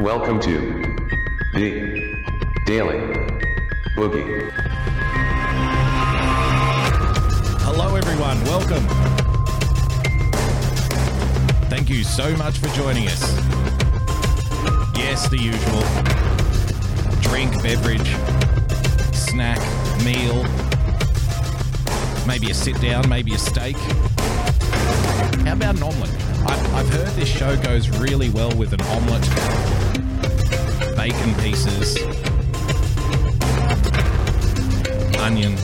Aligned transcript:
Welcome 0.00 0.38
to 0.42 0.96
the 1.54 2.22
Daily 2.66 2.98
Boogie. 3.96 4.48
Hello, 7.62 7.96
everyone. 7.96 8.40
Welcome. 8.44 8.86
Thank 11.68 11.90
you 11.90 12.04
so 12.04 12.36
much 12.36 12.58
for 12.58 12.68
joining 12.76 13.08
us. 13.08 13.20
Yes, 14.96 15.28
the 15.28 15.36
usual 15.36 15.82
drink, 17.20 17.60
beverage, 17.60 18.14
snack, 19.12 19.58
meal, 20.04 20.44
maybe 22.24 22.52
a 22.52 22.54
sit 22.54 22.80
down, 22.80 23.08
maybe 23.08 23.34
a 23.34 23.38
steak. 23.38 23.76
How 25.44 25.54
about 25.54 25.76
an 25.76 25.82
omelette? 25.82 26.28
I've, 26.46 26.88
heard 26.88 27.08
this 27.08 27.28
show 27.28 27.56
goes 27.60 27.90
really 27.98 28.30
well 28.30 28.54
with 28.56 28.72
an 28.72 28.80
omelette, 28.82 29.87
bacon 31.08 31.34
pieces, 31.36 31.96
onion, 35.20 35.56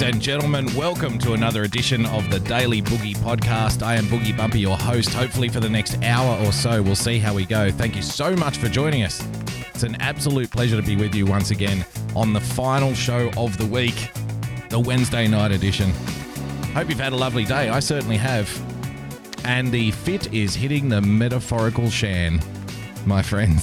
Ladies 0.00 0.14
and 0.14 0.22
gentlemen, 0.22 0.74
welcome 0.74 1.18
to 1.18 1.34
another 1.34 1.64
edition 1.64 2.06
of 2.06 2.30
the 2.30 2.40
Daily 2.40 2.80
Boogie 2.80 3.14
Podcast. 3.18 3.82
I 3.82 3.96
am 3.96 4.06
Boogie 4.06 4.34
Bumper, 4.34 4.56
your 4.56 4.78
host. 4.78 5.12
Hopefully, 5.12 5.50
for 5.50 5.60
the 5.60 5.68
next 5.68 6.02
hour 6.02 6.42
or 6.42 6.52
so, 6.52 6.80
we'll 6.80 6.94
see 6.94 7.18
how 7.18 7.34
we 7.34 7.44
go. 7.44 7.70
Thank 7.70 7.96
you 7.96 8.00
so 8.00 8.34
much 8.34 8.56
for 8.56 8.70
joining 8.70 9.02
us. 9.02 9.22
It's 9.74 9.82
an 9.82 10.00
absolute 10.00 10.50
pleasure 10.50 10.76
to 10.76 10.82
be 10.82 10.96
with 10.96 11.14
you 11.14 11.26
once 11.26 11.50
again 11.50 11.84
on 12.16 12.32
the 12.32 12.40
final 12.40 12.94
show 12.94 13.30
of 13.36 13.58
the 13.58 13.66
week, 13.66 14.10
the 14.70 14.80
Wednesday 14.80 15.28
night 15.28 15.52
edition. 15.52 15.90
Hope 16.72 16.88
you've 16.88 16.98
had 16.98 17.12
a 17.12 17.16
lovely 17.16 17.44
day. 17.44 17.68
I 17.68 17.80
certainly 17.80 18.16
have. 18.16 18.48
And 19.44 19.70
the 19.70 19.90
fit 19.90 20.32
is 20.32 20.54
hitting 20.54 20.88
the 20.88 21.02
metaphorical 21.02 21.90
shan, 21.90 22.40
my 23.04 23.20
friend. 23.20 23.58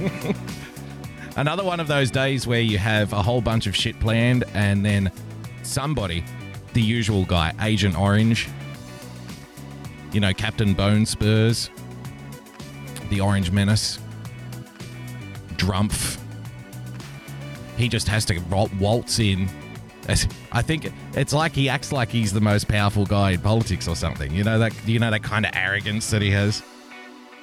Another 1.36 1.64
one 1.64 1.80
of 1.80 1.86
those 1.86 2.10
days 2.10 2.46
where 2.46 2.62
you 2.62 2.78
have 2.78 3.12
a 3.12 3.20
whole 3.20 3.42
bunch 3.42 3.66
of 3.66 3.76
shit 3.76 4.00
planned 4.00 4.44
and 4.54 4.82
then 4.82 5.12
somebody, 5.70 6.24
the 6.74 6.82
usual 6.82 7.24
guy, 7.24 7.52
Agent 7.60 7.98
Orange, 7.98 8.48
you 10.12 10.20
know, 10.20 10.32
Captain 10.34 10.74
Bone 10.74 11.06
Spurs, 11.06 11.70
the 13.08 13.20
Orange 13.20 13.50
Menace, 13.50 13.98
Drumpf. 15.56 16.18
He 17.76 17.88
just 17.88 18.08
has 18.08 18.24
to 18.26 18.38
waltz 18.78 19.18
in. 19.18 19.48
I 20.52 20.60
think 20.60 20.92
it's 21.14 21.32
like 21.32 21.52
he 21.52 21.68
acts 21.68 21.92
like 21.92 22.08
he's 22.08 22.32
the 22.32 22.40
most 22.40 22.66
powerful 22.66 23.06
guy 23.06 23.32
in 23.32 23.40
politics 23.40 23.86
or 23.86 23.94
something. 23.94 24.32
You 24.32 24.42
know 24.42 24.58
that 24.58 24.72
you 24.86 24.98
know 24.98 25.10
that 25.10 25.22
kind 25.22 25.46
of 25.46 25.52
arrogance 25.54 26.10
that 26.10 26.20
he 26.20 26.30
has. 26.30 26.62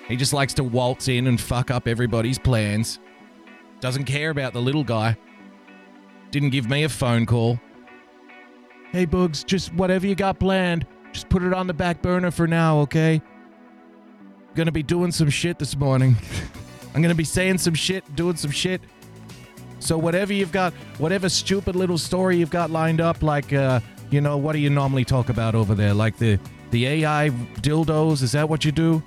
He 0.08 0.16
just 0.16 0.34
likes 0.34 0.54
to 0.56 0.64
waltz 0.64 1.08
in 1.08 1.28
and 1.28 1.40
fuck 1.40 1.72
up 1.72 1.88
everybody's 1.88 2.38
plans. 2.38 3.00
Doesn't 3.80 4.06
care 4.06 4.32
about 4.32 4.54
the 4.54 4.62
little 4.62 4.84
guy. 4.84 5.18
Didn't 6.32 6.50
give 6.50 6.70
me 6.70 6.84
a 6.84 6.90
phone 6.90 7.26
call. 7.26 7.60
Hey, 8.92 9.06
Bugs, 9.06 9.44
just 9.44 9.74
whatever 9.74 10.08
you 10.08 10.16
got 10.16 10.40
planned, 10.40 10.86
just 11.12 11.30
put 11.30 11.44
it 11.44 11.54
on 11.54 11.68
the 11.68 11.74
back 11.74 12.02
burner 12.02 12.32
for 12.32 12.48
now, 12.48 12.80
okay? 12.80 13.22
Gonna 14.56 14.72
be 14.72 14.84
doing 14.84 15.12
some 15.12 15.30
shit 15.30 15.60
this 15.60 15.76
morning. 15.76 16.16
I'm 16.96 17.02
gonna 17.02 17.16
be 17.16 17.24
saying 17.24 17.60
some 17.60 17.74
shit, 17.74 18.16
doing 18.16 18.38
some 18.38 18.52
shit. 18.52 18.82
So 19.80 19.98
whatever 19.98 20.34
you've 20.34 20.52
got, 20.52 20.74
whatever 20.98 21.30
stupid 21.30 21.76
little 21.76 21.98
story 21.98 22.38
you've 22.38 22.50
got 22.50 22.72
lined 22.72 23.00
up, 23.00 23.22
like, 23.22 23.54
uh, 23.54 23.80
you 24.10 24.22
know, 24.22 24.38
what 24.38 24.54
do 24.54 24.60
you 24.60 24.70
normally 24.70 25.06
talk 25.06 25.30
about 25.30 25.54
over 25.54 25.76
there? 25.76 25.94
Like 25.94 26.18
the 26.18 26.40
the 26.72 26.88
AI 26.88 27.30
dildos? 27.62 28.24
Is 28.24 28.32
that 28.32 28.50
what 28.50 28.66
you 28.66 28.72
do? 28.72 29.04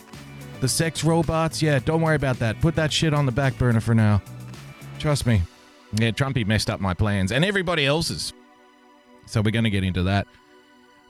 The 0.60 0.68
sex 0.68 1.02
robots? 1.02 1.62
Yeah, 1.62 1.78
don't 1.78 2.02
worry 2.02 2.16
about 2.16 2.38
that. 2.38 2.60
Put 2.60 2.76
that 2.76 2.92
shit 2.92 3.14
on 3.14 3.26
the 3.26 3.32
back 3.32 3.58
burner 3.58 3.80
for 3.80 3.94
now. 3.94 4.22
Trust 4.98 5.26
me. 5.26 5.42
Yeah, 5.94 6.10
Trumpy 6.10 6.46
messed 6.46 6.70
up 6.70 6.80
my 6.80 6.94
plans 6.94 7.32
and 7.32 7.44
everybody 7.44 7.86
else's. 7.86 8.32
So 9.30 9.40
we're 9.40 9.52
going 9.52 9.64
to 9.64 9.70
get 9.70 9.84
into 9.84 10.02
that. 10.02 10.26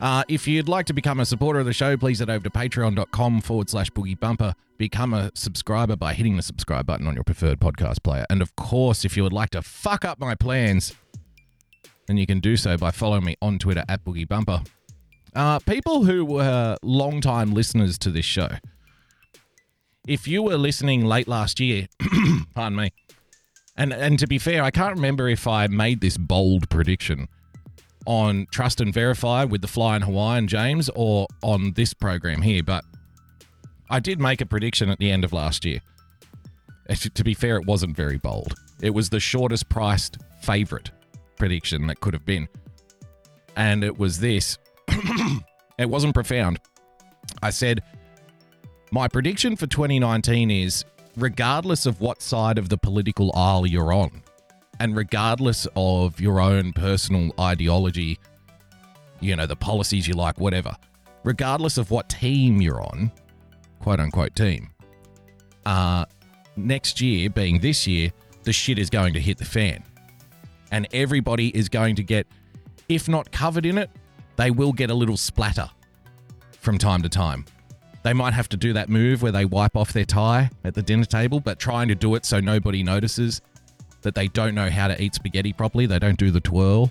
Uh, 0.01 0.25
if 0.29 0.47
you'd 0.49 0.69
like 0.69 0.87
to 0.87 0.93
become 0.93 1.21
a 1.21 1.27
supporter 1.27 1.61
of 1.61 1.67
the 1.67 1.73
show, 1.73 1.97
please 1.97 2.21
head 2.21 2.31
over 2.31 2.45
to 2.45 2.51
patreon.com 2.51 3.41
forward 3.41 3.69
slash 3.69 3.91
boogie 3.91 4.19
bumper. 4.19 4.55
Become 4.79 5.13
a 5.13 5.31
subscriber 5.35 5.97
by 5.97 6.15
hitting 6.15 6.37
the 6.37 6.43
subscribe 6.43 6.87
button 6.87 7.07
on 7.07 7.15
your 7.15 7.25
preferred 7.25 7.61
podcast 7.61 8.03
player. 8.03 8.25
And 8.31 8.41
of 8.41 8.57
course, 8.57 9.05
if 9.05 9.17
you 9.17 9.23
would 9.23 9.33
like 9.33 9.51
to 9.51 9.63
fuck 9.63 10.05
up 10.05 10.19
my 10.19 10.35
plans, 10.35 10.95
then 12.07 12.17
you 12.17 12.27
can 12.27 12.41
do 12.41 12.57
so 12.57 12.79
by 12.79 12.91
following 12.91 13.25
me 13.25 13.37
on 13.43 13.59
Twitter 13.59 13.85
at 13.89 14.05
boogie 14.05 14.27
bumper. 14.27 14.63
Uh, 15.35 15.59
people 15.61 16.05
who 16.05 16.25
were 16.25 16.77
long-time 16.83 17.53
listeners 17.53 17.99
to 17.99 18.11
this 18.11 18.25
show, 18.25 18.49
if 20.09 20.27
you 20.27 20.43
were 20.43 20.57
listening 20.57 21.05
late 21.05 21.29
last 21.29 21.61
year, 21.61 21.89
pardon 22.55 22.77
me, 22.77 22.91
and 23.77 23.93
and 23.93 24.19
to 24.19 24.27
be 24.27 24.39
fair, 24.39 24.65
I 24.65 24.71
can't 24.71 24.97
remember 24.97 25.29
if 25.29 25.47
I 25.47 25.67
made 25.69 26.01
this 26.01 26.17
bold 26.19 26.69
prediction 26.69 27.29
on 28.07 28.47
Trust 28.51 28.81
and 28.81 28.93
Verify 28.93 29.45
with 29.45 29.61
the 29.61 29.69
Fly 29.69 29.91
Flying 29.91 30.03
Hawaiian 30.03 30.49
James 30.49 30.89
or 30.95 31.27
on 31.43 31.73
this 31.73 31.93
program 31.95 32.43
here, 32.43 32.63
but 32.63 32.85
I 33.89 33.99
did 33.99 34.21
make 34.21 34.41
a 34.41 34.47
prediction 34.47 34.89
at 34.89 34.99
the 34.99 35.11
end 35.11 35.25
of 35.25 35.33
last 35.33 35.65
year. 35.65 35.81
To 37.15 37.25
be 37.25 37.35
fair, 37.35 37.57
it 37.57 37.67
wasn't 37.67 37.97
very 37.97 38.19
bold. 38.19 38.55
It 38.81 38.91
was 38.91 39.11
the 39.11 39.21
shortest 39.21 39.69
priced 39.69 40.19
favorite 40.43 40.91
prediction 41.37 41.87
that 41.89 42.01
could 42.01 42.15
have 42.15 42.25
been. 42.25 42.49
And 43.57 43.83
it 43.83 43.99
was 43.99 44.21
this. 44.21 44.59
it 45.79 45.89
wasn't 45.89 46.15
profound. 46.15 46.61
I 47.43 47.51
said, 47.51 47.83
my 48.93 49.09
prediction 49.09 49.57
for 49.57 49.67
2019 49.67 50.51
is 50.51 50.85
regardless 51.17 51.87
of 51.87 52.01
what 52.01 52.23
side 52.23 52.59
of 52.59 52.69
the 52.69 52.79
political 52.79 53.31
aisle 53.35 53.67
you're 53.67 53.93
on, 53.93 54.23
and 54.81 54.97
regardless 54.97 55.69
of 55.77 56.19
your 56.21 56.41
own 56.41 56.73
personal 56.73 57.33
ideology, 57.39 58.19
you 59.21 59.37
know, 59.37 59.47
the 59.47 59.55
policies 59.55 60.09
you 60.09 60.15
like, 60.15 60.41
whatever, 60.41 60.75
regardless 61.23 61.77
of 61.77 61.91
what 61.91 62.09
team 62.09 62.63
you're 62.63 62.81
on, 62.81 63.13
quote 63.79 64.01
unquote 64.01 64.35
team, 64.35 64.71
uh, 65.67 66.07
next 66.57 67.01
year, 67.01 67.29
being 67.29 67.61
this 67.61 67.87
year, 67.87 68.11
the 68.45 68.53
shit 68.53 68.79
is 68.79 68.89
going 68.89 69.13
to 69.13 69.21
hit 69.21 69.37
the 69.37 69.45
fan. 69.45 69.85
And 70.73 70.89
everybody 70.93 71.55
is 71.55 71.69
going 71.69 71.95
to 71.97 72.03
get, 72.03 72.27
if 72.89 73.07
not 73.07 73.31
covered 73.31 73.67
in 73.67 73.77
it, 73.77 73.91
they 74.37 74.51
will 74.51 74.73
get 74.73 74.89
a 74.89 74.95
little 74.95 75.19
splatter 75.19 75.69
from 76.59 76.79
time 76.79 77.03
to 77.03 77.09
time. 77.11 77.45
They 78.03 78.15
might 78.15 78.33
have 78.33 78.49
to 78.49 78.57
do 78.57 78.73
that 78.73 78.89
move 78.89 79.21
where 79.21 79.33
they 79.33 79.45
wipe 79.45 79.77
off 79.77 79.93
their 79.93 80.07
tie 80.07 80.49
at 80.65 80.75
the 80.75 80.81
dinner 80.81 81.05
table, 81.05 81.39
but 81.39 81.59
trying 81.59 81.89
to 81.89 81.95
do 81.95 82.15
it 82.15 82.25
so 82.25 82.41
nobody 82.41 82.83
notices 82.83 83.43
that 84.03 84.15
they 84.15 84.29
don't 84.29 84.55
know 84.55 84.71
how 84.71 84.89
to 84.89 85.03
eat 85.03 85.15
spaghetti 85.15 85.53
properly. 85.53 85.87
They 85.87 85.99
don't 85.99 86.19
do 86.19 86.31
the 86.31 86.41
twirl. 86.41 86.91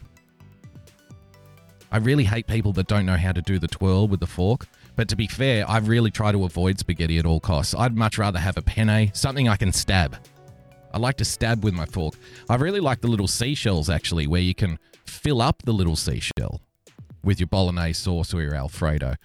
I 1.91 1.97
really 1.97 2.23
hate 2.23 2.45
people 2.45 2.71
that 2.73 2.87
don't 2.87 3.05
know 3.05 3.17
how 3.17 3.31
to 3.31 3.41
do 3.41 3.57
the 3.57 3.67
twirl 3.67 4.07
with 4.07 4.19
the 4.19 4.27
fork. 4.27 4.67
But 4.95 5.07
to 5.09 5.15
be 5.15 5.27
fair, 5.27 5.67
I 5.67 5.77
really 5.79 6.11
try 6.11 6.31
to 6.31 6.43
avoid 6.43 6.77
spaghetti 6.77 7.17
at 7.17 7.25
all 7.25 7.39
costs. 7.39 7.73
I'd 7.73 7.95
much 7.95 8.17
rather 8.17 8.37
have 8.37 8.57
a 8.57 8.61
penne, 8.61 9.11
something 9.13 9.47
I 9.47 9.55
can 9.55 9.71
stab. 9.71 10.17
I 10.93 10.97
like 10.97 11.17
to 11.17 11.25
stab 11.25 11.63
with 11.63 11.73
my 11.73 11.85
fork. 11.85 12.15
I 12.49 12.55
really 12.55 12.79
like 12.79 13.01
the 13.01 13.07
little 13.07 13.27
seashells 13.27 13.89
actually, 13.89 14.27
where 14.27 14.41
you 14.41 14.53
can 14.53 14.77
fill 15.05 15.41
up 15.41 15.61
the 15.63 15.71
little 15.71 15.95
seashell 15.95 16.61
with 17.23 17.39
your 17.39 17.47
bolognese 17.47 17.93
sauce 17.93 18.33
or 18.33 18.41
your 18.41 18.55
Alfredo 18.55 19.15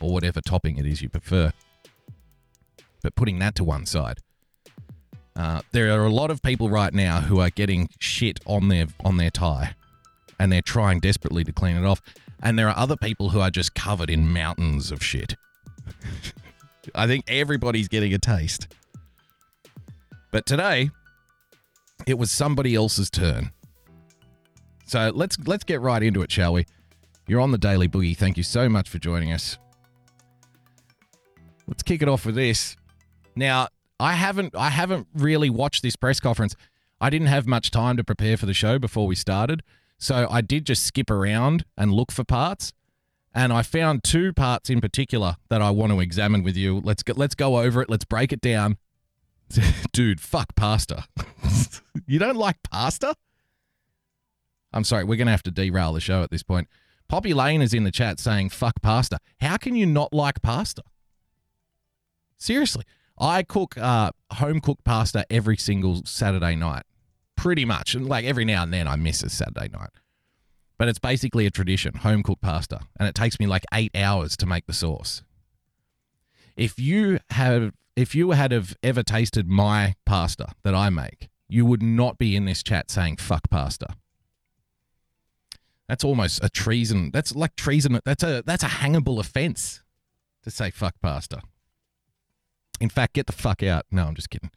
or 0.00 0.12
whatever 0.12 0.40
topping 0.40 0.78
it 0.78 0.86
is 0.86 1.02
you 1.02 1.08
prefer. 1.08 1.52
But 3.02 3.14
putting 3.14 3.38
that 3.40 3.54
to 3.56 3.64
one 3.64 3.86
side, 3.86 4.18
uh, 5.38 5.60
there 5.70 5.92
are 5.92 6.04
a 6.04 6.10
lot 6.10 6.32
of 6.32 6.42
people 6.42 6.68
right 6.68 6.92
now 6.92 7.20
who 7.20 7.38
are 7.38 7.48
getting 7.48 7.88
shit 8.00 8.40
on 8.44 8.66
their 8.68 8.86
on 9.04 9.18
their 9.18 9.30
tie, 9.30 9.76
and 10.40 10.50
they're 10.50 10.60
trying 10.60 10.98
desperately 10.98 11.44
to 11.44 11.52
clean 11.52 11.76
it 11.76 11.84
off. 11.84 12.02
And 12.42 12.58
there 12.58 12.68
are 12.68 12.76
other 12.76 12.96
people 12.96 13.30
who 13.30 13.38
are 13.38 13.50
just 13.50 13.74
covered 13.74 14.10
in 14.10 14.32
mountains 14.32 14.90
of 14.90 15.02
shit. 15.02 15.36
I 16.94 17.06
think 17.06 17.24
everybody's 17.28 17.86
getting 17.86 18.12
a 18.12 18.18
taste. 18.18 18.66
But 20.32 20.44
today, 20.44 20.90
it 22.04 22.18
was 22.18 22.32
somebody 22.32 22.74
else's 22.74 23.08
turn. 23.08 23.52
So 24.86 25.12
let's 25.14 25.38
let's 25.46 25.62
get 25.62 25.80
right 25.80 26.02
into 26.02 26.20
it, 26.22 26.32
shall 26.32 26.52
we? 26.52 26.66
You're 27.28 27.40
on 27.40 27.52
the 27.52 27.58
Daily 27.58 27.88
Boogie. 27.88 28.16
Thank 28.16 28.38
you 28.38 28.42
so 28.42 28.68
much 28.68 28.88
for 28.88 28.98
joining 28.98 29.32
us. 29.32 29.56
Let's 31.68 31.84
kick 31.84 32.02
it 32.02 32.08
off 32.08 32.26
with 32.26 32.34
this. 32.34 32.76
Now, 33.36 33.68
I 34.00 34.14
haven't 34.14 34.54
I 34.56 34.70
haven't 34.70 35.08
really 35.14 35.50
watched 35.50 35.82
this 35.82 35.96
press 35.96 36.20
conference. 36.20 36.54
I 37.00 37.10
didn't 37.10 37.28
have 37.28 37.46
much 37.46 37.70
time 37.70 37.96
to 37.96 38.04
prepare 38.04 38.36
for 38.36 38.46
the 38.46 38.54
show 38.54 38.78
before 38.78 39.06
we 39.06 39.14
started. 39.14 39.62
So 39.98 40.28
I 40.30 40.40
did 40.40 40.64
just 40.64 40.84
skip 40.84 41.10
around 41.10 41.64
and 41.76 41.92
look 41.92 42.12
for 42.12 42.24
parts. 42.24 42.72
And 43.34 43.52
I 43.52 43.62
found 43.62 44.02
two 44.04 44.32
parts 44.32 44.70
in 44.70 44.80
particular 44.80 45.36
that 45.48 45.60
I 45.60 45.70
want 45.70 45.92
to 45.92 46.00
examine 46.00 46.42
with 46.42 46.56
you. 46.56 46.80
Let's 46.82 47.02
go, 47.02 47.12
let's 47.16 47.34
go 47.34 47.58
over 47.58 47.82
it. 47.82 47.90
Let's 47.90 48.04
break 48.04 48.32
it 48.32 48.40
down. 48.40 48.78
Dude, 49.92 50.20
fuck 50.20 50.54
pasta. 50.56 51.04
you 52.06 52.18
don't 52.18 52.36
like 52.36 52.56
pasta? 52.62 53.14
I'm 54.72 54.84
sorry, 54.84 55.04
we're 55.04 55.16
going 55.16 55.26
to 55.26 55.32
have 55.32 55.42
to 55.44 55.50
derail 55.50 55.92
the 55.92 56.00
show 56.00 56.22
at 56.22 56.30
this 56.30 56.42
point. 56.42 56.68
Poppy 57.08 57.32
Lane 57.32 57.62
is 57.62 57.72
in 57.72 57.84
the 57.84 57.90
chat 57.90 58.18
saying, 58.18 58.50
fuck 58.50 58.82
pasta. 58.82 59.18
How 59.40 59.56
can 59.56 59.74
you 59.74 59.86
not 59.86 60.12
like 60.12 60.42
pasta? 60.42 60.82
Seriously. 62.38 62.84
I 63.20 63.42
cook 63.42 63.76
uh, 63.76 64.12
home 64.32 64.60
cooked 64.60 64.84
pasta 64.84 65.26
every 65.30 65.56
single 65.56 66.02
Saturday 66.04 66.54
night, 66.54 66.84
pretty 67.36 67.64
much. 67.64 67.94
And 67.94 68.06
like 68.06 68.24
every 68.24 68.44
now 68.44 68.62
and 68.62 68.72
then 68.72 68.86
I 68.86 68.96
miss 68.96 69.22
a 69.22 69.28
Saturday 69.28 69.68
night. 69.68 69.90
But 70.78 70.88
it's 70.88 71.00
basically 71.00 71.44
a 71.44 71.50
tradition, 71.50 71.94
home 71.94 72.22
cooked 72.22 72.42
pasta. 72.42 72.80
And 72.98 73.08
it 73.08 73.14
takes 73.14 73.40
me 73.40 73.46
like 73.46 73.64
eight 73.74 73.96
hours 73.96 74.36
to 74.36 74.46
make 74.46 74.66
the 74.66 74.72
sauce. 74.72 75.22
If 76.56 76.78
you 76.78 77.18
have 77.30 77.72
if 77.96 78.14
you 78.14 78.30
had 78.30 78.52
have 78.52 78.76
ever 78.82 79.02
tasted 79.02 79.48
my 79.48 79.94
pasta 80.06 80.52
that 80.62 80.74
I 80.74 80.88
make, 80.88 81.28
you 81.48 81.66
would 81.66 81.82
not 81.82 82.18
be 82.18 82.36
in 82.36 82.44
this 82.44 82.62
chat 82.62 82.90
saying 82.90 83.16
fuck 83.16 83.50
pasta. 83.50 83.88
That's 85.88 86.04
almost 86.04 86.44
a 86.44 86.48
treason. 86.48 87.10
That's 87.12 87.34
like 87.34 87.56
treason. 87.56 87.98
That's 88.04 88.22
a 88.22 88.42
that's 88.46 88.62
a 88.62 88.68
hangable 88.68 89.18
offense 89.18 89.82
to 90.44 90.50
say 90.50 90.70
fuck 90.70 90.94
pasta. 91.02 91.42
In 92.80 92.88
fact, 92.88 93.14
get 93.14 93.26
the 93.26 93.32
fuck 93.32 93.62
out. 93.62 93.86
No, 93.90 94.06
I'm 94.06 94.14
just 94.14 94.30
kidding. 94.30 94.50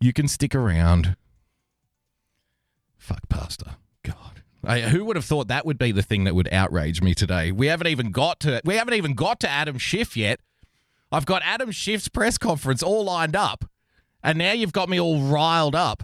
You 0.00 0.12
can 0.12 0.28
stick 0.28 0.54
around. 0.54 1.16
Fuck 2.96 3.28
pasta. 3.28 3.76
God. 4.02 4.42
I, 4.64 4.80
who 4.80 5.04
would 5.04 5.16
have 5.16 5.24
thought 5.24 5.48
that 5.48 5.64
would 5.64 5.78
be 5.78 5.92
the 5.92 6.02
thing 6.02 6.24
that 6.24 6.34
would 6.34 6.52
outrage 6.52 7.00
me 7.00 7.14
today? 7.14 7.52
We 7.52 7.68
haven't 7.68 7.86
even 7.86 8.10
got 8.10 8.40
to 8.40 8.60
we 8.64 8.76
haven't 8.76 8.94
even 8.94 9.14
got 9.14 9.40
to 9.40 9.48
Adam 9.48 9.78
Schiff 9.78 10.16
yet. 10.16 10.40
I've 11.10 11.26
got 11.26 11.42
Adam 11.44 11.70
Schiff's 11.70 12.08
press 12.08 12.36
conference 12.38 12.82
all 12.82 13.04
lined 13.04 13.36
up, 13.36 13.64
and 14.22 14.36
now 14.36 14.52
you've 14.52 14.72
got 14.72 14.88
me 14.88 15.00
all 15.00 15.22
riled 15.22 15.74
up 15.74 16.02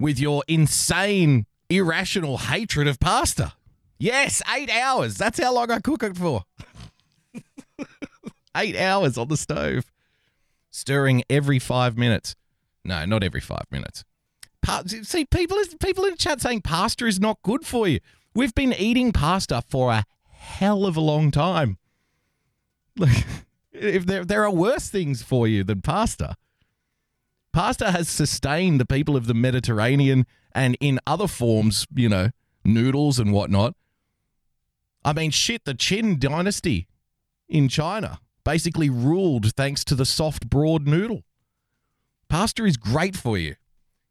with 0.00 0.18
your 0.18 0.42
insane, 0.48 1.46
irrational 1.68 2.38
hatred 2.38 2.88
of 2.88 2.98
pasta. 3.00 3.52
Yes, 3.98 4.42
eight 4.54 4.70
hours. 4.70 5.16
That's 5.16 5.38
how 5.38 5.52
long 5.52 5.70
I 5.70 5.80
cook 5.80 6.02
it 6.02 6.16
for. 6.16 6.44
eight 8.56 8.76
hours 8.76 9.18
on 9.18 9.28
the 9.28 9.36
stove, 9.36 9.84
stirring 10.74 11.22
every 11.30 11.60
five 11.60 11.96
minutes. 11.96 12.34
No, 12.84 13.04
not 13.04 13.22
every 13.22 13.40
five 13.40 13.64
minutes. 13.70 14.04
See, 14.86 15.24
people 15.24 15.58
people 15.80 16.04
in 16.04 16.16
chat 16.16 16.40
saying 16.40 16.62
pasta 16.62 17.06
is 17.06 17.20
not 17.20 17.38
good 17.42 17.64
for 17.64 17.86
you. 17.86 18.00
We've 18.34 18.54
been 18.54 18.72
eating 18.72 19.12
pasta 19.12 19.62
for 19.68 19.92
a 19.92 20.04
hell 20.28 20.84
of 20.84 20.96
a 20.96 21.00
long 21.00 21.30
time. 21.30 21.78
Like, 22.98 23.24
if 23.72 24.06
there 24.06 24.24
there 24.24 24.42
are 24.44 24.50
worse 24.50 24.88
things 24.88 25.22
for 25.22 25.46
you 25.46 25.64
than 25.64 25.80
pasta. 25.82 26.36
Pasta 27.52 27.92
has 27.92 28.08
sustained 28.08 28.80
the 28.80 28.86
people 28.86 29.16
of 29.16 29.26
the 29.28 29.34
Mediterranean 29.34 30.26
and 30.52 30.76
in 30.80 30.98
other 31.06 31.28
forms, 31.28 31.86
you 31.94 32.08
know, 32.08 32.30
noodles 32.64 33.20
and 33.20 33.32
whatnot. 33.32 33.76
I 35.04 35.12
mean, 35.12 35.30
shit, 35.30 35.64
the 35.64 35.74
Qin 35.74 36.18
dynasty 36.18 36.88
in 37.48 37.68
China 37.68 38.18
basically 38.44 38.90
ruled 38.90 39.54
thanks 39.54 39.84
to 39.84 39.94
the 39.94 40.04
soft, 40.04 40.48
broad 40.48 40.86
noodle. 40.86 41.22
Pasta 42.28 42.64
is 42.64 42.76
great 42.76 43.16
for 43.16 43.38
you. 43.38 43.56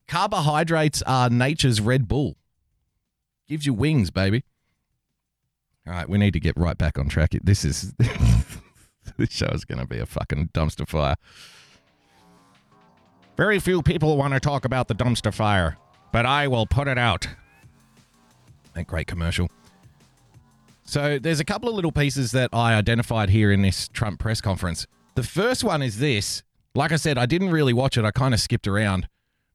Carbohydrates 0.08 1.02
are 1.04 1.30
nature's 1.30 1.80
Red 1.82 2.08
Bull. 2.08 2.36
Gives 3.48 3.66
you 3.66 3.74
wings, 3.74 4.12
baby. 4.12 4.44
All 5.86 5.94
right, 5.94 6.08
we 6.08 6.18
need 6.18 6.34
to 6.34 6.40
get 6.40 6.58
right 6.58 6.78
back 6.78 6.98
on 6.98 7.10
track. 7.10 7.32
This 7.44 7.66
is 7.66 7.94
this 9.18 9.32
show 9.32 9.48
is 9.48 9.66
going 9.66 9.80
to 9.80 9.88
be 9.88 10.00
a 10.00 10.06
fucking 10.06 10.50
dumpster 10.54 10.88
fire. 10.88 11.16
Very 13.36 13.60
few 13.60 13.82
people 13.82 14.16
want 14.16 14.34
to 14.34 14.40
talk 14.40 14.64
about 14.64 14.88
the 14.88 14.96
dumpster 14.96 15.34
fire, 15.34 15.78
but 16.12 16.26
I 16.26 16.48
will 16.48 16.66
put 16.66 16.88
it 16.88 16.98
out. 16.98 17.28
That 18.76 18.88
great 18.88 19.08
commercial. 19.08 19.50
So 20.94 21.18
there's 21.18 21.40
a 21.40 21.44
couple 21.44 21.70
of 21.70 21.74
little 21.74 21.92
pieces 21.92 22.34
that 22.34 22.52
I 22.54 22.76
identified 22.76 23.32
here 23.32 23.52
in 23.52 23.64
this 23.64 23.88
Trump 23.88 24.20
press 24.20 24.42
conference. 24.42 24.86
The 25.16 25.24
first 25.24 25.64
one 25.64 25.82
is 25.82 25.98
this. 25.98 26.44
Like 26.76 26.92
I 26.92 26.98
said, 26.98 27.18
I 27.18 27.26
didn't 27.26 27.50
really 27.50 27.74
watch 27.74 27.98
it. 27.98 28.06
I 28.06 28.12
kind 28.12 28.32
of 28.32 28.40
skipped 28.40 28.68
around. 28.68 29.08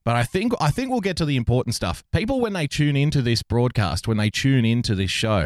But 0.03 0.17
I 0.17 0.23
think 0.23 0.51
I 0.59 0.69
think 0.69 0.91
we'll 0.91 0.99
get 0.99 1.15
to 1.15 1.23
the 1.23 1.37
important 1.37 1.75
stuff. 1.75 2.03
People 2.11 2.41
when 2.41 2.51
they 2.51 2.67
tune 2.67 2.97
into 2.97 3.21
this 3.21 3.41
broadcast, 3.41 4.05
when 4.05 4.17
they 4.17 4.29
tune 4.29 4.65
into 4.65 4.95
this 4.95 5.11
show, 5.11 5.45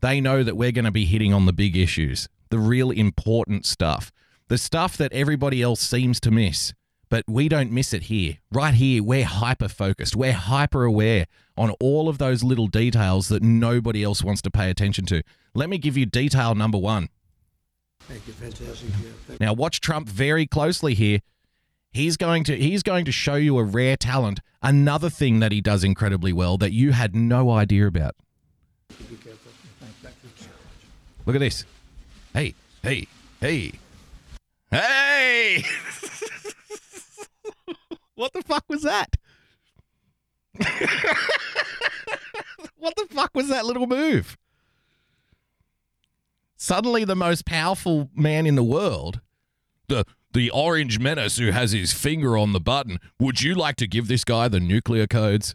they 0.00 0.18
know 0.18 0.42
that 0.44 0.56
we're 0.56 0.72
going 0.72 0.86
to 0.86 0.90
be 0.90 1.04
hitting 1.04 1.34
on 1.34 1.44
the 1.44 1.52
big 1.52 1.76
issues, 1.76 2.26
the 2.48 2.58
real 2.58 2.90
important 2.90 3.66
stuff. 3.66 4.12
The 4.48 4.56
stuff 4.56 4.96
that 4.96 5.12
everybody 5.12 5.60
else 5.60 5.82
seems 5.82 6.20
to 6.20 6.30
miss 6.30 6.72
but 7.10 7.22
we 7.28 7.48
don't 7.48 7.70
miss 7.70 7.92
it 7.92 8.04
here. 8.04 8.38
Right 8.50 8.74
here, 8.74 9.00
we're 9.00 9.24
hyper 9.24 9.68
focused. 9.68 10.16
We're 10.16 10.32
hyper 10.32 10.84
aware 10.84 11.26
on 11.56 11.70
all 11.80 12.08
of 12.08 12.18
those 12.18 12.42
little 12.42 12.66
details 12.66 13.28
that 13.28 13.42
nobody 13.42 14.02
else 14.02 14.22
wants 14.22 14.42
to 14.42 14.50
pay 14.50 14.70
attention 14.70 15.06
to. 15.06 15.22
Let 15.54 15.68
me 15.70 15.78
give 15.78 15.96
you 15.96 16.06
detail 16.06 16.54
number 16.54 16.78
one. 16.78 17.08
Thank 18.00 18.26
you, 18.26 18.32
fantastic. 18.32 18.90
Yeah, 19.28 19.36
Now 19.40 19.52
watch 19.54 19.80
Trump 19.80 20.08
very 20.08 20.46
closely 20.46 20.94
here. 20.94 21.20
He's 21.92 22.16
going 22.16 22.42
to 22.44 22.56
he's 22.56 22.82
going 22.82 23.04
to 23.04 23.12
show 23.12 23.36
you 23.36 23.56
a 23.56 23.62
rare 23.62 23.96
talent, 23.96 24.40
another 24.62 25.08
thing 25.08 25.38
that 25.38 25.52
he 25.52 25.60
does 25.60 25.84
incredibly 25.84 26.32
well 26.32 26.58
that 26.58 26.72
you 26.72 26.90
had 26.92 27.14
no 27.14 27.50
idea 27.50 27.86
about. 27.86 28.16
you. 28.90 28.96
Be 29.06 29.16
careful. 29.16 29.52
Thank, 29.80 29.94
thank 30.02 30.14
you. 30.22 30.48
Look 31.24 31.36
at 31.36 31.38
this. 31.38 31.64
Hey, 32.34 32.54
hey, 32.82 33.06
hey. 33.40 33.72
Hey! 34.72 35.64
what 38.16 38.32
the 38.32 38.42
fuck 38.42 38.64
was 38.68 38.82
that? 38.82 39.16
what 42.78 42.94
the 42.96 43.06
fuck 43.10 43.30
was 43.34 43.48
that 43.48 43.66
little 43.66 43.86
move? 43.86 44.36
Suddenly 46.56 47.04
the 47.04 47.16
most 47.16 47.44
powerful 47.44 48.10
man 48.14 48.46
in 48.46 48.54
the 48.54 48.64
world, 48.64 49.20
the 49.88 50.04
the 50.32 50.50
orange 50.50 50.98
menace 50.98 51.38
who 51.38 51.50
has 51.52 51.72
his 51.72 51.92
finger 51.92 52.36
on 52.36 52.52
the 52.52 52.60
button, 52.60 52.98
would 53.20 53.40
you 53.40 53.54
like 53.54 53.76
to 53.76 53.86
give 53.86 54.08
this 54.08 54.24
guy 54.24 54.48
the 54.48 54.60
nuclear 54.60 55.06
codes? 55.06 55.54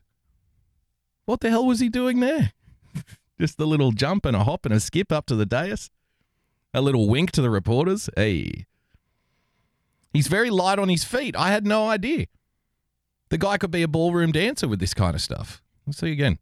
What 1.25 1.41
the 1.41 1.49
hell 1.49 1.65
was 1.65 1.79
he 1.79 1.89
doing 1.89 2.21
there? 2.21 2.53
Just 3.39 3.59
a 3.59 3.65
little 3.65 3.91
jump 3.91 4.25
and 4.25 4.35
a 4.35 4.43
hop 4.45 4.65
and 4.65 4.73
a 4.73 4.79
skip 4.79 5.11
up 5.11 5.25
to 5.27 5.35
the 5.35 5.45
dais. 5.45 5.91
A 6.73 6.81
little 6.81 7.09
wink 7.09 7.31
to 7.31 7.41
the 7.41 7.49
reporters. 7.49 8.09
Hey. 8.15 8.65
He's 10.13 10.27
very 10.27 10.49
light 10.49 10.79
on 10.79 10.89
his 10.89 11.03
feet. 11.03 11.35
I 11.35 11.51
had 11.51 11.67
no 11.67 11.87
idea. 11.87 12.27
The 13.29 13.37
guy 13.37 13.57
could 13.57 13.71
be 13.71 13.83
a 13.83 13.87
ballroom 13.87 14.31
dancer 14.31 14.67
with 14.67 14.79
this 14.79 14.93
kind 14.93 15.15
of 15.15 15.21
stuff. 15.21 15.61
We'll 15.85 15.93
see 15.93 16.07
you 16.07 16.13
again. 16.13 16.39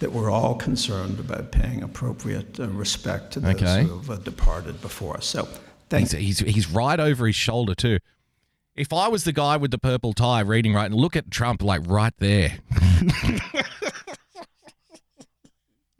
That 0.00 0.12
we're 0.12 0.30
all 0.30 0.56
concerned 0.56 1.20
about 1.20 1.52
paying 1.52 1.82
appropriate 1.82 2.58
uh, 2.58 2.68
respect 2.68 3.32
to 3.34 3.40
those 3.40 3.54
Okay. 3.54 3.84
who 3.84 3.98
have 3.98 4.10
uh, 4.10 4.16
departed 4.16 4.80
before 4.80 5.16
us. 5.16 5.26
So, 5.26 5.48
thank 5.88 6.10
He's, 6.10 6.40
he's, 6.40 6.54
he's 6.54 6.70
right 6.70 6.98
over 6.98 7.26
his 7.26 7.36
shoulder, 7.36 7.74
too. 7.74 7.98
If 8.74 8.92
I 8.92 9.06
was 9.06 9.22
the 9.22 9.32
guy 9.32 9.56
with 9.56 9.70
the 9.70 9.78
purple 9.78 10.12
tie 10.12 10.40
reading 10.40 10.74
right, 10.74 10.86
and 10.86 10.94
look 10.96 11.14
at 11.14 11.30
Trump, 11.30 11.62
like 11.62 11.82
right 11.86 12.12
there. 12.18 12.58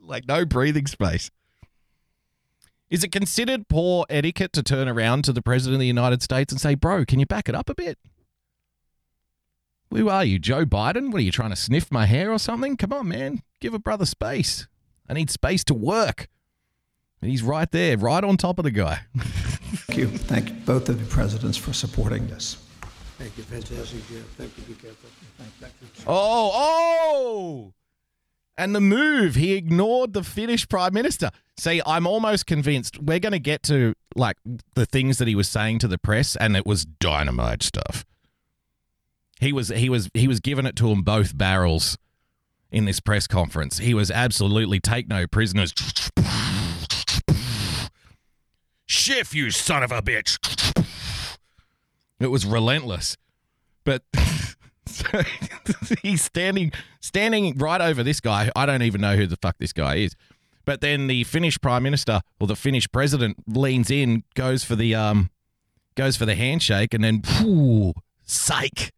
like 0.01 0.27
no 0.27 0.45
breathing 0.45 0.89
space. 0.89 1.31
Is 2.91 3.03
it 3.03 3.13
considered 3.13 3.69
poor 3.69 4.05
etiquette 4.11 4.53
to 4.55 4.63
turn 4.63 4.89
around 4.89 5.25
to 5.25 5.33
the 5.33 5.43
president 5.43 5.77
of 5.77 5.81
the 5.81 5.87
United 5.87 6.23
States 6.23 6.53
and 6.53 6.61
say, 6.61 6.75
bro, 6.75 7.05
can 7.05 7.19
you 7.19 7.27
back 7.27 7.49
it 7.49 7.55
up 7.55 7.71
a 7.71 7.75
bit? 7.75 7.99
Who 9.91 10.09
are 10.09 10.25
you, 10.25 10.39
Joe 10.39 10.65
Biden? 10.65 11.13
What 11.13 11.19
are 11.19 11.25
you 11.25 11.33
trying 11.33 11.51
to 11.51 11.57
sniff 11.57 11.93
my 11.93 12.07
hair 12.07 12.33
or 12.33 12.39
something? 12.39 12.77
Come 12.77 12.93
on, 12.93 13.09
man. 13.09 13.43
Give 13.61 13.75
a 13.75 13.79
brother 13.79 14.07
space. 14.07 14.67
I 15.09 15.15
need 15.15 15.31
space 15.31 15.65
to 15.65 15.75
work. 15.75 16.29
And 17.21 17.31
he's 17.31 17.43
right 17.43 17.71
there, 17.71 17.97
right 17.97 18.23
on 18.25 18.37
top 18.37 18.59
of 18.59 18.65
the 18.65 18.71
guy. 18.71 19.01
Thank 19.17 19.99
you. 19.99 20.09
Thank 20.09 20.49
you, 20.51 20.55
both 20.67 20.89
of 20.89 20.99
the 20.99 21.07
presidents 21.07 21.57
for 21.57 21.73
supporting 21.73 22.27
this. 22.27 22.57
Thank 23.19 23.37
you, 23.37 23.45
fantastic. 23.45 24.01
Yeah, 24.11 24.19
thank 24.37 24.57
you. 24.59 24.65
Be 24.65 24.75
careful. 24.75 25.09
Thank, 25.39 25.53
thank 25.61 25.73
you. 25.81 26.05
Oh, 26.07 26.51
oh! 26.53 27.73
And 28.59 28.75
the 28.75 28.81
move, 28.81 29.37
he 29.37 29.55
ignored 29.55 30.13
the 30.13 30.23
Finnish 30.25 30.69
prime 30.69 30.93
minister. 30.93 31.31
See, 31.57 31.81
I'm 31.87 32.07
almost 32.07 32.47
convinced 32.47 33.01
we're 33.01 33.21
going 33.21 33.33
to 33.33 33.39
get 33.39 33.63
to 33.65 33.95
like 34.17 34.37
the 34.75 34.85
things 34.85 35.19
that 35.19 35.29
he 35.29 35.35
was 35.35 35.49
saying 35.49 35.79
to 35.81 35.89
the 35.89 35.99
press, 35.99 36.37
and 36.37 36.57
it 36.57 36.67
was 36.67 36.85
dynamite 36.85 37.63
stuff. 37.63 38.05
He 39.41 39.53
was 39.53 39.69
he 39.69 39.89
was 39.89 40.09
he 40.15 40.29
was 40.29 40.41
giving 40.41 40.67
it 40.67 40.77
to 40.77 40.89
them 40.89 41.03
both 41.03 41.37
barrels 41.37 41.99
in 42.71 42.85
this 42.85 43.01
press 43.01 43.27
conference. 43.27 43.79
He 43.79 43.95
was 43.95 44.11
absolutely 44.11 44.81
take 44.81 45.09
no 45.09 45.27
prisoners. 45.27 45.73
Schiff, 48.87 49.35
you 49.35 49.51
son 49.51 49.83
of 49.83 49.93
a 49.93 50.03
bitch. 50.03 50.39
It 52.21 52.29
was 52.29 52.47
relentless. 52.47 53.17
But 53.85 54.03
he's 56.03 56.23
standing 56.23 56.73
standing 57.01 57.57
right 57.59 57.81
over 57.81 58.03
this 58.03 58.21
guy. 58.21 58.51
I 58.57 58.67
don't 58.67 58.83
even 58.83 59.01
know 59.01 59.17
who 59.17 59.27
the 59.27 59.37
fuck 59.37 59.57
this 59.59 59.73
guy 59.73 59.97
is. 59.97 60.17
But 60.65 60.81
then 60.81 61.07
the 61.07 61.25
Finnish 61.25 61.61
prime 61.61 61.83
minister 61.83 62.23
or 62.41 62.47
the 62.47 62.57
Finnish 62.57 62.91
president 62.91 63.37
leans 63.47 63.91
in, 63.91 64.25
goes 64.35 64.65
for 64.65 64.77
the 64.77 64.95
um 64.95 65.31
goes 65.95 66.17
for 66.17 66.27
the 66.27 66.35
handshake 66.35 66.95
and 66.95 67.05
then 67.05 67.23
phew, 67.23 67.95
psych. 68.25 68.93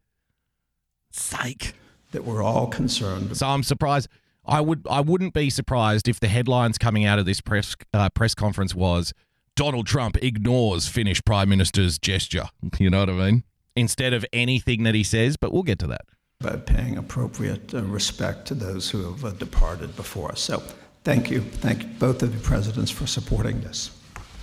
Psych. 1.16 1.75
That 2.12 2.25
we're 2.25 2.42
all 2.42 2.68
concerned. 2.68 3.37
So 3.37 3.46
I'm 3.46 3.62
surprised 3.62 4.08
I 4.46 4.61
would 4.61 4.87
I 4.88 5.00
wouldn't 5.00 5.35
be 5.35 5.50
surprised 5.50 6.08
if 6.08 6.20
the 6.20 6.28
headlines 6.28 6.78
coming 6.78 7.04
out 7.04 7.18
of 7.18 7.26
this 7.26 7.40
press 7.40 7.75
uh, 7.92 8.08
press 8.11 8.35
conference 8.35 8.75
was 8.75 9.12
Donald 9.56 9.87
Trump 9.87 10.16
ignores 10.23 10.87
Finnish 10.87 11.23
prime 11.25 11.49
minister's 11.49 11.99
gesture. 11.99 12.44
You 12.78 12.90
know 12.90 13.00
what 13.00 13.11
I 13.11 13.12
mean? 13.12 13.44
Instead 13.75 14.12
of 14.12 14.25
anything 14.32 14.85
that 14.85 14.94
he 14.94 15.02
says, 15.02 15.37
but 15.37 15.52
we'll 15.52 15.62
get 15.62 15.78
to 15.80 15.87
that. 15.88 16.02
By 16.40 16.56
paying 16.56 16.96
appropriate 16.96 17.75
uh, 17.75 17.82
respect 17.82 18.46
to 18.49 18.54
those 18.54 18.90
who 18.90 19.11
have 19.11 19.25
uh, 19.25 19.30
departed 19.30 19.96
before 19.96 20.32
us. 20.32 20.40
So 20.40 20.62
thank 21.04 21.30
you. 21.30 21.40
Thank 21.40 21.82
you, 21.82 21.88
both 21.99 22.23
of 22.23 22.32
the 22.32 22.40
presidents 22.40 22.90
for 22.90 23.06
supporting 23.06 23.61
this. 23.61 23.90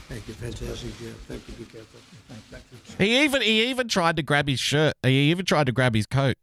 Thank 0.09 0.27
you, 0.27 0.33
fantastic, 0.33 0.97
Jeff. 0.99 1.15
Thank 1.27 1.47
you, 1.47 1.53
be 1.53 1.71
careful. 1.71 1.99
He 2.97 3.23
even 3.23 3.41
he 3.41 3.65
even 3.69 3.87
tried 3.87 4.15
to 4.17 4.23
grab 4.23 4.47
his 4.47 4.59
shirt. 4.59 4.93
He 5.03 5.31
even 5.31 5.45
tried 5.45 5.65
to 5.67 5.71
grab 5.71 5.95
his 5.95 6.05
coat. 6.05 6.35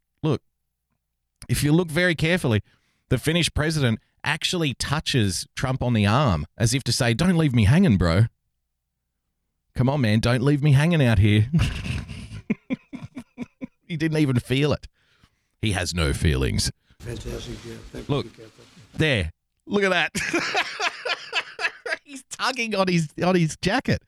If 1.50 1.64
you 1.64 1.72
look 1.72 1.88
very 1.88 2.14
carefully, 2.14 2.62
the 3.08 3.18
Finnish 3.18 3.52
president 3.52 3.98
actually 4.22 4.74
touches 4.74 5.48
Trump 5.56 5.82
on 5.82 5.94
the 5.94 6.06
arm 6.06 6.46
as 6.56 6.72
if 6.72 6.84
to 6.84 6.92
say, 6.92 7.12
"Don't 7.12 7.36
leave 7.36 7.52
me 7.52 7.64
hanging, 7.64 7.96
bro. 7.96 8.26
Come 9.74 9.88
on, 9.88 10.00
man, 10.00 10.20
don't 10.20 10.42
leave 10.42 10.62
me 10.62 10.72
hanging 10.72 11.04
out 11.04 11.18
here." 11.18 11.50
he 13.88 13.96
didn't 13.96 14.18
even 14.18 14.38
feel 14.38 14.72
it. 14.72 14.86
He 15.60 15.72
has 15.72 15.92
no 15.92 16.12
feelings. 16.12 16.70
Fantastic. 17.00 17.56
Thank 17.90 18.08
Look. 18.08 18.26
you, 18.26 18.30
be 18.30 18.36
careful. 18.36 18.64
There. 18.94 19.32
Look 19.66 19.82
at 19.82 19.90
that. 19.90 20.12
He's 22.04 22.22
tugging 22.30 22.76
on 22.76 22.86
his 22.86 23.08
on 23.24 23.34
his 23.34 23.56
jacket. 23.60 24.04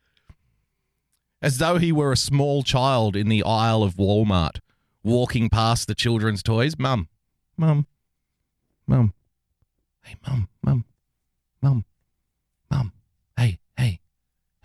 As 1.42 1.58
though 1.58 1.78
he 1.78 1.90
were 1.90 2.12
a 2.12 2.16
small 2.16 2.62
child 2.62 3.16
in 3.16 3.28
the 3.28 3.42
aisle 3.42 3.82
of 3.82 3.96
Walmart, 3.96 4.60
walking 5.02 5.48
past 5.48 5.88
the 5.88 5.96
children's 5.96 6.44
toys. 6.44 6.78
Mum. 6.78 7.08
Mum. 7.56 7.86
Mom, 8.86 9.14
Hey, 10.02 10.16
Mom, 10.26 10.48
Mom, 10.62 10.84
mum, 11.62 11.84
mum. 12.70 12.92
Hey, 13.36 13.58
hey, 13.76 14.00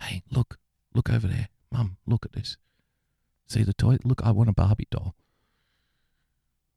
hey, 0.00 0.22
look. 0.30 0.58
Look 0.94 1.10
over 1.10 1.28
there. 1.28 1.48
Mom, 1.70 1.96
look 2.06 2.24
at 2.26 2.32
this. 2.32 2.56
See 3.46 3.62
the 3.62 3.72
toy? 3.72 3.98
Look, 4.04 4.20
I 4.24 4.32
want 4.32 4.48
a 4.48 4.52
Barbie 4.52 4.88
doll. 4.90 5.14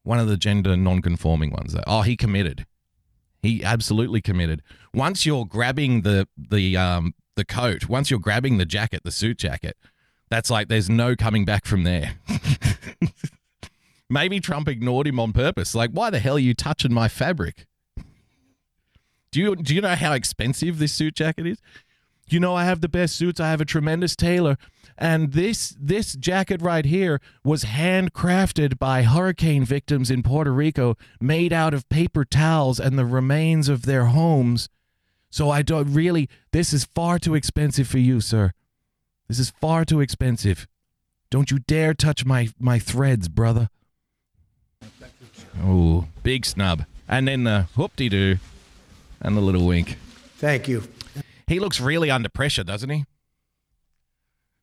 One 0.04 0.20
of 0.20 0.28
the 0.28 0.38
gender 0.38 0.78
non-conforming 0.78 1.52
ones. 1.52 1.74
Though. 1.74 1.84
Oh, 1.88 2.02
he 2.02 2.16
committed. 2.16 2.66
He 3.42 3.64
absolutely 3.64 4.22
committed. 4.22 4.62
Once 4.94 5.26
you're 5.26 5.46
grabbing 5.46 6.02
the 6.02 6.28
the 6.38 6.78
um 6.78 7.16
the 7.36 7.46
coat, 7.46 7.90
once 7.90 8.12
you're 8.12 8.20
grabbing 8.20 8.58
the 8.58 8.66
jacket, 8.66 9.02
the 9.04 9.12
suit 9.12 9.40
jacket, 9.40 9.76
that's 10.30 10.50
like 10.52 10.68
there's 10.68 10.90
no 10.90 11.16
coming 11.16 11.46
back 11.46 11.66
from 11.66 11.84
there. 11.84 12.16
Maybe 14.12 14.42
Trump 14.42 14.68
ignored 14.68 15.08
him 15.08 15.22
on 15.22 15.32
purpose. 15.32 15.74
Like, 15.74 15.92
why 15.92 16.10
the 16.10 16.20
hell 16.20 16.36
are 16.36 16.40
you 16.40 16.54
touching 16.54 16.94
my 16.94 17.08
fabric? 17.08 17.66
Do 19.32 19.40
you 19.40 19.56
do 19.56 19.74
you 19.74 19.80
know 19.80 19.96
how 19.96 20.12
expensive 20.12 20.80
this 20.80 20.92
suit 20.92 21.16
jacket 21.16 21.48
is? 21.48 21.62
You 22.28 22.42
know 22.42 22.54
I 22.54 22.66
have 22.66 22.82
the 22.82 22.90
best 22.90 23.16
suits. 23.16 23.40
I 23.40 23.50
have 23.52 23.62
a 23.62 23.66
tremendous 23.66 24.18
tailor, 24.18 24.58
and 24.98 25.32
this 25.32 25.74
this 25.80 26.14
jacket 26.14 26.62
right 26.62 26.84
here 26.84 27.22
was 27.46 27.64
handcrafted 27.64 28.78
by 28.78 29.04
hurricane 29.04 29.64
victims 29.64 30.12
in 30.12 30.24
Puerto 30.24 30.52
Rico, 30.52 30.98
made 31.22 31.54
out 31.54 31.74
of 31.74 31.88
paper 31.88 32.26
towels 32.26 32.82
and 32.82 33.00
the 33.00 33.06
remains 33.06 33.70
of 33.70 33.84
their 33.84 34.08
homes. 34.08 34.68
So 35.30 35.50
I 35.50 35.62
don't 35.62 35.94
really. 35.94 36.28
This 36.52 36.74
is 36.74 36.84
far 36.84 37.18
too 37.18 37.34
expensive 37.34 37.88
for 37.88 38.00
you, 38.00 38.20
sir. 38.20 38.52
This 39.30 39.40
is 39.40 39.52
far 39.52 39.86
too 39.86 40.02
expensive. 40.02 40.68
Don't 41.30 41.50
you 41.50 41.60
dare 41.60 41.94
touch 41.94 42.26
my 42.26 42.50
my 42.60 42.78
threads, 42.78 43.30
brother. 43.30 43.70
Oh, 45.60 46.08
big 46.24 46.46
snub. 46.46 46.86
And 47.08 47.28
then 47.28 47.44
the 47.44 47.68
whoop-de-doo 47.76 48.38
and 49.22 49.38
the 49.38 49.42
little 49.42 49.66
wink. 49.66 49.98
Thank 50.38 50.68
you. 50.68 50.84
He 51.48 51.60
looks 51.60 51.80
really 51.82 52.10
under 52.10 52.30
pressure, 52.30 52.64
doesn't 52.64 52.90
he? 52.90 53.06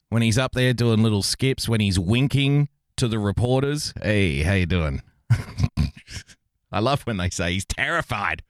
When 0.08 0.22
he's 0.22 0.38
up 0.38 0.52
there 0.52 0.72
doing 0.72 1.02
little 1.02 1.22
skips, 1.22 1.68
when 1.68 1.80
he's 1.80 1.98
winking 1.98 2.68
to 2.96 3.08
the 3.08 3.18
reporters. 3.18 3.92
Hey, 4.02 4.42
how 4.42 4.54
you 4.54 4.66
doing? 4.66 5.02
I 6.72 6.80
love 6.80 7.02
when 7.02 7.16
they 7.16 7.30
say 7.30 7.52
he's 7.52 7.64
terrified. 7.64 8.42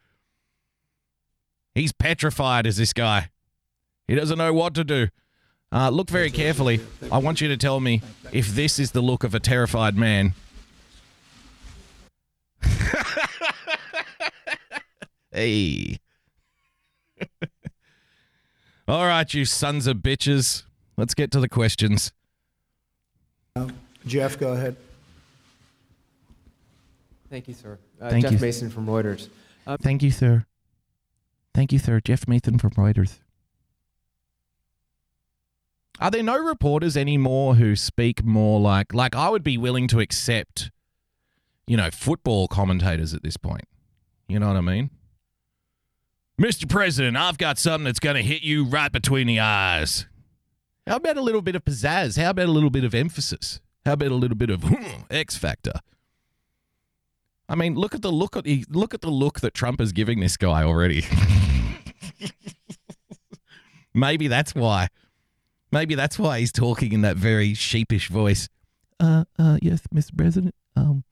He's 1.75 1.93
petrified 1.93 2.67
as 2.67 2.77
this 2.77 2.93
guy. 2.93 3.31
He 4.07 4.15
doesn't 4.15 4.39
know 4.39 4.53
what 4.53 4.75
to 4.75 4.85
do. 4.85 5.09
Uh, 5.71 5.91
look 5.91 6.09
very 6.09 6.31
carefully. 6.31 6.81
I 7.13 7.19
want 7.19 7.41
you 7.41 7.49
to 7.49 7.57
tell 7.57 7.79
me 7.79 8.03
if 8.33 8.49
this 8.49 8.79
is 8.79 8.93
the 8.93 9.03
look 9.03 9.23
of 9.23 9.35
a 9.35 9.41
terrified 9.41 9.97
man. 9.97 10.33
hey. 15.33 15.99
All 18.89 19.07
right, 19.07 19.33
you 19.35 19.45
sons 19.45 19.87
of 19.87 19.99
bitches. 19.99 20.65
Let's 20.97 21.15
get 21.15 21.31
to 21.33 21.41
the 21.41 21.49
questions. 21.49 22.13
Jeff, 24.07 24.39
go 24.39 24.53
ahead. 24.53 24.77
Thank 27.31 27.49
you, 27.49 27.55
sir. 27.55 27.79
Uh, 28.01 28.11
Thank 28.11 28.25
Jeff 28.25 28.33
you. 28.33 28.39
Mason 28.39 28.71
from 28.71 28.87
Reuters. 28.87 29.29
Thank 29.83 30.03
you, 30.03 30.11
sir. 30.11 30.47
Thank 31.55 31.73
you, 31.73 31.79
sir. 31.79 32.01
Jeff 32.01 32.27
Mason 32.27 32.59
from 32.59 32.71
Reuters. 32.71 33.19
Are 36.01 36.11
there 36.11 36.23
no 36.23 36.39
reporters 36.39 36.97
anymore 36.97 37.57
who 37.57 37.75
speak 37.75 38.25
more 38.25 38.61
like 38.61 38.95
like 38.95 39.17
I 39.17 39.29
would 39.29 39.43
be 39.43 39.59
willing 39.59 39.89
to 39.89 40.01
accept, 40.01 40.71
you 41.69 41.77
know, 41.77 41.91
football 41.93 42.49
commentators 42.49 43.15
at 43.15 43.23
this 43.23 43.37
point. 43.37 43.65
You 44.27 44.41
know 44.41 44.49
what 44.49 44.57
I 44.57 44.63
mean? 44.63 44.91
Mr. 46.41 46.69
President, 46.69 47.17
I've 47.17 47.37
got 47.37 47.59
something 47.59 47.85
that's 47.85 48.01
going 48.01 48.17
to 48.17 48.23
hit 48.23 48.43
you 48.43 48.65
right 48.65 48.91
between 48.91 49.27
the 49.27 49.41
eyes. 49.41 50.07
How 50.87 50.97
about 50.97 51.19
a 51.19 51.21
little 51.21 51.43
bit 51.43 51.55
of 51.55 51.65
pizzazz? 51.65 52.21
How 52.21 52.31
about 52.31 52.47
a 52.47 52.53
little 52.53 52.71
bit 52.71 52.85
of 52.85 52.95
emphasis? 52.95 53.61
How 53.85 53.93
about 53.93 54.11
a 54.11 54.15
little 54.15 54.37
bit 54.37 54.49
of 54.49 54.65
X 55.11 55.37
factor? 55.37 55.73
I 57.49 57.55
mean, 57.55 57.75
look 57.75 57.95
at 57.95 58.03
the 58.03 58.13
look 58.13 58.37
at 58.37 58.45
the 58.45 58.65
look 58.69 58.95
at 58.95 59.01
the 59.01 59.11
look 59.11 59.41
that 59.41 59.55
Trump 59.55 59.81
is 59.81 59.93
giving 59.93 60.21
this 60.21 60.37
guy 60.37 60.63
already. 60.63 61.05
Maybe 63.95 64.29
that's 64.29 64.55
why. 64.55 64.89
Maybe 65.73 65.95
that's 65.95 66.19
why 66.19 66.41
he's 66.41 66.53
talking 66.53 66.93
in 66.93 67.03
that 67.03 67.17
very 67.17 67.55
sheepish 67.55 68.09
voice. 68.09 68.49
Uh, 69.01 69.25
uh, 69.39 69.59
yes, 69.61 69.81
Mr. 69.95 70.17
President. 70.17 70.55
Um, 70.77 71.05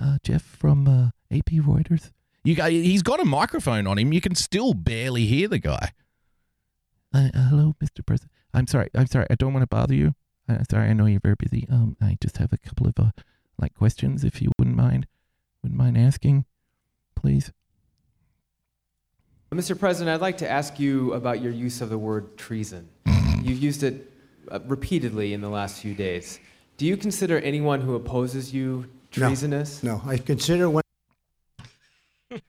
uh, 0.00 0.18
Jeff 0.22 0.42
from 0.42 0.86
uh, 0.86 1.36
AP 1.36 1.46
Reuters. 1.52 2.12
You 2.44 2.54
got, 2.54 2.70
he's 2.70 3.02
got 3.02 3.20
a 3.20 3.24
microphone 3.24 3.86
on 3.86 3.98
him. 3.98 4.12
You 4.12 4.20
can 4.20 4.34
still 4.34 4.74
barely 4.74 5.26
hear 5.26 5.48
the 5.48 5.58
guy. 5.58 5.92
Uh, 7.12 7.28
uh, 7.34 7.48
hello, 7.48 7.76
Mr. 7.82 8.04
President. 8.04 8.32
I'm 8.54 8.66
sorry. 8.66 8.90
I'm 8.94 9.06
sorry. 9.06 9.26
I 9.30 9.34
don't 9.34 9.52
want 9.52 9.62
to 9.62 9.66
bother 9.66 9.94
you. 9.94 10.14
Uh, 10.48 10.58
sorry. 10.70 10.88
I 10.88 10.92
know 10.92 11.06
you're 11.06 11.20
very 11.20 11.36
busy. 11.38 11.66
Um, 11.70 11.96
I 12.00 12.16
just 12.20 12.38
have 12.38 12.52
a 12.52 12.58
couple 12.58 12.86
of 12.86 12.94
uh, 12.98 13.10
like 13.58 13.74
questions, 13.74 14.24
if 14.24 14.40
you 14.40 14.50
wouldn't 14.58 14.76
mind, 14.76 15.06
wouldn't 15.62 15.78
mind 15.78 15.98
asking, 15.98 16.44
please. 17.14 17.52
Mr. 19.50 19.78
President, 19.78 20.14
I'd 20.14 20.20
like 20.20 20.38
to 20.38 20.50
ask 20.50 20.78
you 20.78 21.14
about 21.14 21.42
your 21.42 21.52
use 21.52 21.80
of 21.80 21.88
the 21.88 21.98
word 21.98 22.36
treason. 22.36 22.88
You've 23.42 23.58
used 23.58 23.82
it 23.82 24.12
uh, 24.50 24.60
repeatedly 24.66 25.32
in 25.32 25.40
the 25.40 25.48
last 25.48 25.80
few 25.80 25.94
days. 25.94 26.38
Do 26.76 26.86
you 26.86 26.96
consider 26.96 27.38
anyone 27.40 27.80
who 27.80 27.94
opposes 27.94 28.52
you 28.54 28.82
No. 28.82 28.97
Treasonous? 29.10 29.82
No, 29.82 30.02
I 30.04 30.18
consider 30.18 30.70
when 30.70 30.82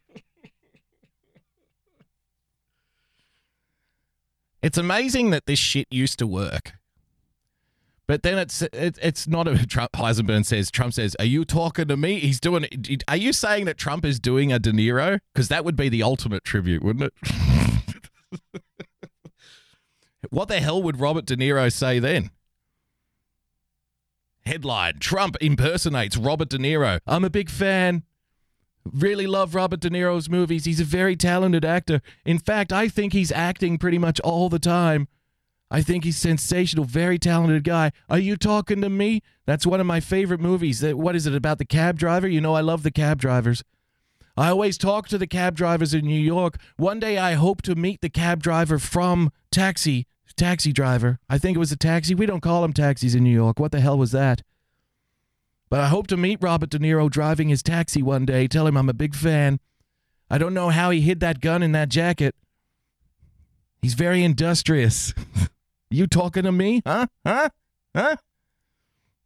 It's 4.62 4.78
amazing 4.78 5.30
that 5.30 5.46
this 5.46 5.60
shit 5.60 5.88
used 5.90 6.20
to 6.20 6.28
work. 6.28 6.74
But 8.10 8.24
then 8.24 8.40
it's 8.40 8.64
it, 8.64 8.98
it's 9.00 9.28
not 9.28 9.48
a 9.48 9.68
Trump. 9.68 9.92
Heisenberg 9.94 10.44
says 10.44 10.72
Trump 10.72 10.96
says, 10.96 11.16
"Are 11.20 11.26
you 11.26 11.46
talking 11.46 11.88
to 11.90 11.96
me?" 11.96 12.20
He's 12.20 12.40
doing. 12.40 12.66
Are 13.08 13.16
you 13.16 13.32
saying 13.32 13.66
that 13.66 13.78
Trump 13.78 14.04
is 14.04 14.20
doing 14.20 14.52
a 14.52 14.58
De 14.58 14.72
Niro? 14.72 15.20
Because 15.32 15.48
that 15.50 15.64
would 15.64 15.76
be 15.76 15.90
the 15.90 16.02
ultimate 16.02 16.44
tribute, 16.44 16.84
wouldn't 16.84 17.12
it? 17.12 17.14
what 20.32 20.48
the 20.48 20.60
hell 20.60 20.82
would 20.82 21.00
Robert 21.00 21.28
De 21.28 21.38
Niro 21.38 21.72
say 21.72 22.00
then? 22.00 22.32
Headline: 24.50 24.98
Trump 25.00 25.38
impersonates 25.40 26.18
Robert 26.18 26.50
De 26.50 26.58
Niro. 26.58 27.00
I'm 27.06 27.24
a 27.24 27.30
big 27.30 27.52
fan. 27.52 28.04
Really 28.92 29.28
love 29.28 29.54
Robert 29.54 29.80
De 29.80 29.92
Niro's 29.92 30.28
movies. 30.28 30.66
He's 30.66 30.80
a 30.80 30.86
very 30.86 31.16
talented 31.16 31.64
actor. 31.64 32.02
In 32.26 32.40
fact, 32.40 32.74
I 32.74 32.88
think 32.88 33.14
he's 33.14 33.32
acting 33.32 33.78
pretty 33.78 34.00
much 34.00 34.20
all 34.22 34.50
the 34.50 34.58
time. 34.58 35.08
I 35.70 35.84
think 35.84 36.04
he's 36.04 36.18
sensational, 36.18 36.86
very 36.86 37.20
talented 37.20 37.64
guy. 37.64 37.92
Are 38.10 38.18
you 38.18 38.36
talking 38.36 38.82
to 38.82 38.90
me? 38.90 39.22
That's 39.46 39.68
one 39.68 39.80
of 39.80 39.86
my 39.86 40.00
favorite 40.00 40.40
movies. 40.40 40.84
What 40.84 41.16
is 41.16 41.28
it 41.28 41.36
about 41.36 41.60
the 41.60 41.66
cab 41.66 42.00
driver? 42.00 42.28
You 42.28 42.42
know 42.42 42.56
I 42.56 42.62
love 42.62 42.82
the 42.82 42.90
cab 42.90 43.20
drivers. 43.20 43.64
I 44.36 44.50
always 44.50 44.80
talk 44.80 45.08
to 45.10 45.20
the 45.20 45.28
cab 45.28 45.56
drivers 45.56 45.94
in 45.94 46.06
New 46.06 46.20
York. 46.20 46.58
One 46.78 47.00
day 47.00 47.20
I 47.20 47.34
hope 47.34 47.62
to 47.64 47.76
meet 47.76 48.02
the 48.02 48.10
cab 48.10 48.42
driver 48.42 48.80
from 48.80 49.32
Taxi, 49.52 50.08
Taxi 50.40 50.72
Driver. 50.72 51.20
I 51.30 51.38
think 51.38 51.56
it 51.56 51.60
was 51.60 51.72
a 51.72 51.78
taxi. 51.78 52.16
We 52.16 52.26
don't 52.26 52.40
call 52.40 52.62
them 52.62 52.74
taxis 52.74 53.14
in 53.14 53.24
New 53.24 53.34
York. 53.34 53.60
What 53.60 53.74
the 53.74 53.82
hell 53.82 53.98
was 53.98 54.12
that? 54.14 54.42
But 55.70 55.82
I 55.82 55.88
hope 55.88 56.08
to 56.08 56.18
meet 56.18 56.40
Robert 56.42 56.70
De 56.70 56.80
Niro 56.80 57.10
driving 57.10 57.50
his 57.50 57.62
taxi 57.62 58.02
one 58.02 58.26
day. 58.26 58.48
Tell 58.48 58.66
him 58.66 58.78
I'm 58.78 58.90
a 58.90 58.94
big 58.94 59.14
fan. 59.14 59.60
I 60.30 60.38
don't 60.38 60.54
know 60.54 60.70
how 60.70 60.92
he 60.92 61.02
hid 61.02 61.20
that 61.20 61.42
gun 61.42 61.62
in 61.62 61.74
that 61.74 61.90
jacket. 61.90 62.36
He's 63.82 63.96
very 63.96 64.24
industrious. 64.24 65.14
you 65.92 66.08
talking 66.08 66.44
to 66.44 66.52
me? 66.52 66.82
Huh? 66.88 67.08
Huh? 67.26 67.50
Huh? 67.94 68.16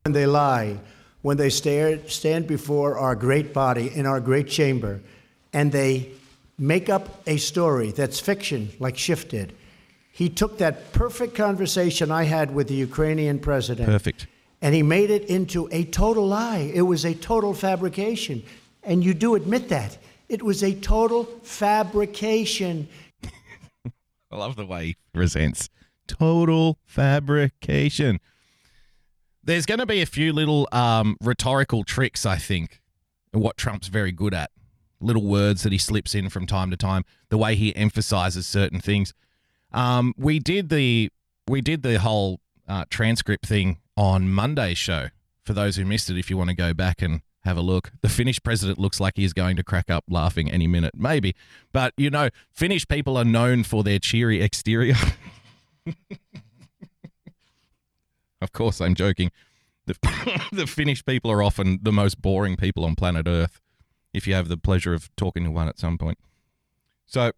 When 0.04 0.14
they 0.14 0.26
lie, 0.26 0.80
when 1.22 1.38
they 1.38 1.50
stare, 1.50 2.06
stand 2.10 2.48
before 2.48 2.98
our 2.98 3.16
great 3.16 3.54
body 3.54 3.90
in 3.94 4.06
our 4.06 4.20
great 4.20 4.48
chamber, 4.48 5.02
and 5.54 5.72
they 5.72 6.10
make 6.58 6.90
up 6.90 7.22
a 7.28 7.38
story 7.38 7.92
that's 7.92 8.20
fiction, 8.20 8.72
like 8.80 8.98
Schiff 8.98 9.30
did. 9.30 9.54
He 10.14 10.30
took 10.30 10.60
that 10.60 10.94
perfect 10.94 11.34
conversation 11.34 12.12
I 12.12 12.26
had 12.26 12.54
with 12.54 12.68
the 12.68 12.76
Ukrainian 12.76 13.40
president. 13.40 13.90
Perfect. 13.90 14.28
And 14.62 14.76
he 14.76 14.84
made 14.84 15.10
it 15.10 15.26
into 15.26 15.68
a 15.72 15.86
total 15.86 16.28
lie. 16.28 16.72
It 16.72 16.84
was 16.84 17.04
a 17.04 17.16
total 17.16 17.56
fabrication. 17.56 18.44
And 18.84 19.04
you 19.04 19.16
do 19.16 19.34
admit 19.34 19.70
that. 19.70 19.98
It 20.30 20.44
was 20.44 20.62
a 20.62 20.76
total 20.76 21.24
fabrication. 21.42 22.88
I 24.32 24.36
love 24.38 24.56
the 24.56 24.68
way 24.68 24.86
he 24.86 24.98
presents. 25.16 25.70
Total 26.08 26.78
fabrication. 26.86 28.20
There's 29.44 29.66
going 29.66 29.80
to 29.80 29.88
be 29.88 30.04
a 30.04 30.06
few 30.06 30.32
little 30.32 30.70
um, 30.72 31.18
rhetorical 31.22 31.84
tricks, 31.84 32.24
I 32.24 32.38
think, 32.38 32.82
what 33.32 33.58
Trump's 33.58 33.88
very 33.88 34.12
good 34.12 34.36
at. 34.36 34.52
Little 35.02 35.26
words 35.26 35.64
that 35.64 35.72
he 35.72 35.80
slips 35.80 36.14
in 36.14 36.30
from 36.30 36.46
time 36.46 36.70
to 36.70 36.78
time, 36.78 37.04
the 37.30 37.38
way 37.40 37.56
he 37.56 37.76
emphasizes 37.76 38.46
certain 38.46 38.80
things. 38.80 39.12
Um, 39.74 40.14
we 40.18 40.40
did 40.40 40.70
the 40.70 41.10
we 41.48 41.62
did 41.62 41.84
the 41.84 42.00
whole 42.00 42.40
uh, 42.68 42.86
transcript 42.90 43.46
thing 43.46 43.80
on 43.98 44.30
Monday's 44.30 44.78
show. 44.78 45.10
For 45.44 45.54
those 45.54 45.76
who 45.76 45.84
missed 45.84 46.10
it, 46.10 46.18
if 46.18 46.30
you 46.30 46.38
want 46.38 46.50
to 46.52 46.56
go 46.56 46.74
back 46.74 47.02
and 47.02 47.22
have 47.44 47.58
a 47.58 47.62
look, 47.62 47.92
the 48.02 48.08
Finnish 48.08 48.42
president 48.42 48.80
looks 48.80 49.02
like 49.02 49.18
he's 49.18 49.34
going 49.34 49.58
to 49.58 49.64
crack 49.64 49.90
up 49.90 50.06
laughing 50.08 50.50
any 50.50 50.68
minute, 50.68 50.94
maybe. 50.96 51.36
But 51.74 51.94
you 51.98 52.10
know, 52.10 52.30
Finnish 52.52 52.88
people 52.88 53.18
are 53.18 53.26
known 53.26 53.64
for 53.64 53.84
their 53.84 54.00
cheery 54.00 54.42
exterior. 54.42 54.96
of 58.42 58.54
course, 58.54 58.80
I'm 58.80 58.96
joking. 58.96 59.32
The, 59.86 59.96
the 60.54 60.68
Finnish 60.68 61.04
people 61.06 61.30
are 61.30 61.44
often 61.44 61.80
the 61.82 61.92
most 61.92 62.22
boring 62.22 62.56
people 62.56 62.86
on 62.86 62.96
planet 62.96 63.28
Earth. 63.28 63.60
If 64.14 64.28
you 64.28 64.36
have 64.36 64.48
the 64.48 64.58
pleasure 64.58 64.94
of 64.94 65.14
talking 65.16 65.44
to 65.44 65.52
one 65.52 65.68
at 65.68 65.80
some 65.80 65.98
point, 65.98 66.20
so 67.06 67.32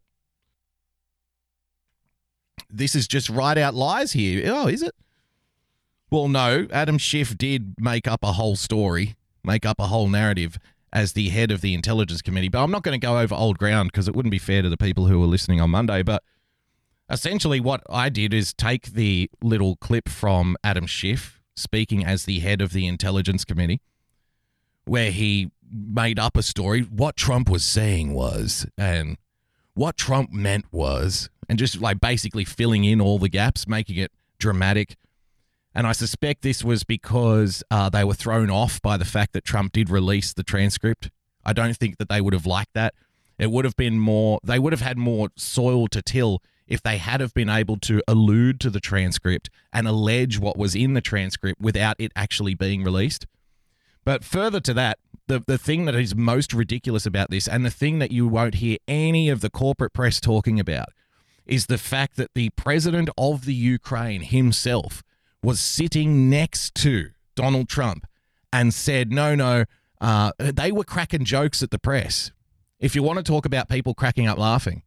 this 2.78 2.96
is 2.96 3.08
just 3.08 3.30
right 3.30 3.58
out 3.58 3.74
lies 3.74 4.14
here. 4.14 4.44
Oh, 4.54 4.68
is 4.68 4.82
it? 4.82 4.94
Well, 6.12 6.28
no. 6.28 6.68
Adam 6.72 6.98
Schiff 6.98 7.38
did 7.38 7.76
make 7.80 8.08
up 8.08 8.24
a 8.24 8.34
whole 8.34 8.56
story, 8.56 9.16
make 9.44 9.66
up 9.66 9.80
a 9.80 9.88
whole 9.88 10.08
narrative 10.08 10.58
as 10.94 11.14
the 11.14 11.30
head 11.30 11.52
of 11.52 11.62
the 11.62 11.74
intelligence 11.74 12.22
committee. 12.22 12.50
But 12.50 12.64
I'm 12.64 12.72
not 12.72 12.84
going 12.84 13.00
to 13.00 13.06
go 13.06 13.20
over 13.20 13.36
old 13.36 13.58
ground 13.58 13.92
because 13.92 14.08
it 14.08 14.16
wouldn't 14.16 14.32
be 14.32 14.40
fair 14.40 14.62
to 14.62 14.70
the 14.70 14.78
people 14.78 15.08
who 15.08 15.20
were 15.20 15.26
listening 15.26 15.60
on 15.60 15.70
Monday. 15.72 16.04
But 16.04 16.24
essentially, 17.10 17.60
what 17.60 17.82
I 17.90 18.10
did 18.10 18.34
is 18.34 18.54
take 18.54 18.94
the 18.94 19.30
little 19.42 19.76
clip 19.78 20.08
from 20.08 20.56
Adam 20.64 20.86
Schiff 20.86 21.42
speaking 21.56 22.06
as 22.06 22.26
the 22.26 22.40
head 22.40 22.62
of 22.62 22.72
the 22.74 22.88
intelligence 22.88 23.46
committee, 23.46 23.82
where 24.86 25.12
he 25.12 25.52
made 25.72 26.20
up 26.20 26.38
a 26.38 26.44
story. 26.44 26.82
What 26.82 27.16
Trump 27.16 27.50
was 27.50 27.66
saying 27.66 28.14
was, 28.14 28.66
and 28.78 29.18
what 29.76 29.98
Trump 29.98 30.32
meant 30.32 30.66
was, 30.72 31.30
and 31.48 31.60
just 31.60 31.80
like 31.80 32.00
basically 32.00 32.44
filling 32.44 32.84
in 32.84 33.00
all 33.00 33.20
the 33.20 33.30
gaps, 33.30 33.68
making 33.68 33.98
it 33.98 34.12
dramatic. 34.40 34.96
And 35.76 35.86
I 35.86 35.92
suspect 35.92 36.42
this 36.42 36.64
was 36.64 36.84
because 36.84 37.62
uh, 37.70 37.90
they 37.90 38.04
were 38.04 38.14
thrown 38.14 38.50
off 38.50 38.82
by 38.82 38.98
the 38.98 39.06
fact 39.06 39.34
that 39.34 39.44
Trump 39.44 39.74
did 39.74 39.90
release 39.90 40.34
the 40.34 40.44
transcript. 40.44 41.12
I 41.44 41.54
don't 41.54 41.78
think 41.78 41.98
that 41.98 42.10
they 42.10 42.22
would 42.22 42.34
have 42.34 42.46
liked 42.46 42.74
that. 42.74 42.96
It 43.38 43.52
would 43.52 43.66
have 43.66 43.76
been 43.76 44.00
more, 44.00 44.40
they 44.44 44.58
would 44.58 44.72
have 44.72 44.82
had 44.82 44.98
more 44.98 45.30
soil 45.36 45.88
to 45.90 46.02
till 46.02 46.42
if 46.66 46.82
they 46.82 46.98
had 46.98 47.20
have 47.20 47.34
been 47.34 47.50
able 47.50 47.78
to 47.78 48.02
allude 48.08 48.60
to 48.62 48.70
the 48.70 48.80
transcript 48.80 49.50
and 49.72 49.88
allege 49.88 50.40
what 50.40 50.58
was 50.58 50.74
in 50.74 50.94
the 50.94 51.02
transcript 51.02 51.62
without 51.62 51.98
it 52.00 52.12
actually 52.16 52.56
being 52.56 52.84
released. 52.84 53.28
But 54.06 54.24
further 54.24 54.60
to 54.62 54.74
that, 54.76 55.00
the, 55.28 55.44
the 55.46 55.58
thing 55.58 55.86
that 55.86 55.96
is 55.96 56.16
most 56.16 56.54
ridiculous 56.54 57.06
about 57.06 57.32
this, 57.32 57.48
and 57.48 57.66
the 57.66 57.72
thing 57.72 58.00
that 58.00 58.12
you 58.12 58.28
won't 58.28 58.56
hear 58.56 58.78
any 58.88 59.30
of 59.30 59.42
the 59.42 59.50
corporate 59.50 59.94
press 59.94 60.22
talking 60.22 60.60
about, 60.60 60.90
is 61.46 61.66
the 61.66 61.78
fact 61.78 62.16
that 62.18 62.34
the 62.36 62.52
president 62.52 63.10
of 63.18 63.46
the 63.46 63.54
Ukraine 63.54 64.22
himself 64.22 65.04
was 65.44 65.60
sitting 65.60 66.30
next 66.30 66.76
to 66.76 67.10
Donald 67.36 67.68
Trump 67.68 68.06
and 68.54 68.74
said, 68.74 69.12
no, 69.12 69.36
no, 69.36 69.66
uh, 70.00 70.32
they 70.40 70.72
were 70.72 70.84
cracking 70.84 71.26
jokes 71.26 71.62
at 71.62 71.72
the 71.72 71.80
press. 71.80 72.32
If 72.80 72.96
you 72.96 73.04
want 73.04 73.18
to 73.18 73.24
talk 73.24 73.46
about 73.46 73.70
people 73.70 73.94
cracking 73.94 74.28
up 74.28 74.38
laughing, 74.38 74.84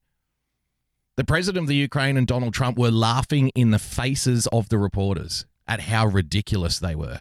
the 1.16 1.24
president 1.24 1.64
of 1.64 1.68
the 1.68 1.74
Ukraine 1.74 2.16
and 2.16 2.26
Donald 2.26 2.54
Trump 2.54 2.78
were 2.78 2.90
laughing 2.92 3.50
in 3.56 3.72
the 3.72 3.78
faces 3.78 4.46
of 4.48 4.68
the 4.68 4.78
reporters 4.78 5.46
at 5.66 5.80
how 5.80 6.06
ridiculous 6.06 6.78
they 6.78 6.94
were. 6.94 7.20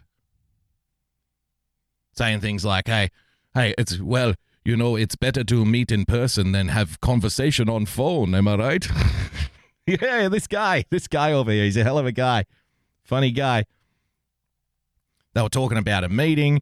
Saying 2.17 2.39
things 2.39 2.65
like, 2.65 2.87
hey, 2.87 3.09
hey, 3.53 3.75
it's, 3.77 3.99
well, 3.99 4.33
you 4.65 4.75
know, 4.75 4.95
it's 4.95 5.15
better 5.15 5.43
to 5.43 5.65
meet 5.65 5.91
in 5.91 6.05
person 6.05 6.51
than 6.51 6.69
have 6.69 6.99
conversation 6.99 7.69
on 7.69 7.85
phone. 7.85 8.33
Am 8.33 8.47
I 8.47 8.55
right? 8.55 8.87
yeah, 9.85 10.27
this 10.27 10.47
guy, 10.47 10.83
this 10.89 11.07
guy 11.07 11.31
over 11.31 11.51
here, 11.51 11.63
he's 11.63 11.77
a 11.77 11.83
hell 11.83 11.97
of 11.97 12.05
a 12.05 12.11
guy. 12.11 12.45
Funny 13.03 13.31
guy. 13.31 13.65
They 15.33 15.41
were 15.41 15.49
talking 15.49 15.77
about 15.77 16.03
a 16.03 16.09
meeting. 16.09 16.61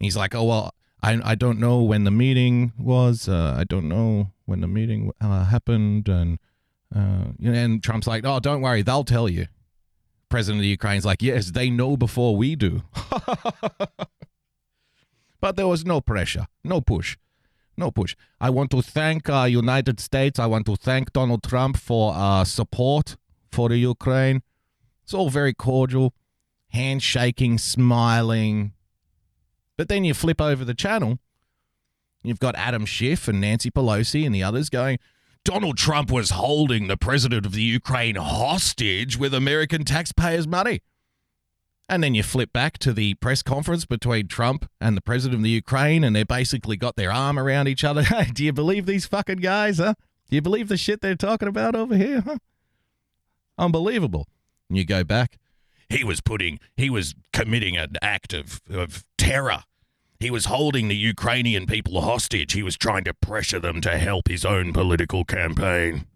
He's 0.00 0.16
like, 0.16 0.34
oh, 0.34 0.44
well, 0.44 0.74
I, 1.00 1.20
I 1.24 1.34
don't 1.36 1.60
know 1.60 1.80
when 1.82 2.04
the 2.04 2.10
meeting 2.10 2.72
was. 2.76 3.28
Uh, 3.28 3.54
I 3.56 3.64
don't 3.64 3.88
know 3.88 4.32
when 4.46 4.60
the 4.60 4.68
meeting 4.68 5.12
uh, 5.20 5.44
happened. 5.44 6.08
And, 6.08 6.40
uh, 6.94 7.26
and 7.42 7.82
Trump's 7.82 8.08
like, 8.08 8.26
oh, 8.26 8.40
don't 8.40 8.62
worry, 8.62 8.82
they'll 8.82 9.04
tell 9.04 9.28
you. 9.28 9.46
President 10.28 10.60
of 10.60 10.66
Ukraine's 10.66 11.06
like, 11.06 11.22
yes, 11.22 11.52
they 11.52 11.70
know 11.70 11.96
before 11.96 12.36
we 12.36 12.56
do. 12.56 12.82
but 15.40 15.56
there 15.56 15.68
was 15.68 15.84
no 15.84 16.00
pressure, 16.00 16.46
no 16.64 16.80
push 16.80 17.16
no 17.78 17.90
push. 17.90 18.16
I 18.40 18.50
want 18.50 18.70
to 18.72 18.82
thank 18.82 19.30
uh, 19.30 19.44
United 19.44 20.00
States. 20.00 20.38
I 20.38 20.46
want 20.46 20.66
to 20.66 20.76
thank 20.76 21.12
Donald 21.12 21.42
Trump 21.42 21.78
for 21.78 22.12
uh, 22.14 22.44
support 22.44 23.16
for 23.52 23.68
the 23.68 23.78
Ukraine. 23.78 24.42
It's 25.04 25.14
all 25.14 25.30
very 25.30 25.54
cordial, 25.54 26.12
handshaking, 26.70 27.58
smiling. 27.58 28.72
But 29.76 29.88
then 29.88 30.04
you 30.04 30.12
flip 30.12 30.40
over 30.40 30.64
the 30.64 30.74
channel. 30.74 31.18
You've 32.22 32.40
got 32.40 32.56
Adam 32.56 32.84
Schiff 32.84 33.28
and 33.28 33.40
Nancy 33.40 33.70
Pelosi 33.70 34.26
and 34.26 34.34
the 34.34 34.42
others 34.42 34.68
going, 34.68 34.98
Donald 35.44 35.78
Trump 35.78 36.10
was 36.10 36.30
holding 36.30 36.88
the 36.88 36.96
president 36.96 37.46
of 37.46 37.52
the 37.52 37.62
Ukraine 37.62 38.16
hostage 38.16 39.16
with 39.16 39.32
American 39.32 39.84
taxpayers' 39.84 40.48
money. 40.48 40.80
And 41.88 42.04
then 42.04 42.14
you 42.14 42.22
flip 42.22 42.52
back 42.52 42.78
to 42.78 42.92
the 42.92 43.14
press 43.14 43.42
conference 43.42 43.86
between 43.86 44.28
Trump 44.28 44.68
and 44.80 44.96
the 44.96 45.00
president 45.00 45.38
of 45.40 45.42
the 45.44 45.50
Ukraine, 45.50 46.04
and 46.04 46.14
they 46.14 46.22
basically 46.22 46.76
got 46.76 46.96
their 46.96 47.10
arm 47.10 47.38
around 47.38 47.68
each 47.68 47.84
other. 47.84 48.02
Hey, 48.08 48.30
do 48.32 48.44
you 48.44 48.52
believe 48.52 48.86
these 48.86 49.06
fucking 49.06 49.38
guys, 49.38 49.78
huh? 49.78 49.94
Do 50.28 50.36
you 50.36 50.42
believe 50.42 50.68
the 50.68 50.76
shit 50.76 51.00
they're 51.00 51.14
talking 51.14 51.48
about 51.48 51.74
over 51.74 51.96
here, 51.96 52.20
huh? 52.20 52.38
Unbelievable. 53.56 54.28
And 54.68 54.76
you 54.76 54.84
go 54.84 55.02
back. 55.02 55.38
He 55.88 56.04
was 56.04 56.20
putting, 56.20 56.60
he 56.76 56.90
was 56.90 57.14
committing 57.32 57.76
an 57.76 57.96
act 58.02 58.34
of, 58.34 58.60
of 58.70 59.04
terror. 59.16 59.64
He 60.20 60.30
was 60.30 60.46
holding 60.46 60.88
the 60.88 60.96
Ukrainian 60.96 61.66
people 61.66 62.02
hostage. 62.02 62.52
He 62.52 62.62
was 62.62 62.76
trying 62.76 63.04
to 63.04 63.14
pressure 63.14 63.60
them 63.60 63.80
to 63.82 63.96
help 63.96 64.28
his 64.28 64.44
own 64.44 64.72
political 64.72 65.24
campaign. 65.24 66.06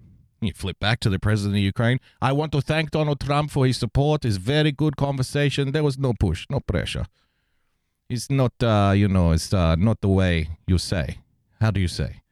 You 0.43 0.53
flip 0.53 0.81
back 0.81 0.99
to 1.01 1.09
the 1.09 1.21
president 1.21 1.55
of 1.55 1.63
Ukraine. 1.63 2.01
I 2.21 2.33
want 2.33 2.51
to 2.53 2.61
thank 2.61 2.91
Donald 2.91 3.21
Trump 3.21 3.53
for 3.53 3.65
his 3.65 3.77
support. 3.77 4.25
His 4.25 4.39
very 4.39 4.73
good 4.73 4.97
conversation. 4.97 5.71
There 5.71 5.85
was 5.85 5.99
no 5.99 6.13
push, 6.19 6.47
no 6.51 6.59
pressure. 6.59 7.07
It's 8.11 8.29
not, 8.29 8.53
uh, 8.61 8.93
you 8.95 9.07
know, 9.07 9.31
it's 9.31 9.55
uh, 9.55 9.77
not 9.77 10.01
the 10.01 10.09
way 10.09 10.49
you 10.67 10.79
say. 10.79 11.19
How 11.61 11.71
do 11.71 11.81
you 11.81 11.87
say? 11.87 12.23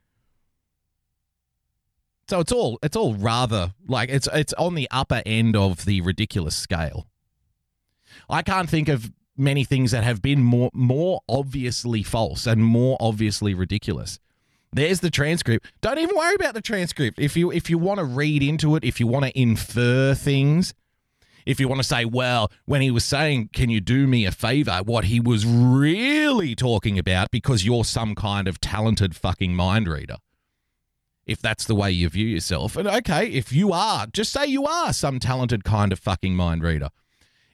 So 2.29 2.41
it's 2.41 2.53
all 2.53 2.79
it's 2.83 2.97
all 2.97 3.15
rather 3.15 3.75
like 3.89 4.09
it's 4.09 4.29
it's 4.33 4.53
on 4.55 4.75
the 4.75 4.89
upper 4.91 5.23
end 5.27 5.57
of 5.57 5.85
the 5.85 6.01
ridiculous 6.01 6.57
scale. 6.57 7.09
I 8.29 8.43
can't 8.43 8.71
think 8.71 8.89
of 8.89 9.11
many 9.37 9.65
things 9.65 9.91
that 9.91 10.05
have 10.05 10.23
been 10.23 10.41
more 10.41 10.71
more 10.73 11.23
obviously 11.29 12.03
false 12.05 12.47
and 12.47 12.65
more 12.65 12.97
obviously 13.01 13.55
ridiculous. 13.55 14.21
There's 14.73 15.01
the 15.01 15.11
transcript. 15.11 15.67
Don't 15.81 15.99
even 15.99 16.17
worry 16.17 16.35
about 16.35 16.55
the 16.55 16.61
transcript. 16.61 17.19
If 17.19 17.37
you 17.37 17.51
if 17.51 17.69
you 17.69 17.77
want 17.77 17.99
to 17.99 18.05
read 18.05 18.43
into 18.43 18.77
it, 18.77 18.85
if 18.85 19.01
you 19.01 19.07
want 19.07 19.25
to 19.25 19.39
infer 19.39 20.15
things, 20.15 20.75
If 21.47 21.59
you 21.59 21.69
want 21.69 21.81
to 21.81 21.85
say, 21.85 22.05
well, 22.05 22.51
when 22.67 22.81
he 22.83 22.91
was 22.91 23.05
saying, 23.05 23.51
can 23.53 23.71
you 23.71 23.81
do 23.81 24.07
me 24.07 24.25
a 24.25 24.33
favor, 24.33 24.81
what 24.85 25.07
he 25.07 25.21
was 25.21 25.47
really 25.47 26.55
talking 26.55 26.99
about, 26.99 27.31
because 27.31 27.65
you're 27.65 27.85
some 27.85 28.15
kind 28.15 28.47
of 28.47 28.61
talented 28.61 29.17
fucking 29.17 29.55
mind 29.55 29.89
reader. 29.89 30.17
If 31.27 31.41
that's 31.41 31.65
the 31.65 31.75
way 31.75 31.91
you 31.93 32.09
view 32.09 32.27
yourself. 32.27 32.77
And 32.77 32.89
okay, 32.89 33.27
if 33.27 33.53
you 33.53 33.73
are, 33.73 34.07
just 34.07 34.33
say 34.33 34.47
you 34.47 34.67
are 34.67 34.93
some 34.93 35.19
talented 35.21 35.65
kind 35.65 35.93
of 35.93 35.99
fucking 35.99 36.35
mind 36.35 36.63
reader. 36.63 36.91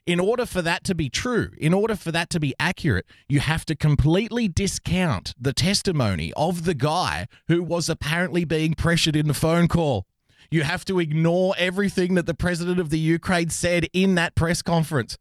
In 0.06 0.20
order 0.20 0.46
for 0.46 0.62
that 0.62 0.84
to 0.84 0.94
be 0.94 1.08
true, 1.08 1.50
in 1.58 1.74
order 1.74 1.96
for 1.96 2.12
that 2.12 2.30
to 2.30 2.38
be 2.38 2.54
accurate, 2.60 3.06
you 3.28 3.40
have 3.40 3.64
to 3.66 3.74
completely 3.74 4.46
discount 4.46 5.34
the 5.36 5.52
testimony 5.52 6.32
of 6.36 6.64
the 6.64 6.74
guy 6.74 7.26
who 7.48 7.60
was 7.60 7.88
apparently 7.88 8.44
being 8.44 8.74
pressured 8.74 9.16
in 9.16 9.26
the 9.26 9.34
phone 9.34 9.66
call. 9.66 10.06
You 10.48 10.62
have 10.62 10.84
to 10.84 11.00
ignore 11.00 11.56
everything 11.58 12.14
that 12.14 12.26
the 12.26 12.34
president 12.34 12.78
of 12.78 12.90
the 12.90 13.00
Ukraine 13.00 13.50
said 13.50 13.88
in 13.92 14.14
that 14.14 14.36
press 14.36 14.62
conference, 14.62 15.18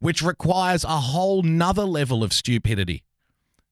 which 0.00 0.20
requires 0.20 0.82
a 0.82 0.98
whole 0.98 1.44
nother 1.44 1.84
level 1.84 2.24
of 2.24 2.32
stupidity, 2.32 3.04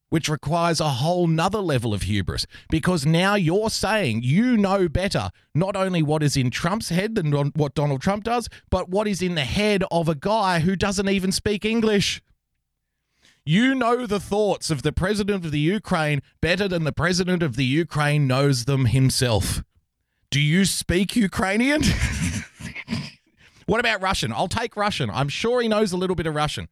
which 0.09 0.29
requires 0.29 0.81
a 0.81 0.89
whole 0.89 1.27
nother 1.27 1.61
level 1.61 1.93
of 1.93 2.03
hubris, 2.03 2.47
because 2.71 3.05
now 3.05 3.35
you're 3.35 3.71
saying 3.71 4.23
you 4.23 4.57
know 4.57 4.89
better 4.89 5.31
not 5.55 5.77
only 5.77 6.03
what 6.03 6.23
is 6.23 6.37
in 6.37 6.51
Trump's 6.51 6.91
head 6.91 7.15
than 7.15 7.33
what 7.33 7.75
Donald 7.75 8.01
Trump 8.01 8.25
does, 8.25 8.49
but 8.71 8.89
what 8.89 9.09
is 9.09 9.23
in 9.23 9.35
the 9.35 9.45
head 9.45 9.85
of 9.91 10.09
a 10.09 10.15
guy 10.15 10.61
who 10.61 10.77
doesn't 10.77 11.09
even 11.09 11.33
speak 11.33 11.65
English. 11.65 12.23
You 13.45 13.77
know 13.77 14.07
the 14.07 14.19
thoughts 14.19 14.71
of 14.71 14.83
the 14.83 14.93
president 14.93 15.45
of 15.45 15.53
the 15.53 15.61
Ukraine 15.61 16.21
better 16.41 16.67
than 16.67 16.83
the 16.83 16.93
president 16.93 17.45
of 17.45 17.55
the 17.55 17.65
Ukraine 17.65 18.27
knows 18.27 18.65
them 18.65 18.87
himself. 18.87 19.63
Do 20.31 20.41
you 20.41 20.65
speak 20.65 21.15
Ukrainian? 21.15 21.83
what 23.67 23.79
about 23.79 24.03
Russian? 24.03 24.33
I'll 24.33 24.49
take 24.49 24.77
Russian. 24.77 25.11
I'm 25.11 25.29
sure 25.29 25.63
he 25.63 25.69
knows 25.69 25.93
a 25.93 25.97
little 25.97 26.17
bit 26.17 26.27
of 26.27 26.35
Russian. 26.35 26.69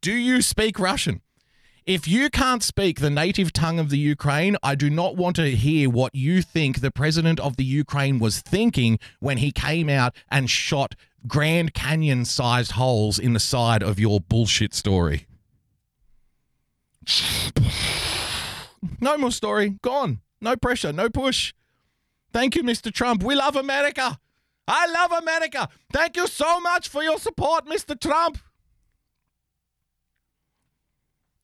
Do 0.00 0.12
you 0.12 0.40
speak 0.40 0.78
Russian? 0.78 1.20
If 1.88 2.06
you 2.06 2.28
can't 2.28 2.62
speak 2.62 3.00
the 3.00 3.08
native 3.08 3.50
tongue 3.50 3.78
of 3.78 3.88
the 3.88 3.96
Ukraine, 3.96 4.58
I 4.62 4.74
do 4.74 4.90
not 4.90 5.16
want 5.16 5.36
to 5.36 5.56
hear 5.56 5.88
what 5.88 6.14
you 6.14 6.42
think 6.42 6.82
the 6.82 6.90
president 6.90 7.40
of 7.40 7.56
the 7.56 7.64
Ukraine 7.64 8.18
was 8.18 8.42
thinking 8.42 8.98
when 9.20 9.38
he 9.38 9.50
came 9.50 9.88
out 9.88 10.14
and 10.30 10.50
shot 10.50 10.94
Grand 11.26 11.72
Canyon 11.72 12.26
sized 12.26 12.72
holes 12.72 13.18
in 13.18 13.32
the 13.32 13.40
side 13.40 13.82
of 13.82 13.98
your 13.98 14.20
bullshit 14.20 14.74
story. 14.74 15.26
No 19.00 19.18
more 19.18 19.32
story. 19.32 19.70
Gone. 19.82 20.20
No 20.40 20.56
pressure. 20.56 20.92
No 20.92 21.08
push. 21.08 21.52
Thank 22.32 22.54
you, 22.54 22.62
Mr. 22.62 22.92
Trump. 22.92 23.24
We 23.24 23.34
love 23.34 23.56
America. 23.56 24.20
I 24.68 24.86
love 24.86 25.10
America. 25.12 25.68
Thank 25.92 26.16
you 26.16 26.28
so 26.28 26.60
much 26.60 26.88
for 26.88 27.02
your 27.02 27.18
support, 27.18 27.66
Mr. 27.66 27.98
Trump. 27.98 28.38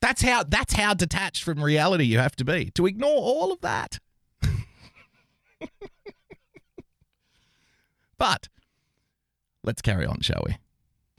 That's 0.04 0.20
how 0.20 0.42
that's 0.42 0.74
how 0.74 0.92
detached 0.92 1.42
from 1.44 1.64
reality 1.64 2.04
you 2.04 2.18
have 2.18 2.36
to 2.36 2.44
be. 2.44 2.70
To 2.74 2.84
ignore 2.84 3.16
all 3.16 3.52
of 3.52 3.62
that. 3.62 4.00
but 8.18 8.50
let's 9.62 9.80
carry 9.80 10.04
on, 10.04 10.20
shall 10.20 10.42
we? 10.46 10.58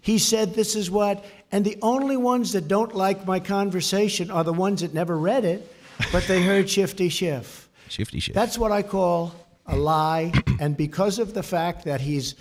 He 0.02 0.20
said 0.20 0.54
this 0.54 0.76
is 0.76 0.92
what, 0.92 1.26
and 1.52 1.66
the 1.66 1.80
only 1.82 2.16
ones 2.16 2.52
that 2.52 2.68
don't 2.68 2.94
like 2.94 3.26
my 3.26 3.40
conversation 3.40 4.30
are 4.30 4.44
the 4.44 4.54
ones 4.54 4.82
that 4.82 4.94
never 4.94 5.18
read 5.18 5.46
it, 5.46 5.68
but 6.12 6.28
they 6.28 6.44
heard 6.44 6.70
Shifty 6.70 7.10
Schiff. 7.10 7.68
Shifty 7.90 8.20
shit. 8.20 8.36
That's 8.36 8.56
what 8.56 8.72
I 8.72 8.84
call 8.84 9.34
a 9.66 9.76
lie, 9.76 10.32
and 10.60 10.78
because 10.78 11.18
of 11.18 11.34
the 11.34 11.42
fact 11.42 11.86
that 11.86 12.02
he's 12.02 12.36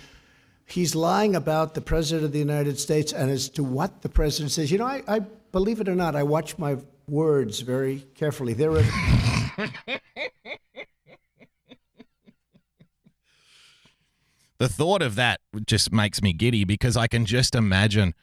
he's 0.67 0.93
lying 0.93 1.35
about 1.35 1.73
the 1.73 1.81
president 1.81 2.25
of 2.25 2.33
the 2.33 2.39
United 2.39 2.79
States 2.79 3.13
and 3.13 3.31
as 3.31 3.49
to 3.49 3.63
what 3.63 4.03
the 4.03 4.09
president 4.09 4.51
says. 4.51 4.71
You 4.71 4.77
know, 4.77 4.85
I, 4.85 5.01
I 5.07 5.21
believe 5.55 5.79
it 5.79 5.87
or 5.87 5.95
not, 5.95 6.17
I 6.17 6.23
watch 6.23 6.57
my 6.57 6.75
words 7.07 7.61
very 7.61 8.05
carefully. 8.13 8.51
There 8.51 8.71
are 8.71 8.83
the 14.57 14.67
thought 14.67 15.01
of 15.01 15.15
that 15.15 15.39
just 15.65 15.93
makes 15.93 16.21
me 16.21 16.33
giddy 16.33 16.65
because 16.65 16.97
I 16.97 17.07
can 17.07 17.25
just 17.25 17.55
imagine. 17.55 18.13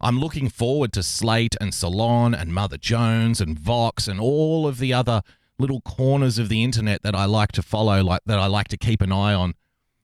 I'm 0.00 0.20
looking 0.20 0.48
forward 0.48 0.92
to 0.92 1.02
Slate 1.02 1.56
and 1.60 1.74
Salon 1.74 2.34
and 2.34 2.54
Mother 2.54 2.78
Jones 2.78 3.40
and 3.40 3.58
Vox 3.58 4.06
and 4.06 4.20
all 4.20 4.68
of 4.68 4.78
the 4.78 4.92
other 4.94 5.22
little 5.58 5.80
corners 5.80 6.38
of 6.38 6.48
the 6.48 6.62
internet 6.62 7.02
that 7.02 7.16
I 7.16 7.24
like 7.24 7.50
to 7.52 7.62
follow, 7.62 8.00
like 8.00 8.20
that 8.26 8.38
I 8.38 8.46
like 8.46 8.68
to 8.68 8.76
keep 8.76 9.02
an 9.02 9.10
eye 9.10 9.34
on, 9.34 9.54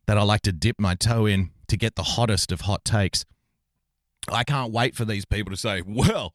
that 0.06 0.18
I 0.18 0.24
like 0.24 0.40
to 0.42 0.50
dip 0.50 0.80
my 0.80 0.96
toe 0.96 1.26
in 1.26 1.52
to 1.68 1.76
get 1.76 1.94
the 1.94 2.02
hottest 2.02 2.50
of 2.50 2.62
hot 2.62 2.84
takes. 2.84 3.24
I 4.28 4.42
can't 4.42 4.72
wait 4.72 4.96
for 4.96 5.04
these 5.04 5.24
people 5.24 5.52
to 5.52 5.56
say, 5.56 5.84
well, 5.86 6.34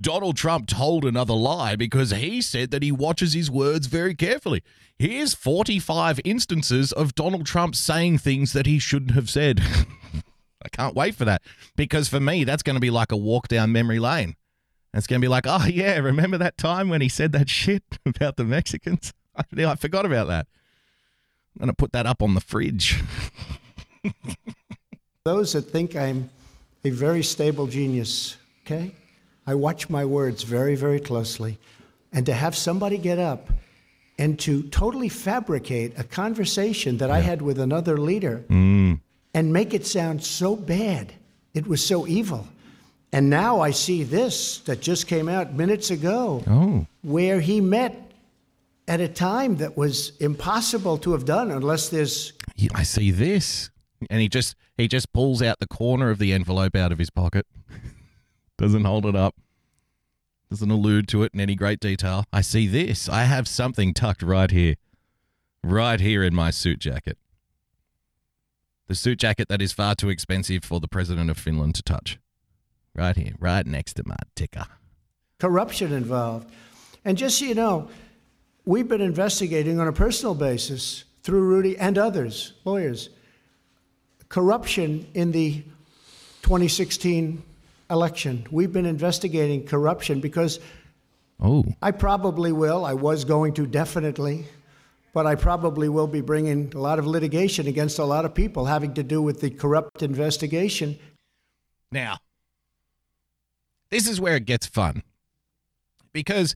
Donald 0.00 0.36
Trump 0.36 0.66
told 0.66 1.04
another 1.04 1.34
lie 1.34 1.76
because 1.76 2.10
he 2.10 2.40
said 2.40 2.70
that 2.70 2.82
he 2.82 2.90
watches 2.90 3.34
his 3.34 3.50
words 3.50 3.86
very 3.86 4.14
carefully. 4.14 4.62
Here's 4.98 5.34
45 5.34 6.20
instances 6.24 6.92
of 6.92 7.14
Donald 7.14 7.44
Trump 7.44 7.74
saying 7.74 8.18
things 8.18 8.52
that 8.54 8.66
he 8.66 8.78
shouldn't 8.78 9.12
have 9.12 9.28
said. 9.28 9.60
I 10.62 10.68
can't 10.70 10.94
wait 10.94 11.14
for 11.14 11.24
that 11.26 11.42
because 11.76 12.08
for 12.08 12.20
me, 12.20 12.44
that's 12.44 12.62
going 12.62 12.76
to 12.76 12.80
be 12.80 12.90
like 12.90 13.12
a 13.12 13.16
walk 13.16 13.48
down 13.48 13.72
memory 13.72 13.98
lane. 13.98 14.36
It's 14.92 15.06
going 15.06 15.20
to 15.20 15.24
be 15.24 15.28
like, 15.28 15.44
oh, 15.46 15.66
yeah, 15.66 15.98
remember 15.98 16.38
that 16.38 16.58
time 16.58 16.88
when 16.88 17.00
he 17.00 17.08
said 17.08 17.32
that 17.32 17.48
shit 17.48 17.82
about 18.06 18.36
the 18.36 18.44
Mexicans? 18.44 19.12
I, 19.36 19.74
forgot 19.76 20.06
about 20.06 20.28
that. 20.28 20.46
I'm 21.54 21.60
going 21.60 21.68
to 21.68 21.74
put 21.74 21.92
that 21.92 22.06
up 22.06 22.22
on 22.22 22.34
the 22.34 22.40
fridge. 22.40 23.02
those 25.24 25.52
that 25.52 25.62
think 25.62 25.94
I'm 25.94 26.30
a 26.84 26.90
very 26.90 27.22
stable 27.22 27.66
genius, 27.66 28.36
okay? 28.64 28.94
I 29.50 29.54
watch 29.56 29.90
my 29.90 30.04
words 30.04 30.44
very, 30.44 30.76
very 30.76 31.00
closely. 31.00 31.58
And 32.12 32.24
to 32.26 32.32
have 32.32 32.56
somebody 32.56 32.98
get 32.98 33.18
up 33.18 33.48
and 34.16 34.38
to 34.40 34.62
totally 34.68 35.08
fabricate 35.08 35.98
a 35.98 36.04
conversation 36.04 36.98
that 36.98 37.10
I 37.10 37.18
had 37.18 37.42
with 37.42 37.58
another 37.58 37.98
leader 37.98 38.44
mm. 38.48 39.00
and 39.34 39.52
make 39.52 39.74
it 39.74 39.84
sound 39.84 40.22
so 40.22 40.54
bad, 40.54 41.14
it 41.52 41.66
was 41.66 41.84
so 41.84 42.06
evil. 42.06 42.46
And 43.12 43.28
now 43.28 43.60
I 43.60 43.72
see 43.72 44.04
this 44.04 44.58
that 44.66 44.80
just 44.80 45.08
came 45.08 45.28
out 45.28 45.52
minutes 45.52 45.90
ago, 45.90 46.44
Oh. 46.46 46.86
where 47.02 47.40
he 47.40 47.60
met 47.60 48.12
at 48.86 49.00
a 49.00 49.08
time 49.08 49.56
that 49.56 49.76
was 49.76 50.12
impossible 50.20 50.96
to 50.98 51.10
have 51.10 51.24
done 51.24 51.50
unless 51.50 51.88
there's 51.88 52.34
I 52.72 52.84
see 52.84 53.10
this. 53.10 53.70
And 54.08 54.20
he 54.20 54.28
just 54.28 54.54
he 54.76 54.86
just 54.86 55.12
pulls 55.12 55.42
out 55.42 55.58
the 55.58 55.66
corner 55.66 56.10
of 56.10 56.18
the 56.18 56.32
envelope 56.32 56.76
out 56.76 56.92
of 56.92 56.98
his 56.98 57.10
pocket. 57.10 57.46
Doesn't 58.60 58.84
hold 58.84 59.06
it 59.06 59.16
up. 59.16 59.36
Doesn't 60.50 60.70
allude 60.70 61.08
to 61.08 61.22
it 61.22 61.32
in 61.32 61.40
any 61.40 61.54
great 61.54 61.80
detail. 61.80 62.24
I 62.30 62.42
see 62.42 62.66
this. 62.66 63.08
I 63.08 63.24
have 63.24 63.48
something 63.48 63.94
tucked 63.94 64.22
right 64.22 64.50
here. 64.50 64.74
Right 65.64 65.98
here 65.98 66.22
in 66.22 66.34
my 66.34 66.50
suit 66.50 66.78
jacket. 66.78 67.16
The 68.86 68.94
suit 68.94 69.18
jacket 69.18 69.48
that 69.48 69.62
is 69.62 69.72
far 69.72 69.94
too 69.94 70.10
expensive 70.10 70.62
for 70.62 70.78
the 70.78 70.88
president 70.88 71.30
of 71.30 71.38
Finland 71.38 71.74
to 71.76 71.82
touch. 71.82 72.18
Right 72.94 73.16
here, 73.16 73.32
right 73.38 73.66
next 73.66 73.94
to 73.94 74.02
my 74.04 74.16
ticker. 74.36 74.66
corruption 75.38 75.90
involved. 75.90 76.50
And 77.02 77.16
just 77.16 77.38
so 77.38 77.46
you 77.46 77.54
know, 77.54 77.88
we've 78.66 78.88
been 78.88 79.00
investigating 79.00 79.80
on 79.80 79.88
a 79.88 79.92
personal 79.92 80.34
basis 80.34 81.04
through 81.22 81.44
Rudy 81.44 81.78
and 81.78 81.96
others, 81.96 82.52
lawyers, 82.66 83.08
corruption 84.28 85.06
in 85.14 85.32
the 85.32 85.62
2016 86.42 87.42
election. 87.90 88.46
We've 88.50 88.72
been 88.72 88.86
investigating 88.86 89.66
corruption 89.66 90.20
because 90.20 90.60
Oh, 91.42 91.64
I 91.80 91.90
probably 91.90 92.52
will, 92.52 92.84
I 92.84 92.92
was 92.92 93.24
going 93.24 93.54
to 93.54 93.66
definitely, 93.66 94.44
but 95.14 95.26
I 95.26 95.36
probably 95.36 95.88
will 95.88 96.06
be 96.06 96.20
bringing 96.20 96.70
a 96.74 96.78
lot 96.78 96.98
of 96.98 97.06
litigation 97.06 97.66
against 97.66 97.98
a 97.98 98.04
lot 98.04 98.26
of 98.26 98.34
people 98.34 98.66
having 98.66 98.92
to 98.94 99.02
do 99.02 99.22
with 99.22 99.40
the 99.40 99.48
corrupt 99.48 100.02
investigation. 100.02 100.98
Now, 101.90 102.18
this 103.88 104.06
is 104.06 104.20
where 104.20 104.36
it 104.36 104.44
gets 104.44 104.66
fun 104.66 105.02
because 106.12 106.54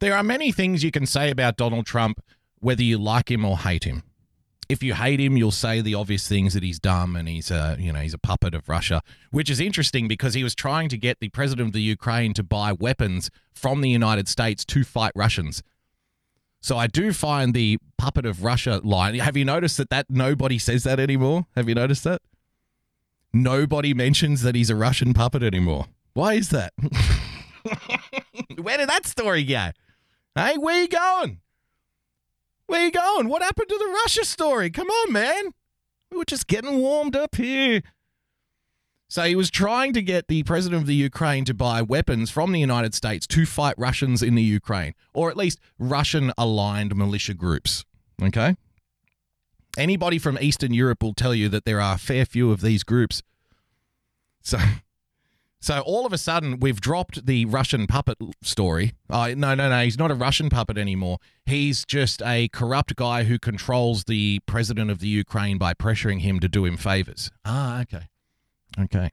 there 0.00 0.14
are 0.16 0.24
many 0.24 0.50
things 0.50 0.82
you 0.82 0.90
can 0.90 1.06
say 1.06 1.30
about 1.30 1.56
Donald 1.56 1.86
Trump, 1.86 2.20
whether 2.58 2.82
you 2.82 2.98
like 2.98 3.30
him 3.30 3.44
or 3.44 3.58
hate 3.58 3.84
him. 3.84 4.02
If 4.70 4.82
you 4.82 4.94
hate 4.94 5.20
him, 5.20 5.36
you'll 5.36 5.50
say 5.50 5.80
the 5.80 5.94
obvious 5.94 6.28
things 6.28 6.54
that 6.54 6.62
he's 6.62 6.78
dumb 6.78 7.16
and 7.16 7.28
he's 7.28 7.50
a 7.50 7.76
you 7.78 7.92
know 7.92 8.00
he's 8.00 8.14
a 8.14 8.18
puppet 8.18 8.54
of 8.54 8.68
Russia, 8.68 9.02
which 9.30 9.50
is 9.50 9.60
interesting 9.60 10.08
because 10.08 10.34
he 10.34 10.44
was 10.44 10.54
trying 10.54 10.88
to 10.90 10.96
get 10.96 11.20
the 11.20 11.28
president 11.28 11.68
of 11.68 11.72
the 11.72 11.82
Ukraine 11.82 12.34
to 12.34 12.42
buy 12.42 12.72
weapons 12.72 13.30
from 13.52 13.80
the 13.80 13.90
United 13.90 14.28
States 14.28 14.64
to 14.66 14.84
fight 14.84 15.12
Russians. 15.14 15.62
So 16.60 16.76
I 16.76 16.86
do 16.86 17.12
find 17.12 17.54
the 17.54 17.78
puppet 17.98 18.26
of 18.26 18.44
Russia 18.44 18.80
line. 18.84 19.14
Have 19.14 19.36
you 19.36 19.44
noticed 19.44 19.76
that 19.78 19.90
that 19.90 20.06
nobody 20.10 20.58
says 20.58 20.84
that 20.84 21.00
anymore? 21.00 21.46
Have 21.56 21.68
you 21.68 21.74
noticed 21.74 22.04
that? 22.04 22.20
nobody 23.32 23.94
mentions 23.94 24.42
that 24.42 24.54
he's 24.54 24.70
a 24.70 24.76
Russian 24.76 25.14
puppet 25.14 25.42
anymore. 25.42 25.86
Why 26.12 26.34
is 26.34 26.50
that? 26.50 26.72
Where 28.60 28.78
did 28.78 28.88
that 28.88 29.06
story 29.06 29.44
go? 29.44 29.70
Hey, 30.34 30.56
where 30.56 30.76
are 30.76 30.82
you 30.82 30.88
going? 30.88 31.40
Where 32.70 32.84
you 32.84 32.92
going? 32.92 33.28
What 33.28 33.42
happened 33.42 33.68
to 33.68 33.78
the 33.78 33.92
Russia 34.04 34.24
story? 34.24 34.70
Come 34.70 34.86
on, 34.86 35.12
man. 35.12 35.54
We 36.08 36.18
were 36.18 36.24
just 36.24 36.46
getting 36.46 36.78
warmed 36.78 37.16
up 37.16 37.34
here. 37.34 37.82
So 39.08 39.24
he 39.24 39.34
was 39.34 39.50
trying 39.50 39.92
to 39.94 40.02
get 40.02 40.28
the 40.28 40.44
president 40.44 40.82
of 40.82 40.86
the 40.86 40.94
Ukraine 40.94 41.44
to 41.46 41.52
buy 41.52 41.82
weapons 41.82 42.30
from 42.30 42.52
the 42.52 42.60
United 42.60 42.94
States 42.94 43.26
to 43.26 43.44
fight 43.44 43.74
Russians 43.76 44.22
in 44.22 44.36
the 44.36 44.42
Ukraine, 44.42 44.94
or 45.12 45.28
at 45.28 45.36
least 45.36 45.58
Russian 45.80 46.32
aligned 46.38 46.94
militia 46.94 47.34
groups. 47.34 47.84
Okay? 48.22 48.54
Anybody 49.76 50.20
from 50.20 50.38
Eastern 50.40 50.72
Europe 50.72 51.02
will 51.02 51.14
tell 51.14 51.34
you 51.34 51.48
that 51.48 51.64
there 51.64 51.80
are 51.80 51.96
a 51.96 51.98
fair 51.98 52.24
few 52.24 52.52
of 52.52 52.60
these 52.60 52.84
groups. 52.84 53.24
So 54.42 54.58
so 55.60 55.80
all 55.80 56.06
of 56.06 56.12
a 56.12 56.18
sudden, 56.18 56.58
we've 56.58 56.80
dropped 56.80 57.26
the 57.26 57.44
Russian 57.44 57.86
puppet 57.86 58.16
story. 58.42 58.94
Uh, 59.10 59.34
no, 59.36 59.54
no, 59.54 59.68
no. 59.68 59.84
He's 59.84 59.98
not 59.98 60.10
a 60.10 60.14
Russian 60.14 60.48
puppet 60.48 60.78
anymore. 60.78 61.18
He's 61.44 61.84
just 61.84 62.22
a 62.22 62.48
corrupt 62.48 62.96
guy 62.96 63.24
who 63.24 63.38
controls 63.38 64.04
the 64.04 64.40
president 64.46 64.90
of 64.90 65.00
the 65.00 65.08
Ukraine 65.08 65.58
by 65.58 65.74
pressuring 65.74 66.20
him 66.20 66.40
to 66.40 66.48
do 66.48 66.64
him 66.64 66.78
favors. 66.78 67.30
Ah, 67.44 67.82
okay. 67.82 68.08
Okay. 68.78 69.10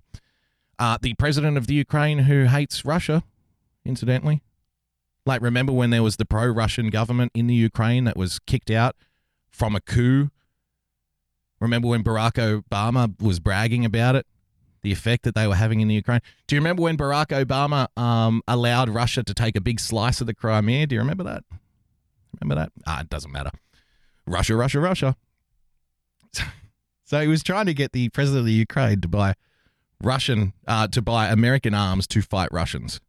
Uh, 0.79 0.97
the 1.01 1.15
president 1.15 1.57
of 1.57 1.67
the 1.67 1.73
Ukraine 1.73 2.19
who 2.19 2.45
hates 2.45 2.85
Russia, 2.85 3.23
incidentally. 3.83 4.41
Like, 5.25 5.41
remember 5.41 5.73
when 5.73 5.89
there 5.89 6.03
was 6.03 6.15
the 6.15 6.25
pro 6.25 6.47
Russian 6.47 6.89
government 6.89 7.33
in 7.35 7.47
the 7.47 7.55
Ukraine 7.55 8.05
that 8.05 8.15
was 8.15 8.39
kicked 8.39 8.71
out 8.71 8.95
from 9.49 9.75
a 9.75 9.81
coup? 9.81 10.29
Remember 11.59 11.89
when 11.89 12.03
Barack 12.03 12.63
Obama 12.63 13.19
was 13.21 13.41
bragging 13.41 13.83
about 13.83 14.15
it? 14.15 14.25
The 14.87 14.93
effect 14.93 15.23
that 15.23 15.35
they 15.35 15.47
were 15.47 15.55
having 15.55 15.81
in 15.81 15.87
the 15.87 15.95
Ukraine. 15.95 16.21
Do 16.47 16.55
you 16.55 16.61
remember 16.61 16.83
when 16.83 16.97
Barack 16.97 17.27
Obama 17.27 17.87
um, 18.01 18.41
allowed 18.47 18.89
Russia 18.89 19.21
to 19.23 19.33
take 19.33 19.57
a 19.57 19.61
big 19.61 19.79
slice 19.79 20.21
of 20.21 20.27
the 20.27 20.33
Crimea? 20.33 20.87
Do 20.87 20.95
you 20.95 21.01
remember 21.01 21.25
that? 21.25 21.43
Remember 22.39 22.55
that? 22.61 22.71
Ah, 22.85 23.01
it 23.01 23.09
doesn't 23.09 23.31
matter. 23.31 23.51
Russia, 24.25 24.55
Russia, 24.55 24.79
Russia. 24.79 25.15
So 27.09 27.21
he 27.21 27.27
was 27.29 27.41
trying 27.41 27.67
to 27.67 27.73
get 27.73 27.93
the 27.93 28.09
president 28.09 28.41
of 28.41 28.45
the 28.47 28.51
Ukraine 28.51 28.99
to 28.99 29.07
buy 29.07 29.35
Russian, 30.03 30.51
uh, 30.67 30.89
to 30.89 31.01
buy 31.01 31.29
American 31.29 31.73
arms 31.73 32.05
to 32.07 32.21
fight 32.21 32.49
Russians. 32.51 32.99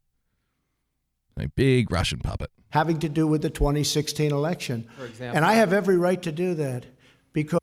A 1.37 1.49
big 1.49 1.91
Russian 1.91 2.21
puppet. 2.21 2.51
Having 2.71 3.01
to 3.01 3.09
do 3.09 3.27
with 3.27 3.43
the 3.43 3.51
2016 3.51 4.31
election. 4.31 4.89
For 4.97 5.05
example. 5.05 5.37
And 5.37 5.45
I 5.45 5.55
have 5.55 5.73
every 5.73 5.97
right 5.97 6.23
to 6.23 6.31
do 6.31 6.55
that 6.55 6.87
because. 7.33 7.59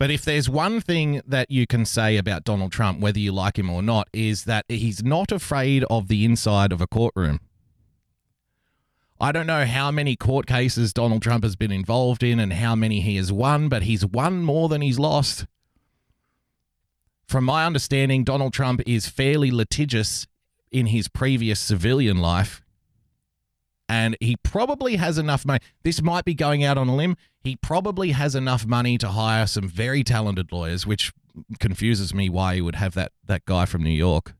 But 0.00 0.10
if 0.10 0.24
there's 0.24 0.48
one 0.48 0.80
thing 0.80 1.20
that 1.26 1.50
you 1.50 1.66
can 1.66 1.84
say 1.84 2.16
about 2.16 2.42
Donald 2.42 2.72
Trump, 2.72 3.00
whether 3.00 3.18
you 3.18 3.32
like 3.32 3.58
him 3.58 3.68
or 3.68 3.82
not, 3.82 4.08
is 4.14 4.44
that 4.44 4.64
he's 4.66 5.04
not 5.04 5.30
afraid 5.30 5.84
of 5.90 6.08
the 6.08 6.24
inside 6.24 6.72
of 6.72 6.80
a 6.80 6.86
courtroom. 6.86 7.38
I 9.20 9.30
don't 9.30 9.46
know 9.46 9.66
how 9.66 9.90
many 9.90 10.16
court 10.16 10.46
cases 10.46 10.94
Donald 10.94 11.20
Trump 11.20 11.44
has 11.44 11.54
been 11.54 11.70
involved 11.70 12.22
in 12.22 12.40
and 12.40 12.54
how 12.54 12.74
many 12.74 13.02
he 13.02 13.16
has 13.16 13.30
won, 13.30 13.68
but 13.68 13.82
he's 13.82 14.06
won 14.06 14.42
more 14.42 14.70
than 14.70 14.80
he's 14.80 14.98
lost. 14.98 15.44
From 17.26 17.44
my 17.44 17.66
understanding, 17.66 18.24
Donald 18.24 18.54
Trump 18.54 18.80
is 18.86 19.06
fairly 19.06 19.50
litigious 19.50 20.26
in 20.72 20.86
his 20.86 21.08
previous 21.08 21.60
civilian 21.60 22.22
life 22.22 22.62
and 23.90 24.16
he 24.20 24.36
probably 24.36 24.94
has 24.96 25.18
enough 25.18 25.44
money. 25.44 25.58
This 25.82 26.00
might 26.00 26.24
be 26.24 26.32
going 26.32 26.62
out 26.62 26.78
on 26.78 26.86
a 26.86 26.94
limb. 26.94 27.16
He 27.42 27.56
probably 27.56 28.12
has 28.12 28.36
enough 28.36 28.64
money 28.64 28.96
to 28.98 29.08
hire 29.08 29.48
some 29.48 29.68
very 29.68 30.04
talented 30.04 30.52
lawyers, 30.52 30.86
which 30.86 31.12
confuses 31.58 32.14
me 32.14 32.30
why 32.30 32.54
he 32.54 32.60
would 32.60 32.76
have 32.76 32.94
that 32.94 33.10
that 33.26 33.44
guy 33.46 33.66
from 33.66 33.82
New 33.82 33.90
York, 33.90 34.34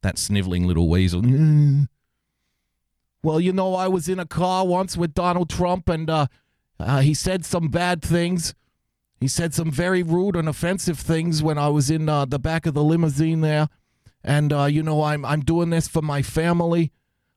that 0.00 0.16
sniveling 0.16 0.66
little 0.66 0.88
weasel. 0.88 1.20
Well, 3.22 3.38
you 3.38 3.52
know, 3.52 3.74
I 3.74 3.86
was 3.86 4.08
in 4.08 4.18
a 4.18 4.24
car 4.24 4.66
once 4.66 4.96
with 4.96 5.12
Donald 5.12 5.50
Trump, 5.50 5.90
and 5.90 6.08
uh, 6.08 6.26
uh, 6.80 7.00
he 7.00 7.12
said 7.12 7.44
some 7.44 7.68
bad 7.68 8.00
things. 8.00 8.54
He 9.20 9.28
said 9.28 9.52
some 9.52 9.70
very 9.70 10.02
rude 10.02 10.36
and 10.36 10.48
offensive 10.48 10.98
things 10.98 11.42
when 11.42 11.58
I 11.58 11.68
was 11.68 11.90
in 11.90 12.08
uh, 12.08 12.24
the 12.24 12.38
back 12.38 12.64
of 12.64 12.72
the 12.72 12.84
limousine 12.84 13.42
there. 13.42 13.68
And 14.24 14.54
uh, 14.54 14.64
you 14.64 14.82
know, 14.82 15.02
I'm 15.02 15.22
I'm 15.26 15.40
doing 15.40 15.68
this 15.68 15.86
for 15.86 16.00
my 16.00 16.22
family 16.22 16.92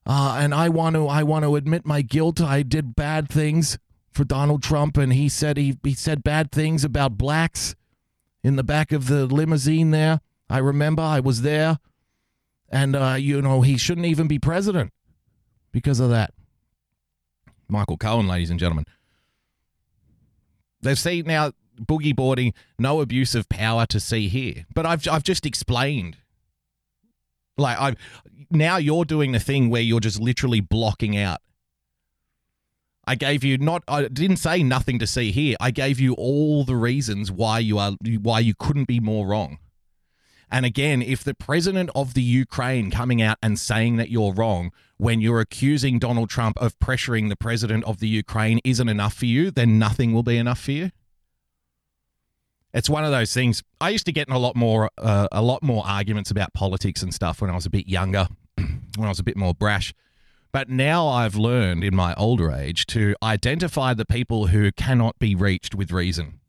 uh, 0.09 0.37
and 0.39 0.55
I 0.55 0.69
want 0.69 0.95
to 0.95 1.07
I 1.07 1.21
want 1.21 1.45
to 1.45 1.55
admit 1.55 1.85
my 1.85 2.01
guilt. 2.01 2.41
I 2.41 2.63
did 2.63 2.95
bad 2.95 3.29
things 3.29 3.77
for 4.11 4.23
Donald 4.23 4.63
Trump, 4.63 4.97
and 4.97 5.13
he 5.13 5.29
said 5.29 5.55
he 5.55 5.77
he 5.83 5.93
said 5.93 6.23
bad 6.23 6.51
things 6.51 6.83
about 6.83 7.15
blacks 7.15 7.75
in 8.43 8.55
the 8.55 8.63
back 8.63 8.91
of 8.91 9.07
the 9.07 9.27
limousine. 9.27 9.91
There, 9.91 10.21
I 10.49 10.57
remember 10.57 11.03
I 11.03 11.19
was 11.19 11.43
there, 11.43 11.77
and 12.69 12.95
uh, 12.95 13.17
you 13.19 13.39
know 13.43 13.61
he 13.61 13.77
shouldn't 13.77 14.07
even 14.07 14.27
be 14.27 14.39
president 14.39 14.91
because 15.71 15.99
of 15.99 16.09
that. 16.09 16.33
Michael 17.67 17.97
Cohen, 17.97 18.27
ladies 18.27 18.49
and 18.49 18.59
gentlemen. 18.59 18.85
They've 20.81 20.97
seen 20.97 21.25
now 21.27 21.51
boogie 21.79 22.15
boarding, 22.15 22.55
no 22.79 23.01
abuse 23.01 23.35
of 23.35 23.47
power 23.47 23.85
to 23.85 23.99
see 23.99 24.27
here. 24.27 24.65
But 24.73 24.87
I've 24.87 25.07
I've 25.07 25.23
just 25.23 25.45
explained 25.45 26.17
like 27.59 27.77
I 27.79 27.95
now 28.49 28.77
you're 28.77 29.05
doing 29.05 29.31
the 29.31 29.39
thing 29.39 29.69
where 29.69 29.81
you're 29.81 29.99
just 29.99 30.19
literally 30.19 30.61
blocking 30.61 31.17
out. 31.17 31.39
I 33.05 33.15
gave 33.15 33.43
you 33.43 33.57
not 33.57 33.83
I 33.87 34.07
didn't 34.07 34.37
say 34.37 34.63
nothing 34.63 34.99
to 34.99 35.07
see 35.07 35.31
here. 35.31 35.55
I 35.59 35.71
gave 35.71 35.99
you 35.99 36.13
all 36.13 36.63
the 36.63 36.75
reasons 36.75 37.31
why 37.31 37.59
you 37.59 37.77
are 37.77 37.93
why 38.21 38.39
you 38.39 38.53
couldn't 38.57 38.85
be 38.87 38.99
more 38.99 39.27
wrong. 39.27 39.59
And 40.51 40.65
again, 40.65 41.01
if 41.01 41.23
the 41.23 41.35
president 41.35 41.91
of 41.93 42.15
the 42.15 42.23
Ukraine 42.23 42.89
coming 42.89 43.21
out 43.21 43.37
and 43.41 43.59
saying 43.59 43.97
that 43.97 44.09
you're 44.09 44.33
wrong 44.33 44.71
when 44.97 45.21
you're 45.21 45.39
accusing 45.39 45.99
Donald 45.99 46.29
Trump 46.29 46.57
of 46.59 46.77
pressuring 46.79 47.29
the 47.29 47.35
president 47.35 47.83
of 47.85 47.99
the 47.99 48.07
Ukraine 48.07 48.59
isn't 48.63 48.89
enough 48.89 49.13
for 49.13 49.27
you, 49.27 49.51
then 49.51 49.77
nothing 49.77 50.11
will 50.11 50.23
be 50.23 50.37
enough 50.37 50.59
for 50.59 50.71
you. 50.71 50.91
It's 52.73 52.89
one 52.89 53.03
of 53.03 53.12
those 53.12 53.34
things. 53.34 53.63
I 53.82 53.89
used 53.89 54.05
to 54.05 54.12
get 54.12 54.27
in 54.27 54.34
a 54.34 54.39
lot 54.39 54.55
more 54.55 54.91
uh, 54.97 55.27
a 55.32 55.41
lot 55.41 55.63
more 55.63 55.84
arguments 55.86 56.29
about 56.29 56.53
politics 56.53 57.01
and 57.01 57.13
stuff 57.13 57.41
when 57.41 57.49
I 57.49 57.55
was 57.55 57.65
a 57.65 57.69
bit 57.69 57.88
younger, 57.88 58.27
when 58.58 59.05
I 59.05 59.10
was 59.10 59.19
a 59.19 59.23
bit 59.23 59.38
more 59.38 59.53
brash. 59.53 59.93
But 60.51 60.69
now 60.69 61.08
I've 61.08 61.36
learned 61.36 61.84
in 61.84 61.95
my 61.95 62.13
older 62.15 62.51
age 62.51 62.88
to 62.88 63.15
identify 63.21 63.93
the 63.93 64.05
people 64.05 64.47
who 64.47 64.71
cannot 64.71 65.19
be 65.19 65.36
reached 65.36 65.75
with 65.75 65.91
reason. 65.91 66.39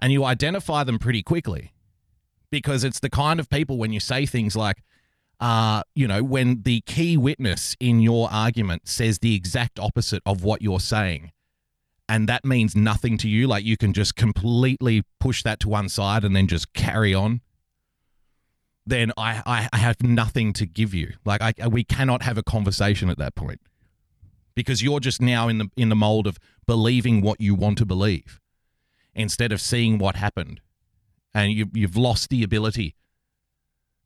And 0.00 0.12
you 0.12 0.24
identify 0.24 0.82
them 0.84 0.98
pretty 0.98 1.22
quickly 1.22 1.72
because 2.50 2.84
it's 2.84 3.00
the 3.00 3.10
kind 3.10 3.38
of 3.38 3.48
people 3.48 3.78
when 3.78 3.92
you 3.92 4.00
say 4.00 4.26
things 4.26 4.56
like, 4.56 4.82
uh, 5.40 5.82
you 5.94 6.08
know, 6.08 6.22
when 6.22 6.62
the 6.62 6.80
key 6.82 7.16
witness 7.16 7.76
in 7.78 8.00
your 8.00 8.28
argument 8.30 8.88
says 8.88 9.20
the 9.20 9.34
exact 9.34 9.78
opposite 9.78 10.22
of 10.26 10.42
what 10.42 10.60
you're 10.60 10.80
saying, 10.80 11.30
and 12.08 12.28
that 12.28 12.44
means 12.44 12.76
nothing 12.76 13.16
to 13.18 13.28
you, 13.28 13.46
like 13.46 13.64
you 13.64 13.76
can 13.76 13.92
just 13.92 14.16
completely 14.16 15.04
push 15.20 15.42
that 15.42 15.60
to 15.60 15.68
one 15.68 15.88
side 15.88 16.24
and 16.24 16.36
then 16.36 16.46
just 16.46 16.72
carry 16.74 17.14
on, 17.14 17.40
then 18.86 19.12
I, 19.16 19.42
I, 19.46 19.68
I 19.72 19.78
have 19.78 20.02
nothing 20.02 20.52
to 20.54 20.66
give 20.66 20.92
you. 20.92 21.14
Like 21.24 21.40
I, 21.40 21.68
we 21.68 21.84
cannot 21.84 22.22
have 22.22 22.36
a 22.36 22.42
conversation 22.42 23.08
at 23.08 23.18
that 23.18 23.34
point 23.34 23.60
because 24.54 24.82
you're 24.82 25.00
just 25.00 25.22
now 25.22 25.48
in 25.48 25.58
the 25.58 25.70
in 25.76 25.88
the 25.88 25.96
mold 25.96 26.26
of 26.26 26.38
believing 26.66 27.22
what 27.22 27.40
you 27.40 27.54
want 27.54 27.78
to 27.78 27.86
believe 27.86 28.40
instead 29.14 29.52
of 29.52 29.60
seeing 29.60 29.98
what 29.98 30.16
happened, 30.16 30.60
and 31.32 31.52
you 31.52 31.70
you've 31.72 31.96
lost 31.96 32.28
the 32.28 32.42
ability 32.42 32.94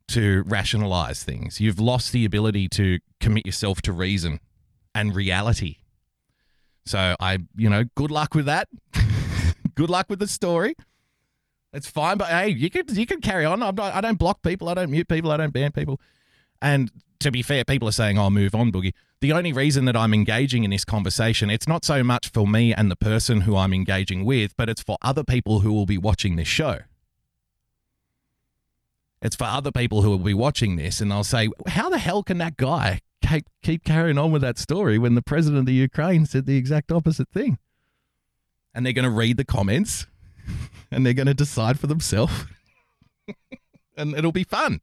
to 0.09 0.43
rationalize 0.47 1.23
things. 1.25 1.61
You've 1.61 1.81
lost 1.81 2.13
the 2.13 2.25
ability 2.25 2.69
to 2.69 3.01
commit 3.21 3.45
yourself 3.45 3.83
to 3.83 3.93
reason 3.93 4.41
and 4.95 5.15
reality 5.15 5.79
so 6.89 7.15
I, 7.21 7.39
you 7.57 7.69
know, 7.69 7.85
good 7.95 8.11
luck 8.11 8.35
with 8.35 8.47
that. 8.47 8.69
good 9.75 9.91
luck 9.91 10.07
with 10.09 10.19
the 10.19 10.27
story. 10.27 10.75
It's 11.73 11.89
fine, 11.89 12.17
but 12.17 12.29
hey, 12.29 12.49
you 12.49 12.71
can 12.71 12.85
you 12.89 13.05
can 13.05 13.21
carry 13.21 13.45
on. 13.45 13.63
I'm 13.63 13.75
not, 13.75 13.95
I 13.95 14.01
don't 14.01 14.19
block 14.19 14.43
people. 14.43 14.69
I 14.69 14.75
don't 14.75 14.91
mute 14.91 15.07
people. 15.07 15.31
I 15.31 15.37
don't 15.37 15.53
ban 15.53 15.73
people. 15.73 16.01
And 16.63 16.91
to 17.21 17.31
be 17.31 17.43
fair, 17.43 17.65
people 17.65 17.89
are 17.89 17.93
saying, 17.93 18.19
"I'll 18.19 18.31
move 18.31 18.55
on, 18.55 18.73
Boogie." 18.73 18.95
The 19.21 19.33
only 19.33 19.53
reason 19.53 19.85
that 19.85 19.97
I'm 19.97 20.15
engaging 20.15 20.65
in 20.65 20.71
this 20.71 20.85
conversation, 20.85 21.51
it's 21.51 21.69
not 21.69 21.85
so 21.85 22.03
much 22.03 22.31
for 22.31 22.47
me 22.47 22.73
and 22.73 22.91
the 22.91 22.97
person 22.97 23.43
who 23.43 23.57
I'm 23.57 23.75
engaging 23.75 24.25
with, 24.25 24.57
but 24.57 24.69
it's 24.69 24.83
for 24.83 24.97
other 25.03 25.25
people 25.25 25.61
who 25.61 25.73
will 25.73 25.87
be 25.87 25.99
watching 25.99 26.37
this 26.37 26.49
show. 26.49 26.79
It's 29.21 29.37
for 29.37 29.45
other 29.45 29.73
people 29.73 30.03
who 30.03 30.11
will 30.11 30.19
be 30.19 30.35
watching 30.35 30.77
this, 30.77 31.01
and 31.03 31.11
they'll 31.11 31.25
say, 31.25 31.51
"How 31.67 31.91
the 31.91 31.99
hell 31.99 32.23
can 32.23 32.39
that 32.39 32.57
guy 32.57 33.01
keep, 33.29 33.47
keep 33.63 33.85
carrying 33.85 34.19
on 34.19 34.31
with 34.31 34.43
that 34.43 34.59
story 34.59 34.99
when 34.99 35.15
the 35.15 35.23
president 35.23 35.61
of 35.61 35.67
the 35.67 35.73
Ukraine 35.73 36.27
said 36.27 36.47
the 36.47 36.57
exact 36.57 36.93
opposite 36.93 37.29
thing. 37.29 37.59
And 38.75 38.85
they're 38.85 38.93
going 38.93 39.05
to 39.05 39.11
read 39.11 39.37
the 39.37 39.45
comments 39.45 40.07
and 40.91 41.05
they're 41.05 41.15
going 41.15 41.27
to 41.27 41.35
decide 41.35 41.79
for 41.79 41.87
themselves. 41.87 42.47
and 43.97 44.15
it'll 44.15 44.33
be 44.33 44.45
fun. 44.45 44.81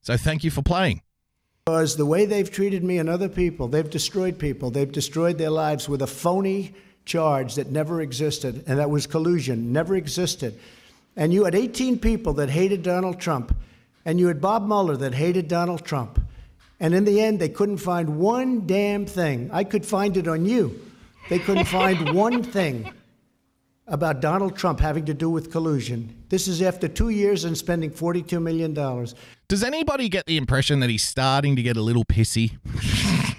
So 0.00 0.16
thank 0.16 0.44
you 0.44 0.50
for 0.50 0.62
playing. 0.62 1.02
Because 1.64 1.96
the 1.96 2.06
way 2.06 2.26
they've 2.26 2.50
treated 2.50 2.84
me 2.84 2.98
and 2.98 3.08
other 3.08 3.28
people, 3.28 3.66
they've 3.66 3.90
destroyed 3.90 4.38
people. 4.38 4.70
They've 4.70 4.90
destroyed 4.90 5.36
their 5.36 5.50
lives 5.50 5.88
with 5.88 6.00
a 6.00 6.06
phony 6.06 6.74
charge 7.04 7.56
that 7.56 7.70
never 7.70 8.00
existed, 8.00 8.62
and 8.66 8.78
that 8.78 8.88
was 8.88 9.06
collusion, 9.06 9.72
never 9.72 9.96
existed. 9.96 10.58
And 11.16 11.32
you 11.32 11.44
had 11.44 11.56
18 11.56 11.98
people 11.98 12.34
that 12.34 12.50
hated 12.50 12.84
Donald 12.84 13.18
Trump, 13.18 13.56
and 14.04 14.20
you 14.20 14.28
had 14.28 14.40
Bob 14.40 14.66
Mueller 14.66 14.96
that 14.96 15.14
hated 15.14 15.48
Donald 15.48 15.84
Trump. 15.84 16.20
And 16.78 16.94
in 16.94 17.04
the 17.04 17.20
end, 17.20 17.38
they 17.38 17.48
couldn't 17.48 17.78
find 17.78 18.18
one 18.18 18.66
damn 18.66 19.06
thing. 19.06 19.50
I 19.52 19.64
could 19.64 19.86
find 19.86 20.16
it 20.16 20.28
on 20.28 20.44
you. 20.44 20.80
They 21.28 21.38
couldn't 21.38 21.64
find 21.66 22.14
one 22.14 22.42
thing 22.42 22.92
about 23.86 24.20
Donald 24.20 24.56
Trump 24.56 24.80
having 24.80 25.04
to 25.06 25.14
do 25.14 25.30
with 25.30 25.52
collusion. 25.52 26.24
This 26.28 26.48
is 26.48 26.60
after 26.60 26.88
two 26.88 27.10
years 27.10 27.44
and 27.44 27.56
spending 27.56 27.90
$42 27.90 28.42
million. 28.42 28.74
Does 29.48 29.62
anybody 29.62 30.08
get 30.08 30.26
the 30.26 30.36
impression 30.36 30.80
that 30.80 30.90
he's 30.90 31.04
starting 31.04 31.54
to 31.56 31.62
get 31.62 31.76
a 31.76 31.82
little 31.82 32.04
pissy? 32.04 32.58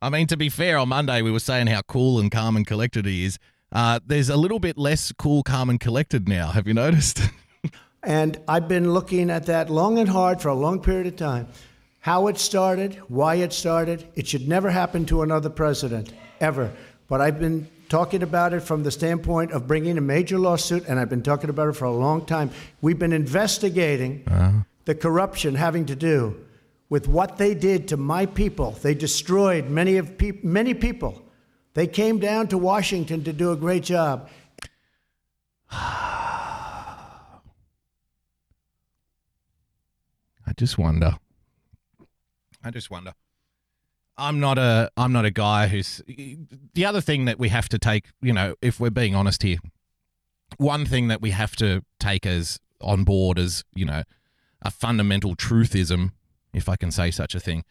I 0.00 0.10
mean, 0.10 0.26
to 0.28 0.36
be 0.36 0.50
fair, 0.50 0.78
on 0.78 0.90
Monday 0.90 1.22
we 1.22 1.30
were 1.30 1.40
saying 1.40 1.66
how 1.66 1.80
cool 1.82 2.20
and 2.20 2.30
calm 2.30 2.56
and 2.56 2.66
collected 2.66 3.06
he 3.06 3.24
is. 3.24 3.38
Uh, 3.72 3.98
there's 4.06 4.28
a 4.28 4.36
little 4.36 4.60
bit 4.60 4.78
less 4.78 5.10
cool, 5.18 5.42
calm, 5.42 5.68
and 5.68 5.80
collected 5.80 6.28
now. 6.28 6.48
Have 6.48 6.68
you 6.68 6.74
noticed? 6.74 7.20
And 8.04 8.38
I've 8.46 8.68
been 8.68 8.92
looking 8.92 9.30
at 9.30 9.46
that 9.46 9.70
long 9.70 9.98
and 9.98 10.08
hard 10.08 10.40
for 10.40 10.48
a 10.48 10.54
long 10.54 10.80
period 10.80 11.06
of 11.06 11.16
time. 11.16 11.48
How 12.00 12.26
it 12.26 12.36
started, 12.36 12.96
why 13.08 13.36
it 13.36 13.52
started, 13.52 14.06
it 14.14 14.26
should 14.26 14.46
never 14.46 14.70
happen 14.70 15.06
to 15.06 15.22
another 15.22 15.48
president, 15.48 16.12
ever. 16.38 16.70
But 17.08 17.22
I've 17.22 17.40
been 17.40 17.66
talking 17.88 18.22
about 18.22 18.52
it 18.52 18.60
from 18.60 18.82
the 18.82 18.90
standpoint 18.90 19.52
of 19.52 19.66
bringing 19.66 19.96
a 19.96 20.02
major 20.02 20.38
lawsuit, 20.38 20.84
and 20.86 21.00
I've 21.00 21.08
been 21.08 21.22
talking 21.22 21.48
about 21.48 21.68
it 21.68 21.72
for 21.72 21.86
a 21.86 21.92
long 21.92 22.26
time. 22.26 22.50
We've 22.82 22.98
been 22.98 23.14
investigating 23.14 24.24
uh-huh. 24.26 24.52
the 24.84 24.94
corruption 24.94 25.54
having 25.54 25.86
to 25.86 25.96
do 25.96 26.44
with 26.90 27.08
what 27.08 27.38
they 27.38 27.54
did 27.54 27.88
to 27.88 27.96
my 27.96 28.26
people. 28.26 28.72
They 28.72 28.94
destroyed 28.94 29.70
many 29.70 29.96
of 29.96 30.18
peop- 30.18 30.44
many 30.44 30.74
people. 30.74 31.22
They 31.72 31.86
came 31.86 32.18
down 32.18 32.48
to 32.48 32.58
Washington 32.58 33.24
to 33.24 33.32
do 33.32 33.50
a 33.50 33.56
great 33.56 33.82
job. 33.82 34.28
just 40.56 40.78
wonder. 40.78 41.14
I 42.62 42.70
just 42.70 42.90
wonder. 42.90 43.12
I'm 44.16 44.40
not 44.40 44.58
a 44.58 44.90
I'm 44.96 45.12
not 45.12 45.24
a 45.24 45.30
guy 45.30 45.68
who's 45.68 46.00
the 46.06 46.84
other 46.84 47.00
thing 47.00 47.24
that 47.24 47.38
we 47.38 47.48
have 47.48 47.68
to 47.70 47.78
take, 47.78 48.06
you 48.22 48.32
know, 48.32 48.54
if 48.62 48.78
we're 48.78 48.90
being 48.90 49.14
honest 49.14 49.42
here. 49.42 49.58
One 50.56 50.86
thing 50.86 51.08
that 51.08 51.20
we 51.20 51.30
have 51.30 51.56
to 51.56 51.82
take 51.98 52.24
as 52.26 52.60
on 52.80 53.04
board 53.04 53.38
as, 53.38 53.64
you 53.74 53.84
know, 53.84 54.04
a 54.62 54.70
fundamental 54.70 55.34
truthism, 55.34 56.12
if 56.52 56.68
I 56.68 56.76
can 56.76 56.90
say 56.90 57.10
such 57.10 57.34
a 57.34 57.40
thing, 57.40 57.64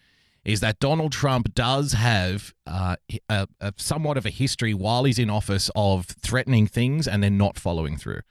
is 0.43 0.59
that 0.59 0.79
Donald 0.79 1.13
Trump 1.13 1.53
does 1.53 1.93
have 1.93 2.53
uh, 2.67 2.97
a, 3.29 3.47
a 3.61 3.73
somewhat 3.77 4.17
of 4.17 4.25
a 4.25 4.29
history 4.29 4.73
while 4.73 5.05
he's 5.05 5.19
in 5.19 5.29
office 5.29 5.71
of 5.75 6.05
threatening 6.05 6.67
things 6.67 7.07
and 7.07 7.23
then 7.23 7.37
not 7.37 7.57
following 7.57 7.95
through. 7.95 8.21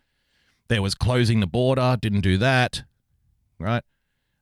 There 0.68 0.82
was 0.82 0.94
closing 0.94 1.40
the 1.40 1.46
border, 1.46 1.96
didn't 1.98 2.20
do 2.20 2.36
that, 2.38 2.84
right? 3.58 3.82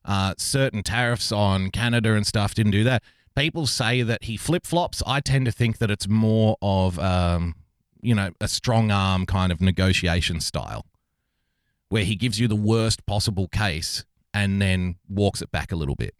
Uh, 0.04 0.34
certain 0.38 0.82
tariffs 0.82 1.32
on 1.32 1.70
Canada 1.70 2.14
and 2.14 2.26
stuff 2.26 2.54
didn't 2.54 2.72
do 2.72 2.84
that. 2.84 3.02
People 3.36 3.66
say 3.66 4.02
that 4.02 4.24
he 4.24 4.36
flip 4.36 4.66
flops. 4.66 5.02
I 5.06 5.20
tend 5.20 5.46
to 5.46 5.52
think 5.52 5.78
that 5.78 5.90
it's 5.90 6.08
more 6.08 6.56
of, 6.60 6.98
um, 6.98 7.54
you 8.02 8.14
know, 8.14 8.30
a 8.40 8.48
strong 8.48 8.90
arm 8.90 9.26
kind 9.26 9.52
of 9.52 9.60
negotiation 9.60 10.40
style 10.40 10.86
where 11.88 12.04
he 12.04 12.16
gives 12.16 12.40
you 12.40 12.48
the 12.48 12.56
worst 12.56 13.04
possible 13.06 13.48
case 13.48 14.04
and 14.32 14.60
then 14.60 14.96
walks 15.08 15.42
it 15.42 15.50
back 15.50 15.72
a 15.72 15.76
little 15.76 15.96
bit. 15.96 16.14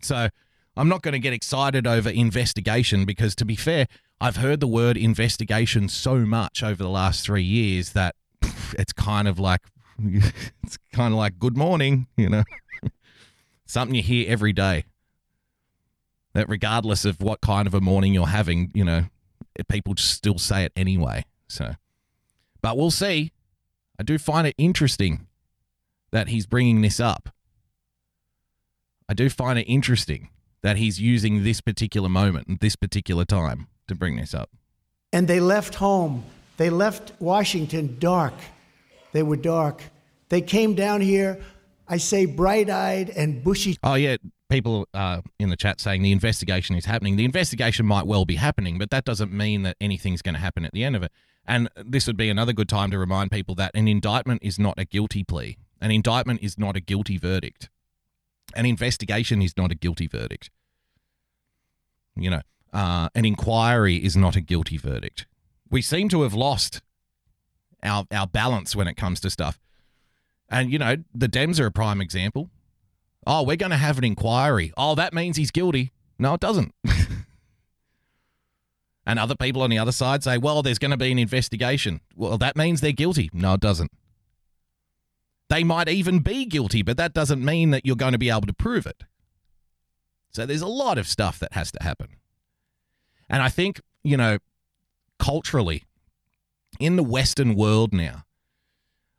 So 0.00 0.28
I'm 0.76 0.88
not 0.88 1.02
going 1.02 1.12
to 1.12 1.18
get 1.18 1.32
excited 1.32 1.86
over 1.86 2.10
investigation 2.10 3.04
because, 3.04 3.34
to 3.36 3.44
be 3.44 3.56
fair, 3.56 3.86
I've 4.20 4.36
heard 4.36 4.60
the 4.60 4.66
word 4.66 4.96
investigation 4.96 5.88
so 5.88 6.18
much 6.18 6.62
over 6.62 6.82
the 6.82 6.88
last 6.88 7.24
three 7.24 7.42
years 7.42 7.92
that 7.92 8.14
it's 8.78 8.92
kind 8.92 9.28
of 9.28 9.38
like 9.38 9.62
it's 10.62 10.78
kind 10.92 11.12
of 11.12 11.18
like 11.18 11.38
good 11.38 11.56
morning, 11.56 12.06
you 12.16 12.28
know, 12.28 12.44
something 13.66 13.94
you 13.94 14.02
hear 14.02 14.28
every 14.28 14.52
day. 14.52 14.84
That 16.34 16.48
regardless 16.48 17.04
of 17.06 17.22
what 17.22 17.40
kind 17.40 17.66
of 17.66 17.72
a 17.72 17.80
morning 17.80 18.12
you're 18.12 18.26
having, 18.26 18.70
you 18.74 18.84
know, 18.84 19.04
people 19.68 19.94
just 19.94 20.10
still 20.10 20.38
say 20.38 20.64
it 20.64 20.72
anyway. 20.76 21.24
So, 21.48 21.74
but 22.60 22.76
we'll 22.76 22.90
see. 22.90 23.32
I 23.98 24.02
do 24.02 24.18
find 24.18 24.46
it 24.46 24.54
interesting 24.58 25.26
that 26.12 26.28
he's 26.28 26.46
bringing 26.46 26.82
this 26.82 27.00
up. 27.00 27.30
I 29.08 29.14
do 29.14 29.30
find 29.30 29.58
it 29.58 29.62
interesting 29.62 30.30
that 30.62 30.76
he's 30.76 31.00
using 31.00 31.44
this 31.44 31.60
particular 31.60 32.08
moment 32.08 32.48
and 32.48 32.58
this 32.58 32.76
particular 32.76 33.24
time 33.24 33.68
to 33.88 33.94
bring 33.94 34.16
this 34.16 34.34
up. 34.34 34.50
And 35.12 35.28
they 35.28 35.40
left 35.40 35.76
home. 35.76 36.24
They 36.56 36.70
left 36.70 37.12
Washington 37.20 37.96
dark. 37.98 38.34
They 39.16 39.22
were 39.22 39.36
dark. 39.36 39.82
They 40.28 40.42
came 40.42 40.74
down 40.74 41.00
here, 41.00 41.40
I 41.88 41.96
say, 41.96 42.26
bright 42.26 42.68
eyed 42.68 43.08
and 43.08 43.42
bushy. 43.42 43.78
Oh 43.82 43.94
yeah, 43.94 44.18
people 44.50 44.86
uh, 44.92 45.22
in 45.38 45.48
the 45.48 45.56
chat 45.56 45.80
saying 45.80 46.02
the 46.02 46.12
investigation 46.12 46.76
is 46.76 46.84
happening. 46.84 47.16
The 47.16 47.24
investigation 47.24 47.86
might 47.86 48.06
well 48.06 48.26
be 48.26 48.34
happening, 48.34 48.76
but 48.76 48.90
that 48.90 49.06
doesn't 49.06 49.32
mean 49.32 49.62
that 49.62 49.78
anything's 49.80 50.20
going 50.20 50.34
to 50.34 50.40
happen 50.40 50.66
at 50.66 50.72
the 50.72 50.84
end 50.84 50.96
of 50.96 51.02
it. 51.02 51.12
And 51.46 51.70
this 51.82 52.06
would 52.06 52.18
be 52.18 52.28
another 52.28 52.52
good 52.52 52.68
time 52.68 52.90
to 52.90 52.98
remind 52.98 53.30
people 53.30 53.54
that 53.54 53.70
an 53.74 53.88
indictment 53.88 54.42
is 54.42 54.58
not 54.58 54.78
a 54.78 54.84
guilty 54.84 55.24
plea. 55.24 55.56
An 55.80 55.90
indictment 55.90 56.42
is 56.42 56.58
not 56.58 56.76
a 56.76 56.80
guilty 56.80 57.16
verdict. 57.16 57.70
An 58.54 58.66
investigation 58.66 59.40
is 59.40 59.56
not 59.56 59.72
a 59.72 59.74
guilty 59.74 60.08
verdict. 60.08 60.50
You 62.16 62.28
know, 62.28 62.42
uh, 62.70 63.08
an 63.14 63.24
inquiry 63.24 63.96
is 63.96 64.14
not 64.14 64.36
a 64.36 64.42
guilty 64.42 64.76
verdict. 64.76 65.24
We 65.70 65.80
seem 65.80 66.10
to 66.10 66.20
have 66.20 66.34
lost 66.34 66.82
our 67.86 68.04
our 68.10 68.26
balance 68.26 68.74
when 68.76 68.88
it 68.88 68.96
comes 68.96 69.20
to 69.20 69.30
stuff. 69.30 69.58
And 70.48 70.70
you 70.70 70.78
know, 70.78 70.96
the 71.14 71.28
Dems 71.28 71.60
are 71.60 71.66
a 71.66 71.72
prime 71.72 72.00
example. 72.00 72.50
Oh, 73.26 73.42
we're 73.42 73.56
going 73.56 73.70
to 73.70 73.76
have 73.76 73.98
an 73.98 74.04
inquiry. 74.04 74.72
Oh, 74.76 74.94
that 74.94 75.12
means 75.12 75.36
he's 75.36 75.50
guilty. 75.50 75.92
No, 76.18 76.34
it 76.34 76.40
doesn't. 76.40 76.72
and 79.06 79.18
other 79.18 79.34
people 79.34 79.62
on 79.62 79.70
the 79.70 79.78
other 79.78 79.90
side 79.90 80.22
say, 80.22 80.38
well, 80.38 80.62
there's 80.62 80.78
going 80.78 80.92
to 80.92 80.96
be 80.96 81.10
an 81.10 81.18
investigation. 81.18 82.00
Well, 82.14 82.38
that 82.38 82.56
means 82.56 82.80
they're 82.80 82.92
guilty. 82.92 83.28
No, 83.32 83.54
it 83.54 83.60
doesn't. 83.60 83.90
They 85.48 85.64
might 85.64 85.88
even 85.88 86.20
be 86.20 86.44
guilty, 86.44 86.82
but 86.82 86.96
that 86.96 87.14
doesn't 87.14 87.44
mean 87.44 87.70
that 87.70 87.84
you're 87.84 87.96
going 87.96 88.12
to 88.12 88.18
be 88.18 88.30
able 88.30 88.42
to 88.42 88.52
prove 88.52 88.86
it. 88.86 89.02
So 90.30 90.46
there's 90.46 90.62
a 90.62 90.66
lot 90.66 90.98
of 90.98 91.08
stuff 91.08 91.38
that 91.38 91.52
has 91.52 91.72
to 91.72 91.82
happen. 91.82 92.08
And 93.28 93.42
I 93.42 93.48
think, 93.48 93.80
you 94.04 94.16
know, 94.16 94.38
culturally, 95.18 95.84
in 96.78 96.96
the 96.96 97.02
Western 97.02 97.54
world 97.54 97.92
now, 97.92 98.24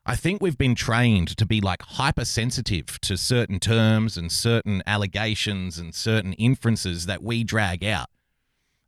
I 0.05 0.15
think 0.15 0.41
we've 0.41 0.57
been 0.57 0.75
trained 0.75 1.35
to 1.37 1.45
be 1.45 1.59
like 1.59 1.81
hypersensitive 1.81 2.99
to 3.01 3.17
certain 3.17 3.59
terms 3.59 4.15
and 4.15 4.31
certain 4.31 4.81
allegations 4.87 5.77
and 5.77 5.93
certain 5.93 6.31
inferences 6.33 7.07
that 7.07 7.21
we 7.21 7.43
drag 7.43 7.83
out. 7.83 8.07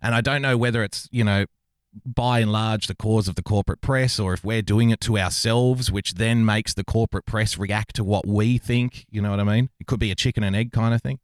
And 0.01 0.15
I 0.15 0.21
don't 0.21 0.41
know 0.41 0.57
whether 0.57 0.81
it's, 0.81 1.09
you 1.11 1.25
know, 1.25 1.45
by 2.05 2.39
and 2.39 2.51
large 2.51 2.87
the 2.87 2.95
cause 2.95 3.27
of 3.27 3.35
the 3.35 3.43
corporate 3.43 3.81
press 3.81 4.17
or 4.17 4.33
if 4.33 4.45
we're 4.45 4.61
doing 4.61 4.91
it 4.91 5.01
to 5.01 5.17
ourselves, 5.17 5.91
which 5.91 6.13
then 6.13 6.45
makes 6.45 6.73
the 6.73 6.85
corporate 6.85 7.25
press 7.25 7.57
react 7.57 7.95
to 7.95 8.03
what 8.03 8.25
we 8.25 8.57
think. 8.57 9.05
You 9.09 9.21
know 9.21 9.31
what 9.31 9.41
I 9.41 9.43
mean? 9.43 9.69
It 9.79 9.87
could 9.87 9.99
be 9.99 10.11
a 10.11 10.15
chicken 10.15 10.43
and 10.43 10.55
egg 10.55 10.71
kind 10.71 10.93
of 10.93 11.01
thing. 11.01 11.19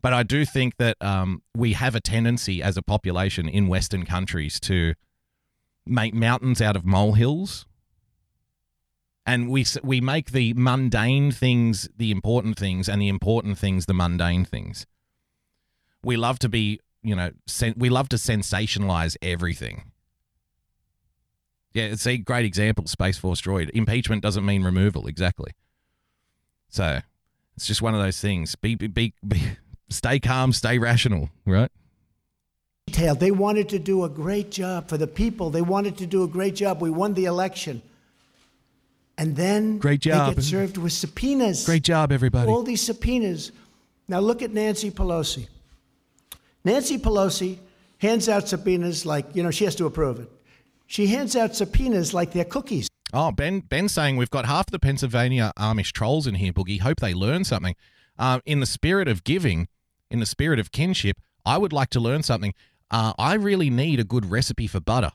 But 0.00 0.12
I 0.12 0.22
do 0.22 0.44
think 0.44 0.76
that 0.76 0.96
um, 1.00 1.42
we 1.56 1.72
have 1.72 1.96
a 1.96 2.00
tendency 2.00 2.62
as 2.62 2.76
a 2.76 2.82
population 2.82 3.48
in 3.48 3.66
Western 3.66 4.04
countries 4.04 4.60
to 4.60 4.94
make 5.88 6.14
mountains 6.14 6.60
out 6.60 6.76
of 6.76 6.84
molehills. 6.84 7.66
And 9.26 9.50
we 9.50 9.66
we 9.82 10.00
make 10.00 10.30
the 10.30 10.54
mundane 10.54 11.32
things 11.32 11.88
the 11.96 12.10
important 12.10 12.58
things 12.58 12.88
and 12.88 13.00
the 13.00 13.08
important 13.08 13.58
things 13.58 13.86
the 13.86 13.94
mundane 13.94 14.44
things. 14.44 14.86
We 16.02 16.16
love 16.16 16.38
to 16.40 16.48
be 16.48 16.80
you 17.02 17.14
know 17.14 17.32
sen- 17.46 17.74
we 17.76 17.90
love 17.90 18.08
to 18.10 18.16
sensationalize 18.16 19.16
everything. 19.20 19.92
Yeah 21.74 21.84
it's 21.84 22.06
a 22.06 22.16
great 22.16 22.46
example 22.46 22.86
space 22.86 23.18
force 23.18 23.42
droid. 23.42 23.68
Impeachment 23.70 24.22
doesn't 24.22 24.46
mean 24.46 24.62
removal 24.62 25.06
exactly. 25.06 25.52
So 26.70 27.00
it's 27.54 27.66
just 27.66 27.82
one 27.82 27.94
of 27.94 28.00
those 28.00 28.20
things. 28.20 28.54
Be 28.56 28.76
be, 28.76 28.86
be, 28.86 29.14
be 29.26 29.42
stay 29.90 30.20
calm 30.20 30.52
stay 30.52 30.78
rational 30.78 31.28
right 31.44 31.70
They 32.92 33.30
wanted 33.30 33.68
to 33.70 33.78
do 33.78 34.04
a 34.04 34.08
great 34.08 34.50
job 34.50 34.88
for 34.88 34.96
the 34.96 35.06
people. 35.06 35.50
They 35.50 35.62
wanted 35.62 35.98
to 35.98 36.06
do 36.06 36.22
a 36.24 36.28
great 36.28 36.54
job. 36.54 36.80
We 36.80 36.90
won 36.90 37.14
the 37.14 37.26
election. 37.26 37.82
And 39.16 39.34
then 39.34 39.78
Great 39.78 40.00
job. 40.00 40.30
they 40.30 40.34
get 40.36 40.44
served 40.44 40.76
with 40.76 40.92
subpoenas. 40.92 41.66
great 41.66 41.82
job 41.82 42.12
everybody 42.12 42.48
All 42.48 42.62
these 42.62 42.82
subpoenas. 42.82 43.50
Now 44.06 44.20
look 44.20 44.42
at 44.42 44.52
Nancy 44.52 44.90
Pelosi. 44.90 45.48
Nancy 46.64 46.98
Pelosi 46.98 47.58
hands 47.98 48.28
out 48.28 48.48
subpoenas 48.48 49.04
like, 49.04 49.26
you 49.34 49.42
know, 49.42 49.50
she 49.50 49.64
has 49.64 49.74
to 49.76 49.86
approve 49.86 50.20
it. 50.20 50.30
She 50.86 51.08
hands 51.08 51.36
out 51.36 51.56
subpoenas 51.56 52.14
like 52.14 52.32
they're 52.32 52.44
cookies. 52.44 52.88
Oh, 53.12 53.32
Ben, 53.32 53.60
Ben's 53.60 53.92
saying 53.92 54.16
we've 54.16 54.30
got 54.30 54.46
half 54.46 54.66
the 54.66 54.78
Pennsylvania 54.78 55.52
Amish 55.58 55.92
trolls 55.92 56.26
in 56.26 56.36
here, 56.36 56.52
Boogie. 56.52 56.80
Hope 56.80 57.00
they 57.00 57.14
learn 57.14 57.44
something. 57.44 57.74
Um, 58.18 58.40
in 58.46 58.60
the 58.60 58.66
spirit 58.66 59.08
of 59.08 59.24
giving, 59.24 59.68
in 60.10 60.20
the 60.20 60.26
spirit 60.26 60.58
of 60.58 60.72
kinship, 60.72 61.18
I 61.44 61.58
would 61.58 61.72
like 61.72 61.90
to 61.90 62.00
learn 62.00 62.22
something. 62.22 62.54
Uh, 62.90 63.12
I 63.18 63.34
really 63.34 63.70
need 63.70 64.00
a 64.00 64.04
good 64.04 64.30
recipe 64.30 64.66
for 64.66 64.80
butter. 64.80 65.12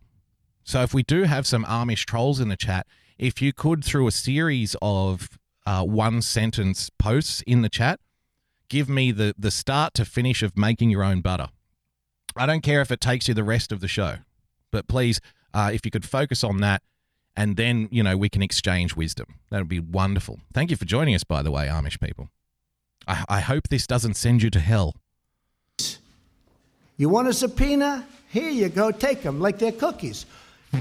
So 0.64 0.82
if 0.82 0.94
we 0.94 1.04
do 1.04 1.24
have 1.24 1.46
some 1.46 1.66
Amish 1.66 2.06
trolls 2.06 2.40
in 2.40 2.50
the 2.50 2.56
chat, 2.56 2.88
if 3.18 3.42
you 3.42 3.54
could, 3.54 3.84
through 3.84 4.08
a 4.08 4.12
series 4.12 4.76
of 4.82 5.38
uh, 5.66 5.84
one 5.84 6.22
sentence 6.22 6.90
posts 6.98 7.42
in 7.46 7.62
the 7.62 7.70
chat, 7.70 8.00
give 8.70 8.90
me 8.90 9.12
the, 9.12 9.36
the 9.38 9.52
start 9.52 9.94
to 9.96 10.06
finish 10.06 10.42
of 10.42 10.58
making 10.58 10.90
your 10.90 11.04
own 11.04 11.22
butter. 11.22 11.50
I 12.36 12.46
don't 12.46 12.62
care 12.62 12.82
if 12.82 12.92
it 12.92 13.02
takes 13.02 13.28
you 13.28 13.34
the 13.34 13.44
rest 13.44 13.72
of 13.72 13.80
the 13.80 13.88
show, 13.88 14.18
but 14.72 14.88
please, 14.88 15.20
uh, 15.54 15.70
if 15.74 15.86
you 15.86 15.92
could 15.92 16.06
focus 16.06 16.44
on 16.44 16.58
that, 16.62 16.82
and 17.36 17.58
then 17.58 17.88
you 17.92 18.04
know 18.04 18.18
we 18.18 18.30
can 18.30 18.42
exchange 18.42 18.96
wisdom. 18.96 19.36
That 19.50 19.60
would 19.60 19.70
be 19.70 19.80
wonderful. 19.80 20.40
Thank 20.54 20.72
you 20.72 20.78
for 20.78 20.86
joining 20.86 21.16
us, 21.16 21.24
by 21.24 21.42
the 21.42 21.52
way, 21.52 21.68
Amish 21.68 22.00
people. 22.00 22.30
I, 23.08 23.26
I 23.28 23.40
hope 23.42 23.70
this 23.70 23.88
doesn't 23.88 24.16
send 24.16 24.44
you 24.44 24.50
to 24.52 24.60
hell. 24.60 24.96
You 27.04 27.10
want 27.10 27.28
a 27.28 27.34
subpoena? 27.34 28.08
Here 28.30 28.50
you 28.50 28.70
go, 28.70 28.90
take 28.90 29.24
them 29.24 29.42
like 29.42 29.60
they're 29.60 29.74
cookies. 29.74 30.26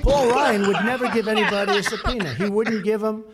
Paul 0.02 0.30
Ryan 0.30 0.68
would 0.68 0.84
never 0.84 1.08
give 1.08 1.26
anybody 1.26 1.78
a 1.78 1.82
subpoena. 1.82 2.32
He 2.34 2.48
wouldn't 2.48 2.84
give 2.84 3.00
them 3.00 3.24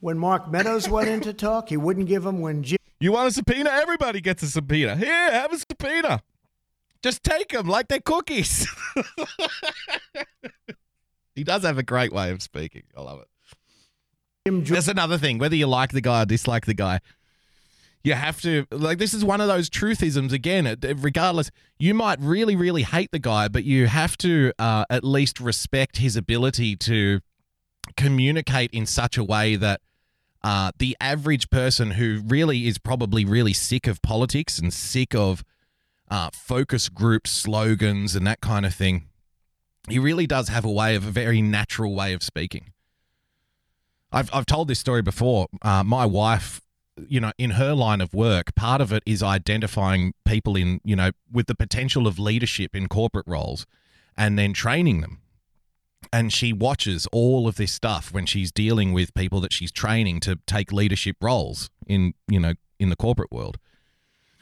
when 0.00 0.16
Mark 0.16 0.50
Meadows 0.50 0.88
went 0.88 1.10
in 1.10 1.20
to 1.20 1.34
talk. 1.34 1.68
He 1.68 1.76
wouldn't 1.76 2.06
give 2.06 2.22
them 2.22 2.40
when 2.40 2.62
Jim. 2.62 2.78
You 2.98 3.12
want 3.12 3.28
a 3.28 3.30
subpoena? 3.30 3.68
Everybody 3.68 4.22
gets 4.22 4.42
a 4.42 4.46
subpoena. 4.46 4.96
Here, 4.96 5.32
have 5.32 5.52
a 5.52 5.58
subpoena. 5.58 6.22
Just 7.02 7.22
take 7.22 7.50
them 7.50 7.68
like 7.68 7.88
they're 7.88 8.00
cookies. 8.00 8.66
he 11.34 11.44
does 11.44 11.62
have 11.62 11.76
a 11.76 11.82
great 11.82 12.10
way 12.10 12.30
of 12.30 12.40
speaking. 12.40 12.84
I 12.96 13.02
love 13.02 13.20
it. 13.20 13.28
Jim 14.46 14.64
That's 14.64 14.88
another 14.88 15.18
thing. 15.18 15.36
Whether 15.36 15.56
you 15.56 15.66
like 15.66 15.92
the 15.92 16.00
guy 16.00 16.22
or 16.22 16.24
dislike 16.24 16.64
the 16.64 16.72
guy, 16.72 17.00
you 18.02 18.14
have 18.14 18.40
to 18.42 18.66
like. 18.70 18.98
This 18.98 19.14
is 19.14 19.24
one 19.24 19.40
of 19.40 19.48
those 19.48 19.68
truthisms. 19.68 20.32
Again, 20.32 20.76
regardless, 20.98 21.50
you 21.78 21.94
might 21.94 22.18
really, 22.20 22.56
really 22.56 22.82
hate 22.82 23.10
the 23.12 23.18
guy, 23.18 23.48
but 23.48 23.64
you 23.64 23.86
have 23.86 24.16
to 24.18 24.52
uh, 24.58 24.84
at 24.88 25.04
least 25.04 25.40
respect 25.40 25.98
his 25.98 26.16
ability 26.16 26.76
to 26.76 27.20
communicate 27.96 28.70
in 28.72 28.86
such 28.86 29.18
a 29.18 29.24
way 29.24 29.56
that 29.56 29.80
uh, 30.42 30.72
the 30.78 30.96
average 31.00 31.50
person 31.50 31.92
who 31.92 32.22
really 32.26 32.66
is 32.66 32.78
probably 32.78 33.24
really 33.24 33.52
sick 33.52 33.86
of 33.86 34.00
politics 34.00 34.58
and 34.58 34.72
sick 34.72 35.14
of 35.14 35.44
uh, 36.10 36.30
focus 36.32 36.88
group 36.88 37.26
slogans 37.26 38.16
and 38.16 38.26
that 38.26 38.40
kind 38.40 38.64
of 38.64 38.74
thing, 38.74 39.08
he 39.88 39.98
really 39.98 40.26
does 40.26 40.48
have 40.48 40.64
a 40.64 40.70
way 40.70 40.94
of 40.96 41.06
a 41.06 41.10
very 41.10 41.42
natural 41.42 41.94
way 41.94 42.12
of 42.12 42.22
speaking. 42.22 42.72
I've 44.12 44.30
I've 44.32 44.46
told 44.46 44.68
this 44.68 44.80
story 44.80 45.02
before. 45.02 45.46
Uh, 45.62 45.84
my 45.84 46.04
wife, 46.04 46.60
you 46.96 47.20
know, 47.20 47.32
in 47.38 47.50
her 47.52 47.74
line 47.74 48.00
of 48.00 48.14
work, 48.14 48.54
part 48.54 48.80
of 48.80 48.92
it 48.92 49.02
is 49.06 49.22
identifying 49.22 50.12
people 50.24 50.56
in, 50.56 50.80
you 50.84 50.96
know, 50.96 51.10
with 51.30 51.46
the 51.46 51.54
potential 51.54 52.06
of 52.06 52.18
leadership 52.18 52.74
in 52.74 52.88
corporate 52.88 53.26
roles, 53.26 53.66
and 54.16 54.38
then 54.38 54.52
training 54.52 55.00
them. 55.00 55.20
And 56.12 56.32
she 56.32 56.52
watches 56.52 57.06
all 57.12 57.46
of 57.46 57.56
this 57.56 57.72
stuff 57.72 58.12
when 58.12 58.26
she's 58.26 58.50
dealing 58.50 58.92
with 58.92 59.14
people 59.14 59.40
that 59.40 59.52
she's 59.52 59.70
training 59.70 60.20
to 60.20 60.38
take 60.46 60.72
leadership 60.72 61.16
roles 61.20 61.70
in, 61.86 62.14
you 62.26 62.40
know, 62.40 62.54
in 62.78 62.88
the 62.88 62.96
corporate 62.96 63.30
world. 63.30 63.58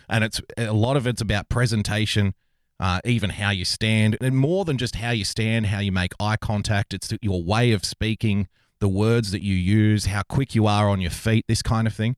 And 0.08 0.24
it's 0.24 0.40
a 0.56 0.72
lot 0.72 0.96
of 0.96 1.06
it's 1.06 1.20
about 1.20 1.48
presentation, 1.48 2.34
uh, 2.80 3.00
even 3.04 3.30
how 3.30 3.50
you 3.50 3.64
stand, 3.64 4.16
and 4.20 4.36
more 4.36 4.64
than 4.64 4.78
just 4.78 4.96
how 4.96 5.10
you 5.10 5.24
stand, 5.24 5.66
how 5.66 5.80
you 5.80 5.92
make 5.92 6.12
eye 6.18 6.36
contact. 6.36 6.94
It's 6.94 7.12
your 7.20 7.42
way 7.42 7.72
of 7.72 7.84
speaking, 7.84 8.48
the 8.78 8.88
words 8.88 9.32
that 9.32 9.42
you 9.42 9.54
use, 9.54 10.06
how 10.06 10.22
quick 10.22 10.54
you 10.54 10.66
are 10.66 10.88
on 10.88 11.00
your 11.00 11.10
feet, 11.10 11.44
this 11.48 11.62
kind 11.62 11.86
of 11.86 11.94
thing. 11.94 12.16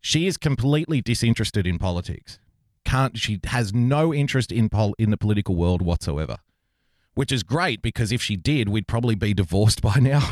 She 0.00 0.26
is 0.26 0.36
completely 0.36 1.00
disinterested 1.00 1.66
in 1.66 1.78
politics. 1.78 2.38
Can't 2.84 3.18
she 3.18 3.40
has 3.44 3.74
no 3.74 4.14
interest 4.14 4.50
in 4.50 4.68
pol- 4.68 4.94
in 4.98 5.10
the 5.10 5.16
political 5.16 5.54
world 5.54 5.82
whatsoever. 5.82 6.38
Which 7.14 7.32
is 7.32 7.42
great 7.42 7.82
because 7.82 8.12
if 8.12 8.22
she 8.22 8.36
did, 8.36 8.68
we'd 8.68 8.86
probably 8.86 9.14
be 9.14 9.34
divorced 9.34 9.82
by 9.90 9.96
now 9.96 10.30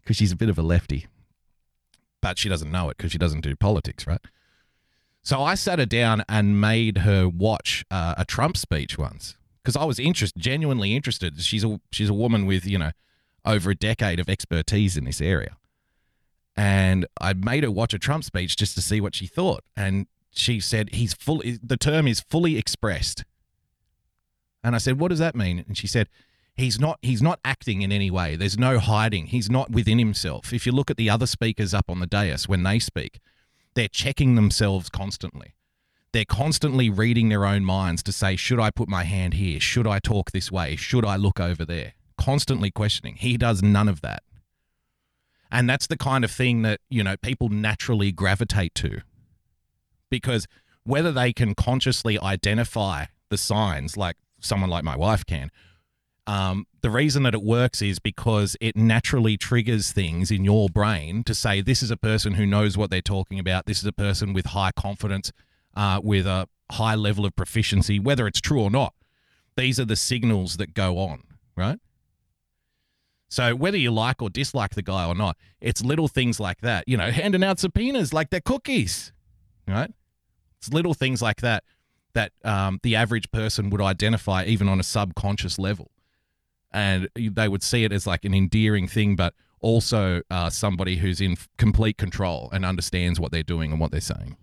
because 0.00 0.16
she's 0.16 0.32
a 0.32 0.36
bit 0.36 0.50
of 0.50 0.58
a 0.58 0.62
lefty. 0.62 1.06
But 2.20 2.38
she 2.38 2.48
doesn't 2.48 2.70
know 2.70 2.90
it 2.90 2.98
because 2.98 3.12
she 3.12 3.18
doesn't 3.18 3.40
do 3.40 3.56
politics, 3.56 4.06
right? 4.06 4.20
So 5.22 5.42
I 5.42 5.54
sat 5.54 5.78
her 5.78 5.86
down 5.86 6.22
and 6.28 6.60
made 6.60 6.98
her 6.98 7.28
watch 7.28 7.84
uh, 7.90 8.14
a 8.16 8.24
Trump 8.24 8.56
speech 8.56 8.98
once 8.98 9.36
because 9.62 9.76
I 9.76 9.84
was 9.84 9.98
interested, 9.98 10.40
genuinely 10.40 10.94
interested. 10.94 11.40
She's 11.40 11.64
a 11.64 11.80
she's 11.92 12.08
a 12.08 12.14
woman 12.14 12.46
with 12.46 12.66
you 12.66 12.78
know 12.78 12.92
over 13.44 13.70
a 13.70 13.74
decade 13.74 14.20
of 14.20 14.28
expertise 14.28 14.96
in 14.96 15.04
this 15.04 15.20
area, 15.20 15.56
and 16.60 17.06
I 17.18 17.32
made 17.32 17.64
her 17.64 17.70
watch 17.70 17.94
a 17.94 17.98
Trump 17.98 18.22
speech 18.22 18.54
just 18.54 18.74
to 18.74 18.82
see 18.82 19.00
what 19.00 19.14
she 19.14 19.26
thought. 19.26 19.64
And 19.74 20.06
she 20.30 20.60
said 20.60 20.90
he's 20.92 21.14
fully 21.14 21.58
the 21.62 21.78
term 21.78 22.06
is 22.06 22.20
fully 22.20 22.58
expressed. 22.58 23.24
And 24.62 24.74
I 24.74 24.78
said, 24.78 25.00
"What 25.00 25.08
does 25.08 25.20
that 25.20 25.34
mean?" 25.34 25.64
And 25.66 25.74
she 25.78 25.86
said, 25.86 26.10
"He's 26.54 26.78
not 26.78 26.98
he's 27.00 27.22
not 27.22 27.40
acting 27.46 27.80
in 27.80 27.90
any 27.90 28.10
way. 28.10 28.36
There's 28.36 28.58
no 28.58 28.78
hiding. 28.78 29.28
He's 29.28 29.48
not 29.48 29.70
within 29.70 29.98
himself. 29.98 30.52
If 30.52 30.66
you 30.66 30.72
look 30.72 30.90
at 30.90 30.98
the 30.98 31.08
other 31.08 31.26
speakers 31.26 31.72
up 31.72 31.88
on 31.88 31.98
the 31.98 32.06
dais 32.06 32.46
when 32.46 32.62
they 32.62 32.78
speak, 32.78 33.20
they're 33.74 33.88
checking 33.88 34.34
themselves 34.34 34.90
constantly. 34.90 35.54
They're 36.12 36.26
constantly 36.26 36.90
reading 36.90 37.30
their 37.30 37.46
own 37.46 37.64
minds 37.64 38.02
to 38.02 38.12
say, 38.12 38.36
should 38.36 38.60
I 38.60 38.70
put 38.70 38.88
my 38.88 39.04
hand 39.04 39.34
here? 39.34 39.60
Should 39.60 39.86
I 39.86 39.98
talk 40.00 40.32
this 40.32 40.52
way? 40.52 40.76
Should 40.76 41.06
I 41.06 41.16
look 41.16 41.40
over 41.40 41.64
there? 41.64 41.94
Constantly 42.18 42.70
questioning. 42.70 43.14
He 43.14 43.38
does 43.38 43.62
none 43.62 43.88
of 43.88 44.00
that. 44.02 44.24
And 45.50 45.68
that's 45.68 45.86
the 45.86 45.96
kind 45.96 46.24
of 46.24 46.30
thing 46.30 46.62
that, 46.62 46.80
you 46.88 47.02
know, 47.02 47.16
people 47.16 47.48
naturally 47.48 48.12
gravitate 48.12 48.74
to. 48.76 49.00
Because 50.10 50.46
whether 50.84 51.12
they 51.12 51.32
can 51.32 51.54
consciously 51.54 52.18
identify 52.20 53.06
the 53.28 53.38
signs 53.38 53.96
like 53.96 54.16
someone 54.40 54.70
like 54.70 54.84
my 54.84 54.96
wife 54.96 55.24
can, 55.26 55.50
um, 56.26 56.66
the 56.82 56.90
reason 56.90 57.24
that 57.24 57.34
it 57.34 57.42
works 57.42 57.82
is 57.82 57.98
because 57.98 58.56
it 58.60 58.76
naturally 58.76 59.36
triggers 59.36 59.90
things 59.90 60.30
in 60.30 60.44
your 60.44 60.68
brain 60.68 61.24
to 61.24 61.34
say 61.34 61.60
this 61.60 61.82
is 61.82 61.90
a 61.90 61.96
person 61.96 62.34
who 62.34 62.46
knows 62.46 62.76
what 62.76 62.90
they're 62.90 63.00
talking 63.00 63.38
about. 63.38 63.66
This 63.66 63.78
is 63.78 63.84
a 63.84 63.92
person 63.92 64.32
with 64.32 64.46
high 64.46 64.70
confidence, 64.76 65.32
uh, 65.74 66.00
with 66.02 66.26
a 66.26 66.48
high 66.70 66.94
level 66.94 67.26
of 67.26 67.34
proficiency, 67.34 67.98
whether 67.98 68.26
it's 68.26 68.40
true 68.40 68.60
or 68.60 68.70
not. 68.70 68.94
These 69.56 69.80
are 69.80 69.84
the 69.84 69.96
signals 69.96 70.56
that 70.58 70.74
go 70.74 70.98
on, 70.98 71.24
right? 71.56 71.78
So 73.30 73.54
whether 73.54 73.78
you 73.78 73.90
like 73.90 74.20
or 74.20 74.28
dislike 74.28 74.74
the 74.74 74.82
guy 74.82 75.06
or 75.06 75.14
not, 75.14 75.38
it's 75.60 75.82
little 75.82 76.08
things 76.08 76.38
like 76.38 76.60
that. 76.60 76.86
You 76.86 76.96
know, 76.98 77.10
handing 77.10 77.42
out 77.42 77.58
subpoenas 77.58 78.12
like 78.12 78.28
they're 78.30 78.40
cookies, 78.40 79.12
right? 79.66 79.90
It's 80.58 80.72
little 80.72 80.94
things 80.94 81.22
like 81.22 81.40
that 81.40 81.64
that 82.12 82.32
um, 82.44 82.80
the 82.82 82.96
average 82.96 83.30
person 83.30 83.70
would 83.70 83.80
identify 83.80 84.44
even 84.44 84.68
on 84.68 84.80
a 84.80 84.82
subconscious 84.82 85.58
level 85.58 85.90
and 86.72 87.08
they 87.14 87.48
would 87.48 87.62
see 87.62 87.84
it 87.84 87.92
as 87.92 88.06
like 88.06 88.24
an 88.24 88.34
endearing 88.34 88.86
thing, 88.86 89.16
but 89.16 89.34
also 89.60 90.22
uh, 90.30 90.50
somebody 90.50 90.96
who's 90.96 91.20
in 91.20 91.36
complete 91.58 91.98
control 91.98 92.48
and 92.52 92.64
understands 92.64 93.18
what 93.18 93.32
they're 93.32 93.42
doing 93.42 93.72
and 93.72 93.80
what 93.80 93.90
they're 93.90 94.00
saying. 94.00 94.36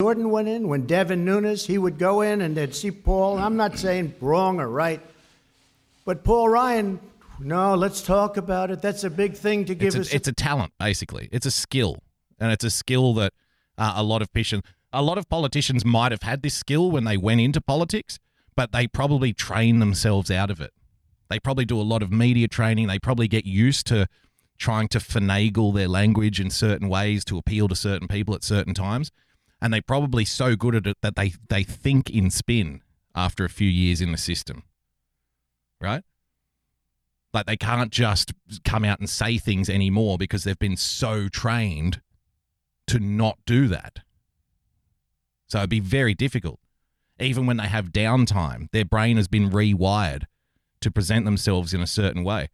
Jordan 0.00 0.30
went 0.30 0.48
in, 0.48 0.68
when 0.68 0.86
Devin 0.86 1.24
Nunes, 1.24 1.66
he 1.66 1.78
would 1.78 1.98
go 1.98 2.20
in 2.20 2.40
and 2.40 2.56
they'd 2.56 2.74
see 2.74 2.90
Paul. 2.90 3.38
I'm 3.38 3.56
not 3.56 3.78
saying 3.78 4.14
wrong 4.20 4.60
or 4.60 4.68
right, 4.68 5.00
but 6.04 6.24
Paul 6.24 6.48
Ryan, 6.48 7.00
no, 7.40 7.74
let's 7.74 8.02
talk 8.02 8.36
about 8.36 8.70
it. 8.70 8.82
That's 8.82 9.04
a 9.04 9.10
big 9.10 9.34
thing 9.34 9.64
to 9.66 9.74
give 9.74 9.88
It's 9.88 10.08
us. 10.08 10.12
a, 10.12 10.16
it's 10.16 10.28
a 10.28 10.32
talent, 10.32 10.72
basically. 10.78 11.28
It's 11.32 11.46
a 11.46 11.50
skill, 11.50 11.98
and 12.38 12.52
it's 12.52 12.64
a 12.64 12.70
skill 12.70 13.14
that 13.14 13.32
uh, 13.78 13.94
a 13.96 14.02
lot 14.02 14.22
of 14.22 14.32
patients, 14.32 14.68
a 14.92 15.02
lot 15.02 15.18
of 15.18 15.28
politicians 15.28 15.84
might 15.84 16.12
have 16.12 16.22
had 16.22 16.42
this 16.42 16.54
skill 16.54 16.90
when 16.90 17.04
they 17.04 17.16
went 17.16 17.40
into 17.40 17.60
politics, 17.60 18.18
but 18.56 18.72
they 18.72 18.86
probably 18.86 19.32
train 19.32 19.78
themselves 19.78 20.30
out 20.30 20.50
of 20.50 20.60
it. 20.60 20.72
They 21.28 21.40
probably 21.40 21.64
do 21.64 21.80
a 21.80 21.82
lot 21.82 22.02
of 22.02 22.12
media 22.12 22.48
training. 22.48 22.86
They 22.86 22.98
probably 22.98 23.28
get 23.28 23.46
used 23.46 23.86
to 23.88 24.06
trying 24.58 24.88
to 24.88 24.98
finagle 24.98 25.74
their 25.74 25.88
language 25.88 26.40
in 26.40 26.50
certain 26.50 26.88
ways 26.88 27.24
to 27.24 27.38
appeal 27.38 27.66
to 27.68 27.74
certain 27.74 28.06
people 28.06 28.34
at 28.34 28.44
certain 28.44 28.74
times. 28.74 29.10
And 29.60 29.72
they're 29.72 29.82
probably 29.82 30.24
so 30.24 30.54
good 30.54 30.74
at 30.74 30.86
it 30.86 30.98
that 31.02 31.16
they, 31.16 31.32
they 31.48 31.64
think 31.64 32.10
in 32.10 32.30
spin 32.30 32.82
after 33.14 33.44
a 33.44 33.48
few 33.48 33.68
years 33.68 34.00
in 34.00 34.12
the 34.12 34.18
system. 34.18 34.62
Right? 35.80 36.04
Like 37.34 37.46
they 37.46 37.56
can't 37.56 37.90
just 37.90 38.32
come 38.64 38.84
out 38.84 39.00
and 39.00 39.10
say 39.10 39.38
things 39.38 39.68
anymore 39.68 40.16
because 40.16 40.44
they've 40.44 40.58
been 40.58 40.76
so 40.76 41.28
trained 41.28 42.00
to 42.86 43.00
not 43.00 43.38
do 43.44 43.66
that. 43.68 43.98
So 45.48 45.58
it'd 45.58 45.70
be 45.70 45.80
very 45.80 46.14
difficult. 46.14 46.60
Even 47.18 47.46
when 47.46 47.56
they 47.56 47.66
have 47.66 47.90
downtime, 47.90 48.70
their 48.70 48.84
brain 48.84 49.16
has 49.16 49.28
been 49.28 49.50
rewired 49.50 50.24
to 50.80 50.90
present 50.90 51.24
themselves 51.24 51.74
in 51.74 51.80
a 51.80 51.86
certain 51.86 52.24
way. 52.24 52.48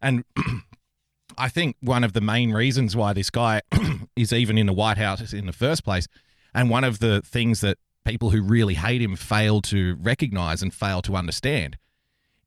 And 0.00 0.24
I 1.38 1.48
think 1.48 1.76
one 1.80 2.04
of 2.04 2.12
the 2.14 2.20
main 2.20 2.52
reasons 2.52 2.96
why 2.96 3.12
this 3.12 3.30
guy 3.30 3.60
is 4.16 4.32
even 4.32 4.58
in 4.58 4.66
the 4.66 4.72
White 4.72 4.98
House 4.98 5.32
in 5.32 5.46
the 5.46 5.52
first 5.52 5.84
place, 5.84 6.06
and 6.54 6.70
one 6.70 6.84
of 6.84 6.98
the 6.98 7.20
things 7.22 7.60
that 7.60 7.78
people 8.04 8.30
who 8.30 8.40
really 8.40 8.74
hate 8.74 9.02
him 9.02 9.16
fail 9.16 9.60
to 9.62 9.96
recognize 10.00 10.62
and 10.62 10.72
fail 10.72 11.02
to 11.02 11.14
understand, 11.14 11.76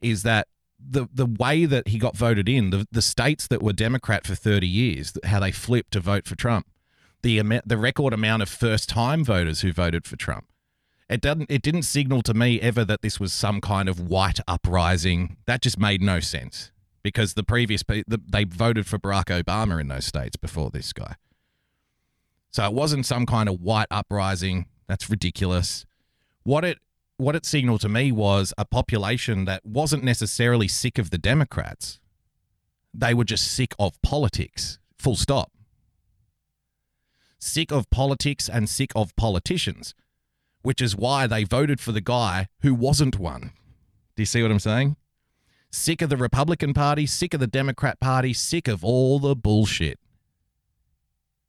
is 0.01 0.23
that 0.23 0.47
the 0.89 1.07
the 1.13 1.25
way 1.25 1.65
that 1.65 1.87
he 1.89 1.97
got 1.97 2.17
voted 2.17 2.49
in, 2.49 2.69
the, 2.69 2.87
the 2.91 3.01
states 3.01 3.47
that 3.47 3.61
were 3.61 3.73
Democrat 3.73 4.25
for 4.25 4.35
30 4.35 4.67
years, 4.67 5.13
how 5.25 5.39
they 5.39 5.51
flipped 5.51 5.91
to 5.93 5.99
vote 5.99 6.27
for 6.27 6.35
Trump, 6.35 6.67
the 7.21 7.41
the 7.65 7.77
record 7.77 8.13
amount 8.13 8.41
of 8.41 8.49
first 8.49 8.89
time 8.89 9.23
voters 9.23 9.61
who 9.61 9.71
voted 9.71 10.05
for 10.05 10.15
Trump. 10.15 10.45
It 11.09 11.21
doesn't 11.21 11.51
it 11.51 11.61
didn't 11.61 11.83
signal 11.83 12.21
to 12.23 12.33
me 12.33 12.61
ever 12.61 12.85
that 12.85 13.01
this 13.01 13.19
was 13.19 13.33
some 13.33 13.61
kind 13.61 13.89
of 13.89 13.99
white 13.99 14.39
uprising. 14.47 15.37
That 15.45 15.61
just 15.61 15.77
made 15.77 16.01
no 16.01 16.19
sense 16.19 16.71
because 17.03 17.33
the 17.33 17.43
previous 17.43 17.83
the, 17.83 18.21
they 18.31 18.43
voted 18.45 18.87
for 18.87 18.97
Barack 18.97 19.25
Obama 19.25 19.79
in 19.81 19.87
those 19.87 20.05
states 20.05 20.37
before 20.37 20.69
this 20.69 20.93
guy. 20.93 21.15
So 22.51 22.65
it 22.65 22.73
wasn't 22.73 23.05
some 23.05 23.25
kind 23.25 23.49
of 23.49 23.61
white 23.61 23.87
uprising. 23.91 24.67
That's 24.87 25.09
ridiculous. 25.09 25.85
What 26.43 26.65
it 26.65 26.79
what 27.21 27.35
it 27.35 27.45
signaled 27.45 27.81
to 27.81 27.89
me 27.89 28.11
was 28.11 28.51
a 28.57 28.65
population 28.65 29.45
that 29.45 29.63
wasn't 29.63 30.03
necessarily 30.03 30.67
sick 30.67 30.97
of 30.97 31.11
the 31.11 31.19
Democrats. 31.19 31.99
They 32.93 33.13
were 33.13 33.23
just 33.23 33.51
sick 33.51 33.75
of 33.77 34.01
politics. 34.01 34.79
Full 34.97 35.15
stop. 35.15 35.51
Sick 37.39 37.71
of 37.71 37.89
politics 37.91 38.49
and 38.49 38.67
sick 38.67 38.91
of 38.95 39.15
politicians, 39.15 39.93
which 40.63 40.81
is 40.81 40.95
why 40.95 41.27
they 41.27 41.43
voted 41.43 41.79
for 41.79 41.91
the 41.91 42.01
guy 42.01 42.47
who 42.61 42.73
wasn't 42.73 43.19
one. 43.19 43.51
Do 44.15 44.23
you 44.23 44.25
see 44.25 44.41
what 44.41 44.51
I'm 44.51 44.59
saying? 44.59 44.95
Sick 45.69 46.01
of 46.01 46.09
the 46.09 46.17
Republican 46.17 46.73
Party, 46.73 47.05
sick 47.05 47.35
of 47.35 47.39
the 47.39 47.47
Democrat 47.47 47.99
Party, 47.99 48.33
sick 48.33 48.67
of 48.67 48.83
all 48.83 49.19
the 49.19 49.35
bullshit. 49.35 49.99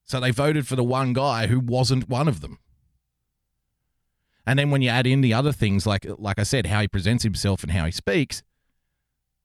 So 0.05 0.21
they 0.21 0.31
voted 0.31 0.69
for 0.69 0.77
the 0.77 0.85
one 0.85 1.15
guy 1.15 1.47
who 1.47 1.59
wasn't 1.59 2.11
one 2.11 2.29
of 2.29 2.43
them. 2.43 2.59
And 4.47 4.59
then 4.59 4.71
when 4.71 4.83
you 4.83 4.89
add 4.89 5.07
in 5.07 5.21
the 5.21 5.35
other 5.35 5.53
things, 5.53 5.87
like 5.87 6.07
like 6.19 6.39
I 6.39 6.43
said, 6.43 6.67
how 6.67 6.81
he 6.81 6.89
presents 6.89 7.23
himself 7.23 7.63
and 7.63 7.73
how 7.73 7.85
he 7.85 7.93
speaks, 7.93 8.43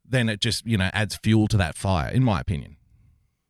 then 0.03 0.29
it 0.29 0.41
just 0.41 0.65
you 0.65 0.77
know 0.77 0.89
adds 0.93 1.15
fuel 1.15 1.47
to 1.49 1.57
that 1.57 1.75
fire, 1.75 2.09
in 2.09 2.23
my 2.23 2.39
opinion. 2.39 2.77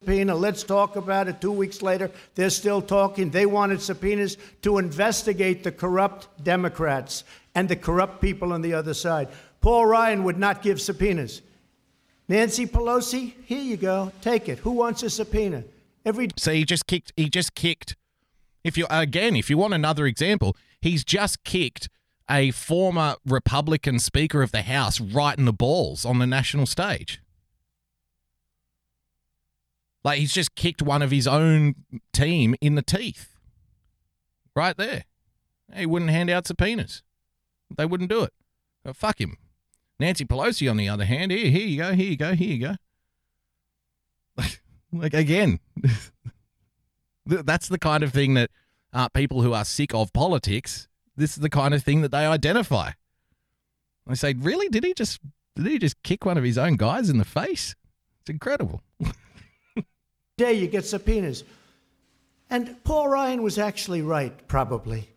Subpoena, 0.01 0.35
let's 0.35 0.63
talk 0.63 0.95
about 0.95 1.27
it. 1.27 1.41
Two 1.41 1.51
weeks 1.51 1.81
later, 1.81 2.11
they're 2.35 2.51
still 2.51 2.81
talking. 2.81 3.31
They 3.31 3.47
wanted 3.47 3.81
subpoenas 3.81 4.37
to 4.61 4.77
investigate 4.77 5.63
the 5.63 5.71
corrupt 5.71 6.27
Democrats 6.43 7.23
and 7.55 7.67
the 7.67 7.75
corrupt 7.75 8.21
people 8.21 8.53
on 8.53 8.61
the 8.61 8.73
other 8.73 8.93
side. 8.93 9.27
Paul 9.59 9.87
Ryan 9.87 10.23
would 10.23 10.37
not 10.37 10.61
give 10.61 10.79
subpoenas. 10.79 11.41
Nancy 12.27 12.67
Pelosi, 12.67 13.33
here 13.45 13.61
you 13.61 13.75
go, 13.75 14.11
take 14.21 14.49
it. 14.49 14.59
Who 14.59 14.71
wants 14.71 15.01
a 15.01 15.09
subpoena? 15.09 15.63
Every 16.05 16.29
So 16.37 16.53
he 16.53 16.63
just 16.63 16.85
kicked. 16.85 17.11
He 17.17 17.29
just 17.29 17.55
kicked. 17.55 17.95
If 18.63 18.77
you 18.77 18.85
again, 18.89 19.35
if 19.35 19.49
you 19.49 19.57
want 19.57 19.73
another 19.73 20.05
example, 20.05 20.55
he's 20.87 21.03
just 21.03 21.43
kicked 21.43 21.89
a 22.29 22.51
former 22.51 23.15
Republican 23.25 23.99
Speaker 23.99 24.41
of 24.41 24.51
the 24.51 24.63
House 24.63 24.99
right 24.99 25.37
in 25.37 25.45
the 25.45 25.53
balls 25.53 26.05
on 26.05 26.19
the 26.19 26.27
national 26.27 26.65
stage. 26.65 27.21
Like 30.03 30.19
he's 30.19 30.33
just 30.33 30.55
kicked 30.55 30.81
one 30.81 31.01
of 31.01 31.11
his 31.11 31.27
own 31.27 31.75
team 32.13 32.55
in 32.61 32.75
the 32.75 32.81
teeth. 32.81 33.35
Right 34.55 34.75
there. 34.77 35.03
He 35.75 35.85
wouldn't 35.85 36.11
hand 36.11 36.29
out 36.29 36.47
subpoenas. 36.47 37.03
They 37.75 37.85
wouldn't 37.85 38.09
do 38.09 38.23
it. 38.23 38.33
But 38.83 38.95
fuck 38.95 39.19
him. 39.19 39.37
Nancy 39.99 40.25
Pelosi, 40.25 40.69
on 40.69 40.77
the 40.77 40.87
other 40.87 41.05
hand, 41.05 41.31
here, 41.31 41.49
here 41.49 41.67
you 41.67 41.77
go, 41.77 41.93
here 41.93 42.09
you 42.09 42.17
go, 42.17 42.33
here 42.35 42.53
you 42.55 42.77
go. 44.37 44.43
like 44.93 45.13
again, 45.13 45.59
that's 47.25 47.67
the 47.67 47.79
kind 47.79 48.03
of 48.03 48.13
thing 48.13 48.35
that 48.35 48.51
uh, 48.93 49.09
people 49.09 49.41
who 49.41 49.53
are 49.53 49.65
sick 49.65 49.93
of 49.93 50.13
politics. 50.13 50.87
This 51.15 51.31
is 51.31 51.37
the 51.37 51.49
kind 51.49 51.73
of 51.73 51.83
thing 51.83 52.01
that 52.01 52.11
they 52.11 52.25
identify. 52.25 52.91
I 54.07 54.13
say, 54.13 54.33
really? 54.33 54.69
Did 54.69 54.83
he 54.83 54.93
just 54.93 55.19
did 55.55 55.65
he 55.65 55.79
just 55.79 56.01
kick 56.03 56.25
one 56.25 56.37
of 56.37 56.43
his 56.43 56.57
own 56.57 56.75
guys 56.75 57.09
in 57.09 57.17
the 57.17 57.25
face? 57.25 57.75
It's 58.21 58.29
incredible. 58.29 58.81
day 60.37 60.53
you 60.53 60.67
get 60.67 60.85
subpoenas. 60.85 61.43
And 62.49 62.81
Paul 62.83 63.09
Ryan 63.09 63.41
was 63.41 63.57
actually 63.57 64.01
right, 64.01 64.47
probably, 64.47 65.09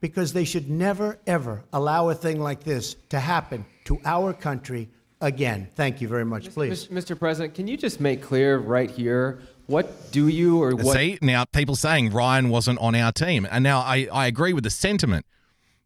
because 0.00 0.32
they 0.32 0.44
should 0.44 0.68
never, 0.68 1.18
ever 1.26 1.62
allow 1.72 2.08
a 2.08 2.14
thing 2.14 2.40
like 2.40 2.64
this 2.64 2.96
to 3.10 3.20
happen 3.20 3.64
to 3.84 4.00
our 4.04 4.32
country 4.32 4.88
again. 5.20 5.68
Thank 5.76 6.00
you 6.00 6.08
very 6.08 6.24
much, 6.24 6.52
please. 6.52 6.88
Mr. 6.88 7.16
President, 7.16 7.54
can 7.54 7.68
you 7.68 7.76
just 7.76 8.00
make 8.00 8.22
clear 8.22 8.58
right 8.58 8.90
here 8.90 9.40
what 9.66 10.12
do 10.12 10.28
you 10.28 10.62
or 10.62 10.74
what 10.74 10.94
See, 10.94 11.18
now 11.20 11.44
people 11.44 11.76
saying 11.76 12.10
Ryan 12.10 12.48
wasn't 12.48 12.78
on 12.78 12.94
our 12.94 13.12
team. 13.12 13.46
And 13.50 13.64
now 13.64 13.80
I, 13.80 14.08
I 14.12 14.26
agree 14.26 14.52
with 14.52 14.64
the 14.64 14.70
sentiment. 14.70 15.26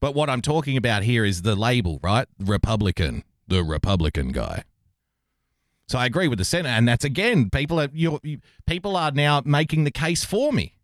But 0.00 0.14
what 0.14 0.30
I'm 0.30 0.42
talking 0.42 0.76
about 0.76 1.02
here 1.02 1.24
is 1.24 1.42
the 1.42 1.54
label, 1.54 2.00
right? 2.02 2.26
Republican, 2.38 3.22
the 3.48 3.62
Republican 3.62 4.32
guy. 4.32 4.64
So 5.88 5.98
I 5.98 6.06
agree 6.06 6.28
with 6.28 6.38
the 6.38 6.44
sentiment. 6.44 6.78
And 6.78 6.88
that's 6.88 7.04
again, 7.04 7.50
people 7.50 7.80
are 7.80 7.88
you 7.92 8.20
people 8.66 8.96
are 8.96 9.10
now 9.10 9.42
making 9.44 9.84
the 9.84 9.90
case 9.90 10.24
for 10.24 10.52
me. 10.52 10.76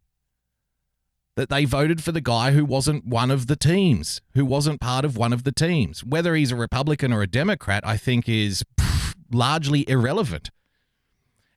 That 1.36 1.50
they 1.50 1.66
voted 1.66 2.02
for 2.02 2.12
the 2.12 2.22
guy 2.22 2.52
who 2.52 2.64
wasn't 2.64 3.04
one 3.04 3.30
of 3.30 3.46
the 3.46 3.56
teams, 3.56 4.22
who 4.34 4.46
wasn't 4.46 4.80
part 4.80 5.04
of 5.04 5.18
one 5.18 5.34
of 5.34 5.44
the 5.44 5.52
teams. 5.52 6.02
Whether 6.02 6.34
he's 6.34 6.50
a 6.50 6.56
Republican 6.56 7.12
or 7.12 7.20
a 7.20 7.26
Democrat, 7.26 7.86
I 7.86 7.98
think 7.98 8.26
is 8.26 8.64
pff, 8.80 9.14
largely 9.30 9.88
irrelevant. 9.88 10.50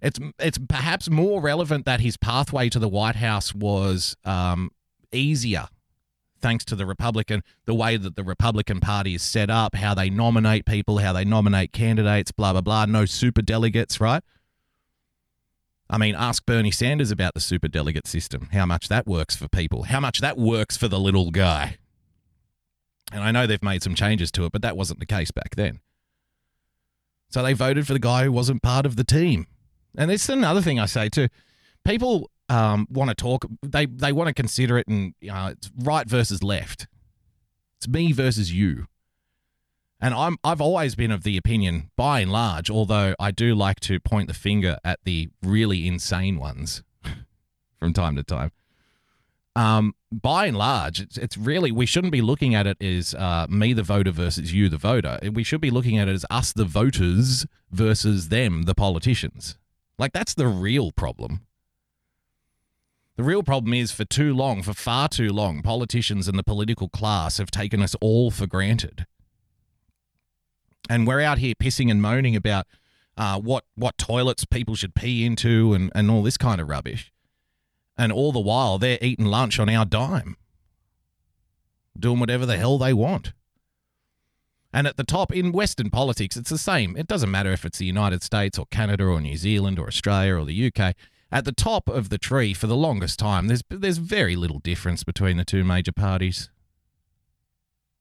It's 0.02 0.20
it's 0.40 0.58
perhaps 0.58 1.10
more 1.10 1.42
relevant 1.42 1.86
that 1.86 2.00
his 2.00 2.16
pathway 2.16 2.70
to 2.70 2.80
the 2.80 2.88
White 2.88 3.18
House 3.18 3.54
was 3.54 4.16
um, 4.24 4.72
easier, 5.12 5.68
thanks 6.40 6.64
to 6.66 6.76
the 6.76 6.86
Republican, 6.86 7.44
the 7.66 7.76
way 7.76 7.98
that 7.98 8.16
the 8.16 8.24
Republican 8.24 8.80
Party 8.80 9.16
is 9.16 9.24
set 9.24 9.50
up, 9.50 9.76
how 9.76 9.94
they 9.94 10.10
nominate 10.10 10.66
people, 10.66 11.00
how 11.00 11.12
they 11.12 11.26
nominate 11.26 11.74
candidates, 11.74 12.32
blah 12.32 12.54
blah 12.54 12.62
blah. 12.62 12.86
No 12.86 13.06
super 13.06 13.42
delegates, 13.42 14.00
right? 14.00 14.24
I 15.90 15.98
mean, 15.98 16.16
ask 16.16 16.46
Bernie 16.46 16.72
Sanders 16.72 17.10
about 17.12 17.34
the 17.34 17.40
super 17.42 17.68
delegate 17.68 18.08
system, 18.08 18.50
how 18.54 18.66
much 18.66 18.90
that 18.90 19.08
works 19.08 19.36
for 19.36 19.48
people, 19.48 19.84
how 19.84 20.00
much 20.00 20.22
that 20.22 20.38
works 20.38 20.78
for 20.78 20.88
the 20.88 21.00
little 21.00 21.32
guy. 21.32 21.78
And 23.12 23.24
I 23.24 23.32
know 23.32 23.48
they've 23.48 23.64
made 23.64 23.82
some 23.82 23.96
changes 23.96 24.32
to 24.34 24.46
it, 24.46 24.52
but 24.52 24.62
that 24.62 24.78
wasn't 24.78 25.00
the 25.00 25.08
case 25.08 25.32
back 25.32 25.56
then. 25.56 25.80
So 27.30 27.42
they 27.42 27.54
voted 27.54 27.88
for 27.88 27.94
the 27.94 28.00
guy 28.00 28.24
who 28.24 28.32
wasn't 28.32 28.62
part 28.62 28.86
of 28.86 28.96
the 28.98 29.04
team. 29.04 29.48
And 29.98 30.10
this 30.10 30.24
is 30.24 30.30
another 30.30 30.62
thing 30.62 30.80
I 30.80 30.86
say 30.86 31.10
too. 31.10 31.28
People 31.84 32.30
um, 32.50 32.88
want 32.90 33.10
to 33.10 33.16
talk. 33.16 33.46
They 33.62 33.86
they 33.86 34.12
want 34.12 34.28
to 34.28 34.34
consider 34.34 34.78
it 34.78 34.88
and 34.88 35.14
you 35.22 35.32
know, 35.32 35.48
it's 35.48 35.72
right 35.78 36.08
versus 36.08 36.44
left. 36.44 36.88
It's 37.78 37.88
me 37.88 38.12
versus 38.12 38.52
you. 38.52 38.88
And 40.02 40.14
I'm 40.14 40.38
I've 40.44 40.62
always 40.62 40.96
been 40.96 41.12
of 41.12 41.24
the 41.24 41.38
opinion, 41.38 41.92
by 41.96 42.22
and 42.22 42.32
large, 42.32 42.70
although 42.70 43.16
I 43.20 43.32
do 43.32 43.54
like 43.56 43.80
to 43.82 44.00
point 44.00 44.28
the 44.28 44.34
finger 44.34 44.78
at 44.84 45.00
the 45.04 45.30
really 45.44 45.88
insane 45.88 46.40
ones 46.40 46.84
from 47.80 47.94
time 47.94 48.16
to 48.16 48.24
time. 48.24 48.52
Um, 49.56 49.94
by 50.12 50.46
and 50.46 50.58
large, 50.58 51.02
it's, 51.02 51.18
it's 51.18 51.38
really 51.38 51.72
we 51.72 51.86
shouldn't 51.86 52.14
be 52.14 52.22
looking 52.22 52.56
at 52.56 52.66
it 52.66 52.82
as 52.82 53.14
uh, 53.14 53.46
me 53.50 53.74
the 53.74 53.84
voter 53.84 54.12
versus 54.12 54.54
you 54.54 54.70
the 54.70 54.78
voter. 54.78 55.20
We 55.34 55.44
should 55.44 55.60
be 55.60 55.72
looking 55.72 55.98
at 55.98 56.08
it 56.08 56.14
as 56.14 56.26
us 56.30 56.54
the 56.54 56.66
voters 56.66 57.46
versus 57.70 58.30
them 58.30 58.64
the 58.64 58.76
politicians. 58.76 59.58
Like 60.00 60.14
that's 60.14 60.34
the 60.34 60.48
real 60.48 60.92
problem. 60.92 61.42
The 63.18 63.24
real 63.24 63.44
problem 63.44 63.74
is 63.74 63.92
for 63.92 64.06
too 64.06 64.34
long, 64.34 64.64
for 64.64 64.74
far 64.74 65.10
too 65.10 65.30
long, 65.30 65.62
politicians 65.62 66.30
and 66.30 66.40
the 66.40 66.44
political 66.44 66.88
class 66.88 67.38
have 67.38 67.52
taken 67.52 67.82
us 67.82 67.96
all 68.00 68.32
for 68.32 68.48
granted. 68.48 69.06
And 70.90 71.06
we're 71.06 71.20
out 71.20 71.38
here 71.38 71.54
pissing 71.54 71.92
and 71.92 72.02
moaning 72.02 72.38
about 72.38 72.66
uh, 73.18 73.38
what 73.42 73.66
what 73.76 73.98
toilets 73.98 74.46
people 74.46 74.76
should 74.76 74.96
pee 74.96 75.26
into 75.26 75.74
and, 75.74 75.92
and 75.94 76.10
all 76.10 76.24
this 76.24 76.38
kind 76.38 76.62
of 76.62 76.70
rubbish. 76.70 77.12
And 77.98 78.14
all 78.14 78.32
the 78.32 78.40
while 78.40 78.78
they're 78.78 78.98
eating 79.02 79.26
lunch 79.26 79.60
on 79.60 79.68
our 79.68 79.84
dime. 79.84 80.38
Doing 82.00 82.22
whatever 82.22 82.46
the 82.46 82.56
hell 82.56 82.78
they 82.78 82.94
want. 82.94 83.34
And 84.72 84.86
at 84.86 84.98
the 84.98 85.04
top 85.04 85.34
in 85.34 85.52
Western 85.52 85.90
politics, 85.90 86.38
it's 86.38 86.50
the 86.50 86.58
same. 86.58 86.96
It 86.96 87.08
doesn't 87.08 87.32
matter 87.32 87.52
if 87.52 87.66
it's 87.66 87.80
the 87.80 87.86
United 87.86 88.22
States 88.22 88.60
or 88.60 88.68
Canada 88.68 89.06
or 89.06 89.20
New 89.20 89.38
Zealand 89.38 89.80
or 89.80 89.88
Australia 89.88 90.36
or 90.36 90.46
the 90.46 90.72
UK. 90.72 90.96
At 91.32 91.46
the 91.46 91.52
top 91.52 91.90
of 91.90 92.10
the 92.10 92.18
tree 92.18 92.54
for 92.54 92.68
the 92.68 92.76
longest 92.76 93.20
time, 93.20 93.48
there's 93.48 93.64
there's 93.70 93.98
very 93.98 94.36
little 94.36 94.60
difference 94.60 95.04
between 95.04 95.38
the 95.38 95.46
two 95.46 95.64
major 95.64 95.92
parties. 95.92 96.50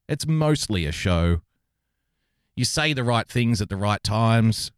It's 0.07 0.27
mostly 0.27 0.85
a 0.85 0.91
show. 0.91 1.41
You 2.55 2.65
say 2.65 2.93
the 2.93 3.03
right 3.03 3.27
things 3.27 3.61
at 3.61 3.69
the 3.69 3.77
right 3.77 4.01
times, 4.03 4.71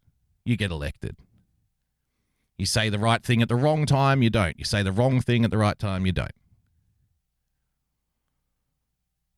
you 0.44 0.56
get 0.56 0.70
elected. 0.70 1.16
You 2.58 2.66
say 2.66 2.90
the 2.90 2.98
right 2.98 3.22
thing 3.24 3.42
at 3.42 3.48
the 3.48 3.56
wrong 3.56 3.86
time, 3.86 4.22
you 4.22 4.30
don't. 4.30 4.58
You 4.58 4.64
say 4.64 4.82
the 4.82 4.92
wrong 4.92 5.20
thing 5.20 5.44
at 5.44 5.50
the 5.50 5.58
right 5.58 5.78
time, 5.78 6.06
you 6.06 6.12
don't. 6.12 6.32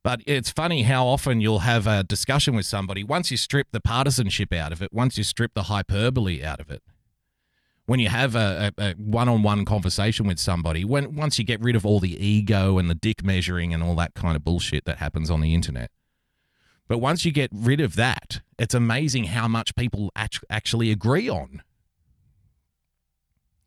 But 0.05 0.21
it's 0.27 0.51
funny 0.51 0.83
how 0.83 1.07
often 1.07 1.41
you'll 1.41 1.65
have 1.65 1.87
a 1.87 2.03
discussion 2.03 2.55
with 2.55 2.67
somebody. 2.67 3.03
Once 3.03 3.31
you 3.31 3.37
strip 3.37 3.71
the 3.71 3.81
partisanship 3.81 4.53
out 4.53 4.71
of 4.71 4.83
it, 4.83 4.93
once 4.93 5.17
you 5.17 5.23
strip 5.23 5.55
the 5.55 5.63
hyperbole 5.63 6.43
out 6.43 6.59
of 6.59 6.69
it, 6.69 6.83
when 7.87 7.99
you 7.99 8.09
have 8.09 8.35
a, 8.35 8.71
a, 8.77 8.83
a 8.83 8.93
one-on-one 8.99 9.65
conversation 9.65 10.27
with 10.27 10.37
somebody, 10.37 10.85
when 10.85 11.15
once 11.15 11.39
you 11.39 11.43
get 11.43 11.59
rid 11.59 11.75
of 11.75 11.87
all 11.87 11.99
the 11.99 12.23
ego 12.23 12.77
and 12.77 12.87
the 12.87 12.93
dick 12.93 13.25
measuring 13.25 13.73
and 13.73 13.81
all 13.81 13.95
that 13.95 14.13
kind 14.13 14.35
of 14.35 14.43
bullshit 14.43 14.85
that 14.85 14.99
happens 14.99 15.31
on 15.31 15.41
the 15.41 15.55
internet, 15.55 15.89
but 16.87 16.99
once 16.99 17.25
you 17.25 17.31
get 17.31 17.49
rid 17.51 17.81
of 17.81 17.95
that, 17.95 18.41
it's 18.59 18.75
amazing 18.75 19.23
how 19.23 19.47
much 19.47 19.75
people 19.75 20.11
act- 20.15 20.45
actually 20.51 20.91
agree 20.91 21.27
on, 21.27 21.63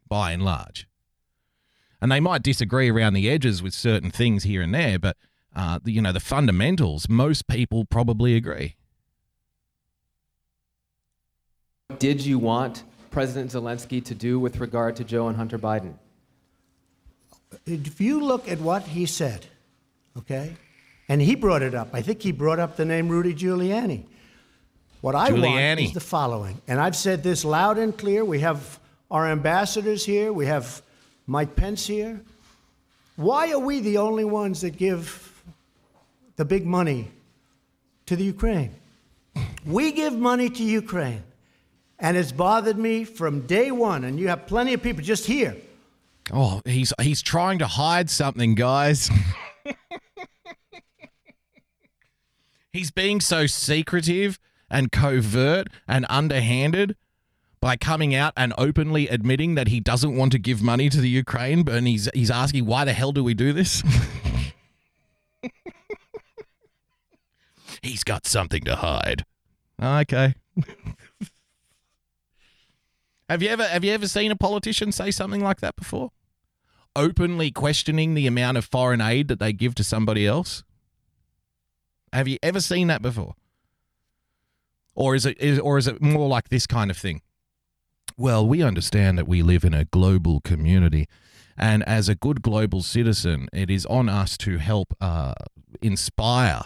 by 0.07 0.31
and 0.31 0.45
large. 0.45 0.87
And 2.01 2.13
they 2.13 2.21
might 2.21 2.45
disagree 2.45 2.93
around 2.93 3.15
the 3.15 3.29
edges 3.29 3.61
with 3.61 3.75
certain 3.75 4.13
things 4.13 4.45
here 4.45 4.63
and 4.63 4.73
there, 4.73 5.01
but 5.01 5.17
uh, 5.59 5.79
the, 5.83 5.93
you 5.93 6.01
know 6.01 6.13
the 6.13 6.21
fundamentals, 6.21 7.09
most 7.09 7.47
people 7.49 7.85
probably 7.85 8.35
agree. 8.35 8.77
did 11.99 12.25
you 12.25 12.39
want 12.39 12.85
President 13.11 13.51
Zelensky 13.51 14.05
to 14.05 14.15
do 14.15 14.39
with 14.39 14.61
regard 14.61 14.97
to 14.97 15.05
Joe 15.05 15.29
and 15.29 15.37
Hunter 15.37 15.59
Biden? 15.59 15.95
If 17.67 18.01
you 18.01 18.21
look 18.21 18.49
at 18.49 18.61
what 18.61 18.83
he 18.83 19.07
said, 19.07 19.47
okay, 20.17 20.55
And 21.11 21.23
he 21.23 21.35
brought 21.35 21.63
it 21.63 21.75
up. 21.75 21.89
I 21.95 22.03
think 22.03 22.21
he 22.21 22.33
brought 22.33 22.59
up 22.59 22.77
the 22.77 22.85
name 22.85 23.09
Rudy 23.09 23.35
Giuliani. 23.35 24.05
What 25.01 25.15
I 25.15 25.33
want 25.33 25.81
is 25.81 25.93
the 25.93 26.01
following, 26.01 26.61
and 26.67 26.79
I've 26.81 26.97
said 26.97 27.23
this 27.23 27.45
loud 27.45 27.79
and 27.79 27.97
clear. 27.97 28.25
We 28.25 28.41
have 28.41 28.79
our 29.11 29.27
ambassadors 29.27 30.05
here, 30.05 30.33
we 30.33 30.47
have 30.47 30.83
Mike 31.27 31.57
Pence 31.57 31.87
here. 31.87 32.21
Why 33.17 33.53
are 33.53 33.59
we 33.59 33.81
the 33.81 33.99
only 33.99 34.25
ones 34.25 34.61
that 34.61 34.77
give 34.77 35.28
the 36.39 36.47
big 36.47 36.65
money 36.65 37.11
to 38.07 38.17
the 38.17 38.25
Ukraine? 38.25 38.71
We 39.67 39.93
give 39.93 40.15
money 40.15 40.49
to 40.49 40.63
Ukraine, 40.63 41.23
and 41.99 42.17
it's 42.17 42.33
bothered 42.33 42.79
me 42.79 43.05
from 43.05 43.43
day 43.43 43.71
one. 43.71 44.05
And 44.05 44.19
you 44.19 44.29
have 44.29 44.47
plenty 44.47 44.73
of 44.73 44.83
people 44.83 45.03
just 45.03 45.27
here. 45.27 45.55
Oh, 46.33 46.63
he's 46.65 46.95
he's 47.03 47.21
trying 47.21 47.59
to 47.59 47.67
hide 47.67 48.09
something, 48.09 48.55
guys. 48.55 49.11
he's 52.73 52.91
being 52.91 53.21
so 53.21 53.47
secretive 53.47 54.39
and 54.71 54.93
covert 54.93 55.69
and 55.87 56.07
underhanded 56.09 56.97
by 57.61 57.77
coming 57.77 58.15
out 58.15 58.33
and 58.37 58.55
openly 58.57 59.09
admitting 59.09 59.57
that 59.57 59.69
he 59.69 59.81
doesn't 59.81 60.17
want 60.17 60.33
to 60.33 60.39
give 60.39 60.63
money 60.63 60.89
to 60.89 61.01
the 61.01 61.09
Ukraine, 61.09 61.65
but 61.65 61.83
he's 61.83 62.09
he's 62.15 62.31
asking 62.31 62.67
why 62.67 62.85
the 62.85 62.93
hell 62.93 63.13
do 63.13 63.25
we 63.25 63.35
do 63.35 63.53
this? 63.53 63.83
he's 67.83 68.05
got 68.05 68.27
something 68.27 68.63
to 68.65 68.77
hide. 68.77 69.25
Okay. 69.83 70.35
have 73.29 73.43
you 73.43 73.49
ever 73.49 73.67
have 73.67 73.85
you 73.85 73.93
ever 73.93 74.09
seen 74.09 74.31
a 74.31 74.37
politician 74.37 74.93
say 74.93 75.11
something 75.11 75.43
like 75.43 75.61
that 75.61 75.77
before? 75.77 76.11
Openly 76.97 77.51
questioning 77.51 78.15
the 78.15 78.27
amount 78.27 78.57
of 78.57 78.65
foreign 78.65 79.01
aid 79.01 79.29
that 79.29 79.39
they 79.39 79.53
give 79.53 79.75
to 79.77 79.85
somebody 79.85 80.27
else? 80.27 80.65
Have 82.13 82.27
you 82.27 82.39
ever 82.43 82.61
seen 82.61 82.89
that 82.89 83.03
before? 83.03 83.35
Or 84.95 85.15
is 85.15 85.25
it 85.27 85.41
is, 85.41 85.61
or 85.61 85.79
is 85.79 85.87
it 85.87 86.03
more 86.03 86.27
like 86.27 86.49
this 86.49 86.67
kind 86.67 86.91
of 86.91 86.97
thing? 86.97 87.23
Well, 88.17 88.47
we 88.47 88.63
understand 88.63 89.17
that 89.17 89.29
we 89.29 89.43
live 89.43 89.65
in 89.65 89.73
a 89.73 89.85
global 89.85 90.41
community, 90.41 91.07
and 91.57 91.85
as 91.85 92.09
a 92.09 92.17
good 92.17 92.43
global 92.43 92.83
citizen, 92.83 93.49
it 93.53 93.71
is 93.71 93.87
on 93.87 94.09
us 94.09 94.37
to 94.39 94.59
help 94.59 94.97
uh, 95.01 95.35
inspire 95.81 96.63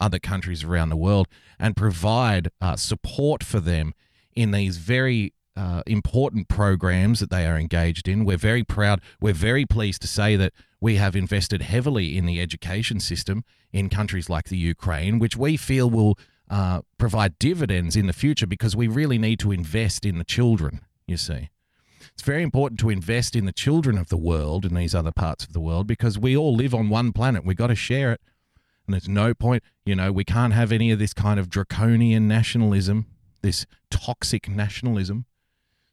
other 0.00 0.18
countries 0.18 0.64
around 0.64 0.88
the 0.88 0.96
world 0.96 1.28
and 1.58 1.76
provide 1.76 2.50
uh, 2.60 2.76
support 2.76 3.42
for 3.42 3.60
them 3.60 3.94
in 4.34 4.50
these 4.52 4.76
very 4.76 5.32
uh, 5.56 5.82
important 5.86 6.48
programs 6.48 7.18
that 7.18 7.30
they 7.30 7.44
are 7.44 7.58
engaged 7.58 8.06
in. 8.06 8.24
We're 8.24 8.36
very 8.36 8.62
proud, 8.62 9.00
we're 9.20 9.32
very 9.32 9.66
pleased 9.66 10.00
to 10.02 10.08
say 10.08 10.36
that 10.36 10.52
we 10.80 10.96
have 10.96 11.16
invested 11.16 11.62
heavily 11.62 12.16
in 12.16 12.26
the 12.26 12.40
education 12.40 13.00
system 13.00 13.44
in 13.72 13.88
countries 13.88 14.30
like 14.30 14.48
the 14.48 14.56
Ukraine, 14.56 15.18
which 15.18 15.36
we 15.36 15.56
feel 15.56 15.90
will 15.90 16.16
uh, 16.48 16.82
provide 16.96 17.38
dividends 17.38 17.96
in 17.96 18.06
the 18.06 18.12
future 18.12 18.46
because 18.46 18.76
we 18.76 18.86
really 18.86 19.18
need 19.18 19.40
to 19.40 19.52
invest 19.52 20.06
in 20.06 20.18
the 20.18 20.24
children, 20.24 20.80
you 21.06 21.16
see. 21.16 21.50
It's 22.14 22.22
very 22.22 22.42
important 22.42 22.80
to 22.80 22.90
invest 22.90 23.36
in 23.36 23.44
the 23.44 23.52
children 23.52 23.98
of 23.98 24.08
the 24.08 24.16
world 24.16 24.64
in 24.64 24.74
these 24.74 24.94
other 24.94 25.12
parts 25.12 25.44
of 25.44 25.52
the 25.52 25.60
world 25.60 25.86
because 25.86 26.18
we 26.18 26.36
all 26.36 26.54
live 26.54 26.74
on 26.74 26.88
one 26.88 27.12
planet. 27.12 27.44
We've 27.44 27.56
got 27.56 27.66
to 27.66 27.74
share 27.74 28.12
it. 28.12 28.20
And 28.88 28.94
there's 28.94 29.08
no 29.08 29.34
point, 29.34 29.62
you 29.84 29.94
know, 29.94 30.10
we 30.10 30.24
can't 30.24 30.54
have 30.54 30.72
any 30.72 30.90
of 30.90 30.98
this 30.98 31.12
kind 31.12 31.38
of 31.38 31.50
draconian 31.50 32.26
nationalism, 32.26 33.04
this 33.42 33.66
toxic 33.90 34.48
nationalism. 34.48 35.26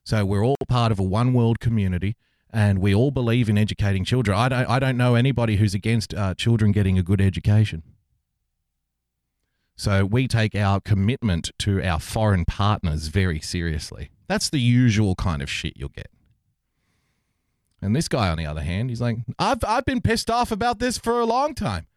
So 0.06 0.26
we're 0.26 0.46
all 0.46 0.56
part 0.70 0.94
of 0.94 1.00
a 1.00 1.04
one 1.04 1.34
world 1.34 1.60
community 1.60 2.16
and 2.54 2.80
we 2.80 2.96
all 2.96 3.12
believe 3.12 3.50
in 3.50 3.58
educating 3.58 4.06
children. 4.06 4.38
I 4.38 4.48
don't, 4.48 4.70
I 4.70 4.80
don't 4.80 4.96
know 4.96 5.16
anybody 5.16 5.58
who's 5.58 5.74
against 5.74 6.14
uh, 6.14 6.36
children 6.36 6.72
getting 6.72 6.98
a 6.98 7.04
good 7.04 7.20
education. 7.20 7.84
So 9.76 10.06
we 10.06 10.26
take 10.30 10.56
our 10.56 10.80
commitment 10.80 11.52
to 11.60 11.84
our 11.84 12.00
foreign 12.00 12.46
partners 12.46 13.10
very 13.10 13.42
seriously. 13.42 14.10
That's 14.30 14.50
the 14.50 14.62
usual 14.62 15.16
kind 15.16 15.42
of 15.42 15.50
shit 15.50 15.74
you'll 15.76 15.90
get. 15.90 16.08
And 17.82 17.94
this 17.94 18.08
guy, 18.08 18.30
on 18.30 18.38
the 18.38 18.46
other 18.46 18.64
hand, 18.64 18.90
he's 18.90 19.02
like, 19.02 19.18
I've, 19.38 19.66
I've 19.68 19.84
been 19.84 20.00
pissed 20.00 20.32
off 20.32 20.50
about 20.50 20.80
this 20.80 20.98
for 20.98 21.20
a 21.20 21.26
long 21.26 21.54
time. 21.56 21.88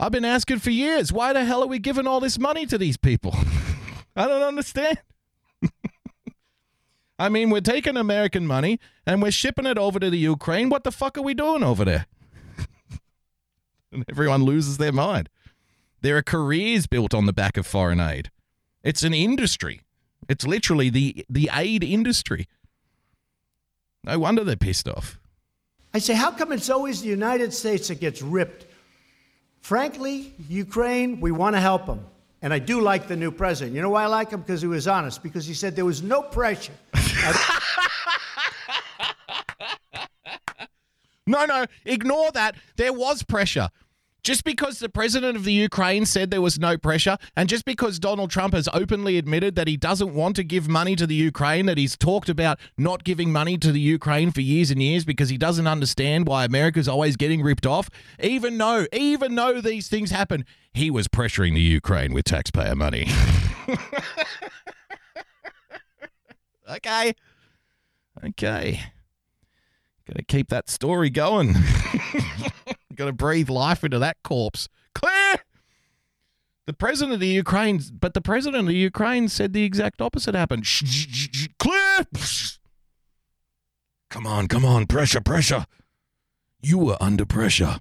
I've 0.00 0.12
been 0.12 0.24
asking 0.24 0.60
for 0.60 0.70
years. 0.70 1.12
Why 1.12 1.34
the 1.34 1.44
hell 1.44 1.62
are 1.62 1.66
we 1.66 1.78
giving 1.78 2.06
all 2.06 2.20
this 2.20 2.38
money 2.38 2.64
to 2.66 2.78
these 2.78 2.96
people? 2.96 3.34
I 4.16 4.26
don't 4.26 4.42
understand. 4.42 4.98
I 7.18 7.28
mean, 7.28 7.50
we're 7.50 7.60
taking 7.60 7.98
American 7.98 8.46
money 8.46 8.80
and 9.04 9.22
we're 9.22 9.30
shipping 9.30 9.66
it 9.66 9.76
over 9.76 10.00
to 10.00 10.08
the 10.08 10.16
Ukraine. 10.16 10.70
What 10.70 10.84
the 10.84 10.90
fuck 10.90 11.18
are 11.18 11.22
we 11.22 11.34
doing 11.34 11.62
over 11.62 11.84
there? 11.84 12.06
and 13.92 14.06
everyone 14.10 14.42
loses 14.42 14.78
their 14.78 14.90
mind. 14.90 15.28
There 16.00 16.16
are 16.16 16.22
careers 16.22 16.86
built 16.86 17.12
on 17.12 17.26
the 17.26 17.34
back 17.34 17.58
of 17.58 17.66
foreign 17.66 18.00
aid. 18.00 18.30
It's 18.82 19.02
an 19.02 19.12
industry. 19.12 19.82
It's 20.30 20.46
literally 20.46 20.88
the 20.88 21.26
the 21.28 21.50
aid 21.52 21.84
industry. 21.84 22.48
No 24.04 24.18
wonder 24.18 24.44
they're 24.44 24.56
pissed 24.56 24.88
off. 24.88 25.18
I 25.92 25.98
say, 25.98 26.14
how 26.14 26.30
come 26.30 26.52
it's 26.52 26.70
always 26.70 27.02
the 27.02 27.08
United 27.08 27.52
States 27.52 27.88
that 27.88 28.00
gets 28.00 28.22
ripped? 28.22 28.64
Frankly, 29.60 30.34
Ukraine, 30.48 31.20
we 31.20 31.30
want 31.30 31.54
to 31.56 31.60
help 31.60 31.86
them. 31.86 32.04
And 32.42 32.52
I 32.54 32.58
do 32.58 32.80
like 32.80 33.06
the 33.06 33.16
new 33.16 33.30
president. 33.30 33.76
You 33.76 33.82
know 33.82 33.90
why 33.90 34.04
I 34.04 34.06
like 34.06 34.30
him? 34.30 34.40
Because 34.40 34.62
he 34.62 34.66
was 34.66 34.88
honest. 34.88 35.22
Because 35.22 35.46
he 35.46 35.54
said 35.54 35.76
there 35.76 35.84
was 35.84 36.02
no 36.02 36.22
pressure. 36.22 36.72
No, 41.30 41.44
no, 41.44 41.64
ignore 41.84 42.32
that. 42.32 42.56
There 42.74 42.92
was 42.92 43.22
pressure. 43.22 43.68
Just 44.22 44.44
because 44.44 44.78
the 44.78 44.88
president 44.88 45.36
of 45.36 45.44
the 45.44 45.52
Ukraine 45.52 46.04
said 46.04 46.30
there 46.30 46.42
was 46.42 46.58
no 46.58 46.76
pressure, 46.76 47.16
and 47.36 47.48
just 47.48 47.64
because 47.64 47.98
Donald 47.98 48.30
Trump 48.30 48.52
has 48.52 48.68
openly 48.72 49.16
admitted 49.16 49.54
that 49.56 49.66
he 49.66 49.76
doesn't 49.76 50.12
want 50.14 50.36
to 50.36 50.44
give 50.44 50.68
money 50.68 50.94
to 50.96 51.06
the 51.06 51.14
Ukraine, 51.14 51.66
that 51.66 51.78
he's 51.78 51.96
talked 51.96 52.28
about 52.28 52.58
not 52.76 53.04
giving 53.04 53.32
money 53.32 53.56
to 53.58 53.72
the 53.72 53.80
Ukraine 53.80 54.30
for 54.30 54.42
years 54.42 54.70
and 54.70 54.82
years 54.82 55.04
because 55.04 55.30
he 55.30 55.38
doesn't 55.38 55.66
understand 55.66 56.26
why 56.26 56.44
America's 56.44 56.88
always 56.88 57.16
getting 57.16 57.42
ripped 57.42 57.66
off, 57.66 57.88
even 58.22 58.58
though, 58.58 58.86
even 58.92 59.34
though 59.34 59.60
these 59.60 59.88
things 59.88 60.10
happen, 60.10 60.44
he 60.74 60.90
was 60.90 61.08
pressuring 61.08 61.54
the 61.54 61.60
Ukraine 61.60 62.12
with 62.12 62.26
taxpayer 62.26 62.76
money. 62.76 63.08
okay. 66.70 67.14
Okay. 68.24 68.80
Got 70.06 70.16
to 70.16 70.24
keep 70.24 70.48
that 70.48 70.68
story 70.68 71.08
going. 71.08 71.54
Got 73.00 73.06
to 73.06 73.12
breathe 73.14 73.48
life 73.48 73.82
into 73.82 73.98
that 73.98 74.18
corpse. 74.22 74.68
Clear. 74.94 75.36
The 76.66 76.74
president 76.74 77.14
of 77.14 77.20
the 77.20 77.28
Ukraine, 77.28 77.80
but 77.98 78.12
the 78.12 78.20
president 78.20 78.60
of 78.60 78.66
the 78.66 78.74
Ukraine 78.74 79.30
said 79.30 79.54
the 79.54 79.62
exact 79.64 80.02
opposite 80.02 80.34
happened. 80.34 80.66
Shh, 80.66 81.48
Clear. 81.58 82.04
Come 84.10 84.26
on, 84.26 84.48
come 84.48 84.66
on, 84.66 84.86
pressure, 84.86 85.22
pressure. 85.22 85.64
You 86.60 86.76
were 86.76 86.98
under 87.00 87.24
pressure. 87.24 87.78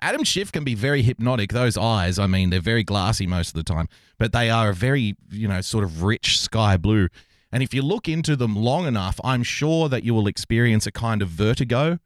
Adam 0.00 0.24
Schiff 0.24 0.50
can 0.50 0.64
be 0.64 0.74
very 0.74 1.02
hypnotic. 1.02 1.52
Those 1.52 1.78
eyes, 1.78 2.18
I 2.18 2.26
mean, 2.26 2.50
they're 2.50 2.60
very 2.60 2.82
glassy 2.82 3.28
most 3.28 3.50
of 3.50 3.54
the 3.54 3.62
time, 3.62 3.86
but 4.18 4.32
they 4.32 4.50
are 4.50 4.70
a 4.70 4.74
very, 4.74 5.14
you 5.30 5.46
know, 5.46 5.60
sort 5.60 5.84
of 5.84 6.02
rich 6.02 6.40
sky 6.40 6.76
blue. 6.76 7.06
And 7.52 7.62
if 7.62 7.72
you 7.72 7.82
look 7.82 8.08
into 8.08 8.34
them 8.34 8.56
long 8.56 8.88
enough, 8.88 9.20
I'm 9.22 9.44
sure 9.44 9.88
that 9.88 10.02
you 10.02 10.14
will 10.14 10.26
experience 10.26 10.84
a 10.84 10.90
kind 10.90 11.22
of 11.22 11.28
vertigo, 11.28 12.00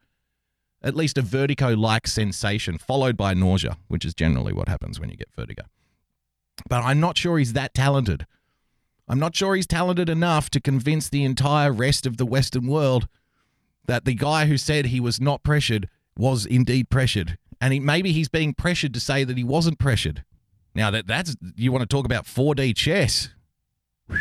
at 0.85 0.95
least 0.95 1.19
a 1.19 1.23
vertigo 1.23 1.71
like 1.71 2.07
sensation, 2.07 2.79
followed 2.79 3.17
by 3.17 3.35
nausea, 3.35 3.79
which 3.89 4.05
is 4.05 4.15
generally 4.15 4.53
what 4.53 4.69
happens 4.69 5.01
when 5.01 5.11
you 5.11 5.17
get 5.17 5.33
vertigo. 5.35 5.65
But 6.69 6.85
I'm 6.85 7.01
not 7.01 7.19
sure 7.19 7.39
he's 7.39 7.55
that 7.55 7.75
talented. 7.75 8.27
I'm 9.09 9.19
not 9.19 9.35
sure 9.35 9.57
he's 9.57 9.67
talented 9.67 10.09
enough 10.09 10.51
to 10.51 10.61
convince 10.61 11.09
the 11.09 11.25
entire 11.25 11.73
rest 11.73 12.07
of 12.07 12.19
the 12.19 12.27
Western 12.27 12.67
world 12.67 13.09
that 13.87 14.05
the 14.05 14.15
guy 14.15 14.47
who 14.47 14.57
said 14.57 14.87
he 14.87 15.01
was 15.01 15.21
not 15.21 15.43
pressured 15.43 15.89
was 16.17 16.47
indeed 16.47 16.91
pressured. 16.91 17.39
And 17.61 17.73
he, 17.73 17.81
maybe 17.81 18.13
he's 18.13 18.29
being 18.29 18.55
pressured 18.55 18.95
to 18.95 19.01
say 19.01 19.25
that 19.25 19.37
he 19.37 19.45
wasn't 19.45 19.79
pressured. 19.79 20.25
Now, 20.75 20.91
that, 20.91 21.07
that's 21.07 21.37
you 21.57 21.73
want 21.73 21.83
to 21.83 21.87
talk 21.87 22.05
about 22.05 22.25
4D 22.25 22.77
chess. 22.77 23.31
Whew. 24.09 24.19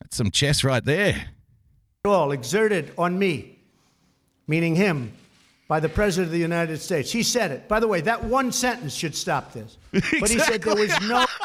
That's 0.00 0.16
some 0.16 0.30
chess 0.30 0.62
right 0.62 0.84
there. 0.84 1.26
all 2.04 2.30
exerted 2.32 2.92
on 2.96 3.18
me, 3.18 3.55
meaning 4.46 4.76
him, 4.76 5.12
by 5.68 5.80
the 5.80 5.88
President 5.88 6.26
of 6.26 6.32
the 6.32 6.38
United 6.38 6.78
States. 6.80 7.10
He 7.10 7.22
said 7.22 7.50
it. 7.50 7.68
By 7.68 7.80
the 7.80 7.88
way, 7.88 8.00
that 8.02 8.24
one 8.24 8.52
sentence 8.52 8.94
should 8.94 9.14
stop 9.16 9.52
this. 9.52 9.76
But 10.20 10.30
he 10.30 10.38
said 10.38 10.62
there 10.62 10.74
was 10.76 11.00
no. 11.02 11.26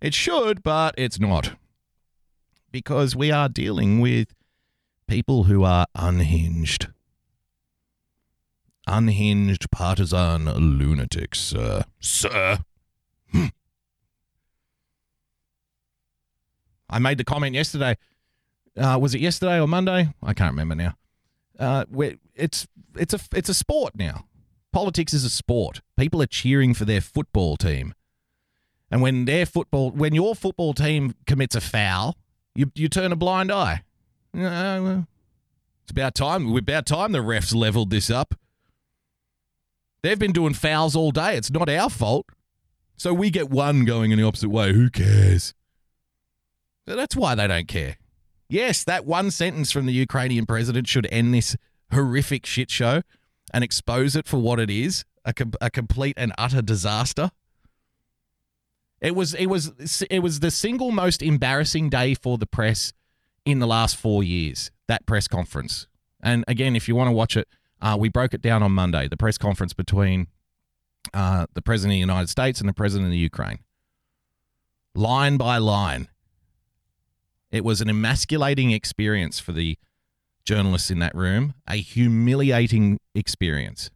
It 0.00 0.14
should, 0.14 0.62
but 0.62 0.94
it's 0.96 1.20
not. 1.20 1.52
Because 2.72 3.14
we 3.14 3.30
are 3.30 3.50
dealing 3.50 4.00
with 4.00 4.34
people 5.06 5.44
who 5.44 5.62
are 5.62 5.86
unhinged. 5.94 6.88
Unhinged 8.86 9.70
partisan 9.70 10.46
lunatics, 10.46 11.38
sir. 11.38 11.84
Sir. 12.00 12.60
Hmm. 13.30 13.46
I 16.88 16.98
made 16.98 17.18
the 17.18 17.24
comment 17.24 17.54
yesterday. 17.54 17.98
Uh, 18.76 18.98
was 19.00 19.14
it 19.14 19.20
yesterday 19.20 19.60
or 19.60 19.66
Monday? 19.66 20.12
I 20.22 20.32
can't 20.34 20.52
remember 20.52 20.74
now. 20.74 20.94
uh, 21.58 21.84
it's 22.34 22.66
it's 22.96 23.14
a 23.14 23.20
it's 23.34 23.48
a 23.48 23.54
sport 23.54 23.94
now. 23.96 24.24
Politics 24.72 25.12
is 25.12 25.24
a 25.24 25.30
sport. 25.30 25.80
People 25.98 26.22
are 26.22 26.26
cheering 26.26 26.74
for 26.74 26.84
their 26.84 27.00
football 27.00 27.56
team, 27.56 27.94
and 28.90 29.02
when 29.02 29.24
their 29.24 29.44
football 29.46 29.90
when 29.90 30.14
your 30.14 30.34
football 30.34 30.72
team 30.74 31.14
commits 31.26 31.54
a 31.56 31.60
foul, 31.60 32.16
you 32.54 32.70
you 32.74 32.88
turn 32.88 33.12
a 33.12 33.16
blind 33.16 33.50
eye. 33.50 33.82
Uh, 34.36 35.02
it's 35.82 35.90
about 35.90 36.14
time. 36.14 36.54
About 36.56 36.86
time 36.86 37.12
the 37.12 37.18
refs 37.18 37.54
leveled 37.54 37.90
this 37.90 38.08
up. 38.10 38.34
They've 40.02 40.18
been 40.18 40.32
doing 40.32 40.54
fouls 40.54 40.94
all 40.96 41.10
day. 41.10 41.36
It's 41.36 41.50
not 41.50 41.68
our 41.68 41.90
fault. 41.90 42.26
So 42.96 43.12
we 43.12 43.30
get 43.30 43.50
one 43.50 43.84
going 43.84 44.12
in 44.12 44.18
the 44.18 44.24
opposite 44.24 44.48
way. 44.50 44.72
Who 44.72 44.88
cares? 44.88 45.52
That's 46.86 47.16
why 47.16 47.34
they 47.34 47.46
don't 47.46 47.68
care. 47.68 47.96
Yes, 48.50 48.82
that 48.82 49.06
one 49.06 49.30
sentence 49.30 49.70
from 49.70 49.86
the 49.86 49.92
Ukrainian 49.92 50.44
president 50.44 50.88
should 50.88 51.06
end 51.12 51.32
this 51.32 51.56
horrific 51.92 52.44
shit 52.44 52.68
show 52.68 53.02
and 53.54 53.62
expose 53.62 54.16
it 54.16 54.26
for 54.26 54.38
what 54.38 54.58
it 54.58 54.68
is 54.68 55.04
a, 55.24 55.32
com- 55.32 55.52
a 55.60 55.70
complete 55.70 56.14
and 56.16 56.32
utter 56.36 56.60
disaster. 56.60 57.30
It 59.00 59.14
was 59.14 59.34
it 59.34 59.46
was 59.46 60.02
it 60.10 60.18
was 60.18 60.40
the 60.40 60.50
single 60.50 60.90
most 60.90 61.22
embarrassing 61.22 61.88
day 61.88 62.14
for 62.14 62.36
the 62.36 62.46
press 62.46 62.92
in 63.46 63.60
the 63.60 63.66
last 63.66 63.96
four 63.96 64.22
years. 64.22 64.70
That 64.88 65.06
press 65.06 65.26
conference, 65.28 65.86
and 66.22 66.44
again, 66.48 66.76
if 66.76 66.88
you 66.88 66.96
want 66.96 67.08
to 67.08 67.12
watch 67.12 67.36
it, 67.36 67.48
uh, 67.80 67.96
we 67.98 68.08
broke 68.08 68.34
it 68.34 68.42
down 68.42 68.62
on 68.62 68.72
Monday. 68.72 69.08
The 69.08 69.16
press 69.16 69.38
conference 69.38 69.72
between 69.72 70.26
uh, 71.14 71.46
the 71.54 71.62
president 71.62 71.92
of 71.92 71.96
the 71.96 72.00
United 72.00 72.28
States 72.28 72.60
and 72.60 72.68
the 72.68 72.74
president 72.74 73.06
of 73.06 73.12
the 73.12 73.18
Ukraine, 73.18 73.60
line 74.94 75.36
by 75.38 75.56
line. 75.58 76.08
It 77.52 77.64
was 77.64 77.80
an 77.80 77.90
emasculating 77.90 78.70
experience 78.70 79.40
for 79.40 79.52
the 79.52 79.76
journalists 80.44 80.90
in 80.90 80.98
that 81.00 81.14
room, 81.14 81.54
a 81.68 81.76
humiliating 81.76 83.00
experience. 83.14 83.90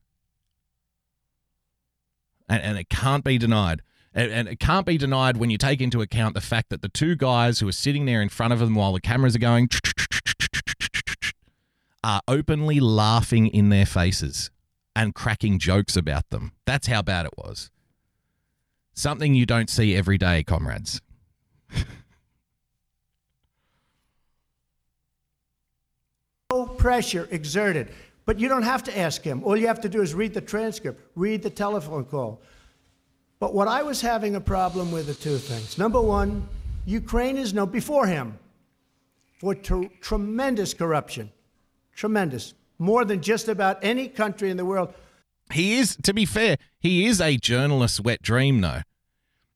And, 2.48 2.62
and 2.62 2.78
it 2.78 2.88
can't 2.88 3.24
be 3.24 3.38
denied. 3.38 3.82
And, 4.12 4.30
and 4.30 4.48
it 4.48 4.60
can't 4.60 4.86
be 4.86 4.98
denied 4.98 5.36
when 5.36 5.50
you 5.50 5.58
take 5.58 5.80
into 5.80 6.00
account 6.00 6.34
the 6.34 6.40
fact 6.40 6.70
that 6.70 6.82
the 6.82 6.88
two 6.88 7.16
guys 7.16 7.60
who 7.60 7.68
are 7.68 7.72
sitting 7.72 8.06
there 8.06 8.22
in 8.22 8.28
front 8.28 8.52
of 8.52 8.58
them 8.58 8.74
while 8.74 8.92
the 8.92 9.00
cameras 9.00 9.34
are 9.34 9.40
going 9.40 9.68
are 12.04 12.20
openly 12.28 12.80
laughing 12.80 13.46
in 13.46 13.70
their 13.70 13.86
faces 13.86 14.50
and 14.94 15.14
cracking 15.14 15.58
jokes 15.58 15.96
about 15.96 16.28
them. 16.30 16.52
That's 16.66 16.86
how 16.86 17.02
bad 17.02 17.26
it 17.26 17.32
was. 17.36 17.70
Something 18.92 19.34
you 19.34 19.46
don't 19.46 19.70
see 19.70 19.96
every 19.96 20.18
day, 20.18 20.44
comrades. 20.44 21.00
pressure 26.78 27.28
exerted. 27.30 27.88
But 28.26 28.38
you 28.38 28.48
don't 28.48 28.62
have 28.62 28.82
to 28.84 28.98
ask 28.98 29.22
him. 29.22 29.42
All 29.44 29.56
you 29.56 29.66
have 29.66 29.80
to 29.82 29.88
do 29.88 30.00
is 30.00 30.14
read 30.14 30.32
the 30.32 30.40
transcript, 30.40 31.00
read 31.14 31.42
the 31.42 31.50
telephone 31.50 32.04
call. 32.04 32.40
But 33.38 33.52
what 33.52 33.68
I 33.68 33.82
was 33.82 34.00
having 34.00 34.36
a 34.36 34.40
problem 34.40 34.90
with 34.90 35.10
are 35.10 35.14
two 35.14 35.36
things. 35.36 35.76
Number 35.76 36.00
one, 36.00 36.48
Ukraine 36.86 37.36
is 37.36 37.52
known 37.52 37.70
before 37.70 38.06
him 38.06 38.38
for 39.38 39.54
tr- 39.54 39.90
tremendous 40.00 40.72
corruption. 40.72 41.30
Tremendous. 41.94 42.54
More 42.78 43.04
than 43.04 43.20
just 43.20 43.48
about 43.48 43.78
any 43.82 44.08
country 44.08 44.50
in 44.50 44.56
the 44.56 44.64
world. 44.64 44.94
He 45.52 45.78
is, 45.78 45.96
to 46.04 46.14
be 46.14 46.24
fair, 46.24 46.56
he 46.78 47.06
is 47.06 47.20
a 47.20 47.36
journalist's 47.36 48.00
wet 48.00 48.22
dream, 48.22 48.62
though, 48.62 48.80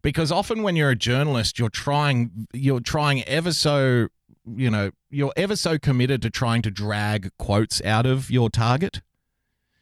because 0.03 0.31
often 0.31 0.63
when 0.63 0.77
you're 0.77 0.91
a 0.91 0.97
journalist, 0.97 1.59
you're 1.59 1.71
trying, 1.71 2.47
you're 2.53 2.81
trying 2.81 3.25
ever 3.25 3.53
so, 3.53 4.09
you 4.57 4.71
know, 4.71 4.91
you're 5.11 5.33
ever 5.37 5.57
so 5.57 5.79
committed 5.79 6.23
to 6.23 6.31
trying 6.31 6.63
to 6.63 6.71
drag 6.71 7.31
quotes 7.39 7.83
out 7.85 8.07
of 8.07 8.31
your 8.31 8.51
target. 8.51 9.01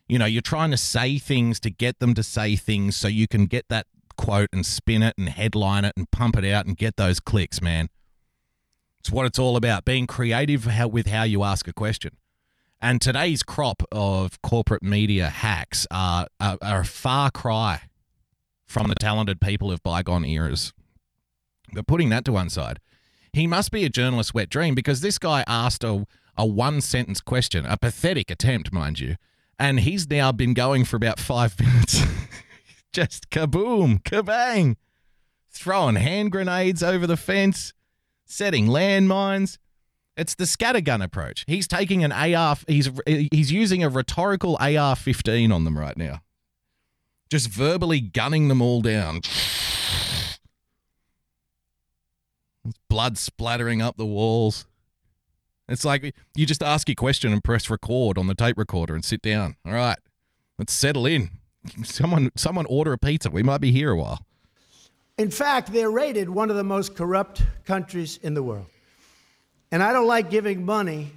You 0.09 0.19
know, 0.19 0.27
you're 0.27 0.43
trying 0.43 0.71
to 0.71 0.77
say 0.77 1.19
things 1.19 1.59
to 1.61 1.71
get 1.71 1.99
them 1.99 2.15
to 2.15 2.23
say 2.23 2.57
things 2.57 2.97
so 2.97 3.09
you 3.09 3.27
can 3.27 3.47
get 3.47 3.67
that 3.69 3.87
quote 4.17 4.49
and 4.53 4.65
spin 4.65 5.03
it 5.03 5.15
and 5.19 5.29
headline 5.29 5.85
it 5.85 5.93
and 5.97 6.11
pump 6.11 6.37
it 6.37 6.45
out 6.45 6.67
and 6.67 6.77
get 6.77 6.97
those 6.97 7.21
clicks, 7.21 7.61
man. 7.61 7.89
It's 9.01 9.11
what 9.11 9.27
it's 9.27 9.39
all 9.39 9.57
about 9.57 9.85
being 9.85 10.07
creative 10.07 10.67
with 10.91 11.07
how 11.07 11.23
you 11.25 11.43
ask 11.43 11.69
a 11.69 11.73
question. 11.73 12.17
And 12.81 13.01
today's 13.01 13.43
crop 13.43 13.83
of 13.91 14.41
corporate 14.43 14.83
media 14.83 15.29
hacks 15.29 15.87
are, 15.91 16.27
are, 16.41 16.59
are 16.61 16.81
a 16.81 16.85
far 16.85 17.31
cry 17.31 17.83
from 18.67 18.89
the 18.89 18.95
talented 18.95 19.41
people 19.41 19.71
of 19.71 19.83
bygone 19.83 20.25
eras. 20.25 20.73
But 21.73 21.87
putting 21.87 22.11
that 22.11 22.25
to 22.27 22.33
one 22.33 22.51
side, 22.51 22.81
he 23.37 23.47
must 23.47 23.71
be 23.71 23.85
a 23.85 23.89
journalist's 23.89 24.35
wet 24.35 24.49
dream 24.49 24.75
because 24.75 25.01
this 25.01 25.19
guy 25.19 25.45
asked 25.47 25.85
a, 25.85 26.07
a 26.37 26.47
one 26.47 26.81
sentence 26.81 27.21
question, 27.21 27.67
a 27.67 27.77
pathetic 27.77 28.31
attempt, 28.31 28.73
mind 28.73 28.99
you, 28.99 29.17
and 29.59 29.81
he's 29.81 30.09
now 30.09 30.33
been 30.33 30.55
going 30.55 30.85
for 30.85 30.97
about 30.97 31.21
five 31.21 31.59
minutes. 31.61 32.03
Just 32.93 33.29
kaboom, 33.29 34.03
kabang, 34.03 34.77
throwing 35.51 35.97
hand 35.97 36.33
grenades 36.33 36.83
over 36.83 37.07
the 37.07 37.17
fence, 37.17 37.75
setting 38.25 38.69
landmines. 38.69 39.59
It's 40.17 40.35
the 40.35 40.45
scattergun 40.45 41.05
approach. 41.05 41.45
He's 41.47 41.69
taking 41.69 42.03
an 42.03 42.13
AR. 42.13 42.57
He's 42.67 42.91
he's 43.07 43.53
using 43.53 43.85
a 43.85 43.91
rhetorical 43.91 44.57
AR-15 44.59 45.53
on 45.53 45.65
them 45.65 45.79
right 45.79 45.97
now, 45.97 46.23
just 47.31 47.49
verbally 47.49 48.01
gunning 48.01 48.49
them 48.49 48.63
all 48.63 48.81
down. 48.81 49.21
Blood 52.89 53.19
splattering 53.19 53.83
up 53.83 53.97
the 53.97 54.07
walls. 54.07 54.67
It's 55.69 55.85
like 55.85 56.15
you 56.35 56.47
just 56.47 56.63
ask 56.63 56.89
your 56.89 56.95
question 56.95 57.33
and 57.33 57.43
press 57.43 57.69
record 57.69 58.19
on 58.19 58.27
the 58.29 58.35
tape 58.35 58.57
recorder 58.57 58.95
and 58.95 59.05
sit 59.05 59.21
down. 59.23 59.57
All 59.67 59.73
right, 59.73 59.99
let's 60.59 60.73
settle 60.73 61.07
in. 61.07 61.31
Someone, 61.83 62.31
someone 62.37 62.65
order 62.67 62.93
a 62.93 62.99
pizza. 62.99 63.29
We 63.29 63.43
might 63.43 63.61
be 63.61 63.73
here 63.73 63.91
a 63.91 63.97
while. 63.97 64.25
In 65.19 65.31
fact, 65.33 65.73
they're 65.73 65.91
rated 65.91 66.29
one 66.31 66.49
of 66.51 66.57
the 66.57 66.63
most 66.63 66.95
corrupt 66.95 67.43
countries 67.65 68.19
in 68.23 68.35
the 68.35 68.43
world. 68.43 68.67
And 69.73 69.83
I 69.83 69.93
don't 69.93 70.07
like 70.07 70.31
giving 70.31 70.65
money 70.65 71.11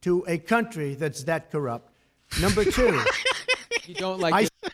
to 0.00 0.24
a 0.26 0.38
country 0.38 0.96
that's 0.96 1.22
that 1.24 1.52
corrupt. 1.52 1.92
Number 2.40 2.64
two, 2.64 3.00
You 3.86 3.94
don't 3.94 4.20
like. 4.20 4.34
I- 4.34 4.70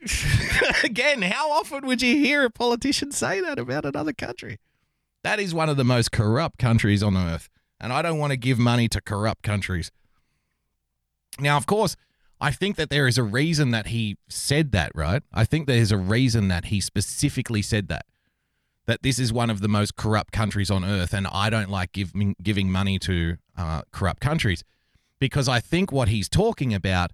Again, 0.84 1.22
how 1.22 1.50
often 1.50 1.86
would 1.86 2.02
you 2.02 2.16
hear 2.16 2.44
a 2.44 2.50
politician 2.50 3.12
say 3.12 3.40
that 3.40 3.58
about 3.58 3.84
another 3.84 4.12
country? 4.12 4.58
That 5.22 5.40
is 5.40 5.54
one 5.54 5.68
of 5.68 5.76
the 5.76 5.84
most 5.84 6.12
corrupt 6.12 6.58
countries 6.58 7.02
on 7.02 7.16
earth. 7.16 7.48
And 7.80 7.92
I 7.92 8.02
don't 8.02 8.18
want 8.18 8.30
to 8.30 8.36
give 8.36 8.58
money 8.58 8.88
to 8.88 9.00
corrupt 9.00 9.42
countries. 9.42 9.90
Now, 11.38 11.56
of 11.56 11.66
course, 11.66 11.96
I 12.40 12.50
think 12.50 12.76
that 12.76 12.90
there 12.90 13.06
is 13.06 13.18
a 13.18 13.22
reason 13.22 13.70
that 13.70 13.88
he 13.88 14.18
said 14.28 14.72
that, 14.72 14.92
right? 14.94 15.22
I 15.32 15.44
think 15.44 15.66
there's 15.66 15.92
a 15.92 15.98
reason 15.98 16.48
that 16.48 16.66
he 16.66 16.80
specifically 16.80 17.62
said 17.62 17.88
that. 17.88 18.06
That 18.86 19.02
this 19.02 19.18
is 19.18 19.32
one 19.32 19.50
of 19.50 19.60
the 19.60 19.68
most 19.68 19.96
corrupt 19.96 20.32
countries 20.32 20.70
on 20.70 20.84
earth, 20.84 21.12
and 21.12 21.26
I 21.26 21.50
don't 21.50 21.70
like 21.70 21.90
giving 21.92 22.36
giving 22.40 22.70
money 22.70 23.00
to 23.00 23.36
uh, 23.58 23.82
corrupt 23.90 24.20
countries 24.20 24.62
because 25.18 25.48
I 25.48 25.58
think 25.58 25.90
what 25.90 26.08
he's 26.08 26.28
talking 26.28 26.72
about 26.72 27.10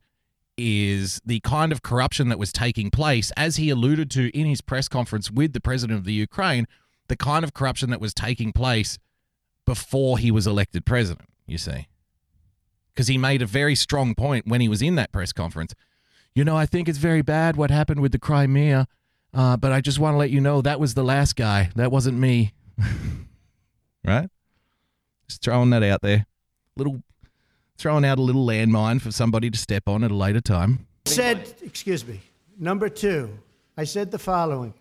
is 0.56 1.20
the 1.24 1.40
kind 1.40 1.72
of 1.72 1.82
corruption 1.82 2.28
that 2.28 2.38
was 2.38 2.52
taking 2.52 2.90
place, 2.90 3.32
as 3.36 3.56
he 3.56 3.70
alluded 3.70 4.10
to 4.12 4.36
in 4.36 4.46
his 4.46 4.60
press 4.60 4.88
conference 4.88 5.30
with 5.30 5.52
the 5.52 5.60
president 5.60 5.98
of 5.98 6.04
the 6.04 6.12
Ukraine, 6.12 6.66
the 7.08 7.16
kind 7.16 7.44
of 7.44 7.54
corruption 7.54 7.90
that 7.90 8.00
was 8.00 8.14
taking 8.14 8.52
place 8.52 8.98
before 9.66 10.18
he 10.18 10.30
was 10.30 10.46
elected 10.46 10.84
president, 10.84 11.28
you 11.46 11.58
see. 11.58 11.88
Because 12.92 13.08
he 13.08 13.16
made 13.16 13.42
a 13.42 13.46
very 13.46 13.74
strong 13.74 14.14
point 14.14 14.46
when 14.46 14.60
he 14.60 14.68
was 14.68 14.82
in 14.82 14.96
that 14.96 15.12
press 15.12 15.32
conference. 15.32 15.74
You 16.34 16.44
know, 16.44 16.56
I 16.56 16.66
think 16.66 16.88
it's 16.88 16.98
very 16.98 17.22
bad 17.22 17.56
what 17.56 17.70
happened 17.70 18.00
with 18.00 18.12
the 18.12 18.18
Crimea, 18.18 18.86
uh, 19.34 19.56
but 19.56 19.72
I 19.72 19.80
just 19.80 19.98
want 19.98 20.14
to 20.14 20.18
let 20.18 20.30
you 20.30 20.40
know 20.40 20.60
that 20.62 20.80
was 20.80 20.94
the 20.94 21.04
last 21.04 21.36
guy. 21.36 21.70
That 21.76 21.90
wasn't 21.90 22.18
me. 22.18 22.52
right? 24.04 24.28
Just 25.28 25.42
throwing 25.42 25.70
that 25.70 25.82
out 25.82 26.02
there. 26.02 26.26
Little 26.76 27.02
throwing 27.82 28.04
out 28.04 28.16
a 28.16 28.22
little 28.22 28.46
landmine 28.46 29.00
for 29.00 29.10
somebody 29.10 29.50
to 29.50 29.58
step 29.58 29.88
on 29.88 30.04
at 30.04 30.10
a 30.12 30.14
later 30.14 30.40
time. 30.40 30.86
said, 31.04 31.52
excuse 31.64 32.06
me, 32.06 32.20
number 32.56 32.88
two, 32.88 33.36
I 33.76 33.82
said 33.82 34.12
the 34.12 34.20
following. 34.20 34.72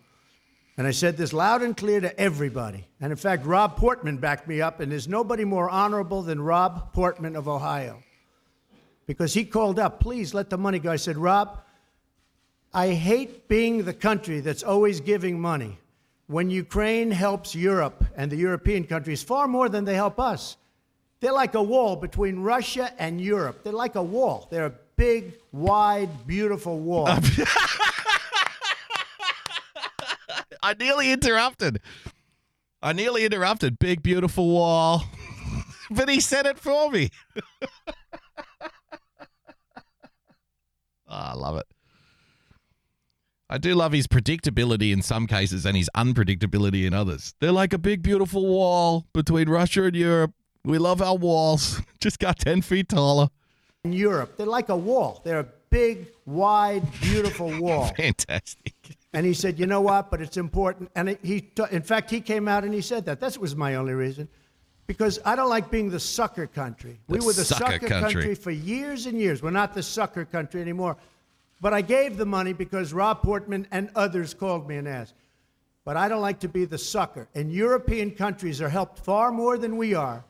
And 0.76 0.86
I 0.86 0.92
said 0.92 1.16
this 1.16 1.32
loud 1.32 1.62
and 1.62 1.76
clear 1.76 2.00
to 2.00 2.18
everybody. 2.18 2.86
And 3.00 3.10
in 3.10 3.16
fact, 3.18 3.44
Rob 3.44 3.76
Portman 3.76 4.18
backed 4.18 4.46
me 4.46 4.62
up, 4.62 4.78
and 4.78 4.90
there's 4.90 5.08
nobody 5.08 5.44
more 5.44 5.68
honorable 5.68 6.22
than 6.22 6.40
Rob 6.40 6.92
Portman 6.92 7.34
of 7.34 7.48
Ohio. 7.48 8.00
Because 9.06 9.34
he 9.34 9.44
called 9.44 9.80
up, 9.80 9.98
please 9.98 10.32
let 10.32 10.48
the 10.48 10.56
money 10.56 10.78
go. 10.78 10.92
I 10.92 10.96
said, 10.96 11.16
Rob, 11.16 11.60
I 12.72 12.90
hate 12.90 13.48
being 13.48 13.84
the 13.84 13.92
country 13.92 14.38
that's 14.38 14.62
always 14.62 15.00
giving 15.00 15.40
money. 15.40 15.76
When 16.28 16.50
Ukraine 16.50 17.10
helps 17.10 17.52
Europe 17.52 18.04
and 18.16 18.30
the 18.30 18.36
European 18.36 18.84
countries 18.84 19.24
far 19.24 19.48
more 19.48 19.68
than 19.68 19.84
they 19.84 19.96
help 19.96 20.20
us, 20.20 20.56
they're 21.22 21.32
like 21.32 21.54
a 21.54 21.62
wall 21.62 21.94
between 21.94 22.40
Russia 22.40 22.92
and 22.98 23.20
Europe. 23.20 23.62
They're 23.62 23.72
like 23.72 23.94
a 23.94 24.02
wall. 24.02 24.48
They're 24.50 24.66
a 24.66 24.74
big, 24.96 25.34
wide, 25.52 26.26
beautiful 26.26 26.80
wall. 26.80 27.06
I 30.64 30.74
nearly 30.74 31.12
interrupted. 31.12 31.80
I 32.82 32.92
nearly 32.92 33.24
interrupted. 33.24 33.78
Big, 33.78 34.02
beautiful 34.02 34.48
wall. 34.48 35.04
but 35.92 36.08
he 36.08 36.18
said 36.18 36.44
it 36.44 36.58
for 36.58 36.90
me. 36.90 37.10
Oh, 41.06 41.14
I 41.14 41.34
love 41.34 41.56
it. 41.56 41.66
I 43.48 43.58
do 43.58 43.76
love 43.76 43.92
his 43.92 44.08
predictability 44.08 44.92
in 44.92 45.02
some 45.02 45.28
cases 45.28 45.66
and 45.66 45.76
his 45.76 45.88
unpredictability 45.96 46.84
in 46.84 46.94
others. 46.94 47.34
They're 47.38 47.52
like 47.52 47.72
a 47.72 47.78
big, 47.78 48.02
beautiful 48.02 48.44
wall 48.44 49.06
between 49.12 49.48
Russia 49.48 49.84
and 49.84 49.94
Europe. 49.94 50.32
We 50.64 50.78
love 50.78 51.02
our 51.02 51.16
walls. 51.16 51.80
Just 52.00 52.18
got 52.18 52.38
10 52.38 52.62
feet 52.62 52.88
taller. 52.88 53.28
In 53.84 53.92
Europe, 53.92 54.36
they're 54.36 54.46
like 54.46 54.68
a 54.68 54.76
wall. 54.76 55.20
They're 55.24 55.40
a 55.40 55.48
big, 55.70 56.06
wide, 56.24 56.82
beautiful 57.00 57.58
wall. 57.60 57.86
Fantastic. 57.96 58.74
And 59.12 59.26
he 59.26 59.34
said, 59.34 59.58
you 59.58 59.66
know 59.66 59.80
what? 59.80 60.10
But 60.10 60.22
it's 60.22 60.36
important. 60.36 60.90
And 60.94 61.18
he, 61.22 61.50
in 61.70 61.82
fact, 61.82 62.10
he 62.10 62.20
came 62.20 62.46
out 62.46 62.64
and 62.64 62.72
he 62.72 62.80
said 62.80 63.04
that. 63.06 63.20
That 63.20 63.36
was 63.38 63.56
my 63.56 63.74
only 63.74 63.92
reason. 63.92 64.28
Because 64.86 65.18
I 65.24 65.34
don't 65.36 65.48
like 65.48 65.70
being 65.70 65.90
the 65.90 66.00
sucker 66.00 66.46
country. 66.46 66.98
we 67.08 67.18
The 67.18 67.24
were 67.26 67.32
the 67.32 67.44
sucker 67.44 67.72
sucker, 67.72 67.88
country. 67.88 68.12
country. 68.12 68.34
for 68.34 68.50
years 68.50 69.06
and 69.06 69.18
years. 69.18 69.42
We're 69.42 69.50
not 69.50 69.74
the 69.74 69.82
sucker 69.82 70.24
country 70.24 70.60
anymore. 70.60 70.96
But 71.60 71.72
I 71.72 71.80
gave 71.80 72.16
the 72.16 72.26
money 72.26 72.52
because 72.52 72.92
Rob 72.92 73.22
Portman 73.22 73.66
and 73.70 73.90
others 73.94 74.34
called 74.34 74.68
me 74.68 74.76
and 74.76 74.88
asked. 74.88 75.14
But 75.84 75.96
I 75.96 76.08
don't 76.08 76.20
like 76.20 76.40
to 76.40 76.48
be 76.48 76.64
the 76.64 76.78
sucker. 76.78 77.28
And 77.34 77.52
European 77.52 78.12
countries 78.12 78.60
are 78.60 78.68
helped 78.68 79.00
far 79.00 79.32
more 79.32 79.58
than 79.58 79.76
we 79.76 79.94
are. 79.94 80.24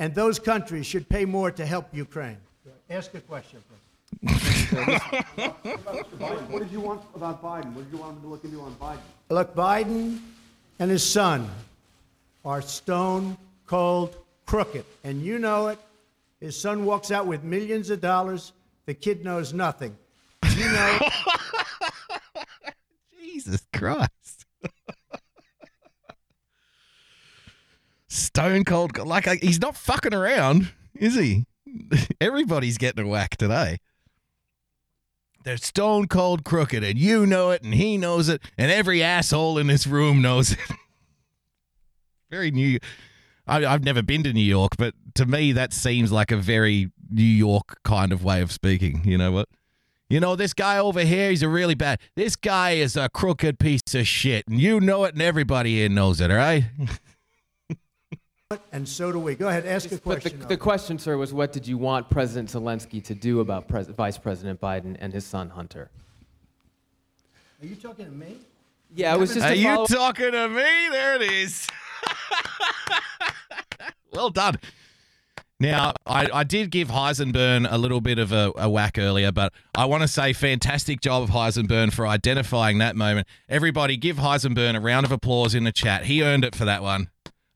And 0.00 0.14
those 0.14 0.38
countries 0.38 0.86
should 0.86 1.08
pay 1.10 1.26
more 1.26 1.50
to 1.50 1.66
help 1.66 1.86
Ukraine. 1.92 2.38
Ask 2.88 3.14
a 3.14 3.20
question, 3.20 3.62
please. 3.68 3.80
What 6.48 6.62
did 6.62 6.72
you 6.72 6.80
want 6.80 7.02
about 7.14 7.42
Biden? 7.42 7.74
What 7.74 7.84
did 7.84 7.92
you 7.92 7.98
want 7.98 8.16
him 8.16 8.22
to 8.22 8.28
look 8.28 8.42
into 8.42 8.60
on 8.62 8.74
Biden? 8.76 8.98
Look, 9.28 9.54
Biden 9.54 10.18
and 10.78 10.90
his 10.90 11.08
son 11.08 11.48
are 12.44 12.62
stone 12.62 13.36
cold 13.66 14.16
crooked, 14.46 14.86
and 15.04 15.22
you 15.22 15.38
know 15.38 15.68
it. 15.68 15.78
His 16.40 16.58
son 16.58 16.86
walks 16.86 17.10
out 17.10 17.26
with 17.26 17.44
millions 17.44 17.90
of 17.90 18.00
dollars. 18.00 18.52
The 18.86 18.94
kid 18.94 19.22
knows 19.22 19.52
nothing. 19.52 19.94
You 20.56 20.64
know, 20.64 20.98
Jesus 23.22 23.62
Christ. 23.74 24.19
Stone 28.10 28.64
cold. 28.64 28.98
Like, 28.98 29.28
uh, 29.28 29.36
he's 29.40 29.60
not 29.60 29.76
fucking 29.76 30.12
around, 30.12 30.72
is 30.96 31.14
he? 31.14 31.46
Everybody's 32.20 32.76
getting 32.76 33.06
a 33.06 33.08
whack 33.08 33.36
today. 33.36 33.78
They're 35.44 35.56
stone 35.56 36.08
cold 36.08 36.44
crooked, 36.44 36.82
and 36.82 36.98
you 36.98 37.24
know 37.24 37.50
it, 37.50 37.62
and 37.62 37.72
he 37.72 37.96
knows 37.96 38.28
it, 38.28 38.42
and 38.58 38.70
every 38.70 39.00
asshole 39.02 39.58
in 39.58 39.68
this 39.68 39.86
room 39.86 40.20
knows 40.20 40.52
it. 40.52 40.58
very 42.30 42.50
new. 42.50 42.80
I, 43.46 43.64
I've 43.64 43.84
never 43.84 44.02
been 44.02 44.24
to 44.24 44.32
New 44.32 44.40
York, 44.40 44.76
but 44.76 44.92
to 45.14 45.24
me, 45.24 45.52
that 45.52 45.72
seems 45.72 46.10
like 46.10 46.32
a 46.32 46.36
very 46.36 46.90
New 47.10 47.22
York 47.22 47.78
kind 47.84 48.12
of 48.12 48.24
way 48.24 48.42
of 48.42 48.50
speaking. 48.50 49.02
You 49.04 49.18
know 49.18 49.30
what? 49.30 49.48
You 50.10 50.18
know, 50.18 50.34
this 50.34 50.52
guy 50.52 50.78
over 50.78 51.04
here, 51.04 51.30
he's 51.30 51.44
a 51.44 51.48
really 51.48 51.76
bad. 51.76 52.00
This 52.16 52.34
guy 52.34 52.72
is 52.72 52.96
a 52.96 53.08
crooked 53.08 53.60
piece 53.60 53.94
of 53.94 54.06
shit, 54.08 54.48
and 54.48 54.60
you 54.60 54.80
know 54.80 55.04
it, 55.04 55.14
and 55.14 55.22
everybody 55.22 55.76
here 55.76 55.88
knows 55.88 56.20
it, 56.20 56.32
all 56.32 56.36
right? 56.36 56.64
and 58.72 58.88
so 58.88 59.12
do 59.12 59.20
we. 59.20 59.36
Go 59.36 59.48
ahead, 59.48 59.64
ask 59.64 59.92
a 59.92 59.98
question. 59.98 60.02
But 60.04 60.22
the, 60.22 60.30
question. 60.30 60.48
the 60.48 60.56
question, 60.56 60.98
sir, 60.98 61.16
was 61.16 61.32
what 61.32 61.52
did 61.52 61.68
you 61.68 61.78
want 61.78 62.10
President 62.10 62.48
Zelensky 62.48 63.02
to 63.04 63.14
do 63.14 63.38
about 63.38 63.68
Pres- 63.68 63.86
Vice 63.86 64.18
President 64.18 64.60
Biden 64.60 64.96
and 64.98 65.12
his 65.12 65.24
son 65.24 65.50
Hunter? 65.50 65.88
Are 67.62 67.66
you 67.66 67.76
talking 67.76 68.06
to 68.06 68.10
me? 68.10 68.38
Yeah, 68.92 69.14
it 69.14 69.20
was 69.20 69.34
just 69.34 69.46
Are 69.46 69.52
a 69.52 69.54
you 69.54 69.66
follow- 69.66 69.86
talking 69.86 70.32
to 70.32 70.48
me? 70.48 70.88
There 70.90 71.14
it 71.14 71.30
is. 71.30 71.68
well 74.12 74.30
done. 74.30 74.56
Now, 75.60 75.92
I, 76.06 76.26
I 76.32 76.42
did 76.44 76.70
give 76.70 76.88
Heisenberg 76.88 77.68
a 77.70 77.76
little 77.78 78.00
bit 78.00 78.18
of 78.18 78.32
a, 78.32 78.50
a 78.56 78.68
whack 78.68 78.98
earlier, 78.98 79.30
but 79.30 79.52
I 79.76 79.84
want 79.84 80.02
to 80.02 80.08
say 80.08 80.32
fantastic 80.32 81.02
job 81.02 81.22
of 81.22 81.28
Heisenberg 81.30 81.92
for 81.92 82.06
identifying 82.06 82.78
that 82.78 82.96
moment. 82.96 83.28
Everybody 83.48 83.96
give 83.98 84.16
Heisenberg 84.16 84.74
a 84.74 84.80
round 84.80 85.04
of 85.06 85.12
applause 85.12 85.54
in 85.54 85.64
the 85.64 85.70
chat. 85.72 86.06
He 86.06 86.24
earned 86.24 86.44
it 86.46 86.56
for 86.56 86.64
that 86.64 86.82
one. 86.82 87.10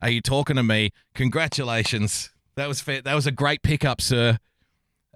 Are 0.05 0.11
you 0.11 0.20
talking 0.20 0.57
to 0.57 0.62
me? 0.62 0.92
Congratulations. 1.14 2.28
That 2.57 2.68
was 2.68 2.82
fa- 2.82 3.00
that 3.02 3.14
was 3.14 3.26
a 3.26 3.32
great 3.32 3.62
pickup, 3.62 4.02
sir. 4.02 4.36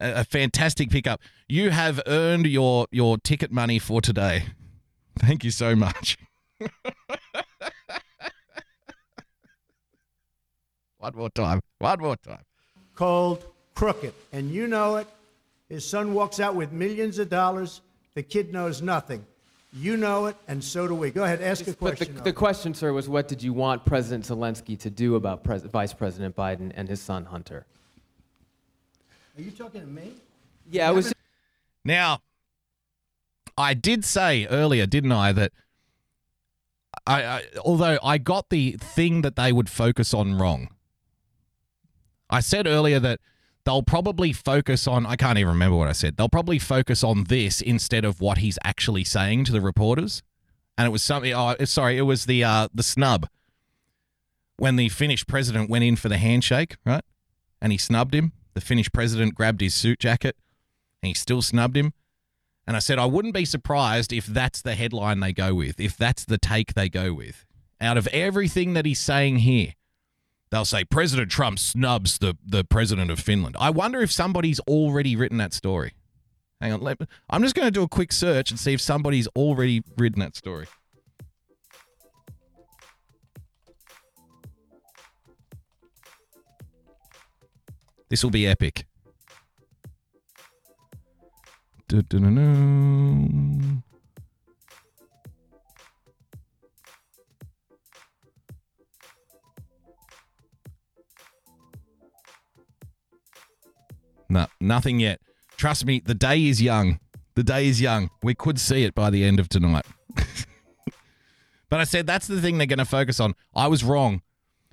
A, 0.01 0.21
a 0.21 0.25
fantastic 0.25 0.89
pickup. 0.89 1.21
You 1.47 1.69
have 1.69 2.01
earned 2.07 2.47
your 2.47 2.87
your 2.91 3.19
ticket 3.19 3.53
money 3.53 3.79
for 3.79 4.01
today. 4.01 4.47
Thank 5.19 5.45
you 5.45 5.51
so 5.51 5.77
much. 5.77 6.17
One 10.97 11.15
more 11.15 11.29
time. 11.29 11.61
One 11.81 12.01
more 12.01 12.17
time. 12.17 12.45
Cold 12.95 13.45
crooked, 13.75 14.15
and 14.33 14.51
you 14.51 14.69
know 14.69 14.97
it. 14.97 15.07
His 15.69 15.87
son 15.87 16.15
walks 16.15 16.41
out 16.41 16.55
with 16.55 16.73
millions 16.73 17.19
of 17.19 17.29
dollars. 17.29 17.83
The 18.15 18.23
kid 18.23 18.55
knows 18.55 18.81
nothing. 18.81 19.27
You 19.81 19.97
know 19.97 20.27
it, 20.27 20.37
and 20.49 20.63
so 20.63 20.89
do 20.89 20.95
we. 20.95 21.11
Go 21.11 21.23
ahead, 21.23 21.41
ask 21.41 21.63
a 21.63 21.73
But 21.73 21.79
the, 21.79 22.05
question. 22.07 22.21
the 22.25 22.33
question, 22.33 22.75
sir, 22.75 22.93
was 22.93 23.09
what 23.09 23.29
did 23.29 23.43
you 23.43 23.53
want 23.53 23.85
President 23.85 24.25
Zelensky 24.25 24.77
to 24.81 24.91
do 24.91 25.15
about 25.15 25.45
Pres- 25.45 25.63
Vice 25.63 25.93
President 25.93 26.35
Biden 26.35 26.73
and 26.75 26.89
his 26.89 27.01
son 27.01 27.27
Hunter? 27.27 27.65
Are 29.37 29.43
you 29.43 29.53
talking 29.53 29.83
to 29.83 29.87
me? 29.87 30.15
Yeah, 30.69 30.89
I 30.89 30.91
was. 30.91 31.13
Now, 31.85 32.23
I 33.57 33.75
did 33.75 34.05
say 34.05 34.47
earlier, 34.47 34.85
didn't 34.85 35.13
I, 35.13 35.33
that 35.33 35.53
I, 37.07 37.23
I 37.23 37.45
although 37.65 37.99
I 38.03 38.19
got 38.19 38.51
the 38.51 38.73
thing 38.73 39.23
that 39.23 39.37
they 39.37 39.53
would 39.53 39.71
focus 39.71 40.13
on 40.13 40.39
wrong. 40.39 40.69
I 42.29 42.41
said 42.41 42.67
earlier 42.67 42.99
that 42.99 43.21
they'll 43.69 43.83
probably 43.83 44.33
focus 44.33 44.87
on 44.87 45.05
I 45.05 45.17
can't 45.17 45.37
even 45.37 45.51
remember 45.51 45.77
what 45.77 45.89
I 45.89 45.93
said. 45.93 46.17
They'll 46.17 46.31
probably 46.31 46.59
focus 46.59 47.05
on 47.05 47.25
this 47.25 47.61
instead 47.61 48.03
of 48.03 48.19
what 48.19 48.39
he's 48.39 48.59
actually 48.65 49.05
saying 49.05 49.45
to 49.45 49.53
the 49.53 49.61
reporters. 49.61 50.23
And 50.79 50.87
it 50.87 50.91
was 50.91 51.03
something 51.03 51.35
oh 51.35 51.55
sorry, 51.65 51.99
it 51.99 52.03
was 52.03 52.25
the 52.25 52.43
uh 52.43 52.69
the 52.73 52.83
snub. 52.83 53.29
When 54.57 54.77
the 54.77 54.89
Finnish 54.89 55.27
president 55.27 55.69
went 55.69 55.85
in 55.85 55.97
for 55.97 56.09
the 56.09 56.17
handshake, 56.17 56.79
right? 56.87 57.05
And 57.61 57.71
he 57.71 57.77
snubbed 57.77 58.15
him. 58.15 58.33
The 58.55 58.63
Finnish 58.63 58.91
president 58.91 59.35
grabbed 59.35 59.61
his 59.61 59.75
suit 59.75 59.99
jacket 59.99 60.35
and 61.03 61.09
he 61.09 61.15
still 61.15 61.43
snubbed 61.43 61.77
him. 61.77 61.93
And 62.67 62.75
I 62.75 62.81
said, 62.81 62.99
I 62.99 63.05
wouldn't 63.05 63.35
be 63.35 63.45
surprised 63.45 64.15
if 64.15 64.25
that's 64.25 64.63
the 64.63 64.77
headline 64.77 65.21
they 65.21 65.35
go 65.35 65.55
with, 65.55 65.79
if 65.79 65.95
that's 65.95 66.25
the 66.25 66.39
take 66.39 66.73
they 66.73 66.89
go 66.89 67.13
with. 67.13 67.45
Out 67.83 67.99
of 67.99 68.07
everything 68.09 68.73
that 68.73 68.87
he's 68.87 68.99
saying 68.99 69.39
here, 69.39 69.75
they'll 70.51 70.65
say 70.65 70.85
President 70.85 71.31
Trump 71.31 71.59
snubs 71.59 72.19
the, 72.19 72.37
the 72.45 72.65
president 72.65 73.11
of 73.11 73.21
Finland. 73.21 73.57
I 73.59 73.71
wonder 73.71 74.01
if 74.01 74.13
somebody's 74.13 74.61
already 74.61 75.17
written 75.17 75.39
that 75.39 75.53
story. 75.53 75.93
Hang 76.61 76.73
on, 76.73 76.81
let, 76.81 76.99
I'm 77.31 77.43
just 77.43 77.55
going 77.55 77.67
to 77.67 77.73
do 77.73 77.83
a 77.83 77.89
quick 77.89 78.13
search 78.13 78.51
and 78.51 78.59
see 78.59 78.73
if 78.73 78.81
somebody's 78.81 79.29
already 79.29 79.83
written 79.97 80.21
that 80.21 80.35
story. 80.35 80.67
This 88.09 88.25
will 88.25 88.31
be 88.31 88.47
epic. 88.47 88.87
Du-du-du-du. 91.89 93.83
No, 104.29 104.47
nothing 104.61 105.01
yet. 105.01 105.21
Trust 105.57 105.87
me, 105.87 106.01
the 106.01 106.15
day 106.15 106.47
is 106.47 106.63
young. 106.63 107.01
The 107.35 107.43
day 107.43 107.69
is 107.69 107.81
young. 107.81 108.11
We 108.23 108.35
could 108.35 108.59
see 108.59 108.85
it 108.85 108.95
by 108.95 109.11
the 109.11 109.25
end 109.25 109.41
of 109.41 109.49
tonight. 109.49 109.87
but 111.69 111.81
I 111.81 111.85
said 111.85 112.07
that's 112.07 112.27
the 112.27 112.41
thing 112.41 112.59
they're 112.59 112.67
going 112.67 112.79
to 112.79 112.85
focus 112.85 113.21
on. 113.21 113.35
I 113.55 113.69
was 113.69 113.85
wrong. 113.85 114.23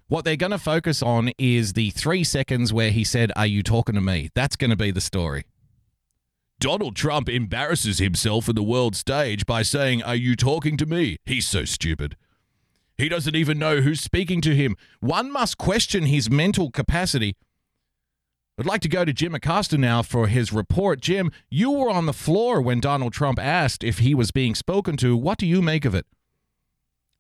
What 0.08 0.24
they're 0.24 0.36
going 0.36 0.52
to 0.52 0.60
focus 0.60 1.02
on 1.02 1.32
is 1.40 1.74
the 1.74 1.90
three 1.92 2.24
seconds 2.24 2.72
where 2.72 2.92
he 2.92 3.04
said, 3.04 3.32
Are 3.36 3.48
you 3.48 3.64
talking 3.64 3.96
to 3.96 4.02
me? 4.02 4.30
That's 4.36 4.56
going 4.56 4.70
to 4.70 4.76
be 4.76 4.92
the 4.92 5.02
story. 5.02 5.46
Donald 6.60 6.96
Trump 6.96 7.28
embarrasses 7.28 8.00
himself 8.00 8.48
in 8.48 8.56
the 8.56 8.64
world 8.64 8.96
stage 8.96 9.46
by 9.46 9.62
saying, 9.62 10.04
Are 10.04 10.16
you 10.16 10.36
talking 10.36 10.78
to 10.78 10.86
me? 10.86 11.18
He's 11.26 11.48
so 11.48 11.66
stupid. 11.66 12.16
He 12.98 13.10
doesn't 13.10 13.36
even 13.36 13.60
know 13.60 13.82
who's 13.82 14.00
speaking 14.00 14.42
to 14.42 14.56
him. 14.56 14.78
One 15.02 15.32
must 15.32 15.58
question 15.58 16.06
his 16.06 16.30
mental 16.30 16.72
capacity. 16.72 17.36
I'd 18.58 18.66
like 18.66 18.80
to 18.82 18.90
go 18.90 19.04
to 19.04 19.12
Jim 19.12 19.36
Acosta 19.36 19.78
now 19.78 20.02
for 20.02 20.28
his 20.28 20.54
report. 20.54 21.02
Jim, 21.02 21.30
you 21.50 21.72
were 21.72 21.90
on 21.90 22.06
the 22.06 22.14
floor 22.14 22.62
when 22.62 22.80
Donald 22.80 23.12
Trump 23.12 23.38
asked 23.38 23.84
if 23.84 24.00
he 24.00 24.16
was 24.16 24.32
being 24.32 24.56
spoken 24.56 24.96
to. 24.98 25.18
What 25.18 25.38
do 25.38 25.46
you 25.46 25.62
make 25.62 25.84
of 25.84 25.94
it? 25.94 26.06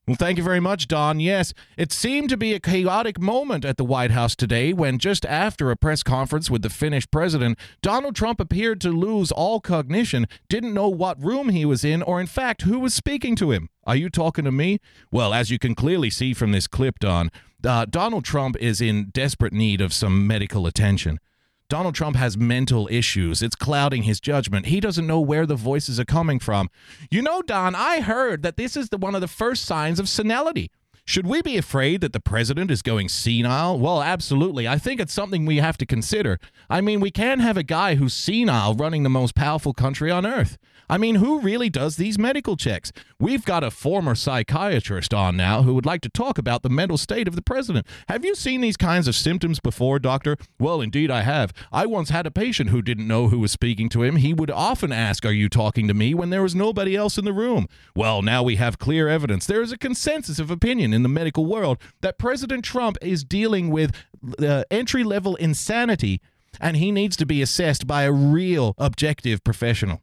Well, 0.08 0.16
thank 0.16 0.38
you 0.38 0.46
very 0.46 0.62
much, 0.62 0.88
Don. 0.88 1.20
Yes, 1.20 1.52
it 1.78 1.92
seemed 1.92 2.30
to 2.30 2.38
be 2.38 2.54
a 2.54 2.60
chaotic 2.60 3.20
moment 3.20 3.66
at 3.66 3.76
the 3.76 3.84
White 3.84 4.12
House 4.12 4.34
today 4.34 4.72
when, 4.72 4.98
just 4.98 5.26
after 5.26 5.72
a 5.72 5.76
press 5.76 6.04
conference 6.04 6.50
with 6.50 6.62
the 6.62 6.70
Finnish 6.70 7.10
president, 7.12 7.60
Donald 7.82 8.16
Trump 8.16 8.40
appeared 8.40 8.80
to 8.82 8.92
lose 8.92 9.32
all 9.32 9.60
cognition, 9.60 10.28
didn't 10.48 10.76
know 10.76 10.88
what 10.88 11.22
room 11.22 11.50
he 11.50 11.66
was 11.66 11.84
in, 11.84 12.02
or 12.02 12.22
in 12.22 12.28
fact, 12.28 12.62
who 12.62 12.80
was 12.80 12.94
speaking 12.94 13.36
to 13.36 13.52
him. 13.52 13.68
Are 13.84 13.96
you 13.96 14.10
talking 14.10 14.46
to 14.46 14.52
me? 14.52 14.80
Well, 15.12 15.34
as 15.34 15.50
you 15.50 15.60
can 15.60 15.76
clearly 15.76 16.12
see 16.12 16.34
from 16.34 16.52
this 16.54 16.68
clip, 16.68 17.00
Don, 17.00 17.30
uh, 17.66 17.86
Donald 17.86 18.24
Trump 18.24 18.56
is 18.58 18.82
in 18.82 19.06
desperate 19.06 19.54
need 19.54 19.82
of 19.82 19.94
some 19.94 20.28
medical 20.28 20.68
attention. 20.68 21.20
Donald 21.68 21.96
Trump 21.96 22.16
has 22.16 22.38
mental 22.38 22.88
issues. 22.92 23.42
It's 23.42 23.56
clouding 23.56 24.04
his 24.04 24.20
judgment. 24.20 24.68
He 24.68 24.80
doesn't 24.80 25.08
know 25.08 25.20
where 25.20 25.48
the 25.48 25.56
voices 25.56 26.00
are 26.00 26.06
coming 26.06 26.40
from. 26.40 26.70
You 27.10 27.24
know, 27.24 27.42
Don, 27.42 27.74
I 27.74 28.02
heard 28.02 28.44
that 28.44 28.56
this 28.56 28.78
is 28.78 28.90
the, 28.90 28.98
one 28.98 29.16
of 29.16 29.22
the 29.22 29.28
first 29.28 29.66
signs 29.66 30.00
of 30.00 30.08
senility. 30.08 30.70
Should 31.08 31.28
we 31.28 31.42
be 31.44 31.56
afraid 31.58 32.02
that 32.02 32.14
the 32.14 32.20
president 32.20 32.72
is 32.72 32.82
going 32.82 33.10
senile? 33.10 33.80
Well, 33.80 34.02
absolutely. 34.02 34.68
I 34.68 34.80
think 34.80 35.00
it's 35.00 35.14
something 35.14 35.46
we 35.46 35.58
have 35.58 35.78
to 35.78 35.86
consider. 35.86 36.40
I 36.68 36.82
mean, 36.82 37.00
we 37.00 37.12
can't 37.12 37.42
have 37.42 37.58
a 37.58 37.64
guy 37.64 37.96
who's 37.96 38.14
senile 38.14 38.74
running 38.74 39.04
the 39.04 39.10
most 39.10 39.36
powerful 39.36 39.74
country 39.74 40.10
on 40.10 40.26
earth. 40.26 40.58
I 40.90 40.98
mean, 40.98 41.16
who 41.16 41.40
really 41.40 41.70
does 41.70 41.96
these 41.96 42.20
medical 42.20 42.56
checks? 42.56 42.92
We've 43.20 43.46
got 43.46 43.64
a 43.64 43.72
former 43.72 44.16
psychiatrist 44.16 45.14
on 45.14 45.36
now 45.36 45.64
who 45.64 45.74
would 45.74 45.86
like 45.86 46.02
to 46.02 46.10
talk 46.10 46.38
about 46.38 46.64
the 46.64 46.70
mental 46.70 46.98
state 46.98 47.28
of 47.28 47.36
the 47.36 47.42
president. 47.42 47.88
Have 48.08 48.24
you 48.24 48.36
seen 48.36 48.62
these 48.62 48.78
kinds 48.78 49.08
of 49.08 49.16
symptoms 49.16 49.60
before, 49.60 50.00
doctor? 50.00 50.38
Well, 50.60 50.82
indeed, 50.82 51.10
I 51.10 51.22
have. 51.22 51.54
I 51.72 51.86
once 51.86 52.10
had 52.10 52.26
a 52.26 52.32
patient 52.32 52.70
who 52.70 52.82
didn't 52.82 53.08
know 53.08 53.30
who 53.30 53.40
was 53.40 53.52
speaking 53.52 53.90
to 53.90 54.04
him. 54.04 54.18
He 54.18 54.34
would 54.34 54.52
often 54.52 54.92
ask, 54.92 55.26
Are 55.26 55.32
you 55.32 55.50
talking 55.50 55.88
to 55.88 55.94
me? 55.94 56.14
when 56.14 56.30
there 56.30 56.44
was 56.44 56.56
nobody 56.56 56.96
else 56.96 57.18
in 57.18 57.26
the 57.26 57.34
room. 57.34 57.68
Well, 57.96 58.22
now 58.22 58.44
we 58.44 58.56
have 58.58 58.80
clear 58.80 59.08
evidence. 59.08 59.46
There 59.46 59.62
is 59.62 59.72
a 59.72 59.78
consensus 59.78 60.40
of 60.40 60.52
opinion 60.52 60.94
in 60.94 61.04
the 61.04 61.10
medical 61.10 61.46
world 61.46 61.78
that 62.02 62.18
President 62.18 62.64
Trump 62.64 62.98
is 63.02 63.24
dealing 63.24 63.70
with 63.70 63.92
uh, 64.40 64.64
entry 64.72 65.04
level 65.04 65.36
insanity 65.36 66.22
and 66.60 66.78
he 66.78 66.92
needs 66.92 67.18
to 67.18 67.26
be 67.26 67.42
assessed 67.42 67.86
by 67.86 68.04
a 68.04 68.12
real 68.12 68.76
objective 68.78 69.44
professional 69.44 70.02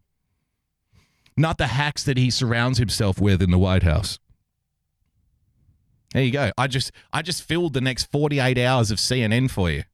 not 1.37 1.59
the 1.59 1.68
hacks 1.68 2.03
that 2.05 2.16
he 2.16 2.30
surrounds 2.30 2.78
himself 2.78 3.20
with 3.20 3.43
in 3.43 3.51
the 3.51 3.59
White 3.59 3.83
House. 3.83 4.18
There 6.12 6.22
you 6.22 6.30
go. 6.30 6.51
I 6.59 6.66
just 6.66 6.93
I 7.12 7.22
just 7.22 7.43
filled 7.43 7.72
the 7.72 7.80
next 7.80 8.11
48 8.11 8.59
hours 8.59 8.91
of 8.91 8.99
CNN 8.99 9.51
for 9.51 9.70
you 9.70 9.85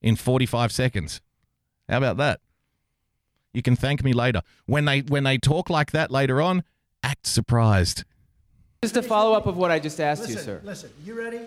in 0.00 0.16
45 0.16 0.70
seconds. 0.70 1.20
How 1.88 1.98
about 1.98 2.16
that? 2.18 2.40
You 3.52 3.62
can 3.62 3.76
thank 3.76 4.04
me 4.04 4.12
later. 4.12 4.42
When 4.66 4.84
they 4.84 5.00
when 5.00 5.24
they 5.24 5.38
talk 5.38 5.70
like 5.70 5.90
that 5.92 6.10
later 6.10 6.40
on, 6.40 6.62
act 7.02 7.26
surprised. 7.26 8.04
Just 8.82 8.96
a 8.96 9.02
follow 9.02 9.32
up 9.32 9.46
of 9.46 9.56
what 9.56 9.70
I 9.70 9.78
just 9.78 9.98
asked 10.00 10.22
Listen, 10.22 10.36
you, 10.36 10.42
sir. 10.42 10.60
listen, 10.62 10.90
you 11.04 11.18
ready? 11.18 11.40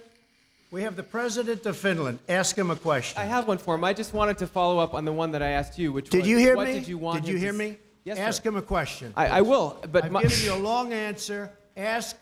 We 0.70 0.82
have 0.82 0.96
the 0.98 1.04
president 1.04 1.66
of 1.66 1.78
Finland. 1.78 2.20
Ask 2.28 2.58
him 2.58 2.72
a 2.72 2.76
question. 2.76 3.22
I 3.22 3.26
have 3.26 3.48
one 3.48 3.58
for 3.58 3.76
him. 3.76 3.84
I 3.86 3.94
just 3.94 4.14
wanted 4.14 4.38
to 4.40 4.48
follow 4.48 4.80
up 4.80 4.94
on 4.94 5.06
the 5.06 5.14
one 5.14 5.32
that 5.32 5.42
I 5.42 5.50
asked 5.52 5.80
you, 5.80 5.94
which 5.94 6.10
Did 6.10 6.22
was 6.22 6.28
you 6.28 6.38
hear 6.38 6.58
what 6.58 6.68
me? 6.68 6.74
did 6.74 6.88
you 6.90 6.98
want 6.98 7.24
Did 7.24 7.32
you 7.32 7.38
hear 7.40 7.54
to 7.54 7.58
me? 7.58 7.78
S- 8.12 8.18
Yes, 8.18 8.28
Ask 8.28 8.44
sir. 8.44 8.50
him 8.50 8.58
a 8.58 8.62
question. 8.62 9.14
I, 9.16 9.28
I 9.28 9.42
will, 9.42 9.78
but 9.92 10.06
I've 10.06 10.12
my, 10.12 10.22
given 10.24 10.38
you 10.44 10.54
a 10.54 10.62
long 10.62 10.94
answer. 10.94 11.52
Ask 11.76 12.16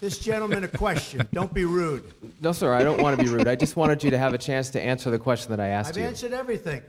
this 0.00 0.18
gentleman 0.18 0.64
a 0.64 0.68
question. 0.68 1.26
Don't 1.32 1.52
be 1.52 1.64
rude. 1.64 2.04
no, 2.40 2.52
sir. 2.52 2.72
I 2.72 2.82
don't 2.82 3.02
want 3.02 3.18
to 3.18 3.24
be 3.24 3.30
rude. 3.30 3.46
I 3.46 3.56
just 3.56 3.76
wanted 3.76 4.02
you 4.02 4.10
to 4.10 4.18
have 4.18 4.32
a 4.32 4.38
chance 4.38 4.70
to 4.70 4.80
answer 4.80 5.10
the 5.10 5.18
question 5.18 5.50
that 5.50 5.60
I 5.60 5.68
asked 5.68 5.96
you. 5.96 6.02
I've 6.02 6.04
you. 6.04 6.08
answered 6.08 6.32
everything. 6.32 6.82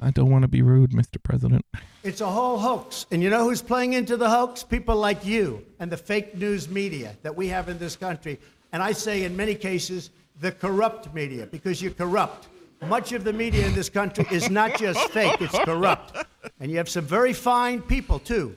I 0.00 0.10
don't 0.10 0.30
want 0.30 0.42
to 0.42 0.48
be 0.48 0.62
rude, 0.62 0.90
Mr. 0.92 1.22
President. 1.22 1.64
It's 2.02 2.20
a 2.22 2.26
whole 2.26 2.58
hoax. 2.58 3.06
And 3.12 3.22
you 3.22 3.28
know 3.30 3.44
who's 3.44 3.60
playing 3.62 3.92
into 3.92 4.16
the 4.16 4.28
hoax? 4.30 4.64
People 4.64 4.96
like 4.96 5.24
you 5.24 5.64
and 5.78 5.92
the 5.92 5.96
fake 5.98 6.34
news 6.34 6.68
media 6.68 7.14
that 7.22 7.36
we 7.36 7.48
have 7.48 7.68
in 7.68 7.78
this 7.78 7.94
country. 7.94 8.40
And 8.72 8.82
I 8.82 8.92
say, 8.92 9.24
in 9.24 9.36
many 9.36 9.54
cases, 9.54 10.10
the 10.40 10.50
corrupt 10.50 11.12
media, 11.14 11.46
because 11.46 11.80
you're 11.82 11.92
corrupt. 11.92 12.48
Much 12.82 13.12
of 13.12 13.24
the 13.24 13.32
media 13.32 13.66
in 13.66 13.74
this 13.74 13.88
country 13.88 14.26
is 14.30 14.50
not 14.50 14.78
just 14.78 15.00
fake, 15.10 15.40
it's 15.40 15.58
corrupt. 15.60 16.16
And 16.60 16.70
you 16.70 16.76
have 16.76 16.88
some 16.88 17.04
very 17.04 17.32
fine 17.32 17.82
people, 17.82 18.18
too. 18.18 18.56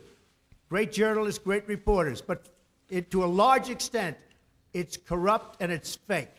Great 0.70 0.92
journalists, 0.92 1.40
great 1.44 1.68
reporters. 1.68 2.22
But 2.22 2.48
it, 2.90 3.12
to 3.12 3.24
a 3.24 3.28
large 3.28 3.70
extent, 3.70 4.18
it's 4.74 4.98
corrupt 4.98 5.62
and 5.62 5.72
it's 5.72 5.96
fake. 5.96 6.30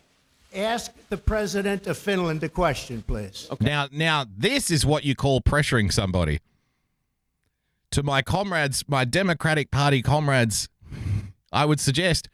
Ask 0.54 0.92
the 1.08 1.16
president 1.16 1.86
of 1.86 1.96
Finland 1.96 2.42
a 2.42 2.48
question, 2.48 3.02
please. 3.02 3.48
Now, 3.60 3.88
now 3.92 4.26
this 4.36 4.70
is 4.70 4.84
what 4.84 5.04
you 5.04 5.14
call 5.14 5.40
pressuring 5.40 5.92
somebody. 5.92 6.40
To 7.92 8.02
my 8.02 8.22
comrades, 8.22 8.84
my 8.88 9.04
Democratic 9.04 9.70
Party 9.70 10.02
comrades, 10.02 10.68
I 11.52 11.64
would 11.64 11.80
suggest 11.80 12.28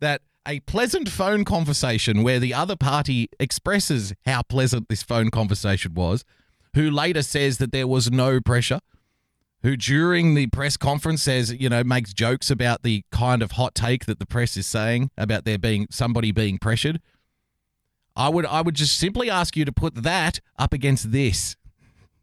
that 0.00 0.22
a 0.48 0.60
pleasant 0.60 1.10
phone 1.10 1.44
conversation 1.44 2.22
where 2.22 2.40
the 2.40 2.54
other 2.54 2.74
party 2.74 3.28
expresses 3.38 4.14
how 4.24 4.40
pleasant 4.42 4.88
this 4.88 5.02
phone 5.02 5.30
conversation 5.30 5.92
was, 5.92 6.24
who 6.74 6.90
later 6.90 7.20
says 7.22 7.58
that 7.58 7.70
there 7.70 7.86
was 7.86 8.10
no 8.10 8.40
pressure, 8.40 8.80
who 9.62 9.76
during 9.76 10.34
the 10.34 10.46
press 10.46 10.78
conference 10.78 11.22
says, 11.22 11.52
you 11.52 11.68
know, 11.68 11.84
makes 11.84 12.14
jokes 12.14 12.50
about 12.50 12.82
the 12.82 13.04
kind 13.12 13.42
of 13.42 13.52
hot 13.52 13.74
take 13.74 14.06
that 14.06 14.18
the 14.18 14.26
press 14.26 14.56
is 14.56 14.66
saying 14.66 15.10
about 15.18 15.44
there 15.44 15.58
being 15.58 15.86
somebody 15.90 16.32
being 16.32 16.56
pressured. 16.56 17.00
I 18.16 18.30
would 18.30 18.46
I 18.46 18.62
would 18.62 18.74
just 18.74 18.98
simply 18.98 19.30
ask 19.30 19.54
you 19.54 19.64
to 19.66 19.72
put 19.72 19.96
that 19.96 20.40
up 20.58 20.72
against 20.72 21.12
this. 21.12 21.56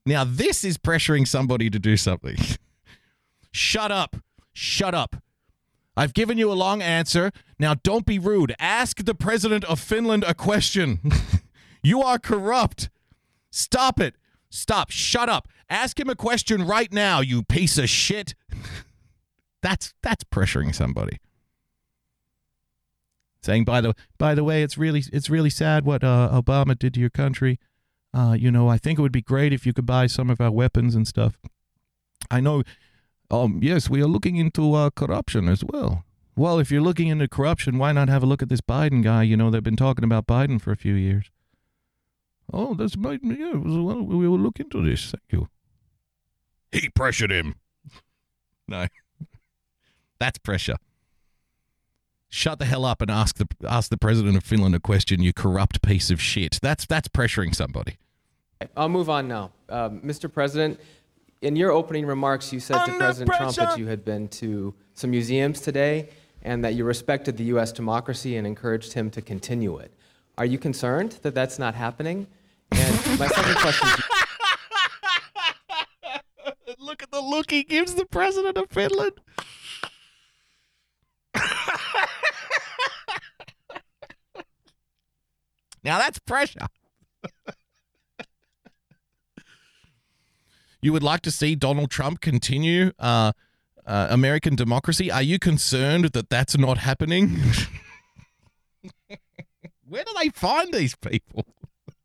Now 0.05 0.23
this 0.23 0.63
is 0.63 0.78
pressuring 0.78 1.28
somebody 1.28 1.69
to 1.69 1.78
do 1.78 1.95
something. 1.95 2.38
Shut 3.51 3.91
up. 3.91 4.17
Shut 4.51 4.95
up. 4.95 5.15
I've 5.98 6.14
given 6.14 6.38
you 6.38 6.52
a 6.52 6.54
long 6.54 6.82
answer. 6.82 7.32
Now 7.60 7.76
don't 7.76 8.06
be 8.06 8.20
rude. 8.20 8.54
Ask 8.60 9.04
the 9.04 9.16
president 9.16 9.64
of 9.66 9.80
Finland 9.80 10.24
a 10.26 10.34
question. 10.34 11.00
you 11.84 12.02
are 12.02 12.20
corrupt. 12.20 12.89
Stop 13.52 14.00
it. 14.00 14.16
Stop. 14.50 14.91
Shut 14.91 15.30
up. 15.30 15.48
Ask 15.70 16.00
him 16.00 16.10
a 16.10 16.16
question 16.16 16.66
right 16.66 16.91
now, 16.91 17.22
you 17.22 17.43
piece 17.43 17.78
of 17.78 17.89
shit. 17.89 18.36
that's 19.62 19.93
that's 20.04 20.24
pressuring 20.24 20.76
somebody 20.76 21.20
saying 23.46 23.64
by 23.64 23.80
the 23.80 23.93
by 24.18 24.36
the 24.36 24.43
way 24.43 24.64
it's 24.64 24.78
really 24.78 25.04
it's 25.14 25.30
really 25.30 25.50
sad 25.50 25.86
what 25.86 26.04
uh, 26.04 26.30
Obama 26.34 26.78
did 26.78 26.93
to 26.96 27.00
your 27.00 27.10
country. 27.10 27.60
Uh, 28.14 28.36
you 28.38 28.50
know, 28.50 28.70
I 28.70 28.78
think 28.78 28.98
it 28.98 29.02
would 29.02 29.12
be 29.12 29.22
great 29.22 29.54
if 29.54 29.66
you 29.66 29.74
could 29.74 29.86
buy 29.86 30.08
some 30.08 30.30
of 30.30 30.39
our 30.39 30.52
weapons 30.52 30.96
and 30.96 31.08
stuff. 31.08 31.38
I 32.32 32.39
know. 32.39 32.64
Um, 33.32 33.59
yes, 33.61 33.89
we 33.89 34.01
are 34.01 34.07
looking 34.07 34.36
into 34.36 34.73
uh, 34.73 34.89
corruption 34.91 35.49
as 35.49 35.63
well. 35.63 36.03
Well, 36.36 36.59
if 36.59 36.69
you're 36.69 36.82
looking 36.82 37.07
into 37.07 37.28
corruption, 37.28 37.78
why 37.78 37.91
not 37.91 38.09
have 38.09 38.23
a 38.23 38.26
look 38.26 38.41
at 38.41 38.49
this 38.49 38.61
Biden 38.61 39.01
guy? 39.03 39.23
You 39.23 39.38
know, 39.38 39.49
they've 39.49 39.63
been 39.63 39.76
talking 39.76 40.03
about 40.03 40.28
Biden 40.28 40.61
for 40.61 40.71
a 40.71 40.76
few 40.78 40.93
years. 40.93 41.32
Oh, 42.51 42.73
that's 42.73 42.95
Biden. 42.95 43.38
Yeah, 43.38 43.53
well, 43.53 44.03
we 44.03 44.28
will 44.28 44.39
look 44.39 44.59
into 44.59 44.84
this. 44.88 45.11
Thank 45.11 45.23
you. 45.32 45.47
He 46.71 46.89
pressured 46.89 47.32
him. 47.32 47.55
no, 48.67 48.88
that's 50.19 50.38
pressure. 50.39 50.76
Shut 52.30 52.59
the 52.59 52.65
hell 52.65 52.84
up 52.84 53.01
and 53.01 53.09
ask 53.09 53.38
the 53.38 53.47
ask 53.65 53.89
the 53.89 53.97
president 53.97 54.36
of 54.36 54.43
Finland 54.43 54.76
a 54.76 54.80
question. 54.80 55.21
You 55.21 55.32
corrupt 55.32 55.82
piece 55.82 56.11
of 56.11 56.21
shit. 56.21 56.59
That's 56.61 56.86
that's 56.86 57.07
pressuring 57.07 57.55
somebody. 57.55 57.97
I'll 58.76 58.89
move 58.89 59.09
on 59.09 59.28
now. 59.28 59.51
Um, 59.69 60.01
Mr. 60.01 60.32
President, 60.32 60.80
in 61.41 61.55
your 61.55 61.71
opening 61.71 62.05
remarks, 62.05 62.51
you 62.53 62.59
said 62.59 62.75
to 62.75 62.81
Under 62.83 62.97
President 62.97 63.38
Trump 63.38 63.55
that 63.55 63.77
you 63.77 63.88
had 63.88 64.03
been 64.03 64.27
to 64.29 64.73
some 64.93 65.11
museums 65.11 65.61
today 65.61 66.09
and 66.41 66.63
that 66.63 66.75
you 66.75 66.83
respected 66.86 67.38
the 67.38 67.45
U.S. 67.45 67.71
democracy 67.71 68.38
and 68.38 68.45
encouraged 68.47 68.93
him 68.93 69.09
to 69.11 69.21
continue 69.21 69.77
it. 69.77 69.91
Are 70.38 70.45
you 70.45 70.57
concerned 70.57 71.19
that 71.23 71.33
that's 71.33 71.57
not 71.59 71.75
happening? 71.75 72.27
And 72.71 73.19
my 73.19 73.27
second 73.27 73.55
question 73.57 73.88
to 73.88 74.03
Look 76.79 77.01
at 77.03 77.11
the 77.11 77.21
look 77.21 77.51
he 77.51 77.63
gives 77.63 77.95
the 77.95 78.05
president 78.05 78.57
of 78.57 78.69
Finland. 78.69 79.13
now 85.83 85.97
that's 85.97 86.19
pressure. 86.19 86.67
You 90.86 90.93
would 90.93 91.03
like 91.03 91.21
to 91.21 91.31
see 91.31 91.55
Donald 91.55 91.89
Trump 91.89 92.21
continue 92.21 92.91
uh, 92.99 93.31
uh, 93.86 94.07
American 94.11 94.55
democracy? 94.55 95.11
Are 95.11 95.23
you 95.23 95.39
concerned 95.39 96.05
that 96.05 96.29
that's 96.29 96.57
not 96.57 96.77
happening? 96.77 97.39
Where 99.88 100.03
do 100.03 100.11
they 100.21 100.29
find 100.29 100.71
these 100.73 100.95
people? 100.95 101.45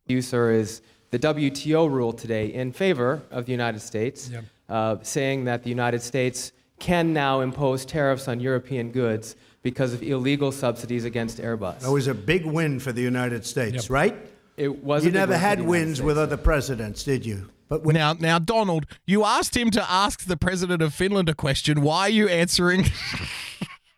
you, 0.07 0.21
sir, 0.21 0.51
is 0.51 0.81
the 1.11 1.19
WTO 1.19 1.89
rule 1.89 2.11
today 2.11 2.47
in 2.47 2.71
favor 2.71 3.21
of 3.31 3.45
the 3.45 3.51
United 3.51 3.79
States, 3.79 4.31
uh, 4.67 4.97
saying 5.03 5.45
that 5.45 5.63
the 5.63 5.69
United 5.69 6.01
States 6.01 6.51
can 6.79 7.13
now 7.13 7.41
impose 7.41 7.85
tariffs 7.85 8.27
on 8.27 8.39
European 8.39 8.91
goods 8.91 9.35
because 9.61 9.93
of 9.93 10.01
illegal 10.01 10.51
subsidies 10.51 11.05
against 11.05 11.37
Airbus. 11.37 11.79
That 11.81 11.91
was 11.91 12.07
a 12.07 12.15
big 12.15 12.45
win 12.45 12.79
for 12.79 12.91
the 12.91 13.01
United 13.01 13.45
States, 13.45 13.89
right? 13.89 14.15
it 14.57 14.83
was 14.83 15.03
a 15.03 15.05
You 15.05 15.11
big 15.11 15.19
never 15.19 15.31
win 15.31 15.39
for 15.39 15.45
had 15.47 15.59
the 15.59 15.63
wins 15.63 15.97
States, 15.97 16.05
with 16.05 16.17
other 16.17 16.37
presidents, 16.37 17.03
did 17.03 17.25
you? 17.25 17.49
But 17.71 17.83
when, 17.83 17.95
Now, 17.95 18.11
now, 18.11 18.37
Donald, 18.37 18.85
you 19.05 19.23
asked 19.23 19.55
him 19.55 19.71
to 19.71 19.89
ask 19.89 20.25
the 20.25 20.35
president 20.35 20.81
of 20.81 20.93
Finland 20.93 21.29
a 21.29 21.33
question. 21.33 21.81
Why 21.81 22.01
are 22.01 22.09
you 22.09 22.27
answering? 22.27 22.83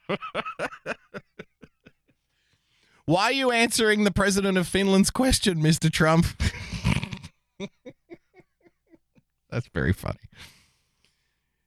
Why 3.06 3.24
are 3.24 3.32
you 3.32 3.50
answering 3.50 4.04
the 4.04 4.12
president 4.12 4.60
of 4.60 4.68
Finland's 4.68 5.10
question, 5.10 5.60
Mr. 5.60 5.92
Trump? 5.92 6.28
That's 9.50 9.68
very 9.74 9.94
funny. 9.94 10.20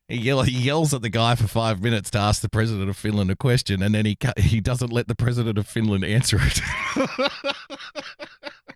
He, 0.06 0.18
yell, 0.18 0.42
he 0.42 0.52
yells 0.52 0.94
at 0.94 1.02
the 1.02 1.08
guy 1.08 1.34
for 1.34 1.48
five 1.48 1.82
minutes 1.82 2.12
to 2.12 2.18
ask 2.18 2.40
the 2.40 2.48
president 2.48 2.88
of 2.88 2.96
Finland 2.96 3.32
a 3.32 3.36
question, 3.36 3.82
and 3.82 3.92
then 3.92 4.06
he 4.06 4.16
he 4.36 4.60
doesn't 4.60 4.92
let 4.92 5.08
the 5.08 5.16
president 5.16 5.58
of 5.58 5.66
Finland 5.66 6.04
answer 6.04 6.38
it. 6.40 6.60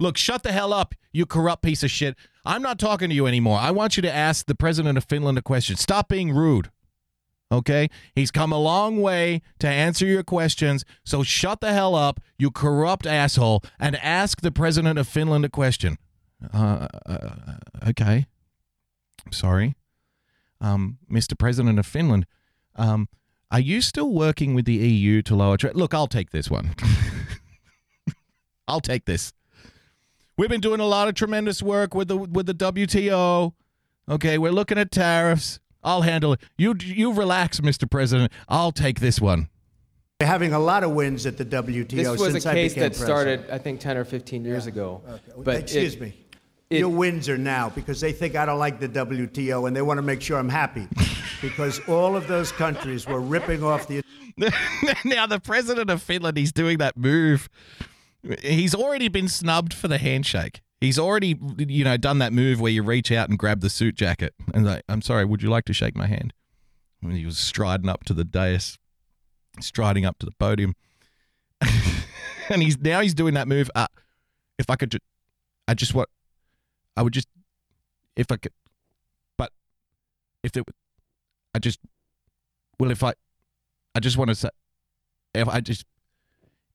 Look, 0.00 0.16
shut 0.16 0.42
the 0.42 0.50
hell 0.50 0.72
up, 0.72 0.94
you 1.12 1.26
corrupt 1.26 1.62
piece 1.62 1.82
of 1.82 1.90
shit. 1.90 2.16
I'm 2.44 2.62
not 2.62 2.78
talking 2.78 3.10
to 3.10 3.14
you 3.14 3.26
anymore. 3.26 3.58
I 3.58 3.70
want 3.70 3.96
you 3.96 4.02
to 4.02 4.12
ask 4.12 4.46
the 4.46 4.54
president 4.54 4.96
of 4.96 5.04
Finland 5.04 5.36
a 5.36 5.42
question. 5.42 5.76
Stop 5.76 6.08
being 6.08 6.32
rude. 6.32 6.70
Okay? 7.52 7.90
He's 8.14 8.30
come 8.30 8.50
a 8.50 8.58
long 8.58 9.02
way 9.02 9.42
to 9.58 9.68
answer 9.68 10.06
your 10.06 10.22
questions. 10.22 10.86
So 11.04 11.22
shut 11.22 11.60
the 11.60 11.72
hell 11.72 11.94
up, 11.94 12.18
you 12.38 12.50
corrupt 12.50 13.06
asshole, 13.06 13.62
and 13.78 13.94
ask 13.96 14.40
the 14.40 14.50
president 14.50 14.98
of 14.98 15.06
Finland 15.06 15.44
a 15.44 15.50
question. 15.50 15.98
Uh, 16.52 16.88
uh, 17.04 17.30
okay. 17.88 18.26
Sorry. 19.30 19.76
Um, 20.62 20.96
Mr. 21.10 21.38
President 21.38 21.78
of 21.78 21.84
Finland, 21.84 22.26
um, 22.76 23.08
are 23.50 23.60
you 23.60 23.82
still 23.82 24.12
working 24.12 24.54
with 24.54 24.64
the 24.64 24.74
EU 24.74 25.20
to 25.22 25.34
lower 25.34 25.58
trade? 25.58 25.74
Look, 25.74 25.92
I'll 25.92 26.06
take 26.06 26.30
this 26.30 26.50
one. 26.50 26.74
I'll 28.68 28.80
take 28.80 29.04
this. 29.04 29.32
We've 30.40 30.48
been 30.48 30.62
doing 30.62 30.80
a 30.80 30.86
lot 30.86 31.06
of 31.06 31.14
tremendous 31.14 31.62
work 31.62 31.94
with 31.94 32.08
the 32.08 32.16
with 32.16 32.46
the 32.46 32.54
WTO. 32.54 33.52
Okay, 34.08 34.38
we're 34.38 34.52
looking 34.52 34.78
at 34.78 34.90
tariffs. 34.90 35.60
I'll 35.84 36.00
handle 36.00 36.32
it. 36.32 36.40
You 36.56 36.74
you 36.80 37.12
relax, 37.12 37.60
Mr. 37.60 37.88
President. 37.90 38.32
I'll 38.48 38.72
take 38.72 39.00
this 39.00 39.20
one. 39.20 39.50
We're 40.18 40.28
having 40.28 40.54
a 40.54 40.58
lot 40.58 40.82
of 40.82 40.92
wins 40.92 41.26
at 41.26 41.36
the 41.36 41.44
WTO 41.44 41.88
This 41.90 42.08
was 42.18 42.32
since 42.32 42.46
a 42.46 42.52
I 42.52 42.54
case 42.54 42.72
became 42.72 42.88
that 42.88 42.96
started, 42.96 43.50
I 43.50 43.58
think, 43.58 43.80
10 43.80 43.98
or 43.98 44.06
15 44.06 44.46
years 44.46 44.64
ago. 44.64 45.02
But 45.36 45.56
Excuse 45.56 45.96
it- 45.96 46.00
me. 46.00 46.14
it- 46.70 46.78
Your 46.78 46.88
wins 46.88 47.28
are 47.28 47.36
now 47.36 47.68
because 47.68 48.00
they 48.00 48.12
think 48.12 48.34
I 48.34 48.46
don't 48.46 48.58
like 48.58 48.80
the 48.80 48.88
WTO 48.88 49.66
and 49.66 49.76
they 49.76 49.82
want 49.82 49.98
to 49.98 50.02
make 50.02 50.22
sure 50.22 50.38
I'm 50.38 50.48
happy 50.48 50.88
because 51.42 51.86
all 51.86 52.16
of 52.16 52.28
those 52.28 52.50
countries 52.50 53.06
were 53.06 53.20
ripping 53.20 53.62
off 53.62 53.86
the 53.88 54.02
now 55.04 55.26
the 55.26 55.38
president 55.38 55.90
of 55.90 56.02
Finland, 56.02 56.38
he's 56.38 56.52
doing 56.52 56.78
that 56.78 56.96
move. 56.96 57.50
He's 58.42 58.74
already 58.74 59.08
been 59.08 59.28
snubbed 59.28 59.72
for 59.72 59.88
the 59.88 59.98
handshake. 59.98 60.60
He's 60.80 60.98
already, 60.98 61.38
you 61.58 61.84
know, 61.84 61.96
done 61.96 62.18
that 62.18 62.32
move 62.32 62.60
where 62.60 62.72
you 62.72 62.82
reach 62.82 63.12
out 63.12 63.28
and 63.28 63.38
grab 63.38 63.60
the 63.60 63.70
suit 63.70 63.94
jacket 63.94 64.34
and 64.54 64.64
like, 64.64 64.82
I'm 64.88 65.02
sorry, 65.02 65.24
would 65.24 65.42
you 65.42 65.50
like 65.50 65.64
to 65.66 65.72
shake 65.72 65.94
my 65.96 66.06
hand? 66.06 66.32
And 67.02 67.12
he 67.12 67.26
was 67.26 67.38
striding 67.38 67.88
up 67.88 68.04
to 68.04 68.14
the 68.14 68.24
dais, 68.24 68.78
striding 69.60 70.04
up 70.04 70.18
to 70.18 70.26
the 70.26 70.32
podium, 70.32 70.74
and 72.48 72.62
he's 72.62 72.78
now 72.78 73.00
he's 73.00 73.14
doing 73.14 73.34
that 73.34 73.48
move. 73.48 73.70
Uh, 73.74 73.86
if 74.58 74.68
I 74.70 74.76
could, 74.76 74.90
ju- 74.90 74.98
I 75.66 75.74
just 75.74 75.94
what, 75.94 76.08
I 76.96 77.02
would 77.02 77.12
just, 77.12 77.28
if 78.16 78.30
I 78.30 78.36
could, 78.36 78.52
but 79.38 79.52
if 80.42 80.56
it, 80.56 80.64
I 81.54 81.58
just, 81.58 81.80
well, 82.78 82.90
if 82.90 83.02
I, 83.02 83.14
I 83.94 84.00
just 84.00 84.16
want 84.16 84.28
to 84.28 84.34
say, 84.34 84.50
if 85.34 85.48
I 85.48 85.60
just, 85.60 85.84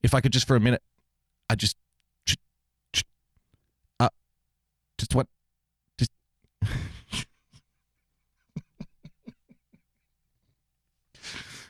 if 0.02 0.14
I 0.14 0.22
could 0.22 0.34
just 0.34 0.48
for 0.48 0.56
a 0.56 0.60
minute, 0.60 0.82
I 1.50 1.56
just, 1.56 1.78
uh, 4.00 4.10
just 4.98 5.14
what, 5.16 5.28
just. 5.98 6.12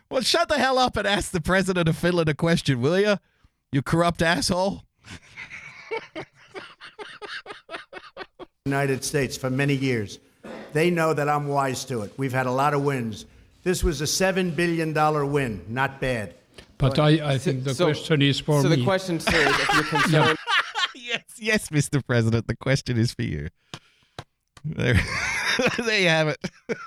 well, 0.10 0.22
shut 0.22 0.50
the 0.50 0.58
hell 0.58 0.78
up 0.78 0.96
and 0.98 1.08
ask 1.08 1.32
the 1.32 1.42
president 1.42 1.90
of 1.90 1.98
Finland 1.98 2.30
a 2.30 2.34
question, 2.34 2.82
will 2.82 3.00
you? 3.00 3.18
You 3.72 3.82
corrupt 3.82 4.22
asshole. 4.22 4.84
United 8.66 9.04
States 9.04 9.38
for 9.38 9.50
many 9.52 9.76
years. 9.76 10.18
They 10.74 10.90
know 10.90 11.14
that 11.14 11.30
I'm 11.30 11.48
wise 11.48 11.86
to 11.86 12.02
it. 12.02 12.12
We've 12.18 12.34
had 12.34 12.48
a 12.48 12.52
lot 12.52 12.74
of 12.74 12.84
wins. 12.84 13.26
This 13.64 13.84
was 13.84 14.02
a 14.02 14.06
$7 14.06 14.56
billion 14.56 14.94
win. 15.32 15.64
Not 15.68 16.02
bad. 16.02 16.34
But 16.78 17.00
I, 17.00 17.34
I 17.34 17.38
think 17.38 17.64
the 17.64 17.74
So- 17.74 17.86
question 17.86 18.22
is 18.22 18.40
for 18.40 18.62
so 18.62 18.70
me. 18.70 18.76
the 18.78 18.84
question, 18.84 19.20
sir, 19.20 19.32
is 19.36 19.60
if 19.60 19.74
you're 19.74 19.84
concerned, 20.02 20.38
yes, 20.96 21.24
yes, 21.38 21.70
Mr. 21.70 22.06
President. 22.06 22.48
The 22.48 22.56
question 22.56 22.98
is 22.98 23.14
for 23.14 23.24
you. 23.24 23.48
There, 24.66 25.00
there 25.86 26.00
you 26.02 26.10
have 26.10 26.28
it. 26.30 26.40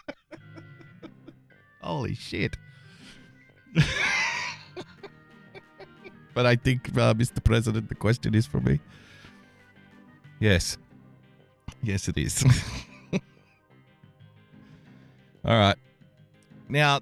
Holy 1.82 2.14
shit. 2.14 2.56
but 6.34 6.44
I 6.44 6.56
think, 6.56 6.88
uh, 6.98 7.14
Mr. 7.14 7.42
President, 7.42 7.88
the 7.88 7.94
question 7.94 8.34
is 8.34 8.46
for 8.46 8.60
me. 8.60 8.80
Yes. 10.40 10.76
Yes, 11.82 12.08
it 12.08 12.18
is. 12.18 12.44
All 15.44 15.56
right. 15.56 15.76
Now, 16.68 17.00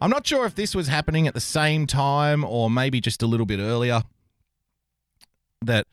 I'm 0.00 0.10
not 0.10 0.26
sure 0.26 0.46
if 0.46 0.54
this 0.54 0.74
was 0.74 0.88
happening 0.88 1.26
at 1.26 1.34
the 1.34 1.40
same 1.40 1.86
time 1.86 2.44
or 2.44 2.70
maybe 2.70 3.00
just 3.00 3.22
a 3.22 3.26
little 3.26 3.46
bit 3.46 3.58
earlier 3.58 4.02
that 5.62 5.86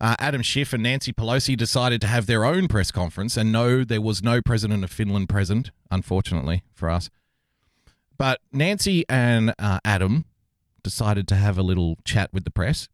uh, 0.00 0.16
Adam 0.18 0.42
Schiff 0.42 0.72
and 0.72 0.82
Nancy 0.82 1.12
Pelosi 1.12 1.56
decided 1.56 2.00
to 2.00 2.06
have 2.06 2.26
their 2.26 2.44
own 2.44 2.68
press 2.68 2.90
conference. 2.90 3.36
And 3.36 3.52
no, 3.52 3.84
there 3.84 4.00
was 4.00 4.22
no 4.22 4.40
president 4.40 4.82
of 4.82 4.90
Finland 4.90 5.28
present, 5.28 5.70
unfortunately 5.90 6.62
for 6.72 6.90
us. 6.90 7.10
But 8.16 8.40
Nancy 8.52 9.04
and 9.08 9.54
uh, 9.58 9.80
Adam 9.84 10.24
decided 10.82 11.28
to 11.28 11.34
have 11.34 11.58
a 11.58 11.62
little 11.62 11.96
chat 12.04 12.32
with 12.32 12.44
the 12.44 12.50
press 12.50 12.88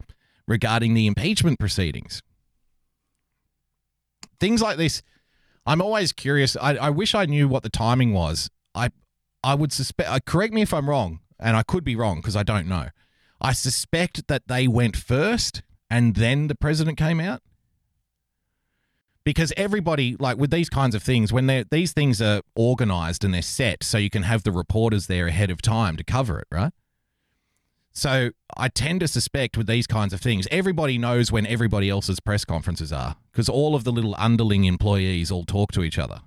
regarding 0.48 0.94
the 0.94 1.06
impeachment 1.06 1.58
proceedings. 1.58 2.22
Things 4.40 4.62
like 4.62 4.78
this, 4.78 5.02
I'm 5.66 5.82
always 5.82 6.12
curious. 6.12 6.56
I, 6.56 6.76
I 6.76 6.90
wish 6.90 7.14
I 7.14 7.26
knew 7.26 7.46
what 7.46 7.62
the 7.62 7.68
timing 7.68 8.12
was. 8.12 8.50
I, 8.74 8.90
I 9.42 9.54
would 9.54 9.72
suspect. 9.72 10.08
Uh, 10.10 10.20
correct 10.24 10.52
me 10.52 10.62
if 10.62 10.74
I'm 10.74 10.88
wrong, 10.88 11.20
and 11.38 11.56
I 11.56 11.62
could 11.62 11.84
be 11.84 11.96
wrong 11.96 12.16
because 12.16 12.36
I 12.36 12.42
don't 12.42 12.66
know. 12.66 12.88
I 13.40 13.52
suspect 13.52 14.28
that 14.28 14.48
they 14.48 14.68
went 14.68 14.96
first 14.96 15.62
and 15.90 16.14
then 16.14 16.46
the 16.46 16.54
president 16.54 16.98
came 16.98 17.20
out. 17.20 17.42
Because 19.24 19.52
everybody, 19.56 20.16
like 20.18 20.38
with 20.38 20.50
these 20.50 20.70
kinds 20.70 20.94
of 20.94 21.02
things, 21.02 21.32
when 21.32 21.46
they're 21.46 21.64
these 21.64 21.92
things 21.92 22.22
are 22.22 22.40
organized 22.54 23.22
and 23.22 23.34
they're 23.34 23.42
set, 23.42 23.84
so 23.84 23.98
you 23.98 24.08
can 24.08 24.22
have 24.22 24.44
the 24.44 24.52
reporters 24.52 25.08
there 25.08 25.26
ahead 25.26 25.50
of 25.50 25.60
time 25.60 25.96
to 25.96 26.04
cover 26.04 26.38
it, 26.38 26.46
right? 26.50 26.72
So 27.92 28.30
I 28.56 28.68
tend 28.68 29.00
to 29.00 29.08
suspect 29.08 29.58
with 29.58 29.66
these 29.66 29.86
kinds 29.86 30.14
of 30.14 30.20
things, 30.20 30.46
everybody 30.50 30.96
knows 30.96 31.30
when 31.30 31.46
everybody 31.46 31.90
else's 31.90 32.18
press 32.18 32.44
conferences 32.44 32.92
are 32.92 33.16
because 33.30 33.48
all 33.48 33.74
of 33.74 33.84
the 33.84 33.92
little 33.92 34.14
underling 34.16 34.64
employees 34.64 35.30
all 35.30 35.44
talk 35.44 35.72
to 35.72 35.82
each 35.82 35.98
other 35.98 36.20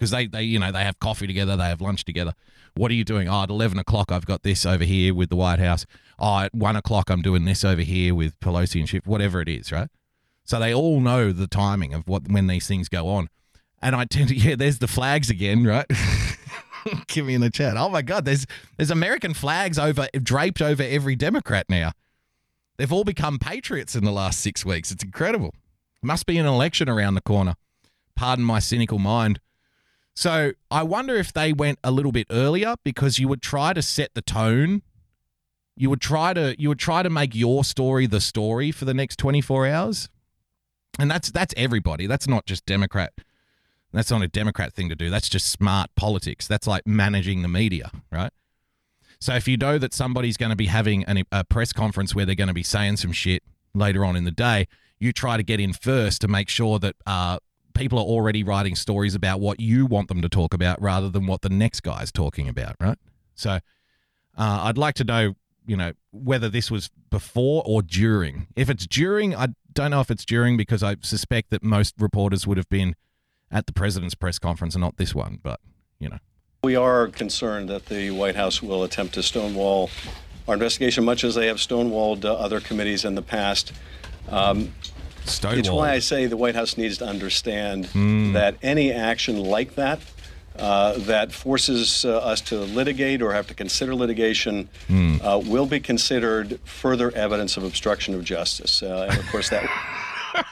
because 0.00 0.12
they, 0.12 0.26
they, 0.26 0.42
you 0.42 0.58
know, 0.58 0.72
they 0.72 0.82
have 0.82 0.98
coffee 0.98 1.26
together, 1.26 1.58
they 1.58 1.64
have 1.64 1.82
lunch 1.82 2.06
together. 2.06 2.32
What 2.74 2.90
are 2.90 2.94
you 2.94 3.04
doing? 3.04 3.28
Oh, 3.28 3.42
at 3.42 3.50
11 3.50 3.78
o'clock, 3.78 4.10
I've 4.10 4.24
got 4.24 4.42
this 4.42 4.64
over 4.64 4.82
here 4.82 5.12
with 5.12 5.28
the 5.28 5.36
White 5.36 5.58
House. 5.58 5.84
Oh, 6.18 6.38
at 6.38 6.54
one 6.54 6.74
o'clock, 6.74 7.10
I'm 7.10 7.20
doing 7.20 7.44
this 7.44 7.66
over 7.66 7.82
here 7.82 8.14
with 8.14 8.40
Pelosi 8.40 8.80
and 8.80 8.88
Schiff, 8.88 9.06
whatever 9.06 9.42
it 9.42 9.48
is, 9.48 9.70
right? 9.70 9.88
So 10.44 10.58
they 10.58 10.72
all 10.72 11.00
know 11.00 11.32
the 11.32 11.46
timing 11.46 11.92
of 11.92 12.08
what 12.08 12.30
when 12.30 12.46
these 12.46 12.66
things 12.66 12.88
go 12.88 13.08
on. 13.08 13.28
And 13.82 13.94
I 13.94 14.06
tend 14.06 14.30
to, 14.30 14.34
yeah, 14.38 14.56
there's 14.56 14.78
the 14.78 14.88
flags 14.88 15.28
again, 15.28 15.64
right? 15.64 15.86
Give 17.08 17.26
me 17.26 17.34
in 17.34 17.42
the 17.42 17.50
chat. 17.50 17.76
Oh 17.76 17.90
my 17.90 18.00
God, 18.00 18.24
there's 18.24 18.46
there's 18.78 18.90
American 18.90 19.34
flags 19.34 19.78
over 19.78 20.08
draped 20.22 20.62
over 20.62 20.82
every 20.82 21.14
Democrat 21.14 21.66
now. 21.68 21.92
They've 22.78 22.90
all 22.90 23.04
become 23.04 23.38
patriots 23.38 23.94
in 23.94 24.04
the 24.04 24.12
last 24.12 24.40
six 24.40 24.64
weeks. 24.64 24.90
It's 24.90 25.04
incredible. 25.04 25.54
Must 26.02 26.24
be 26.24 26.38
an 26.38 26.46
election 26.46 26.88
around 26.88 27.16
the 27.16 27.20
corner. 27.20 27.56
Pardon 28.16 28.46
my 28.46 28.60
cynical 28.60 28.98
mind. 28.98 29.40
So 30.14 30.52
I 30.70 30.82
wonder 30.82 31.16
if 31.16 31.32
they 31.32 31.52
went 31.52 31.78
a 31.82 31.90
little 31.90 32.12
bit 32.12 32.26
earlier 32.30 32.74
because 32.84 33.18
you 33.18 33.28
would 33.28 33.42
try 33.42 33.72
to 33.72 33.82
set 33.82 34.14
the 34.14 34.22
tone. 34.22 34.82
You 35.76 35.88
would 35.88 36.00
try 36.00 36.34
to 36.34 36.54
you 36.58 36.68
would 36.68 36.78
try 36.78 37.02
to 37.02 37.10
make 37.10 37.34
your 37.34 37.64
story 37.64 38.06
the 38.06 38.20
story 38.20 38.70
for 38.70 38.84
the 38.84 38.94
next 38.94 39.18
24 39.18 39.66
hours. 39.68 40.08
And 40.98 41.10
that's 41.10 41.30
that's 41.30 41.54
everybody. 41.56 42.06
That's 42.06 42.28
not 42.28 42.44
just 42.44 42.66
Democrat. 42.66 43.12
That's 43.92 44.10
not 44.10 44.22
a 44.22 44.28
Democrat 44.28 44.72
thing 44.72 44.88
to 44.88 44.94
do. 44.94 45.10
That's 45.10 45.28
just 45.28 45.48
smart 45.48 45.90
politics. 45.96 46.46
That's 46.46 46.66
like 46.66 46.86
managing 46.86 47.42
the 47.42 47.48
media, 47.48 47.90
right? 48.12 48.30
So 49.20 49.34
if 49.34 49.48
you 49.48 49.56
know 49.56 49.78
that 49.78 49.92
somebody's 49.92 50.36
going 50.36 50.50
to 50.50 50.56
be 50.56 50.66
having 50.66 51.04
an, 51.04 51.24
a 51.32 51.44
press 51.44 51.72
conference 51.72 52.14
where 52.14 52.24
they're 52.24 52.34
going 52.34 52.48
to 52.48 52.54
be 52.54 52.62
saying 52.62 52.98
some 52.98 53.12
shit 53.12 53.42
later 53.74 54.04
on 54.04 54.16
in 54.16 54.24
the 54.24 54.30
day, 54.30 54.66
you 54.98 55.12
try 55.12 55.36
to 55.36 55.42
get 55.42 55.60
in 55.60 55.72
first 55.72 56.20
to 56.22 56.28
make 56.28 56.48
sure 56.48 56.78
that 56.78 56.96
uh, 57.06 57.38
people 57.80 57.98
are 57.98 58.04
already 58.04 58.44
writing 58.44 58.74
stories 58.74 59.14
about 59.14 59.40
what 59.40 59.58
you 59.58 59.86
want 59.86 60.08
them 60.08 60.20
to 60.20 60.28
talk 60.28 60.52
about 60.52 60.80
rather 60.82 61.08
than 61.08 61.26
what 61.26 61.40
the 61.40 61.48
next 61.48 61.80
guy's 61.80 62.12
talking 62.12 62.46
about, 62.46 62.76
right? 62.78 62.98
So 63.34 63.52
uh, 63.52 63.58
I'd 64.36 64.76
like 64.76 64.94
to 64.96 65.04
know, 65.04 65.34
you 65.66 65.78
know, 65.78 65.92
whether 66.10 66.50
this 66.50 66.70
was 66.70 66.90
before 67.08 67.62
or 67.64 67.80
during. 67.80 68.48
If 68.54 68.68
it's 68.68 68.86
during, 68.86 69.34
I 69.34 69.48
don't 69.72 69.90
know 69.90 70.00
if 70.00 70.10
it's 70.10 70.26
during 70.26 70.58
because 70.58 70.82
I 70.82 70.96
suspect 71.00 71.48
that 71.50 71.62
most 71.62 71.94
reporters 71.98 72.46
would 72.46 72.58
have 72.58 72.68
been 72.68 72.96
at 73.50 73.64
the 73.64 73.72
president's 73.72 74.14
press 74.14 74.38
conference 74.38 74.74
and 74.74 74.82
not 74.82 74.98
this 74.98 75.14
one, 75.14 75.38
but, 75.42 75.58
you 75.98 76.10
know. 76.10 76.18
We 76.62 76.76
are 76.76 77.08
concerned 77.08 77.70
that 77.70 77.86
the 77.86 78.10
White 78.10 78.36
House 78.36 78.62
will 78.62 78.84
attempt 78.84 79.14
to 79.14 79.22
stonewall 79.22 79.88
our 80.46 80.52
investigation, 80.52 81.02
much 81.02 81.24
as 81.24 81.34
they 81.34 81.46
have 81.46 81.56
stonewalled 81.56 82.26
uh, 82.26 82.34
other 82.34 82.60
committees 82.60 83.06
in 83.06 83.14
the 83.14 83.22
past. 83.22 83.72
Um, 84.28 84.74
Stonewall. 85.24 85.58
it's 85.58 85.70
why 85.70 85.92
I 85.92 85.98
say 86.00 86.26
the 86.26 86.36
White 86.36 86.54
House 86.54 86.76
needs 86.76 86.98
to 86.98 87.06
understand 87.06 87.84
that 88.34 88.56
any 88.62 88.92
action 88.92 89.36
like 89.38 89.74
that, 89.76 90.00
uh, 90.56 90.94
that 90.98 91.32
forces 91.32 92.04
uh, 92.04 92.18
us 92.18 92.40
to 92.42 92.56
litigate 92.58 93.22
or 93.22 93.32
have 93.32 93.46
to 93.48 93.54
consider 93.54 93.94
litigation, 93.94 94.68
uh, 94.90 95.40
will 95.44 95.66
be 95.66 95.80
considered 95.80 96.58
further 96.64 97.10
evidence 97.12 97.56
of 97.56 97.64
obstruction 97.64 98.14
of 98.14 98.24
justice. 98.24 98.82
Uh, 98.82 99.08
and 99.10 99.18
of 99.18 99.26
course, 99.28 99.48
that. 99.50 99.68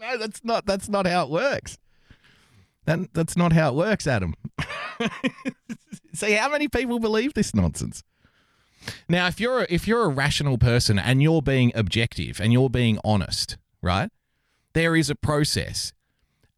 No, 0.00 0.18
that's 0.18 0.44
not. 0.44 0.66
That's 0.66 0.88
not 0.88 1.06
how 1.06 1.24
it 1.24 1.30
works. 1.30 1.78
That, 2.84 3.14
that's 3.14 3.38
not 3.38 3.54
how 3.54 3.70
it 3.70 3.74
works, 3.74 4.06
Adam. 4.06 4.34
See, 6.14 6.32
how 6.32 6.50
many 6.50 6.68
people 6.68 6.98
believe 6.98 7.32
this 7.32 7.54
nonsense? 7.54 8.02
Now, 9.08 9.26
if 9.26 9.40
you're 9.40 9.66
if 9.68 9.86
you're 9.88 10.04
a 10.04 10.08
rational 10.08 10.58
person 10.58 10.98
and 10.98 11.22
you're 11.22 11.42
being 11.42 11.72
objective 11.74 12.40
and 12.40 12.52
you're 12.52 12.70
being 12.70 12.98
honest, 13.04 13.56
right? 13.82 14.10
There 14.72 14.96
is 14.96 15.10
a 15.10 15.14
process, 15.14 15.92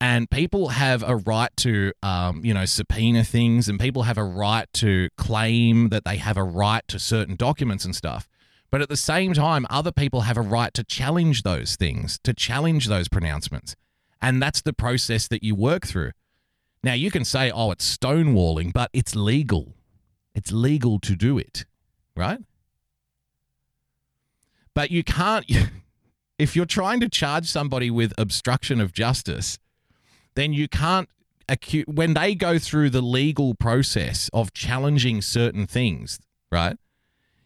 and 0.00 0.30
people 0.30 0.68
have 0.68 1.02
a 1.02 1.16
right 1.16 1.50
to, 1.58 1.92
um, 2.02 2.44
you 2.44 2.54
know, 2.54 2.64
subpoena 2.64 3.24
things, 3.24 3.68
and 3.68 3.78
people 3.78 4.04
have 4.04 4.18
a 4.18 4.24
right 4.24 4.66
to 4.74 5.08
claim 5.18 5.90
that 5.90 6.04
they 6.04 6.16
have 6.16 6.36
a 6.36 6.44
right 6.44 6.86
to 6.88 6.98
certain 6.98 7.36
documents 7.36 7.84
and 7.84 7.94
stuff. 7.94 8.28
But 8.70 8.80
at 8.80 8.88
the 8.88 8.96
same 8.96 9.32
time, 9.32 9.66
other 9.70 9.92
people 9.92 10.22
have 10.22 10.36
a 10.36 10.42
right 10.42 10.74
to 10.74 10.84
challenge 10.84 11.42
those 11.42 11.76
things, 11.76 12.18
to 12.24 12.34
challenge 12.34 12.88
those 12.88 13.08
pronouncements. 13.08 13.76
And 14.20 14.42
that's 14.42 14.62
the 14.62 14.72
process 14.72 15.28
that 15.28 15.42
you 15.42 15.54
work 15.54 15.86
through. 15.86 16.12
Now, 16.82 16.94
you 16.94 17.10
can 17.10 17.24
say, 17.24 17.50
oh, 17.50 17.70
it's 17.70 17.96
stonewalling, 17.96 18.72
but 18.72 18.90
it's 18.92 19.14
legal. 19.14 19.74
It's 20.34 20.52
legal 20.52 20.98
to 21.00 21.16
do 21.16 21.38
it, 21.38 21.64
right? 22.16 22.40
But 24.74 24.90
you 24.90 25.04
can't, 25.04 25.44
if 26.38 26.56
you're 26.56 26.66
trying 26.66 27.00
to 27.00 27.08
charge 27.08 27.46
somebody 27.46 27.90
with 27.90 28.12
obstruction 28.18 28.80
of 28.80 28.92
justice, 28.92 29.58
then 30.34 30.52
you 30.52 30.68
can't 30.68 31.08
when 31.86 32.14
they 32.14 32.34
go 32.34 32.58
through 32.58 32.90
the 32.90 33.00
legal 33.00 33.54
process 33.54 34.28
of 34.32 34.52
challenging 34.52 35.22
certain 35.22 35.64
things, 35.66 36.18
right? 36.50 36.76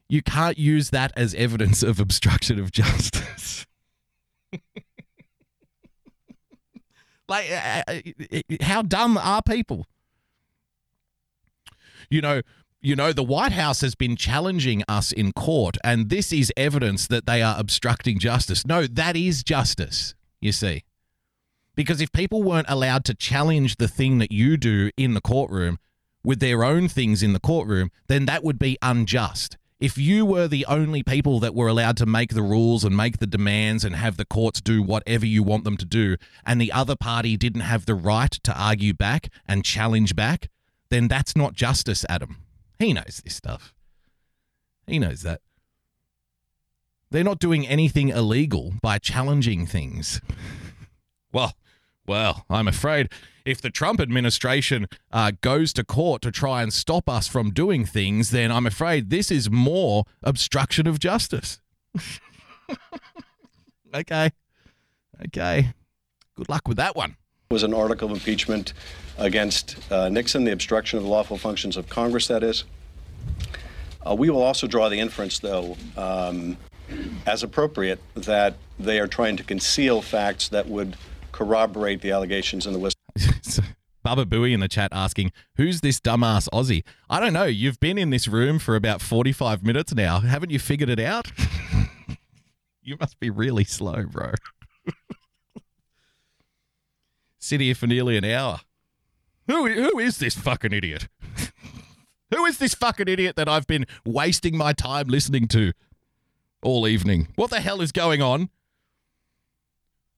You 0.09 0.23
can't 0.23 0.59
use 0.59 0.89
that 0.91 1.13
as 1.17 1.35
evidence 1.35 1.83
of 1.83 2.01
obstruction 2.01 2.59
of 2.59 2.73
justice. 2.73 3.67
like, 7.29 7.51
uh, 7.51 7.83
uh, 7.87 8.01
how 8.63 8.83
dumb 8.83 9.19
are 9.19 9.43
people? 9.43 9.87
You 12.09 12.23
know, 12.23 12.41
you 12.83 12.97
know, 12.97 13.13
the 13.13 13.23
White 13.23 13.53
House 13.53 13.83
has 13.83 13.95
been 13.95 14.17
challenging 14.17 14.83
us 14.89 15.13
in 15.13 15.33
court, 15.33 15.77
and 15.85 16.09
this 16.09 16.33
is 16.33 16.53
evidence 16.57 17.07
that 17.09 17.27
they 17.27 17.43
are 17.43 17.57
obstructing 17.59 18.19
justice. 18.19 18.67
No, 18.67 18.87
that 18.87 19.17
is 19.17 19.43
justice, 19.43 20.15
you 20.41 20.53
see. 20.53 20.85
Because 21.75 22.01
if 22.01 22.11
people 22.13 22.43
weren't 22.43 22.71
allowed 22.71 23.05
to 23.07 23.15
challenge 23.15 23.77
the 23.77 23.89
thing 23.89 24.19
that 24.19 24.33
you 24.33 24.57
do 24.57 24.91
in 24.97 25.15
the 25.15 25.21
courtroom 25.21 25.79
with 26.25 26.41
their 26.41 26.65
own 26.65 26.89
things 26.89 27.23
in 27.23 27.33
the 27.33 27.41
courtroom, 27.41 27.91
then 28.09 28.27
that 28.27 28.43
would 28.43 28.59
be 28.59 28.79
unjust. 28.83 29.57
If 29.79 29.97
you 29.97 30.27
were 30.27 30.49
the 30.49 30.67
only 30.67 31.03
people 31.03 31.41
that 31.41 31.55
were 31.55 31.69
allowed 31.69 31.97
to 31.99 32.07
make 32.07 32.35
the 32.35 32.43
rules 32.43 32.85
and 32.85 32.95
make 32.95 33.19
the 33.19 33.27
demands 33.27 33.83
and 33.85 33.97
have 33.97 34.17
the 34.19 34.27
courts 34.27 34.61
do 34.61 34.83
whatever 34.83 35.25
you 35.25 35.43
want 35.43 35.65
them 35.65 35.79
to 35.79 35.87
do, 35.87 36.17
and 36.45 36.61
the 36.61 36.73
other 36.73 36.97
party 36.97 37.37
didn't 37.37 37.63
have 37.63 37.87
the 37.87 37.95
right 37.95 38.31
to 38.31 38.59
argue 38.59 38.93
back 38.93 39.29
and 39.47 39.65
challenge 39.65 40.17
back, 40.17 40.49
then 40.91 41.09
that's 41.09 41.37
not 41.37 41.55
justice, 41.55 42.05
Adam. 42.09 42.39
He 42.81 42.95
knows 42.95 43.21
this 43.23 43.37
stuff. 43.37 43.75
He 44.87 44.99
knows 44.99 45.21
that. 45.21 45.43
They're 47.11 47.23
not 47.23 47.39
doing 47.39 47.67
anything 47.67 48.09
illegal 48.09 48.73
by 48.83 48.99
challenging 48.99 49.67
things. 49.67 50.21
Well, 51.33 51.55
well, 52.09 52.45
I'm 52.51 52.67
afraid 52.67 53.09
if 53.45 53.63
the 53.63 53.71
Trump 53.71 54.01
administration 54.01 54.89
uh, 55.13 55.31
goes 55.43 55.73
to 55.75 55.85
court 55.85 56.23
to 56.23 56.33
try 56.33 56.61
and 56.61 56.73
stop 56.73 57.09
us 57.09 57.29
from 57.29 57.53
doing 57.53 57.85
things, 57.85 58.33
then 58.33 58.51
I'm 58.51 58.67
afraid 58.67 59.11
this 59.11 59.31
is 59.31 59.49
more 59.49 60.07
obstruction 60.25 60.89
of 60.89 60.99
justice. 60.99 61.61
okay. 63.95 64.31
Okay. 65.27 65.73
Good 66.35 66.49
luck 66.49 66.67
with 66.67 66.79
that 66.79 66.97
one. 66.97 67.15
Was 67.51 67.65
an 67.65 67.75
article 67.75 68.09
of 68.09 68.17
impeachment 68.17 68.75
against 69.19 69.77
uh, 69.91 70.09
Nixon, 70.09 70.45
the 70.45 70.53
obstruction 70.53 70.99
of 70.99 71.03
the 71.03 71.11
lawful 71.11 71.37
functions 71.37 71.77
of 71.77 71.89
Congress, 71.89 72.29
that 72.29 72.45
is. 72.45 72.63
Uh, 74.07 74.15
we 74.15 74.31
will 74.31 74.41
also 74.41 74.69
draw 74.69 74.89
the 74.89 75.01
inference, 75.01 75.41
though, 75.41 75.77
um, 75.97 76.57
as 77.27 77.43
appropriate, 77.43 77.99
that 78.15 78.55
they 78.79 79.01
are 79.01 79.09
trying 79.09 79.37
to 79.37 79.43
conceal 79.43 80.01
facts 80.01 80.49
that 80.51 80.69
would 80.69 80.97
corroborate 81.33 82.03
the 82.03 82.13
allegations 82.13 82.69
in 82.69 82.73
the 82.73 82.79
whistle. 82.79 83.01
Baba 84.05 84.25
Booey 84.25 84.55
in 84.55 84.61
the 84.61 84.69
chat 84.69 84.91
asking, 84.93 85.33
Who's 85.57 85.81
this 85.81 85.99
dumbass 85.99 86.49
Aussie? 86.51 86.85
I 87.11 87.19
don't 87.19 87.33
know. 87.33 87.47
You've 87.47 87.81
been 87.81 87.99
in 87.99 88.11
this 88.11 88.29
room 88.29 88.61
for 88.61 88.77
about 88.77 89.03
45 89.03 89.65
minutes 89.65 89.93
now. 89.93 90.21
Haven't 90.21 90.53
you 90.53 90.61
figured 90.61 90.89
it 90.89 91.01
out? 91.01 91.33
you 92.81 92.97
must 93.01 93.19
be 93.19 93.29
really 93.29 93.65
slow, 93.65 94.05
bro. 94.05 94.35
Sit 97.41 97.61
here 97.63 97.75
for 97.75 97.87
nearly 97.87 98.17
an 98.19 98.25
hour. 98.25 98.61
Who, 99.47 99.67
who 99.67 99.99
is 99.99 100.19
this 100.19 100.35
fucking 100.35 100.73
idiot? 100.73 101.09
who 102.31 102.45
is 102.45 102.59
this 102.59 102.75
fucking 102.75 103.09
idiot 103.09 103.35
that 103.37 103.49
I've 103.49 103.67
been 103.67 103.87
wasting 104.05 104.57
my 104.57 104.75
time 104.75 105.09
listening 105.09 105.49
to 105.49 105.73
all 106.63 106.87
evening? 106.87 107.29
What 107.35 107.51
the 107.51 107.61
hell 107.61 107.81
is 107.81 107.93
going 107.93 108.21
on? 108.21 108.51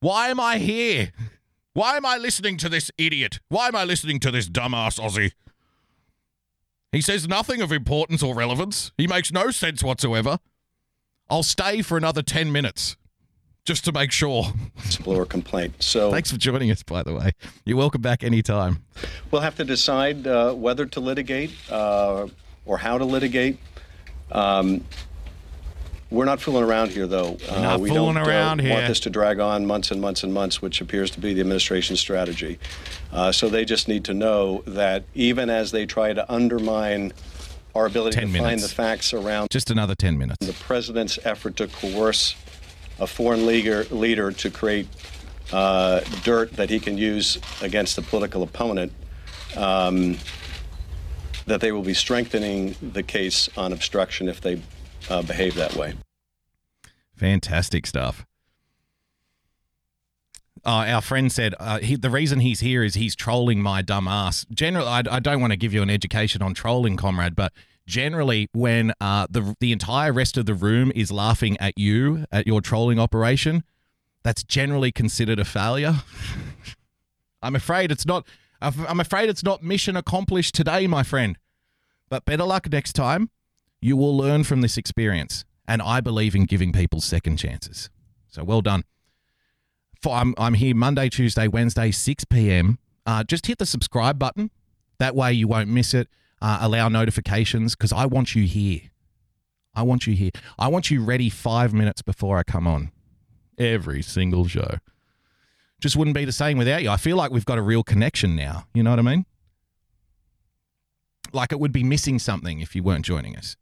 Why 0.01 0.27
am 0.27 0.39
I 0.39 0.57
here? 0.57 1.13
Why 1.73 1.95
am 1.95 2.05
I 2.05 2.17
listening 2.17 2.57
to 2.57 2.69
this 2.69 2.91
idiot? 2.97 3.39
Why 3.47 3.69
am 3.69 3.75
I 3.75 3.85
listening 3.85 4.19
to 4.19 4.31
this 4.31 4.49
dumbass 4.49 4.99
Aussie? 4.99 5.31
He 6.91 7.01
says 7.01 7.27
nothing 7.27 7.61
of 7.61 7.71
importance 7.71 8.21
or 8.21 8.35
relevance. 8.35 8.91
He 8.97 9.07
makes 9.07 9.31
no 9.31 9.49
sense 9.49 9.81
whatsoever. 9.81 10.39
I'll 11.29 11.41
stay 11.41 11.81
for 11.81 11.97
another 11.97 12.21
10 12.21 12.51
minutes 12.51 12.97
just 13.65 13.85
to 13.85 13.91
make 13.91 14.11
sure. 14.11 14.43
whistleblower 14.79 15.27
complaint. 15.27 15.81
So 15.81 16.11
Thanks 16.11 16.31
for 16.31 16.37
joining 16.37 16.69
us, 16.71 16.83
by 16.83 17.03
the 17.03 17.13
way. 17.13 17.31
You're 17.65 17.77
welcome 17.77 18.01
back 18.01 18.23
anytime. 18.23 18.83
we'll 19.31 19.41
have 19.41 19.55
to 19.55 19.63
decide 19.63 20.27
uh, 20.27 20.53
whether 20.53 20.85
to 20.85 20.99
litigate 20.99 21.51
uh, 21.71 22.27
or 22.65 22.77
how 22.77 22.97
to 22.97 23.05
litigate. 23.05 23.57
Um, 24.31 24.83
we're 26.09 26.25
not 26.25 26.41
fooling 26.41 26.63
around 26.63 26.91
here, 26.91 27.07
though. 27.07 27.37
Uh, 27.49 27.61
not 27.61 27.79
we 27.79 27.89
fooling 27.89 28.15
don't 28.15 28.27
around 28.27 28.59
uh, 28.59 28.63
here. 28.63 28.73
want 28.73 28.87
this 28.87 28.99
to 29.01 29.09
drag 29.09 29.39
on 29.39 29.65
months 29.65 29.89
and 29.91 29.99
months 29.99 30.23
and 30.23 30.33
months, 30.33 30.61
which 30.61 30.79
appears 30.79 31.09
to 31.11 31.19
be 31.19 31.33
the 31.33 31.41
administration's 31.41 31.99
strategy. 31.99 32.59
Uh, 33.11 33.31
so 33.31 33.49
they 33.49 33.65
just 33.65 33.87
need 33.87 34.03
to 34.05 34.13
know 34.13 34.61
that 34.67 35.05
even 35.15 35.49
as 35.49 35.71
they 35.71 35.85
try 35.85 36.13
to 36.13 36.31
undermine 36.31 37.13
our 37.73 37.87
ability 37.87 38.19
10 38.19 38.31
to 38.31 38.39
find 38.39 38.59
the 38.59 38.67
facts 38.67 39.13
around 39.13 39.49
Just 39.49 39.71
another 39.71 39.95
10 39.95 40.15
minutes. 40.15 40.45
the 40.45 40.53
president's 40.53 41.17
effort 41.25 41.55
to 41.55 41.65
coerce 41.67 42.35
a 42.99 43.07
foreign 43.07 43.45
leader, 43.45 43.85
leader 43.85 44.31
to 44.31 44.49
create 44.49 44.87
uh, 45.51 46.01
dirt 46.23 46.53
that 46.53 46.69
he 46.69 46.79
can 46.79 46.97
use 46.97 47.37
against 47.61 47.97
a 47.97 48.01
political 48.01 48.43
opponent, 48.43 48.91
um, 49.57 50.17
that 51.45 51.61
they 51.61 51.71
will 51.71 51.81
be 51.81 51.93
strengthening 51.93 52.75
the 52.81 53.03
case 53.03 53.49
on 53.57 53.73
obstruction 53.73 54.27
if 54.27 54.41
they 54.41 54.61
uh, 55.09 55.21
behave 55.21 55.55
that 55.55 55.75
way. 55.75 55.93
Fantastic 57.15 57.85
stuff. 57.85 58.25
Uh, 60.65 60.85
our 60.87 61.01
friend 61.01 61.29
said 61.29 61.53
uh, 61.59 61.79
he, 61.79 61.95
the 61.97 62.09
reason 62.09 62.39
he's 62.39 62.61
here 62.61 62.83
is 62.83 62.95
he's 62.95 63.15
trolling 63.15 63.61
my 63.61 63.81
dumb 63.81 64.07
ass. 64.07 64.45
Generally, 64.49 64.87
I, 64.87 65.03
I 65.11 65.19
don't 65.19 65.41
want 65.41 65.51
to 65.51 65.57
give 65.57 65.73
you 65.73 65.81
an 65.81 65.89
education 65.89 66.41
on 66.41 66.53
trolling, 66.53 66.95
comrade, 66.95 67.35
but 67.35 67.51
generally, 67.85 68.49
when 68.53 68.93
uh, 68.99 69.27
the 69.29 69.55
the 69.59 69.71
entire 69.71 70.13
rest 70.13 70.37
of 70.37 70.45
the 70.45 70.53
room 70.53 70.91
is 70.95 71.11
laughing 71.11 71.57
at 71.59 71.77
you 71.77 72.25
at 72.31 72.47
your 72.47 72.61
trolling 72.61 72.99
operation, 72.99 73.63
that's 74.23 74.43
generally 74.43 74.91
considered 74.91 75.39
a 75.39 75.45
failure. 75.45 75.95
I'm 77.41 77.55
afraid 77.55 77.91
it's 77.91 78.05
not. 78.05 78.25
I'm 78.61 79.01
afraid 79.01 79.29
it's 79.29 79.43
not 79.43 79.61
mission 79.61 79.97
accomplished 79.97 80.55
today, 80.55 80.87
my 80.87 81.03
friend. 81.03 81.37
But 82.09 82.25
better 82.25 82.45
luck 82.45 82.71
next 82.71 82.93
time. 82.93 83.29
You 83.81 83.97
will 83.97 84.15
learn 84.15 84.45
from 84.45 84.61
this 84.61 84.77
experience, 84.77 85.43
and 85.67 85.81
I 85.81 85.99
believe 85.99 86.35
in 86.35 86.45
giving 86.45 86.71
people 86.71 87.01
second 87.01 87.37
chances. 87.37 87.89
So 88.29 88.43
well 88.43 88.61
done. 88.61 88.85
For, 90.01 90.15
I'm, 90.15 90.33
I'm 90.37 90.53
here 90.53 90.73
Monday, 90.73 91.09
Tuesday, 91.09 91.47
Wednesday, 91.49 91.91
6 91.91 92.23
p.m. 92.25 92.77
Uh, 93.05 93.23
just 93.23 93.47
hit 93.47 93.57
the 93.57 93.65
subscribe 93.65 94.17
button. 94.17 94.51
That 94.99 95.15
way 95.15 95.33
you 95.33 95.47
won't 95.49 95.69
miss 95.69 95.93
it. 95.93 96.07
Uh, 96.43 96.57
allow 96.59 96.89
notifications 96.89 97.73
because 97.73 97.93
I 97.93 98.05
want 98.05 98.35
you 98.35 98.43
here. 98.43 98.81
I 99.73 99.81
want 99.83 100.05
you 100.05 100.13
here. 100.13 100.31
I 100.59 100.67
want 100.67 100.91
you 100.91 101.01
ready 101.01 101.29
five 101.29 101.73
minutes 101.73 102.01
before 102.01 102.37
I 102.37 102.43
come 102.43 102.67
on. 102.67 102.91
Every 103.57 104.01
single 104.01 104.45
show. 104.45 104.79
Just 105.79 105.95
wouldn't 105.95 106.15
be 106.15 106.25
the 106.25 106.33
same 106.33 106.57
without 106.57 106.83
you. 106.83 106.89
I 106.89 106.97
feel 106.97 107.15
like 107.15 107.31
we've 107.31 107.45
got 107.45 107.57
a 107.57 107.61
real 107.61 107.81
connection 107.81 108.35
now. 108.35 108.65
You 108.73 108.83
know 108.83 108.89
what 108.89 108.99
I 108.99 109.03
mean? 109.03 109.25
Like 111.31 111.53
it 111.53 111.61
would 111.61 111.71
be 111.71 111.81
missing 111.81 112.19
something 112.19 112.59
if 112.59 112.75
you 112.75 112.83
weren't 112.83 113.05
joining 113.05 113.37
us. 113.37 113.55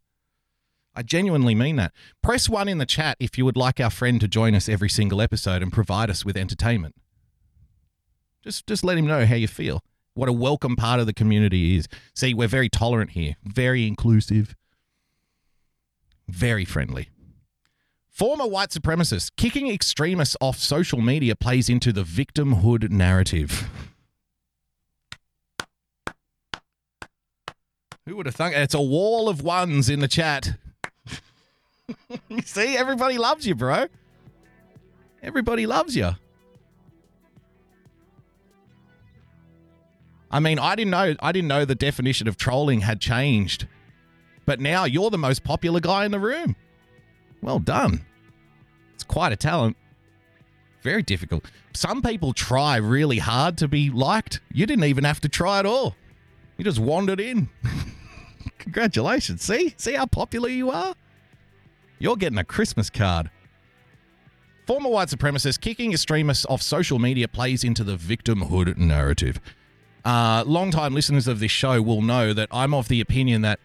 I 0.96 1.04
genuinely 1.04 1.54
mean 1.54 1.76
that. 1.76 1.94
Press 2.24 2.50
one 2.50 2.68
in 2.68 2.80
the 2.80 2.88
chat 2.88 3.16
if 3.20 3.38
you 3.38 3.46
would 3.46 3.58
like 3.58 3.80
our 3.80 3.92
friend 3.92 4.20
to 4.22 4.28
join 4.28 4.56
us 4.56 4.68
every 4.68 4.90
single 4.90 5.22
episode 5.22 5.62
and 5.62 5.72
provide 5.72 6.10
us 6.10 6.26
with 6.26 6.36
entertainment. 6.36 6.96
Just 8.44 8.66
just 8.66 8.84
let 8.84 8.98
him 8.98 9.06
know 9.06 9.24
how 9.28 9.36
you 9.36 9.48
feel. 9.48 9.84
What 10.14 10.28
a 10.28 10.34
welcome 10.34 10.76
part 10.76 11.00
of 11.00 11.06
the 11.06 11.14
community 11.14 11.78
is. 11.78 11.88
See, 12.14 12.34
we're 12.34 12.48
very 12.48 12.68
tolerant 12.68 13.12
here, 13.12 13.38
very 13.44 13.88
inclusive, 13.88 14.56
very 16.28 16.66
friendly. 16.66 17.10
Former 18.10 18.46
white 18.46 18.70
supremacist 18.70 19.32
kicking 19.38 19.70
extremists 19.70 20.36
off 20.42 20.58
social 20.58 21.00
media 21.00 21.36
plays 21.36 21.70
into 21.70 21.94
the 21.94 22.04
victimhood 22.04 22.90
narrative. 22.90 23.70
Who 28.06 28.18
would 28.18 28.26
have 28.26 28.36
thunk? 28.36 28.54
It's 28.56 28.74
a 28.74 28.82
wall 28.82 29.30
of 29.30 29.42
ones 29.42 29.90
in 29.90 30.02
the 30.02 30.08
chat. 30.10 30.58
See, 32.46 32.76
everybody 32.76 33.18
loves 33.18 33.48
you, 33.48 33.56
bro. 33.56 33.86
Everybody 35.24 35.66
loves 35.66 35.96
you. 35.96 36.12
I 40.32 40.40
mean, 40.40 40.58
I 40.58 40.76
didn't 40.76 40.92
know 40.92 41.16
I 41.20 41.32
didn't 41.32 41.50
know 41.50 41.66
the 41.66 41.76
definition 41.76 42.28
of 42.28 42.38
trolling 42.38 42.82
had 42.82 43.00
changed. 43.00 43.68
But 44.46 44.60
now 44.60 44.86
you're 44.86 45.10
the 45.10 45.18
most 45.18 45.44
popular 45.44 45.80
guy 45.80 46.06
in 46.06 46.12
the 46.12 46.20
room. 46.20 46.56
Well 47.42 47.60
done. 47.60 48.06
It's 48.96 49.04
quite 49.04 49.32
a 49.32 49.36
talent. 49.36 49.78
Very 50.82 51.04
difficult. 51.04 51.46
Some 51.74 52.02
people 52.02 52.34
try 52.34 52.78
really 52.78 53.20
hard 53.20 53.58
to 53.60 53.68
be 53.68 53.90
liked. 53.90 54.40
You 54.52 54.66
didn't 54.66 54.86
even 54.86 55.04
have 55.04 55.20
to 55.22 55.30
try 55.30 55.60
at 55.60 55.66
all. 55.66 55.96
You 56.58 56.64
just 56.64 56.80
wandered 56.80 57.20
in. 57.20 57.50
Congratulations. 58.58 59.44
See? 59.44 59.74
See 59.78 59.94
how 59.94 60.06
popular 60.06 60.50
you 60.50 60.72
are? 60.72 60.96
You're 62.00 62.16
getting 62.16 62.40
a 62.40 62.44
Christmas 62.44 62.90
card. 62.90 63.30
Former 64.66 64.90
white 64.90 65.10
supremacist 65.10 65.62
kicking 65.62 65.92
extremists 65.92 66.46
off 66.46 66.62
social 66.62 66.98
media 66.98 67.28
plays 67.28 67.64
into 67.64 67.84
the 67.84 67.96
victimhood 67.96 68.78
narrative. 68.78 69.40
Uh, 70.04 70.44
long-time 70.48 70.94
listeners 70.94 71.28
of 71.28 71.40
this 71.40 71.52
show 71.52 71.82
will 71.82 72.02
know 72.02 72.34
that 72.34 72.50
I'm 72.52 72.74
of 72.74 72.88
the 72.88 73.02
opinion 73.02 73.42
that 73.44 73.60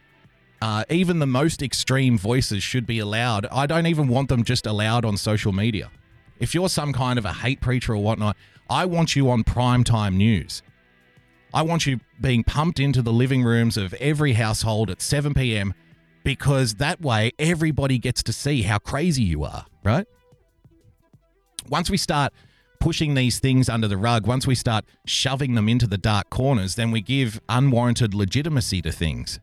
uh, 0.61 0.85
even 0.91 1.19
the 1.19 1.27
most 1.27 1.63
extreme 1.63 2.19
voices 2.19 2.63
should 2.63 2.87
be 2.87 2.99
allowed. 2.99 3.47
I 3.47 3.67
don't 3.67 3.87
even 3.87 4.09
want 4.09 4.29
them 4.29 4.45
just 4.45 4.67
allowed 4.67 5.05
on 5.05 5.17
social 5.17 5.53
media. 5.53 5.91
If 6.39 6.55
you're 6.55 6.69
some 6.69 6.93
kind 6.93 7.19
of 7.19 7.25
a 7.25 7.33
hate 7.33 7.61
preacher 7.61 7.95
or 7.95 8.03
whatnot, 8.03 8.37
I 8.69 8.85
want 8.85 9.17
you 9.17 9.31
on 9.31 9.45
primetime 9.45 10.15
news. 10.15 10.63
I 11.55 11.63
want 11.63 11.87
you 11.87 12.01
being 12.21 12.45
pumped 12.45 12.81
into 12.81 13.01
the 13.01 13.13
living 13.13 13.43
rooms 13.43 13.77
of 13.77 13.95
every 13.95 14.35
household 14.35 14.91
at 14.91 15.01
7 15.01 15.33
p.m. 15.35 15.73
because 16.25 16.75
that 16.75 17.01
way 17.01 17.33
everybody 17.39 17.99
gets 17.99 18.23
to 18.25 18.33
see 18.33 18.63
how 18.63 18.79
crazy 18.79 19.23
you 19.23 19.45
are, 19.45 19.65
right? 19.85 20.07
Once 21.69 21.89
we 21.89 21.97
start 21.97 22.33
pushing 22.77 23.15
these 23.15 23.39
things 23.39 23.69
under 23.69 23.89
the 23.89 23.97
rug, 23.97 24.27
once 24.27 24.47
we 24.47 24.55
start 24.55 24.85
shoving 25.05 25.55
them 25.55 25.69
into 25.69 25.87
the 25.87 25.99
dark 25.99 26.31
corners, 26.31 26.75
then 26.75 26.91
we 26.91 27.01
give 27.01 27.41
unwarranted 27.49 28.15
legitimacy 28.15 28.83
to 28.83 28.93
things. 28.93 29.41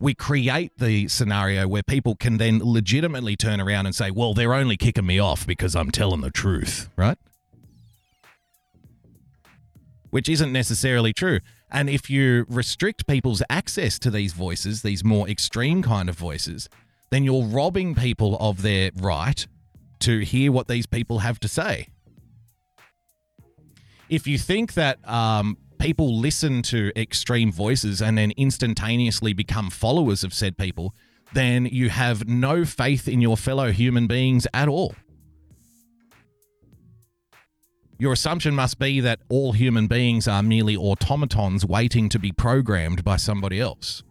We 0.00 0.14
create 0.14 0.72
the 0.78 1.08
scenario 1.08 1.66
where 1.66 1.82
people 1.82 2.14
can 2.14 2.36
then 2.36 2.60
legitimately 2.62 3.36
turn 3.36 3.60
around 3.60 3.86
and 3.86 3.94
say, 3.94 4.10
well, 4.10 4.32
they're 4.32 4.54
only 4.54 4.76
kicking 4.76 5.06
me 5.06 5.18
off 5.18 5.46
because 5.46 5.74
I'm 5.74 5.90
telling 5.90 6.20
the 6.20 6.30
truth, 6.30 6.88
right? 6.96 7.18
Which 10.10 10.28
isn't 10.28 10.52
necessarily 10.52 11.12
true. 11.12 11.40
And 11.70 11.90
if 11.90 12.08
you 12.08 12.46
restrict 12.48 13.06
people's 13.06 13.42
access 13.50 13.98
to 13.98 14.10
these 14.10 14.32
voices, 14.32 14.82
these 14.82 15.04
more 15.04 15.28
extreme 15.28 15.82
kind 15.82 16.08
of 16.08 16.16
voices, 16.16 16.68
then 17.10 17.24
you're 17.24 17.44
robbing 17.44 17.94
people 17.94 18.36
of 18.38 18.62
their 18.62 18.90
right 18.94 19.46
to 20.00 20.20
hear 20.20 20.52
what 20.52 20.68
these 20.68 20.86
people 20.86 21.20
have 21.20 21.40
to 21.40 21.48
say. 21.48 21.88
If 24.08 24.26
you 24.26 24.38
think 24.38 24.74
that 24.74 25.06
um, 25.08 25.58
people 25.78 26.18
listen 26.18 26.62
to 26.62 26.92
extreme 26.96 27.52
voices 27.52 28.00
and 28.00 28.16
then 28.16 28.32
instantaneously 28.36 29.32
become 29.32 29.70
followers 29.70 30.24
of 30.24 30.32
said 30.32 30.56
people, 30.56 30.94
then 31.32 31.66
you 31.66 31.90
have 31.90 32.26
no 32.26 32.64
faith 32.64 33.06
in 33.06 33.20
your 33.20 33.36
fellow 33.36 33.70
human 33.70 34.06
beings 34.06 34.46
at 34.54 34.68
all. 34.68 34.94
Your 37.98 38.12
assumption 38.12 38.54
must 38.54 38.78
be 38.78 39.00
that 39.00 39.20
all 39.28 39.52
human 39.52 39.88
beings 39.88 40.28
are 40.28 40.42
merely 40.42 40.76
automatons 40.76 41.66
waiting 41.66 42.08
to 42.10 42.18
be 42.18 42.30
programmed 42.30 43.04
by 43.04 43.16
somebody 43.16 43.60
else. 43.60 44.04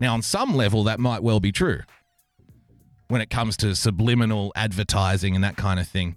Now, 0.00 0.12
on 0.12 0.22
some 0.22 0.54
level, 0.54 0.84
that 0.84 1.00
might 1.00 1.22
well 1.22 1.40
be 1.40 1.50
true 1.50 1.80
when 3.08 3.20
it 3.20 3.30
comes 3.30 3.56
to 3.58 3.74
subliminal 3.74 4.52
advertising 4.56 5.34
and 5.34 5.44
that 5.44 5.56
kind 5.56 5.78
of 5.78 5.86
thing. 5.86 6.16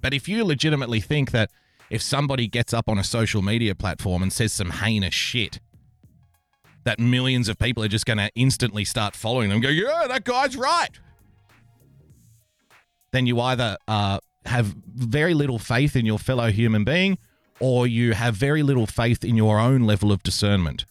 But 0.00 0.14
if 0.14 0.28
you 0.28 0.44
legitimately 0.44 1.00
think 1.00 1.30
that 1.30 1.50
if 1.90 2.02
somebody 2.02 2.46
gets 2.46 2.74
up 2.74 2.88
on 2.88 2.98
a 2.98 3.04
social 3.04 3.42
media 3.42 3.74
platform 3.74 4.22
and 4.22 4.32
says 4.32 4.52
some 4.52 4.70
heinous 4.70 5.14
shit, 5.14 5.60
that 6.84 6.98
millions 6.98 7.48
of 7.48 7.58
people 7.58 7.82
are 7.82 7.88
just 7.88 8.06
going 8.06 8.18
to 8.18 8.30
instantly 8.34 8.84
start 8.84 9.14
following 9.14 9.50
them, 9.50 9.60
go, 9.60 9.68
yeah, 9.68 10.06
that 10.08 10.24
guy's 10.24 10.56
right. 10.56 10.90
Then 13.10 13.26
you 13.26 13.40
either 13.40 13.76
uh, 13.86 14.18
have 14.46 14.74
very 14.86 15.34
little 15.34 15.58
faith 15.58 15.96
in 15.96 16.06
your 16.06 16.18
fellow 16.18 16.50
human 16.50 16.84
being 16.84 17.18
or 17.60 17.86
you 17.86 18.12
have 18.12 18.34
very 18.34 18.62
little 18.62 18.86
faith 18.86 19.24
in 19.24 19.36
your 19.36 19.58
own 19.58 19.82
level 19.82 20.12
of 20.12 20.22
discernment. 20.22 20.84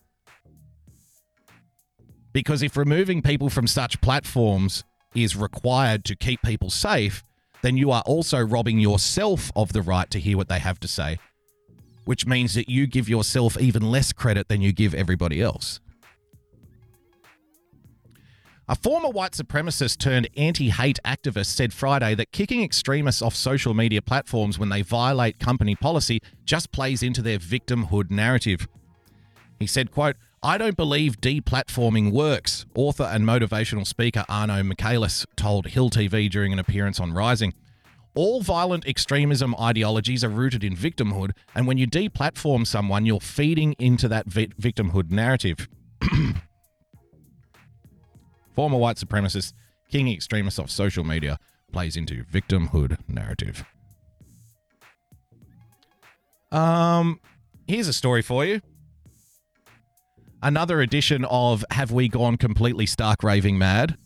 Because 2.38 2.61
if 2.61 2.77
removing 2.77 3.23
people 3.23 3.49
from 3.49 3.65
such 3.65 3.99
platforms 3.99 4.84
is 5.15 5.35
required 5.35 6.05
to 6.05 6.15
keep 6.15 6.39
people 6.43 6.69
safe, 6.69 7.23
then 7.64 7.77
you 7.77 7.89
are 7.89 8.03
also 8.05 8.39
robbing 8.39 8.77
yourself 8.77 9.51
of 9.55 9.73
the 9.73 9.81
right 9.81 10.07
to 10.11 10.19
hear 10.19 10.38
what 10.38 10.47
they 10.47 10.59
have 10.59 10.80
to 10.81 10.88
say, 10.88 11.18
which 12.05 12.27
means 12.27 12.53
that 12.53 12.69
you 12.69 12.85
give 12.85 13.09
yourself 13.09 13.59
even 13.59 13.89
less 13.89 14.14
credit 14.14 14.49
than 14.49 14.61
you 14.61 14.72
give 14.72 14.93
everybody 14.93 15.41
else. 15.41 15.80
A 18.69 18.76
former 18.76 19.09
white 19.09 19.31
supremacist 19.31 19.97
turned 19.97 20.30
anti 20.38 20.69
hate 20.69 20.99
activist 21.03 21.47
said 21.47 21.73
Friday 21.73 22.14
that 22.14 22.31
kicking 22.31 22.61
extremists 22.61 23.23
off 23.23 23.34
social 23.34 23.73
media 23.73 24.03
platforms 24.03 24.59
when 24.59 24.69
they 24.69 24.84
violate 24.84 25.39
company 25.39 25.76
policy 25.76 26.19
just 26.45 26.72
plays 26.72 27.01
into 27.01 27.23
their 27.23 27.39
victimhood 27.39 28.11
narrative. 28.11 28.68
He 29.59 29.65
said, 29.65 29.89
quote, 29.89 30.18
I 30.43 30.59
don't 30.59 30.77
believe 30.77 31.19
deplatforming 31.19 32.11
works, 32.11 32.65
author 32.76 33.05
and 33.05 33.26
motivational 33.26 33.88
speaker 33.88 34.23
Arno 34.30 34.61
Michaelis 34.61 35.26
told 35.35 35.68
Hill 35.68 35.89
TV 35.89 36.30
during 36.30 36.53
an 36.53 36.59
appearance 36.59 36.99
on 36.99 37.11
Rising. 37.11 37.53
All 38.14 38.41
violent 38.41 38.88
extremism 38.88 39.55
ideologies 39.59 40.23
are 40.23 40.30
rooted 40.30 40.64
in 40.64 40.76
victimhood, 40.76 41.31
and 41.55 41.65
when 41.65 41.77
you 41.77 41.88
deplatform 41.88 42.68
someone, 42.68 43.05
you're 43.05 43.19
feeding 43.19 43.76
into 43.80 44.07
that 44.07 44.27
vi- 44.27 44.47
victimhood 44.47 45.09
narrative. 45.09 45.68
Former 48.55 48.77
white 48.77 48.97
supremacist, 48.97 49.53
king 49.89 50.07
extremist 50.07 50.59
of 50.59 50.69
social 50.69 51.03
media, 51.03 51.39
plays 51.72 51.97
into 51.97 52.23
victimhood 52.23 52.97
narrative. 53.07 53.65
Um, 56.51 57.19
here's 57.68 57.88
a 57.88 57.93
story 57.93 58.22
for 58.22 58.45
you. 58.45 58.61
Another 60.47 60.79
edition 60.79 61.25
of 61.25 61.65
Have 61.71 61.91
We 61.91 62.07
Gone 62.07 62.37
Completely 62.37 62.85
Stark 62.85 63.21
Raving 63.21 63.57
Mad? 63.57 63.97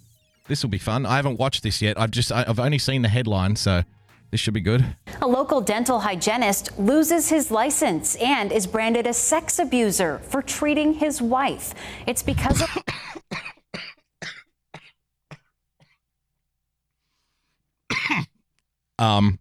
This 0.47 0.63
will 0.63 0.71
be 0.71 0.79
fun. 0.79 1.05
I 1.05 1.17
haven't 1.17 1.37
watched 1.37 1.61
this 1.61 1.83
yet. 1.83 2.01
I've 2.01 2.09
just 2.09 2.31
I've 2.31 2.59
only 2.59 2.79
seen 2.79 3.03
the 3.03 3.09
headline, 3.09 3.55
so 3.55 3.83
this 4.31 4.39
should 4.39 4.55
be 4.55 4.59
good. 4.59 4.83
A 5.21 5.27
local 5.27 5.61
dental 5.61 5.99
hygienist 5.99 6.79
loses 6.79 7.29
his 7.29 7.51
license 7.51 8.15
and 8.15 8.51
is 8.51 8.65
branded 8.65 9.05
a 9.05 9.13
sex 9.13 9.59
abuser 9.59 10.17
for 10.17 10.41
treating 10.41 10.95
his 10.95 11.21
wife. 11.21 11.75
It's 12.07 12.23
because 12.23 12.63
of 12.63 12.75
Um 18.97 19.40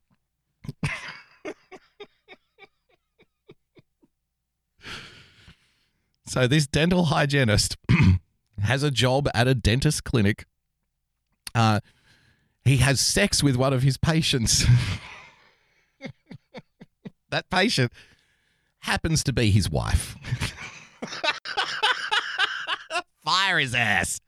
So 6.31 6.47
this 6.47 6.69
dental 6.69 7.07
hygienist 7.07 7.77
has 8.63 8.85
a 8.85 8.93
job 8.93 9.29
at 9.35 9.49
a 9.49 9.55
dentist 9.57 10.05
clinic. 10.05 10.47
Uh, 11.57 11.81
he 12.65 12.77
has 12.77 13.01
sex 13.01 13.43
with 13.43 13.57
one 13.57 13.73
of 13.73 13.83
his 13.83 13.97
patients. 13.97 14.65
that 17.31 17.51
patient 17.51 17.91
happens 18.79 19.25
to 19.25 19.33
be 19.33 19.51
his 19.51 19.69
wife. 19.71 20.15
Fire 23.25 23.59
his 23.59 23.75
ass. 23.75 24.21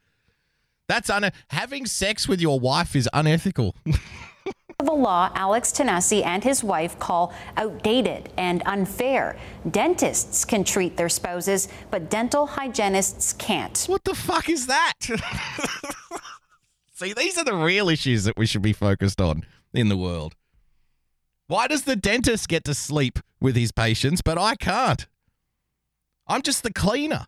That's 0.88 1.08
un- 1.08 1.30
having 1.50 1.86
sex 1.86 2.26
with 2.26 2.40
your 2.40 2.58
wife 2.58 2.96
is 2.96 3.08
unethical. 3.12 3.76
a 4.88 4.92
law 4.92 5.30
Alex 5.34 5.72
Tanasi 5.72 6.24
and 6.24 6.44
his 6.44 6.62
wife 6.64 6.98
call 6.98 7.32
outdated 7.56 8.30
and 8.36 8.62
unfair. 8.66 9.36
Dentists 9.70 10.44
can 10.44 10.64
treat 10.64 10.96
their 10.96 11.08
spouses, 11.08 11.68
but 11.90 12.10
dental 12.10 12.46
hygienists 12.46 13.32
can't. 13.32 13.84
What 13.88 14.04
the 14.04 14.14
fuck 14.14 14.48
is 14.48 14.66
that? 14.66 14.94
See, 16.94 17.12
these 17.12 17.38
are 17.38 17.44
the 17.44 17.54
real 17.54 17.88
issues 17.88 18.24
that 18.24 18.36
we 18.36 18.46
should 18.46 18.62
be 18.62 18.72
focused 18.72 19.20
on 19.20 19.44
in 19.72 19.88
the 19.88 19.96
world. 19.96 20.34
Why 21.48 21.66
does 21.66 21.82
the 21.82 21.96
dentist 21.96 22.48
get 22.48 22.64
to 22.64 22.74
sleep 22.74 23.18
with 23.40 23.56
his 23.56 23.72
patients, 23.72 24.22
but 24.22 24.38
I 24.38 24.54
can't? 24.54 25.06
I'm 26.26 26.42
just 26.42 26.62
the 26.62 26.72
cleaner. 26.72 27.26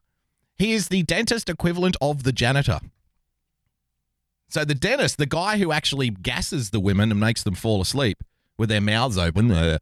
He 0.56 0.72
is 0.72 0.88
the 0.88 1.02
dentist 1.02 1.50
equivalent 1.50 1.96
of 2.00 2.22
the 2.22 2.32
janitor. 2.32 2.80
So 4.54 4.64
the 4.64 4.76
dentist, 4.76 5.18
the 5.18 5.26
guy 5.26 5.58
who 5.58 5.72
actually 5.72 6.10
gasses 6.10 6.70
the 6.70 6.78
women 6.78 7.10
and 7.10 7.18
makes 7.18 7.42
them 7.42 7.56
fall 7.56 7.82
asleep 7.82 8.22
with 8.56 8.68
their 8.68 8.80
mouths 8.80 9.18
open, 9.18 9.50
uh, 9.50 9.78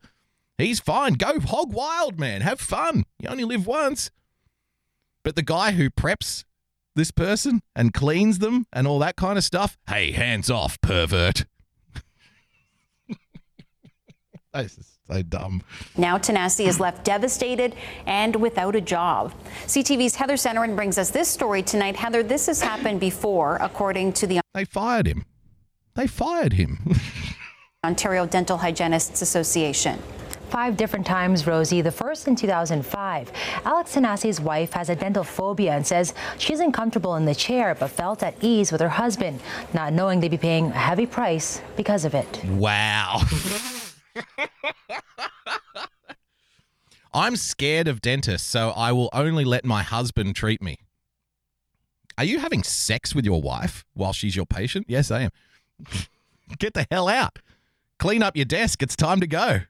he's 0.56 0.80
fine. 0.80 1.12
Go 1.12 1.38
hog 1.40 1.74
wild, 1.74 2.18
man. 2.18 2.40
Have 2.40 2.58
fun. 2.58 3.04
You 3.18 3.28
only 3.28 3.44
live 3.44 3.66
once. 3.66 4.10
But 5.24 5.36
the 5.36 5.42
guy 5.42 5.72
who 5.72 5.90
preps 5.90 6.44
this 6.96 7.10
person 7.10 7.60
and 7.76 7.92
cleans 7.92 8.38
them 8.38 8.66
and 8.72 8.86
all 8.86 8.98
that 9.00 9.16
kind 9.16 9.36
of 9.36 9.44
stuff, 9.44 9.76
hey, 9.88 10.12
hands 10.12 10.50
off, 10.50 10.80
pervert. 10.80 11.44
this 15.12 15.22
is 15.22 15.28
dumb. 15.28 15.62
Now 15.96 16.18
Tanasi 16.18 16.66
is 16.66 16.80
left 16.80 17.04
devastated 17.04 17.74
and 18.06 18.36
without 18.36 18.76
a 18.76 18.80
job. 18.80 19.32
CTV's 19.66 20.16
Heather 20.16 20.34
Senoran 20.34 20.74
brings 20.76 20.98
us 20.98 21.10
this 21.10 21.28
story 21.28 21.62
tonight. 21.62 21.96
Heather, 21.96 22.22
this 22.22 22.46
has 22.46 22.60
happened 22.60 23.00
before, 23.00 23.56
according 23.56 24.12
to 24.14 24.26
the 24.26 24.40
They 24.54 24.64
fired 24.64 25.06
him. 25.06 25.24
They 25.94 26.06
fired 26.06 26.54
him. 26.54 26.94
Ontario 27.84 28.26
Dental 28.26 28.58
Hygienists 28.58 29.22
Association. 29.22 29.98
Five 30.50 30.76
different 30.76 31.06
times, 31.06 31.46
Rosie. 31.46 31.80
The 31.80 31.90
first 31.90 32.28
in 32.28 32.36
2005. 32.36 33.32
Alex 33.64 33.94
Tanasi's 33.94 34.38
wife 34.38 34.74
has 34.74 34.90
a 34.90 34.94
dental 34.94 35.24
phobia 35.24 35.72
and 35.72 35.86
says 35.86 36.12
she 36.38 36.52
isn't 36.52 36.72
comfortable 36.72 37.16
in 37.16 37.24
the 37.24 37.34
chair 37.34 37.74
but 37.74 37.88
felt 37.88 38.22
at 38.22 38.34
ease 38.42 38.70
with 38.70 38.82
her 38.82 38.88
husband, 38.90 39.40
not 39.72 39.94
knowing 39.94 40.20
they'd 40.20 40.30
be 40.30 40.36
paying 40.36 40.66
a 40.66 40.72
heavy 40.72 41.06
price 41.06 41.62
because 41.74 42.04
of 42.04 42.14
it. 42.14 42.44
wow. 42.44 43.22
I'm 47.14 47.36
scared 47.36 47.88
of 47.88 48.00
dentists, 48.00 48.48
so 48.48 48.70
I 48.70 48.92
will 48.92 49.10
only 49.12 49.44
let 49.44 49.64
my 49.64 49.82
husband 49.82 50.34
treat 50.34 50.62
me. 50.62 50.78
Are 52.16 52.24
you 52.24 52.38
having 52.38 52.62
sex 52.62 53.14
with 53.14 53.24
your 53.24 53.42
wife 53.42 53.84
while 53.94 54.12
she's 54.12 54.36
your 54.36 54.46
patient? 54.46 54.86
Yes, 54.88 55.10
I 55.10 55.22
am. 55.22 55.30
Get 56.58 56.74
the 56.74 56.86
hell 56.90 57.08
out. 57.08 57.38
Clean 57.98 58.22
up 58.22 58.36
your 58.36 58.44
desk. 58.44 58.82
It's 58.82 58.96
time 58.96 59.20
to 59.20 59.26
go. 59.26 59.60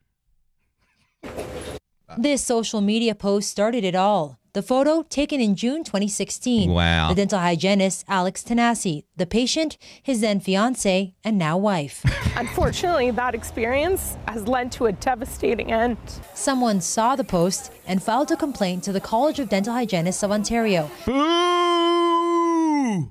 This 2.18 2.42
social 2.42 2.80
media 2.80 3.14
post 3.14 3.48
started 3.50 3.84
it 3.84 3.94
all. 3.94 4.38
The 4.54 4.62
photo 4.62 5.02
taken 5.02 5.40
in 5.40 5.56
June 5.56 5.82
2016. 5.82 6.70
Wow. 6.70 7.08
The 7.08 7.14
dental 7.14 7.38
hygienist, 7.38 8.04
Alex 8.06 8.42
Tanasi. 8.42 9.04
The 9.16 9.24
patient, 9.24 9.78
his 10.02 10.20
then 10.20 10.40
fiance 10.40 11.14
and 11.24 11.38
now 11.38 11.56
wife. 11.56 12.04
Unfortunately, 12.36 13.10
that 13.12 13.34
experience 13.34 14.18
has 14.28 14.46
led 14.46 14.70
to 14.72 14.86
a 14.86 14.92
devastating 14.92 15.72
end. 15.72 15.96
Someone 16.34 16.82
saw 16.82 17.16
the 17.16 17.24
post 17.24 17.72
and 17.86 18.02
filed 18.02 18.30
a 18.30 18.36
complaint 18.36 18.84
to 18.84 18.92
the 18.92 19.00
College 19.00 19.40
of 19.40 19.48
Dental 19.48 19.72
Hygienists 19.72 20.22
of 20.22 20.30
Ontario. 20.30 20.90
Boo! 21.06 23.10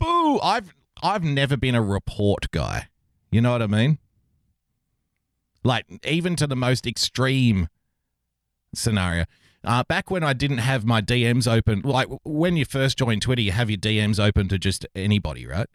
Boo! 0.00 0.40
I've 0.40 0.74
I've 1.00 1.22
never 1.22 1.56
been 1.56 1.76
a 1.76 1.82
report 1.82 2.50
guy. 2.50 2.88
You 3.30 3.42
know 3.42 3.52
what 3.52 3.62
I 3.62 3.68
mean? 3.68 3.98
Like 5.62 5.86
even 6.04 6.34
to 6.34 6.48
the 6.48 6.56
most 6.56 6.84
extreme 6.84 7.68
scenario. 8.74 9.24
Uh, 9.62 9.84
back 9.84 10.10
when 10.10 10.24
I 10.24 10.32
didn't 10.32 10.58
have 10.58 10.84
my 10.84 11.02
DMs 11.02 11.50
open, 11.50 11.82
like 11.82 12.08
when 12.24 12.56
you 12.56 12.64
first 12.64 12.98
join 12.98 13.20
Twitter, 13.20 13.42
you 13.42 13.52
have 13.52 13.68
your 13.68 13.78
DMs 13.78 14.18
open 14.18 14.48
to 14.48 14.58
just 14.58 14.86
anybody, 14.94 15.46
right? 15.46 15.66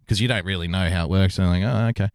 Because 0.00 0.20
you 0.20 0.28
don't 0.28 0.44
really 0.44 0.68
know 0.68 0.88
how 0.88 1.04
it 1.04 1.10
works. 1.10 1.38
And 1.38 1.48
like, 1.48 1.62
oh, 1.62 1.88
okay. 1.88 2.08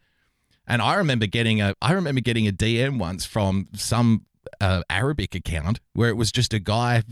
And 0.65 0.81
I 0.81 0.95
remember 0.95 1.27
getting 1.27 1.61
a, 1.61 1.75
I 1.81 1.91
remember 1.93 2.21
getting 2.21 2.47
a 2.47 2.51
DM 2.51 2.97
once 2.97 3.25
from 3.25 3.67
some 3.75 4.25
uh, 4.59 4.83
Arabic 4.89 5.35
account 5.35 5.79
where 5.93 6.09
it 6.09 6.17
was 6.17 6.31
just 6.31 6.53
a 6.53 6.59
guy 6.59 7.03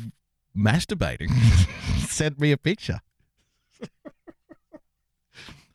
masturbating. 0.58 1.32
Sent 2.08 2.40
me 2.40 2.52
a 2.52 2.58
picture. 2.58 3.00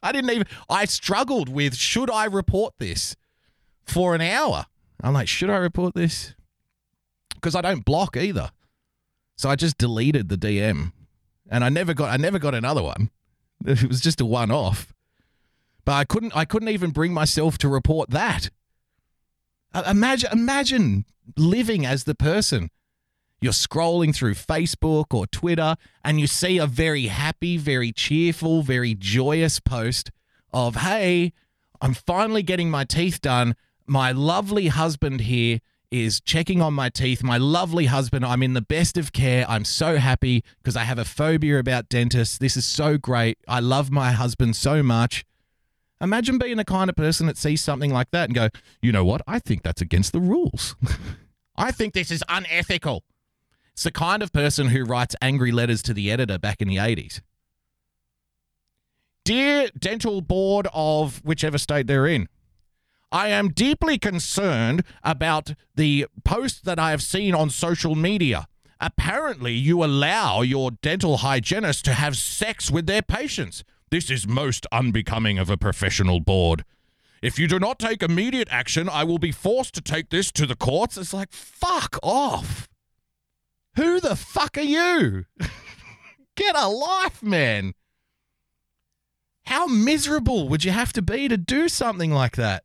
I 0.02 0.12
didn't 0.12 0.30
even. 0.30 0.46
I 0.68 0.84
struggled 0.84 1.48
with 1.48 1.74
should 1.74 2.10
I 2.10 2.26
report 2.26 2.74
this 2.78 3.16
for 3.86 4.14
an 4.14 4.20
hour. 4.20 4.66
I'm 5.02 5.14
like, 5.14 5.28
should 5.28 5.50
I 5.50 5.56
report 5.56 5.94
this? 5.94 6.34
Because 7.44 7.54
I 7.54 7.60
don't 7.60 7.84
block 7.84 8.16
either. 8.16 8.50
So 9.36 9.50
I 9.50 9.54
just 9.54 9.76
deleted 9.76 10.30
the 10.30 10.38
DM, 10.38 10.92
and 11.50 11.62
I 11.62 11.68
never 11.68 11.92
got. 11.92 12.10
I 12.10 12.16
never 12.16 12.38
got 12.38 12.54
another 12.54 12.82
one. 12.82 13.10
It 13.66 13.86
was 13.86 14.00
just 14.00 14.20
a 14.20 14.26
one-off. 14.26 14.92
But 15.84 15.92
I 15.92 16.04
couldn't. 16.04 16.34
I 16.34 16.46
couldn't 16.46 16.70
even 16.70 16.90
bring 16.90 17.12
myself 17.12 17.58
to 17.58 17.68
report 17.68 18.08
that. 18.10 18.48
Imagine. 19.86 20.30
Imagine 20.32 21.04
living 21.36 21.84
as 21.84 22.04
the 22.04 22.14
person. 22.14 22.70
You're 23.42 23.52
scrolling 23.52 24.14
through 24.14 24.36
Facebook 24.36 25.12
or 25.12 25.26
Twitter 25.26 25.76
and 26.02 26.18
you 26.18 26.26
see 26.26 26.56
a 26.56 26.66
very 26.66 27.08
happy, 27.08 27.58
very 27.58 27.92
cheerful, 27.92 28.62
very 28.62 28.94
joyous 28.94 29.60
post 29.60 30.10
of, 30.50 30.76
hey, 30.76 31.34
I'm 31.78 31.92
finally 31.92 32.42
getting 32.42 32.70
my 32.70 32.84
teeth 32.84 33.20
done. 33.20 33.54
My 33.86 34.12
lovely 34.12 34.68
husband 34.68 35.22
here 35.22 35.60
is 36.02 36.20
checking 36.20 36.60
on 36.60 36.74
my 36.74 36.88
teeth. 36.88 37.22
My 37.22 37.36
lovely 37.36 37.86
husband, 37.86 38.24
I'm 38.24 38.42
in 38.42 38.54
the 38.54 38.60
best 38.60 38.98
of 38.98 39.12
care. 39.12 39.46
I'm 39.48 39.64
so 39.64 39.96
happy 39.96 40.42
because 40.58 40.74
I 40.74 40.82
have 40.82 40.98
a 40.98 41.04
phobia 41.04 41.60
about 41.60 41.88
dentists. 41.88 42.36
This 42.36 42.56
is 42.56 42.66
so 42.66 42.98
great. 42.98 43.38
I 43.46 43.60
love 43.60 43.92
my 43.92 44.10
husband 44.10 44.56
so 44.56 44.82
much. 44.82 45.24
Imagine 46.00 46.38
being 46.38 46.56
the 46.56 46.64
kind 46.64 46.90
of 46.90 46.96
person 46.96 47.28
that 47.28 47.38
sees 47.38 47.60
something 47.60 47.92
like 47.92 48.10
that 48.10 48.24
and 48.24 48.34
go, 48.34 48.48
you 48.82 48.90
know 48.90 49.04
what? 49.04 49.22
I 49.28 49.38
think 49.38 49.62
that's 49.62 49.80
against 49.80 50.12
the 50.12 50.20
rules. 50.20 50.74
I 51.56 51.70
think 51.70 51.94
this 51.94 52.10
is 52.10 52.24
unethical. 52.28 53.04
It's 53.72 53.84
the 53.84 53.92
kind 53.92 54.20
of 54.20 54.32
person 54.32 54.68
who 54.68 54.82
writes 54.84 55.14
angry 55.22 55.52
letters 55.52 55.80
to 55.84 55.94
the 55.94 56.10
editor 56.10 56.38
back 56.38 56.60
in 56.60 56.66
the 56.66 56.76
80s. 56.76 57.20
Dear 59.24 59.68
Dental 59.78 60.20
Board 60.22 60.66
of 60.74 61.24
whichever 61.24 61.56
state 61.56 61.86
they're 61.86 62.08
in, 62.08 62.28
I 63.14 63.28
am 63.28 63.50
deeply 63.50 63.96
concerned 63.96 64.82
about 65.04 65.54
the 65.76 66.08
post 66.24 66.64
that 66.64 66.80
I 66.80 66.90
have 66.90 67.00
seen 67.00 67.32
on 67.32 67.48
social 67.48 67.94
media. 67.94 68.48
Apparently, 68.80 69.52
you 69.52 69.84
allow 69.84 70.42
your 70.42 70.72
dental 70.72 71.18
hygienist 71.18 71.84
to 71.84 71.94
have 71.94 72.16
sex 72.16 72.72
with 72.72 72.88
their 72.88 73.02
patients. 73.02 73.62
This 73.92 74.10
is 74.10 74.26
most 74.26 74.66
unbecoming 74.72 75.38
of 75.38 75.48
a 75.48 75.56
professional 75.56 76.18
board. 76.18 76.64
If 77.22 77.38
you 77.38 77.46
do 77.46 77.60
not 77.60 77.78
take 77.78 78.02
immediate 78.02 78.48
action, 78.50 78.88
I 78.88 79.04
will 79.04 79.18
be 79.18 79.30
forced 79.30 79.74
to 79.76 79.80
take 79.80 80.10
this 80.10 80.32
to 80.32 80.44
the 80.44 80.56
courts. 80.56 80.98
It's 80.98 81.14
like, 81.14 81.30
fuck 81.30 82.00
off. 82.02 82.68
Who 83.76 84.00
the 84.00 84.16
fuck 84.16 84.58
are 84.58 84.60
you? 84.60 85.26
Get 86.36 86.56
a 86.56 86.68
life, 86.68 87.22
man. 87.22 87.74
How 89.46 89.68
miserable 89.68 90.48
would 90.48 90.64
you 90.64 90.72
have 90.72 90.92
to 90.94 91.02
be 91.02 91.28
to 91.28 91.36
do 91.36 91.68
something 91.68 92.10
like 92.10 92.34
that? 92.34 92.64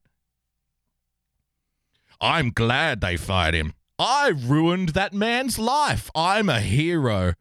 I'm 2.21 2.51
glad 2.51 3.01
they 3.01 3.17
fired 3.17 3.53
him. 3.53 3.73
I 3.97 4.29
ruined 4.29 4.89
that 4.89 5.13
man's 5.13 5.57
life. 5.59 6.09
I'm 6.15 6.49
a 6.49 6.61
hero. 6.61 7.33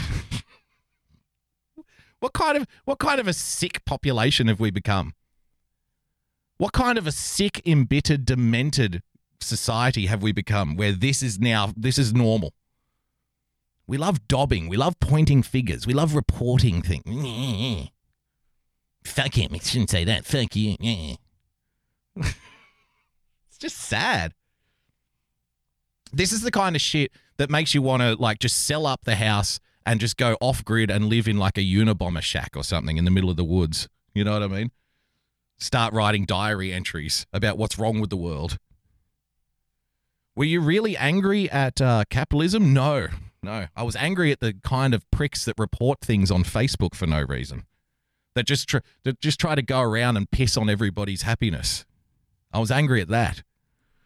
what 2.20 2.32
kind 2.32 2.56
of 2.56 2.66
what 2.84 2.98
kind 2.98 3.20
of 3.20 3.28
a 3.28 3.32
sick 3.32 3.84
population 3.84 4.48
have 4.48 4.60
we 4.60 4.70
become? 4.70 5.14
What 6.56 6.72
kind 6.72 6.96
of 6.96 7.06
a 7.06 7.12
sick, 7.12 7.60
embittered, 7.66 8.24
demented 8.24 9.02
society 9.40 10.06
have 10.06 10.22
we 10.22 10.32
become 10.32 10.76
where 10.76 10.92
this 10.92 11.22
is 11.22 11.38
now 11.38 11.72
this 11.76 11.98
is 11.98 12.14
normal? 12.14 12.54
We 13.86 13.98
love 13.98 14.26
dobbing, 14.28 14.68
we 14.68 14.76
love 14.76 14.98
pointing 15.00 15.42
figures, 15.42 15.86
we 15.86 15.92
love 15.92 16.14
reporting 16.14 16.80
things. 16.80 17.04
Fuck 19.04 19.36
him, 19.36 19.50
I 19.52 19.58
shouldn't 19.58 19.90
say 19.90 20.04
that. 20.04 20.24
Fuck 20.24 20.54
you. 20.56 20.76
just 23.62 23.78
sad. 23.78 24.34
This 26.12 26.32
is 26.32 26.42
the 26.42 26.50
kind 26.50 26.76
of 26.76 26.82
shit 26.82 27.12
that 27.38 27.48
makes 27.48 27.74
you 27.74 27.80
want 27.80 28.02
to 28.02 28.14
like 28.16 28.38
just 28.38 28.66
sell 28.66 28.86
up 28.86 29.04
the 29.04 29.16
house 29.16 29.58
and 29.86 29.98
just 29.98 30.16
go 30.16 30.36
off 30.40 30.64
grid 30.64 30.90
and 30.90 31.06
live 31.06 31.26
in 31.26 31.38
like 31.38 31.56
a 31.56 31.62
Unabomber 31.62 32.20
shack 32.20 32.50
or 32.54 32.62
something 32.62 32.96
in 32.98 33.04
the 33.04 33.10
middle 33.10 33.30
of 33.30 33.36
the 33.36 33.44
woods. 33.44 33.88
You 34.14 34.24
know 34.24 34.32
what 34.34 34.42
I 34.42 34.48
mean? 34.48 34.70
Start 35.58 35.94
writing 35.94 36.24
diary 36.26 36.72
entries 36.72 37.26
about 37.32 37.56
what's 37.56 37.78
wrong 37.78 38.00
with 38.00 38.10
the 38.10 38.16
world. 38.16 38.58
Were 40.36 40.44
you 40.44 40.60
really 40.60 40.96
angry 40.96 41.50
at 41.50 41.80
uh, 41.80 42.04
capitalism? 42.10 42.72
No, 42.72 43.08
no. 43.42 43.66
I 43.76 43.82
was 43.82 43.96
angry 43.96 44.32
at 44.32 44.40
the 44.40 44.54
kind 44.62 44.92
of 44.94 45.08
pricks 45.10 45.44
that 45.44 45.54
report 45.58 46.00
things 46.00 46.30
on 46.30 46.42
Facebook 46.44 46.94
for 46.94 47.06
no 47.06 47.22
reason. 47.22 47.64
that 48.34 48.46
just 48.46 48.68
tr- 48.68 48.78
that 49.04 49.20
just 49.20 49.38
try 49.38 49.54
to 49.54 49.62
go 49.62 49.80
around 49.80 50.16
and 50.16 50.30
piss 50.30 50.56
on 50.56 50.68
everybody's 50.70 51.22
happiness. 51.22 51.84
I 52.52 52.58
was 52.58 52.70
angry 52.70 53.00
at 53.00 53.08
that. 53.08 53.42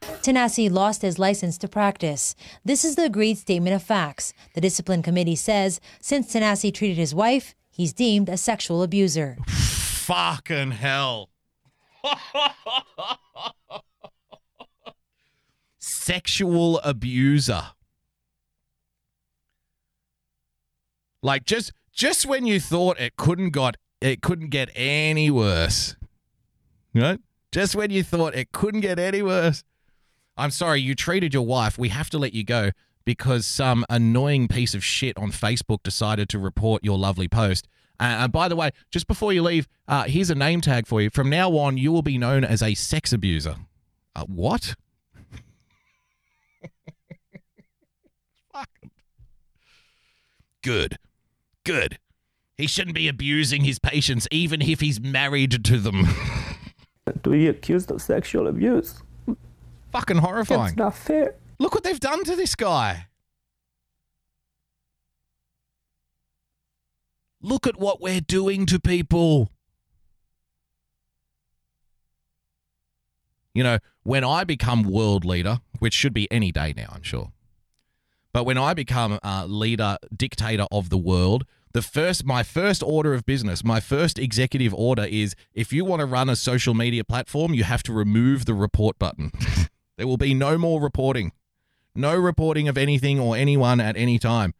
Tanasi 0.00 0.70
lost 0.70 1.02
his 1.02 1.18
license 1.18 1.58
to 1.58 1.68
practice. 1.68 2.34
This 2.64 2.84
is 2.84 2.96
the 2.96 3.04
agreed 3.04 3.38
statement 3.38 3.74
of 3.74 3.82
facts. 3.82 4.32
The 4.54 4.60
discipline 4.60 5.02
committee 5.02 5.36
says 5.36 5.80
since 6.00 6.32
Tanasi 6.32 6.72
treated 6.72 6.96
his 6.96 7.14
wife, 7.14 7.54
he's 7.70 7.92
deemed 7.92 8.28
a 8.28 8.36
sexual 8.36 8.82
abuser. 8.82 9.36
Fucking 9.46 10.72
hell. 10.72 11.30
Sexual 15.78 16.80
abuser. 16.80 17.62
Like 21.22 21.44
just 21.44 21.72
just 21.92 22.26
when 22.26 22.46
you 22.46 22.60
thought 22.60 23.00
it 23.00 23.16
couldn't 23.16 23.50
got 23.50 23.76
it 24.00 24.22
couldn't 24.22 24.50
get 24.50 24.70
any 24.76 25.30
worse. 25.30 25.96
Right? 26.94 27.18
Just 27.50 27.74
when 27.74 27.90
you 27.90 28.02
thought 28.02 28.34
it 28.34 28.52
couldn't 28.52 28.82
get 28.82 28.98
any 28.98 29.22
worse. 29.22 29.64
I'm 30.36 30.50
sorry, 30.50 30.80
you 30.80 30.94
treated 30.94 31.32
your 31.32 31.46
wife. 31.46 31.78
We 31.78 31.88
have 31.88 32.10
to 32.10 32.18
let 32.18 32.34
you 32.34 32.44
go 32.44 32.70
because 33.04 33.46
some 33.46 33.86
annoying 33.88 34.48
piece 34.48 34.74
of 34.74 34.84
shit 34.84 35.16
on 35.16 35.30
Facebook 35.30 35.82
decided 35.82 36.28
to 36.30 36.38
report 36.38 36.84
your 36.84 36.98
lovely 36.98 37.28
post. 37.28 37.66
Uh, 37.98 38.04
and 38.20 38.32
by 38.32 38.48
the 38.48 38.56
way, 38.56 38.70
just 38.90 39.06
before 39.06 39.32
you 39.32 39.42
leave, 39.42 39.66
uh, 39.88 40.04
here's 40.04 40.28
a 40.28 40.34
name 40.34 40.60
tag 40.60 40.86
for 40.86 41.00
you. 41.00 41.08
From 41.08 41.30
now 41.30 41.56
on, 41.56 41.78
you 41.78 41.90
will 41.90 42.02
be 42.02 42.18
known 42.18 42.44
as 42.44 42.62
a 42.62 42.74
sex 42.74 43.12
abuser. 43.12 43.56
Uh, 44.14 44.24
what? 44.24 44.74
Good. 50.62 50.98
Good. 51.64 51.98
He 52.58 52.66
shouldn't 52.66 52.96
be 52.96 53.08
abusing 53.08 53.64
his 53.64 53.78
patients, 53.78 54.28
even 54.30 54.60
if 54.60 54.80
he's 54.80 55.00
married 55.00 55.64
to 55.64 55.78
them. 55.78 56.06
to 57.22 57.30
be 57.30 57.48
accused 57.48 57.90
of 57.90 58.02
sexual 58.02 58.48
abuse. 58.48 59.02
Fucking 59.92 60.18
horrifying. 60.18 60.68
It's 60.68 60.76
not 60.76 60.94
fair. 60.94 61.34
Look 61.58 61.74
what 61.74 61.84
they've 61.84 62.00
done 62.00 62.24
to 62.24 62.36
this 62.36 62.54
guy. 62.54 63.06
Look 67.40 67.66
at 67.66 67.78
what 67.78 68.00
we're 68.00 68.20
doing 68.20 68.66
to 68.66 68.80
people. 68.80 69.50
You 73.54 73.62
know, 73.62 73.78
when 74.02 74.24
I 74.24 74.44
become 74.44 74.82
world 74.82 75.24
leader, 75.24 75.60
which 75.78 75.94
should 75.94 76.12
be 76.12 76.30
any 76.30 76.52
day 76.52 76.74
now, 76.76 76.92
I'm 76.92 77.02
sure. 77.02 77.32
But 78.32 78.44
when 78.44 78.58
I 78.58 78.74
become 78.74 79.18
uh, 79.24 79.46
leader, 79.46 79.96
dictator 80.14 80.66
of 80.70 80.90
the 80.90 80.98
world, 80.98 81.46
the 81.72 81.80
first, 81.80 82.24
my 82.24 82.42
first 82.42 82.82
order 82.82 83.14
of 83.14 83.24
business, 83.24 83.64
my 83.64 83.80
first 83.80 84.18
executive 84.18 84.74
order 84.74 85.04
is: 85.04 85.34
if 85.54 85.72
you 85.72 85.84
want 85.84 86.00
to 86.00 86.06
run 86.06 86.28
a 86.28 86.36
social 86.36 86.74
media 86.74 87.04
platform, 87.04 87.54
you 87.54 87.64
have 87.64 87.82
to 87.84 87.92
remove 87.92 88.44
the 88.44 88.54
report 88.54 88.98
button. 88.98 89.32
there 89.96 90.06
will 90.06 90.16
be 90.16 90.34
no 90.34 90.58
more 90.58 90.80
reporting, 90.80 91.32
no 91.94 92.14
reporting 92.14 92.68
of 92.68 92.76
anything 92.76 93.18
or 93.18 93.36
anyone 93.36 93.80
at 93.80 93.96
any 93.96 94.18
time. 94.18 94.54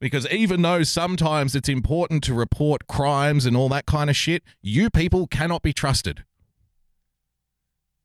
Because 0.00 0.26
even 0.30 0.62
though 0.62 0.82
sometimes 0.82 1.54
it's 1.54 1.68
important 1.68 2.24
to 2.24 2.34
report 2.34 2.86
crimes 2.86 3.44
and 3.44 3.56
all 3.56 3.68
that 3.68 3.84
kind 3.84 4.08
of 4.08 4.16
shit, 4.16 4.42
you 4.62 4.88
people 4.88 5.26
cannot 5.26 5.62
be 5.62 5.74
trusted. 5.74 6.24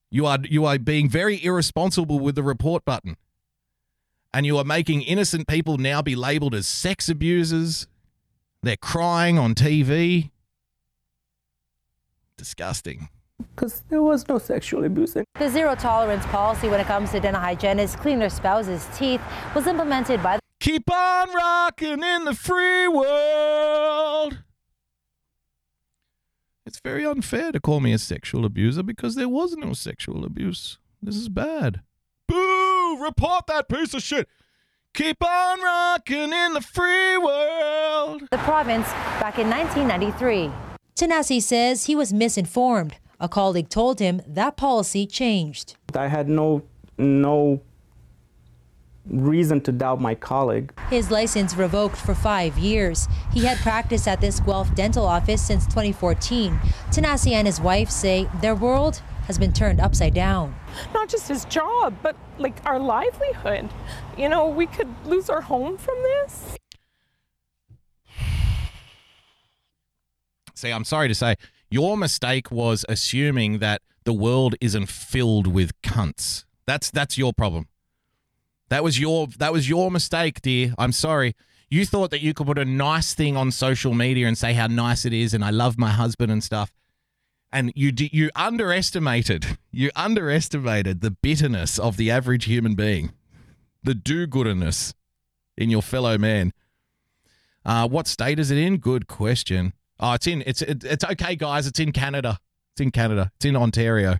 You 0.10 0.26
are 0.26 0.40
you 0.44 0.66
are 0.66 0.78
being 0.78 1.10
very 1.10 1.44
irresponsible 1.44 2.20
with 2.20 2.36
the 2.36 2.44
report 2.44 2.86
button. 2.86 3.18
And 4.34 4.46
you 4.46 4.58
are 4.58 4.66
making 4.66 5.02
innocent 5.02 5.48
people 5.48 5.78
now 5.78 6.02
be 6.02 6.16
labeled 6.16 6.54
as 6.54 6.68
sex 6.68 7.08
abusers. 7.08 7.88
They're 8.62 8.76
crying 8.76 9.40
on 9.40 9.56
TV. 9.56 10.32
Disgusting. 12.36 13.08
Because 13.40 13.82
there 13.90 14.02
was 14.02 14.28
no 14.28 14.38
sexual 14.38 14.86
abuse. 14.86 15.14
The 15.14 15.50
zero 15.50 15.76
tolerance 15.76 16.26
policy 16.28 16.70
when 16.70 16.80
it 16.80 16.88
comes 16.88 17.12
to 17.12 17.20
dental 17.20 17.42
hygienists 17.42 17.96
cleaning 17.96 18.20
their 18.20 18.30
spouse's 18.30 18.88
teeth 18.98 19.22
was 19.54 19.68
implemented 19.68 20.24
by 20.24 20.38
the 20.38 20.42
Keep 20.60 20.90
on 20.92 21.34
rocking 21.34 22.02
in 22.04 22.26
the 22.26 22.34
free 22.34 22.88
world. 22.88 24.40
It's 26.66 26.80
very 26.80 27.06
unfair 27.06 27.52
to 27.52 27.60
call 27.60 27.80
me 27.80 27.94
a 27.94 28.00
sexual 28.00 28.46
abuser 28.46 28.82
because 28.82 29.16
there 29.16 29.30
was 29.30 29.56
no 29.56 29.74
sexual 29.74 30.26
abuse. 30.26 30.80
This 31.02 31.16
is 31.16 31.30
bad. 31.30 31.82
Boo! 32.28 32.98
Report 33.00 33.46
that 33.48 33.70
piece 33.70 33.94
of 33.94 34.02
shit. 34.02 34.28
Keep 34.96 35.24
on 35.24 35.62
rocking 35.62 36.34
in 36.34 36.54
the 36.54 36.62
free 36.62 37.18
world. 37.18 38.24
the 38.32 38.38
province 38.40 38.88
back 39.20 39.38
in 39.38 39.50
1993. 39.50 40.50
Tanasi 40.96 41.42
says 41.42 41.86
he 41.86 41.96
was 41.96 42.14
misinformed. 42.14 42.96
A 43.26 43.28
colleague 43.28 43.70
told 43.70 43.98
him 43.98 44.22
that 44.28 44.56
policy 44.56 45.08
changed. 45.08 45.78
I 45.96 46.10
had 46.10 46.30
no 46.30 46.62
no 47.00 47.60
reason 49.08 49.62
to 49.62 49.72
doubt 49.72 50.00
my 50.00 50.14
colleague. 50.14 50.72
His 50.92 51.10
license 51.10 51.56
revoked 51.56 51.98
for 51.98 52.14
five 52.14 52.60
years. 52.60 53.08
He 53.34 53.44
had 53.44 53.58
practiced 53.58 54.08
at 54.08 54.22
this 54.22 54.40
Guelph 54.40 54.76
dental 54.76 55.08
office 55.08 55.42
since 55.42 55.66
2014. 55.66 56.54
Tanasi 56.92 57.32
and 57.32 57.48
his 57.48 57.60
wife 57.60 57.90
say 57.90 58.30
their 58.42 58.54
world 58.54 59.02
has 59.26 59.40
been 59.40 59.54
turned 59.54 59.80
upside 59.80 60.14
down. 60.14 60.56
Not 60.94 61.10
just 61.10 61.28
his 61.28 61.46
job, 61.46 61.96
but 62.04 62.16
like 62.38 62.64
our 62.64 62.78
livelihood. 62.78 63.72
You 64.16 64.30
know, 64.30 64.48
we 64.48 64.68
could 64.68 64.94
lose 65.04 65.32
our 65.32 65.42
home 65.42 65.80
from 65.80 65.96
this. 66.04 66.58
Say, 70.54 70.72
I'm 70.72 70.84
sorry 70.86 71.08
to 71.08 71.16
say, 71.16 71.38
your 71.76 71.98
mistake 71.98 72.50
was 72.52 72.86
assuming 72.88 73.60
that 73.60 73.82
the 74.06 74.14
world 74.14 74.56
isn't 74.62 74.88
filled 74.88 75.46
with 75.46 75.70
cunts. 75.82 76.46
That's 76.66 76.90
that's 76.90 77.18
your 77.18 77.34
problem. 77.34 77.68
That 78.70 78.82
was 78.82 78.98
your 78.98 79.28
that 79.40 79.52
was 79.52 79.68
your 79.68 79.92
mistake, 79.92 80.42
dear. 80.42 80.74
I'm 80.78 80.94
sorry. 80.94 81.36
You 81.70 81.86
thought 81.86 82.12
that 82.12 82.22
you 82.22 82.34
could 82.34 82.48
put 82.48 82.58
a 82.58 82.64
nice 82.64 83.14
thing 83.14 83.36
on 83.36 83.52
social 83.52 83.94
media 83.94 84.26
and 84.26 84.38
say 84.38 84.54
how 84.54 84.68
nice 84.68 85.04
it 85.04 85.12
is 85.12 85.34
and 85.34 85.44
I 85.44 85.50
love 85.50 85.78
my 85.78 85.90
husband 85.90 86.32
and 86.32 86.42
stuff. 86.42 86.72
And 87.52 87.74
you 87.76 87.92
you 87.98 88.30
underestimated 88.38 89.58
you 89.70 89.92
underestimated 89.98 91.02
the 91.02 91.12
bitterness 91.12 91.78
of 91.78 91.98
the 91.98 92.10
average 92.10 92.46
human 92.46 92.76
being, 92.76 93.12
the 93.84 93.96
do-gooderness 93.96 94.94
in 95.58 95.70
your 95.70 95.82
fellow 95.82 96.18
man. 96.18 96.54
Uh, 97.66 97.86
what 97.90 98.08
state 98.08 98.40
is 98.40 98.50
it 98.50 98.58
in? 98.58 98.78
Good 98.78 99.08
question. 99.08 99.74
Oh, 100.00 100.14
it's 100.14 100.28
in. 100.28 100.44
It's 100.46 100.62
it, 100.62 100.84
it's 100.84 101.04
okay, 101.04 101.36
guys. 101.36 101.68
It's 101.68 101.80
in 101.80 101.92
Canada. 101.92 102.40
It's 102.74 102.82
in 102.82 102.92
Canada. 102.92 103.32
It's 103.36 103.46
in 103.46 103.56
Ontario. 103.56 104.18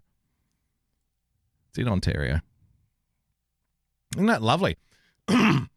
It's 1.70 1.78
in 1.78 1.88
Ontario. 1.88 2.40
Isn't 4.16 4.28
that 4.28 4.42
lovely? 4.42 4.78
Isn't 5.30 5.68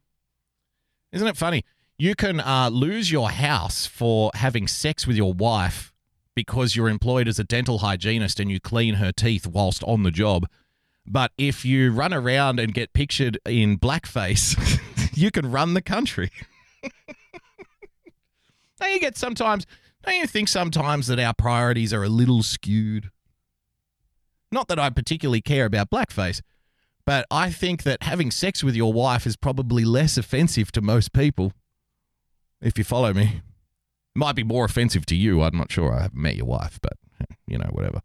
it 1.12 1.36
funny? 1.36 1.64
You 1.98 2.14
can 2.14 2.38
uh, 2.38 2.70
lose 2.72 3.10
your 3.10 3.30
house 3.30 3.86
for 3.86 4.30
having 4.34 4.68
sex 4.68 5.06
with 5.06 5.16
your 5.16 5.32
wife 5.32 5.92
because 6.36 6.76
you're 6.76 6.88
employed 6.88 7.26
as 7.26 7.40
a 7.40 7.44
dental 7.44 7.78
hygienist 7.78 8.38
and 8.38 8.48
you 8.48 8.60
clean 8.60 8.94
her 8.94 9.10
teeth 9.10 9.44
whilst 9.44 9.82
on 9.82 10.04
the 10.04 10.12
job. 10.12 10.46
But 11.04 11.32
if 11.36 11.64
you 11.64 11.90
run 11.90 12.14
around 12.14 12.60
and 12.60 12.72
get 12.72 12.92
pictured 12.92 13.40
in 13.44 13.78
blackface, 13.78 14.78
you 15.16 15.32
can 15.32 15.50
run 15.50 15.74
the 15.74 15.82
country. 15.82 16.30
don't 18.80 18.92
you 18.92 19.00
get 19.00 19.16
sometimes, 19.16 19.66
don't 20.10 20.20
you 20.20 20.26
think 20.26 20.48
sometimes 20.48 21.06
that 21.06 21.18
our 21.18 21.34
priorities 21.34 21.92
are 21.92 22.02
a 22.02 22.08
little 22.08 22.42
skewed? 22.42 23.10
Not 24.50 24.68
that 24.68 24.78
I 24.78 24.90
particularly 24.90 25.40
care 25.40 25.66
about 25.66 25.90
blackface, 25.90 26.40
but 27.04 27.26
I 27.30 27.50
think 27.50 27.82
that 27.82 28.02
having 28.02 28.30
sex 28.30 28.64
with 28.64 28.74
your 28.74 28.92
wife 28.92 29.26
is 29.26 29.36
probably 29.36 29.84
less 29.84 30.16
offensive 30.16 30.72
to 30.72 30.80
most 30.80 31.12
people. 31.12 31.52
If 32.60 32.78
you 32.78 32.84
follow 32.84 33.12
me, 33.12 33.42
It 34.14 34.18
might 34.18 34.34
be 34.34 34.44
more 34.44 34.64
offensive 34.64 35.06
to 35.06 35.14
you. 35.14 35.42
I'm 35.42 35.56
not 35.56 35.70
sure. 35.70 35.92
I 35.94 36.02
haven't 36.02 36.20
met 36.20 36.36
your 36.36 36.46
wife, 36.46 36.78
but 36.82 36.94
you 37.46 37.58
know, 37.58 37.68
whatever. 37.70 38.00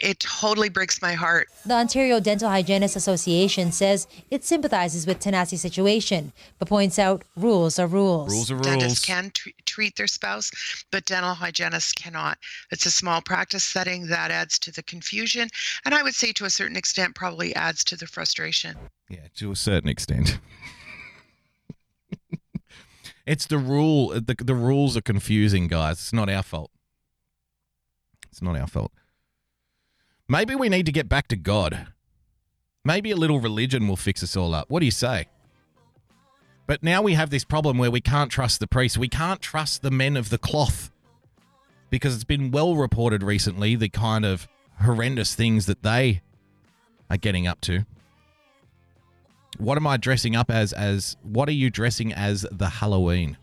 It 0.00 0.20
totally 0.20 0.68
breaks 0.68 1.00
my 1.00 1.14
heart. 1.14 1.48
The 1.64 1.74
Ontario 1.74 2.20
Dental 2.20 2.48
Hygienists 2.48 2.96
Association 2.96 3.72
says 3.72 4.06
it 4.30 4.44
sympathizes 4.44 5.06
with 5.06 5.20
Tanasi's 5.20 5.60
situation, 5.60 6.32
but 6.58 6.68
points 6.68 6.98
out 6.98 7.24
rules 7.36 7.78
are 7.78 7.86
rules. 7.86 8.30
Rules 8.30 8.50
are 8.50 8.54
rules. 8.54 8.66
Dentists 8.66 9.04
can 9.04 9.30
tr- 9.34 9.50
treat 9.64 9.96
their 9.96 10.06
spouse, 10.06 10.50
but 10.90 11.04
dental 11.06 11.34
hygienists 11.34 11.92
cannot. 11.92 12.38
It's 12.70 12.86
a 12.86 12.90
small 12.90 13.20
practice 13.20 13.64
setting 13.64 14.06
that 14.08 14.30
adds 14.30 14.58
to 14.60 14.72
the 14.72 14.82
confusion, 14.82 15.48
and 15.84 15.94
I 15.94 16.02
would 16.02 16.14
say 16.14 16.32
to 16.32 16.44
a 16.44 16.50
certain 16.50 16.76
extent 16.76 17.14
probably 17.14 17.54
adds 17.54 17.84
to 17.84 17.96
the 17.96 18.06
frustration. 18.06 18.76
Yeah, 19.08 19.28
to 19.36 19.52
a 19.52 19.56
certain 19.56 19.88
extent. 19.88 20.38
it's 23.26 23.46
the 23.46 23.58
rule. 23.58 24.08
The, 24.08 24.36
the 24.38 24.54
rules 24.54 24.96
are 24.96 25.02
confusing, 25.02 25.68
guys. 25.68 25.98
It's 25.98 26.12
not 26.12 26.28
our 26.28 26.42
fault. 26.42 26.70
It's 28.30 28.42
not 28.42 28.56
our 28.56 28.66
fault. 28.66 28.92
Maybe 30.28 30.54
we 30.54 30.68
need 30.68 30.86
to 30.86 30.92
get 30.92 31.08
back 31.08 31.28
to 31.28 31.36
God. 31.36 31.88
Maybe 32.84 33.10
a 33.10 33.16
little 33.16 33.40
religion 33.40 33.86
will 33.88 33.96
fix 33.96 34.22
us 34.22 34.36
all 34.36 34.54
up. 34.54 34.70
What 34.70 34.80
do 34.80 34.86
you 34.86 34.92
say? 34.92 35.26
But 36.66 36.82
now 36.82 37.00
we 37.02 37.14
have 37.14 37.30
this 37.30 37.44
problem 37.44 37.78
where 37.78 37.90
we 37.90 38.00
can't 38.00 38.30
trust 38.30 38.58
the 38.58 38.66
priests. 38.66 38.98
We 38.98 39.08
can't 39.08 39.40
trust 39.40 39.82
the 39.82 39.90
men 39.90 40.16
of 40.16 40.30
the 40.30 40.38
cloth. 40.38 40.90
because 41.90 42.14
it's 42.14 42.24
been 42.24 42.50
well 42.50 42.76
reported 42.76 43.22
recently 43.22 43.76
the 43.76 43.88
kind 43.88 44.24
of 44.24 44.48
horrendous 44.82 45.34
things 45.34 45.66
that 45.66 45.82
they 45.82 46.20
are 47.08 47.16
getting 47.16 47.46
up 47.46 47.60
to. 47.62 47.86
What 49.58 49.78
am 49.78 49.86
I 49.86 49.96
dressing 49.96 50.36
up 50.36 50.50
as? 50.50 50.72
As 50.72 51.16
what 51.22 51.48
are 51.48 51.52
you 51.52 51.70
dressing 51.70 52.12
as 52.12 52.46
the 52.50 52.68
Halloween? 52.68 53.38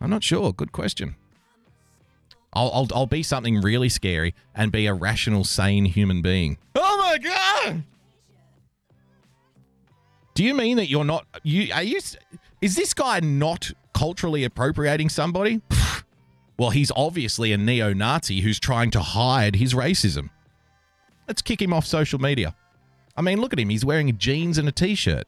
I'm 0.00 0.10
not 0.10 0.24
sure. 0.24 0.52
Good 0.52 0.72
question. 0.72 1.16
I'll, 2.52 2.70
I'll, 2.72 2.88
I'll 2.94 3.06
be 3.06 3.22
something 3.22 3.60
really 3.60 3.88
scary 3.88 4.34
and 4.54 4.72
be 4.72 4.86
a 4.86 4.94
rational, 4.94 5.44
sane 5.44 5.84
human 5.84 6.22
being. 6.22 6.58
Oh 6.74 6.96
my 6.98 7.18
god! 7.18 7.84
Do 10.34 10.44
you 10.44 10.54
mean 10.54 10.76
that 10.78 10.88
you're 10.88 11.04
not? 11.04 11.26
You 11.42 11.72
are 11.72 11.82
you? 11.82 12.00
Is 12.60 12.74
this 12.74 12.94
guy 12.94 13.20
not 13.20 13.70
culturally 13.94 14.44
appropriating 14.44 15.08
somebody? 15.08 15.60
well, 16.58 16.70
he's 16.70 16.90
obviously 16.96 17.52
a 17.52 17.58
neo-Nazi 17.58 18.40
who's 18.40 18.58
trying 18.58 18.90
to 18.92 19.00
hide 19.00 19.56
his 19.56 19.74
racism. 19.74 20.30
Let's 21.28 21.42
kick 21.42 21.62
him 21.62 21.72
off 21.72 21.86
social 21.86 22.18
media. 22.18 22.54
I 23.16 23.22
mean, 23.22 23.40
look 23.40 23.52
at 23.52 23.58
him. 23.58 23.68
He's 23.68 23.84
wearing 23.84 24.16
jeans 24.18 24.58
and 24.58 24.68
a 24.68 24.72
t-shirt. 24.72 25.26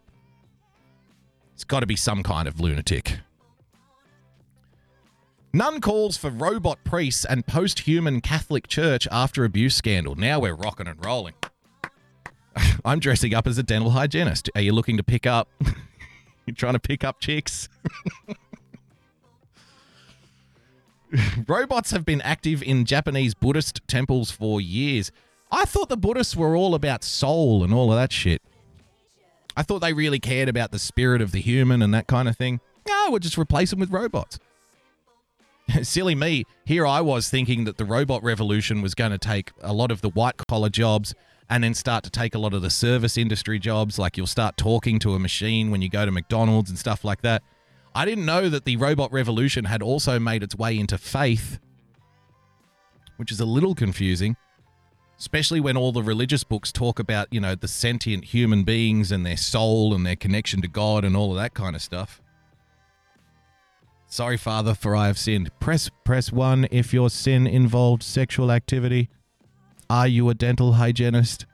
It's 1.55 1.65
got 1.65 1.81
to 1.81 1.87
be 1.87 1.97
some 1.97 2.23
kind 2.23 2.49
of 2.49 2.61
lunatic. 2.61 3.19
Nun 5.55 5.83
calls 5.83 6.17
for 6.17 6.31
robot 6.31 6.79
priests 6.83 7.27
and 7.27 7.47
post 7.47 7.81
human 7.81 8.23
Catholic 8.23 8.67
Church 8.67 9.07
after 9.13 9.45
abuse 9.45 9.77
scandal. 9.77 10.15
Now 10.15 10.41
we're 10.41 10.55
rocking 10.55 10.87
and 10.87 11.05
rolling. 11.05 11.35
I'm 12.87 13.01
dressing 13.01 13.35
up 13.35 13.47
as 13.47 13.59
a 13.59 13.63
dental 13.63 13.91
hygienist. 13.91 14.49
Are 14.55 14.63
you 14.63 14.73
looking 14.73 14.97
to 14.97 15.03
pick 15.03 15.27
up? 15.27 15.51
You're 16.47 16.55
trying 16.55 16.73
to 16.73 16.79
pick 16.79 17.05
up 17.05 17.21
chicks? 17.21 17.69
Robots 21.47 21.91
have 21.91 22.07
been 22.07 22.23
active 22.23 22.63
in 22.63 22.87
Japanese 22.87 23.35
Buddhist 23.35 23.83
temples 23.87 24.31
for 24.31 24.59
years. 24.59 25.13
I 25.51 25.67
thought 25.67 25.91
the 25.91 25.99
Buddhists 25.99 26.35
were 26.35 26.57
all 26.57 26.75
about 26.75 27.05
soul 27.05 27.63
and 27.63 27.75
all 27.75 27.93
of 27.93 27.99
that 27.99 28.11
shit. 28.11 28.41
I 29.55 29.63
thought 29.63 29.81
they 29.81 29.93
really 29.93 30.19
cared 30.19 30.49
about 30.49 30.71
the 30.71 30.79
spirit 30.79 31.21
of 31.21 31.33
the 31.33 31.43
human 31.43 31.83
and 31.83 31.93
that 31.93 32.07
kind 32.07 32.27
of 32.27 32.39
thing. 32.39 32.63
No, 32.89 33.09
we'll 33.11 33.19
just 33.19 33.37
replace 33.37 33.69
them 33.69 33.81
with 33.81 33.91
robots. 33.91 34.39
Silly 35.83 36.15
me, 36.15 36.45
here 36.65 36.87
I 36.87 37.01
was 37.01 37.29
thinking 37.29 37.65
that 37.65 37.77
the 37.77 37.85
robot 37.85 38.23
revolution 38.23 38.83
was 38.83 38.95
going 38.95 39.13
to 39.13 39.19
take 39.19 39.51
a 39.61 39.73
lot 39.73 39.91
of 39.91 40.01
the 40.01 40.11
white 40.11 40.37
collar 40.49 40.69
jobs 40.69 41.15
and 41.49 41.63
then 41.63 41.75
start 41.75 42.05
to 42.05 42.11
take 42.11 42.35
a 42.35 42.39
lot 42.39 42.55
of 42.55 42.63
the 42.63 42.71
service 42.71 43.17
industry 43.17 43.59
jobs. 43.59 43.99
Like 43.99 44.17
you'll 44.17 44.27
start 44.27 44.57
talking 44.57 44.99
to 45.01 45.15
a 45.15 45.19
machine 45.19 45.71
when 45.71 45.83
you 45.83 45.89
go 45.89 46.05
to 46.07 46.11
McDonald's 46.11 46.71
and 46.71 46.79
stuff 46.79 47.05
like 47.05 47.23
that. 47.23 47.43
I 47.95 48.05
didn't 48.05 48.25
know 48.25 48.49
that 48.49 48.65
the 48.65 48.77
robot 48.77 49.13
revolution 49.13 49.67
had 49.67 49.83
also 49.83 50.19
made 50.19 50.43
its 50.43 50.57
way 50.57 50.79
into 50.79 50.97
faith, 50.97 51.59
which 53.19 53.31
is 53.31 53.39
a 53.39 53.45
little 53.45 53.75
confusing, 53.75 54.37
especially 55.19 55.61
when 55.61 55.77
all 55.77 55.93
the 55.93 56.03
religious 56.03 56.43
books 56.43 56.73
talk 56.73 56.99
about, 56.99 57.29
you 57.31 57.41
know, 57.41 57.55
the 57.55 57.69
sentient 57.69 58.25
human 58.25 58.65
beings 58.65 59.13
and 59.13 59.27
their 59.27 59.37
soul 59.37 59.95
and 59.95 60.07
their 60.07 60.17
connection 60.17 60.63
to 60.63 60.69
God 60.69 61.05
and 61.05 61.15
all 61.15 61.33
of 61.33 61.37
that 61.37 61.53
kind 61.53 61.77
of 61.77 61.83
stuff. 61.83 62.22
Sorry, 64.13 64.37
Father, 64.37 64.75
for 64.75 64.95
I 64.95 65.07
have 65.07 65.17
sinned. 65.17 65.51
Press 65.59 65.89
press 66.05 66.31
1 66.31 66.69
if 66.71 66.93
your 66.93 67.09
sin 67.09 67.47
involved 67.47 68.03
sexual 68.03 68.53
activity. 68.53 69.09
Are 69.89 70.07
you 70.07 70.29
a 70.29 70.35
dental 70.35 70.75
hygienist? 70.75 71.47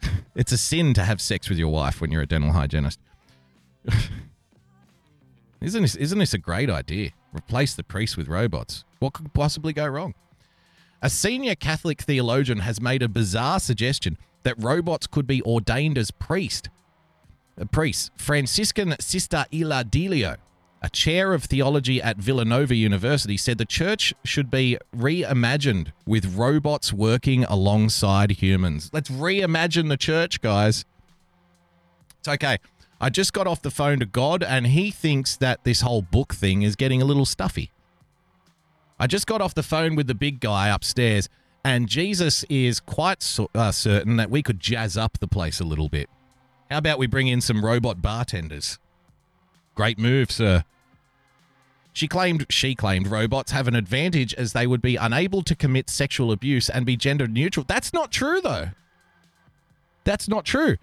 it's 0.34 0.52
a 0.52 0.56
sin 0.56 0.94
to 0.94 1.04
have 1.04 1.20
sex 1.20 1.50
with 1.50 1.58
your 1.58 1.68
wife 1.68 2.00
when 2.00 2.10
you're 2.10 2.22
a 2.22 2.26
dental 2.26 2.52
hygienist. 2.52 2.98
isn't 5.60 5.82
this 5.82 5.96
isn't 5.96 6.18
this 6.18 6.32
a 6.32 6.38
great 6.38 6.70
idea? 6.70 7.10
Replace 7.34 7.74
the 7.74 7.84
priests 7.84 8.16
with 8.16 8.26
robots. 8.26 8.86
What 9.00 9.12
could 9.12 9.34
possibly 9.34 9.74
go 9.74 9.86
wrong? 9.86 10.14
A 11.02 11.10
senior 11.10 11.54
Catholic 11.54 12.00
theologian 12.00 12.60
has 12.60 12.80
made 12.80 13.02
a 13.02 13.08
bizarre 13.08 13.60
suggestion 13.60 14.16
that 14.44 14.54
robots 14.64 15.06
could 15.06 15.26
be 15.26 15.42
ordained 15.42 15.98
as 15.98 16.10
priest. 16.10 16.70
A 17.56 17.66
priest, 17.66 18.10
Franciscan 18.16 18.94
Sister 19.00 19.44
Ilia 19.52 19.84
Delio, 19.84 20.36
a 20.82 20.88
chair 20.88 21.34
of 21.34 21.44
theology 21.44 22.00
at 22.00 22.16
Villanova 22.16 22.74
University, 22.74 23.36
said 23.36 23.58
the 23.58 23.66
church 23.66 24.14
should 24.24 24.50
be 24.50 24.78
reimagined 24.96 25.88
with 26.06 26.36
robots 26.36 26.92
working 26.92 27.44
alongside 27.44 28.30
humans. 28.30 28.90
Let's 28.92 29.10
reimagine 29.10 29.88
the 29.88 29.98
church, 29.98 30.40
guys. 30.40 30.84
It's 32.20 32.28
okay. 32.28 32.58
I 33.00 33.10
just 33.10 33.32
got 33.32 33.46
off 33.46 33.62
the 33.62 33.70
phone 33.70 33.98
to 34.00 34.06
God, 34.06 34.42
and 34.42 34.66
he 34.68 34.90
thinks 34.90 35.36
that 35.36 35.64
this 35.64 35.80
whole 35.80 36.02
book 36.02 36.34
thing 36.34 36.62
is 36.62 36.76
getting 36.76 37.00
a 37.00 37.04
little 37.04 37.26
stuffy. 37.26 37.70
I 38.98 39.06
just 39.06 39.26
got 39.26 39.40
off 39.40 39.54
the 39.54 39.62
phone 39.62 39.96
with 39.96 40.06
the 40.06 40.14
big 40.14 40.40
guy 40.40 40.68
upstairs, 40.68 41.28
and 41.64 41.88
Jesus 41.88 42.44
is 42.50 42.80
quite 42.80 43.22
so, 43.22 43.48
uh, 43.54 43.72
certain 43.72 44.16
that 44.16 44.30
we 44.30 44.42
could 44.42 44.60
jazz 44.60 44.96
up 44.96 45.18
the 45.18 45.28
place 45.28 45.60
a 45.60 45.64
little 45.64 45.88
bit. 45.88 46.08
How 46.70 46.78
about 46.78 46.98
we 46.98 47.06
bring 47.06 47.26
in 47.26 47.40
some 47.40 47.64
robot 47.64 48.00
bartenders? 48.00 48.78
Great 49.74 49.98
move, 49.98 50.30
sir. 50.30 50.64
She 51.92 52.06
claimed 52.06 52.46
she 52.48 52.76
claimed 52.76 53.08
robots 53.08 53.50
have 53.50 53.66
an 53.66 53.74
advantage 53.74 54.32
as 54.34 54.52
they 54.52 54.66
would 54.66 54.80
be 54.80 54.94
unable 54.94 55.42
to 55.42 55.56
commit 55.56 55.90
sexual 55.90 56.30
abuse 56.30 56.70
and 56.70 56.86
be 56.86 56.96
gender 56.96 57.26
neutral. 57.26 57.64
That's 57.66 57.92
not 57.92 58.12
true 58.12 58.40
though. 58.40 58.68
That's 60.04 60.28
not 60.28 60.44
true. 60.44 60.76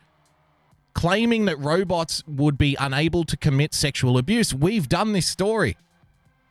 Claiming 0.93 1.45
that 1.45 1.57
robots 1.59 2.23
would 2.27 2.57
be 2.57 2.75
unable 2.79 3.23
to 3.23 3.37
commit 3.37 3.73
sexual 3.73 4.17
abuse. 4.17 4.53
We've 4.53 4.89
done 4.89 5.13
this 5.13 5.27
story. 5.27 5.77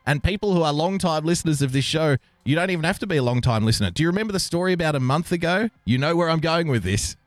And 0.05 0.23
people 0.23 0.53
who 0.53 0.63
are 0.63 0.71
long-time 0.71 1.25
listeners 1.25 1.61
of 1.61 1.73
this 1.73 1.83
show, 1.83 2.15
you 2.45 2.55
don't 2.55 2.69
even 2.69 2.85
have 2.85 2.97
to 2.99 3.07
be 3.07 3.17
a 3.17 3.23
long-time 3.23 3.65
listener. 3.65 3.91
Do 3.91 4.03
you 4.03 4.07
remember 4.07 4.31
the 4.31 4.39
story 4.39 4.71
about 4.71 4.95
a 4.95 5.01
month 5.01 5.33
ago? 5.33 5.69
You 5.83 5.97
know 5.97 6.15
where 6.15 6.29
I'm 6.29 6.39
going 6.39 6.69
with 6.69 6.83
this. 6.83 7.17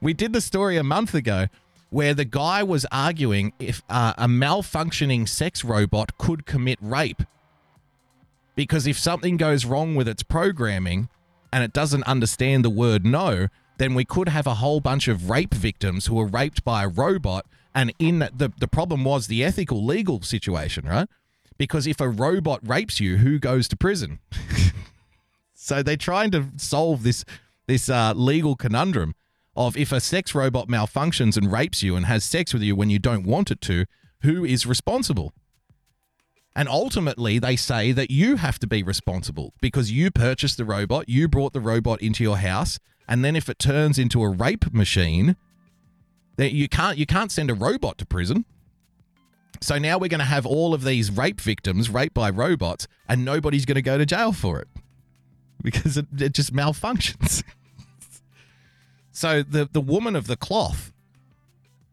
We 0.00 0.12
did 0.14 0.32
the 0.32 0.40
story 0.40 0.76
a 0.76 0.84
month 0.84 1.14
ago 1.14 1.46
where 1.90 2.14
the 2.14 2.24
guy 2.24 2.62
was 2.62 2.84
arguing 2.90 3.52
if 3.58 3.82
uh, 3.88 4.12
a 4.18 4.26
malfunctioning 4.26 5.28
sex 5.28 5.64
robot 5.64 6.18
could 6.18 6.46
commit 6.46 6.78
rape. 6.80 7.22
Because 8.54 8.86
if 8.86 8.98
something 8.98 9.36
goes 9.36 9.64
wrong 9.64 9.94
with 9.94 10.08
its 10.08 10.22
programming 10.22 11.08
and 11.52 11.62
it 11.62 11.72
doesn't 11.72 12.02
understand 12.04 12.64
the 12.64 12.70
word 12.70 13.04
no, 13.04 13.48
then 13.78 13.94
we 13.94 14.04
could 14.04 14.28
have 14.28 14.46
a 14.46 14.54
whole 14.54 14.80
bunch 14.80 15.08
of 15.08 15.30
rape 15.30 15.54
victims 15.54 16.06
who 16.06 16.14
were 16.14 16.26
raped 16.26 16.64
by 16.64 16.84
a 16.84 16.88
robot. 16.88 17.46
And 17.74 17.92
in 17.98 18.20
the, 18.20 18.52
the 18.58 18.68
problem 18.68 19.04
was 19.04 19.26
the 19.26 19.44
ethical 19.44 19.84
legal 19.84 20.22
situation, 20.22 20.86
right? 20.86 21.08
Because 21.58 21.86
if 21.86 22.00
a 22.00 22.08
robot 22.08 22.60
rapes 22.66 23.00
you, 23.00 23.18
who 23.18 23.38
goes 23.38 23.68
to 23.68 23.76
prison? 23.76 24.18
so 25.54 25.82
they're 25.82 25.96
trying 25.96 26.30
to 26.32 26.48
solve 26.56 27.02
this 27.02 27.24
this 27.66 27.88
uh, 27.88 28.12
legal 28.14 28.54
conundrum 28.54 29.14
of 29.56 29.76
if 29.76 29.92
a 29.92 30.00
sex 30.00 30.34
robot 30.34 30.68
malfunctions 30.68 31.36
and 31.36 31.50
rapes 31.50 31.82
you 31.82 31.96
and 31.96 32.06
has 32.06 32.24
sex 32.24 32.52
with 32.52 32.62
you 32.62 32.76
when 32.76 32.90
you 32.90 32.98
don't 32.98 33.24
want 33.24 33.50
it 33.50 33.60
to, 33.62 33.86
who 34.22 34.44
is 34.44 34.66
responsible? 34.66 35.32
And 36.54 36.68
ultimately, 36.68 37.38
they 37.38 37.54
say 37.54 37.92
that 37.92 38.10
you 38.10 38.36
have 38.36 38.58
to 38.60 38.66
be 38.66 38.82
responsible 38.82 39.52
because 39.60 39.92
you 39.92 40.10
purchased 40.10 40.56
the 40.56 40.64
robot, 40.64 41.08
you 41.08 41.28
brought 41.28 41.52
the 41.52 41.60
robot 41.60 42.00
into 42.00 42.24
your 42.24 42.38
house, 42.38 42.78
and 43.06 43.24
then 43.24 43.36
if 43.36 43.48
it 43.48 43.58
turns 43.58 43.98
into 43.98 44.22
a 44.22 44.28
rape 44.28 44.72
machine, 44.72 45.36
then 46.36 46.54
you 46.54 46.68
can't 46.68 46.96
you 46.96 47.04
can't 47.06 47.30
send 47.30 47.50
a 47.50 47.54
robot 47.54 47.98
to 47.98 48.06
prison. 48.06 48.46
So 49.60 49.78
now 49.78 49.98
we're 49.98 50.08
going 50.08 50.20
to 50.20 50.24
have 50.24 50.46
all 50.46 50.74
of 50.74 50.84
these 50.84 51.10
rape 51.10 51.40
victims 51.40 51.90
raped 51.90 52.14
by 52.14 52.30
robots, 52.30 52.86
and 53.08 53.24
nobody's 53.24 53.64
going 53.64 53.76
to 53.76 53.82
go 53.82 53.98
to 53.98 54.06
jail 54.06 54.32
for 54.32 54.60
it 54.60 54.68
because 55.62 55.96
it, 55.96 56.06
it 56.18 56.32
just 56.32 56.54
malfunctions. 56.54 57.42
So 59.16 59.42
the 59.42 59.66
the 59.72 59.80
woman 59.80 60.14
of 60.14 60.26
the 60.26 60.36
cloth, 60.36 60.92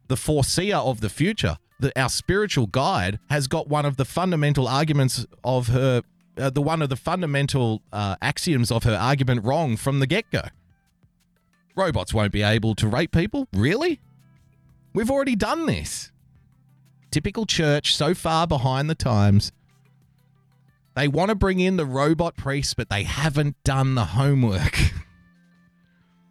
the 0.10 0.18
foreseer 0.18 0.76
of 0.76 1.00
the 1.00 1.08
future, 1.08 1.58
the, 1.80 1.98
our 1.98 2.10
spiritual 2.10 2.68
guide, 2.68 3.18
has 3.30 3.48
got 3.48 3.70
one 3.70 3.86
of 3.86 3.96
the 3.96 4.04
fundamental 4.04 4.68
arguments 4.68 5.26
of 5.42 5.70
her, 5.70 6.02
uh, 6.38 6.50
the 6.50 6.62
one 6.62 6.82
of 6.82 6.90
the 6.90 6.98
fundamental 6.98 7.82
uh, 7.94 8.18
axioms 8.22 8.74
of 8.74 8.84
her 8.84 8.96
argument 8.96 9.46
wrong 9.46 9.78
from 9.78 10.00
the 10.00 10.06
get 10.06 10.30
go. 10.32 10.42
Robots 11.78 12.14
won't 12.14 12.34
be 12.34 12.44
able 12.44 12.76
to 12.76 12.90
rape 12.90 13.14
people, 13.14 13.48
really? 13.54 14.02
We've 14.94 15.10
already 15.10 15.38
done 15.38 15.66
this. 15.66 16.12
Typical 17.10 17.46
church, 17.46 17.96
so 17.96 18.14
far 18.14 18.48
behind 18.48 18.90
the 18.90 18.96
times. 18.96 19.54
They 20.94 21.08
want 21.08 21.30
to 21.30 21.36
bring 21.36 21.62
in 21.62 21.78
the 21.78 21.86
robot 21.86 22.36
priests, 22.36 22.74
but 22.74 22.90
they 22.90 23.04
haven't 23.04 23.56
done 23.64 23.96
the 23.96 24.08
homework. 24.08 24.78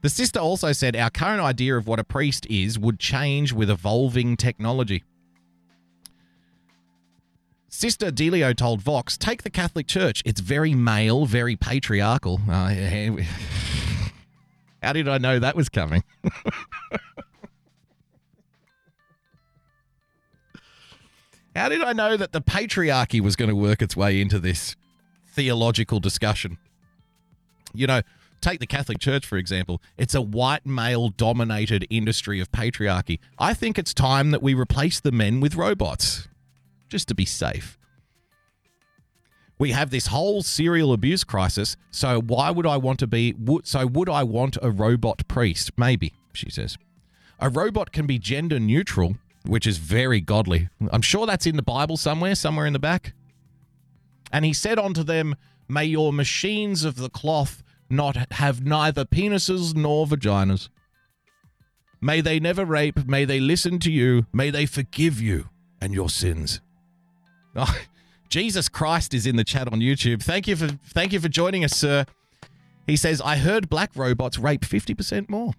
The 0.03 0.11
sister 0.11 0.41
also 0.41 0.73
said 0.73 0.97
our 0.97 1.11
current 1.11 1.41
idea 1.41 1.77
of 1.77 1.87
what 1.87 2.01
a 2.01 2.05
priest 2.05 2.45
is 2.47 2.79
would 2.79 2.99
change 2.99 3.53
with 3.53 3.71
evolving 3.71 4.37
technology. 4.37 5.05
Sister 7.69 8.11
Delio 8.11 8.55
told 8.55 8.83
Vox, 8.83 9.17
take 9.17 9.45
the 9.45 9.51
Catholic 9.51 9.87
Church. 9.87 10.21
It's 10.27 10.41
very 10.41 10.75
male, 10.75 11.25
very 11.25 11.57
patriarchal. 11.57 12.41
Uh, 12.49 12.75
how 14.83 14.93
did 14.93 15.09
I 15.09 15.19
know 15.19 15.39
that 15.39 15.57
was 15.57 15.69
coming? 15.69 16.03
How 21.55 21.69
did 21.69 21.83
I 21.83 21.93
know 21.93 22.17
that 22.17 22.33
the 22.33 22.41
patriarchy 22.41 23.21
was 23.21 23.37
going 23.37 23.51
to 23.51 23.55
work 23.55 23.83
its 23.83 23.95
way 23.95 24.23
into 24.23 24.39
this 24.39 24.75
theological 25.27 26.01
discussion? 26.01 26.57
You 27.75 27.87
know, 27.87 28.01
take 28.43 28.61
the 28.61 28.67
Catholic 28.67 28.99
Church, 28.99 29.25
for 29.25 29.39
example. 29.39 29.81
It's 29.97 30.15
a 30.15 30.21
white 30.21 30.67
male 30.67 31.09
dominated 31.09 31.87
industry 31.89 32.41
of 32.41 32.53
patriarchy. 32.53 33.19
I 33.39 33.55
think 33.55 33.79
it's 33.79 33.95
time 33.95 34.31
that 34.33 34.43
we 34.43 34.55
replace 34.55 35.01
the 35.01 35.13
men 35.13 35.41
with 35.41 35.55
robots, 35.55 36.29
just 36.89 37.09
to 37.09 37.15
be 37.15 37.25
safe. 37.25 37.79
We 39.59 39.71
have 39.71 39.91
this 39.91 40.09
whole 40.09 40.43
serial 40.43 40.93
abuse 40.93 41.23
crisis, 41.23 41.77
so 41.91 42.21
why 42.21 42.51
would 42.51 42.67
I 42.67 42.77
want 42.79 42.99
to 42.99 43.07
be? 43.07 43.35
So, 43.63 43.87
would 43.87 44.09
I 44.09 44.25
want 44.25 44.59
a 44.61 44.71
robot 44.71 45.29
priest? 45.29 45.71
Maybe, 45.79 46.15
she 46.33 46.51
says. 46.51 46.77
A 47.39 47.49
robot 47.49 47.93
can 47.93 48.07
be 48.07 48.19
gender 48.19 48.59
neutral, 48.59 49.17
which 49.47 49.67
is 49.67 49.79
very 49.79 50.21
godly. 50.21 50.69
I'm 50.91 51.03
sure 51.03 51.27
that's 51.27 51.47
in 51.47 51.57
the 51.57 51.63
Bible 51.63 51.97
somewhere, 51.97 52.35
somewhere 52.35 52.67
in 52.67 52.73
the 52.73 52.79
back. 52.79 53.15
And 54.33 54.45
he 54.45 54.53
said 54.53 54.79
unto 54.79 55.03
them, 55.03 55.37
May 55.69 55.85
your 55.85 56.13
machines 56.13 56.85
of 56.85 56.97
the 56.97 57.11
cloth 57.11 57.63
not 57.93 58.33
have 58.33 58.65
neither 58.65 59.05
penises 59.05 59.75
nor 59.75 60.07
vaginas. 60.07 60.69
May 62.01 62.21
they 62.21 62.41
never 62.41 62.65
rape. 62.65 63.07
May 63.07 63.25
they 63.25 63.39
listen 63.39 63.79
to 63.81 63.93
you. 63.93 64.27
May 64.33 64.51
they 64.51 64.67
forgive 64.67 65.21
you 65.21 65.51
and 65.81 65.95
your 65.95 66.11
sins. 66.11 66.61
Oh, 67.55 67.79
Jesus 68.29 68.69
Christ 68.69 69.15
is 69.15 69.27
in 69.27 69.37
the 69.37 69.45
chat 69.45 69.73
on 69.73 69.81
YouTube. 69.81 70.23
Thank 70.23 70.49
you 70.49 70.57
for 70.57 70.69
thank 70.87 71.13
you 71.13 71.21
for 71.21 71.29
joining 71.29 71.65
us, 71.65 71.77
sir. 71.77 72.07
He 72.87 72.97
says, 72.97 73.21
I 73.21 73.37
heard 73.37 73.69
black 73.69 73.93
robots 73.95 74.39
rape 74.39 74.63
50% 74.63 75.29
more. 75.29 75.53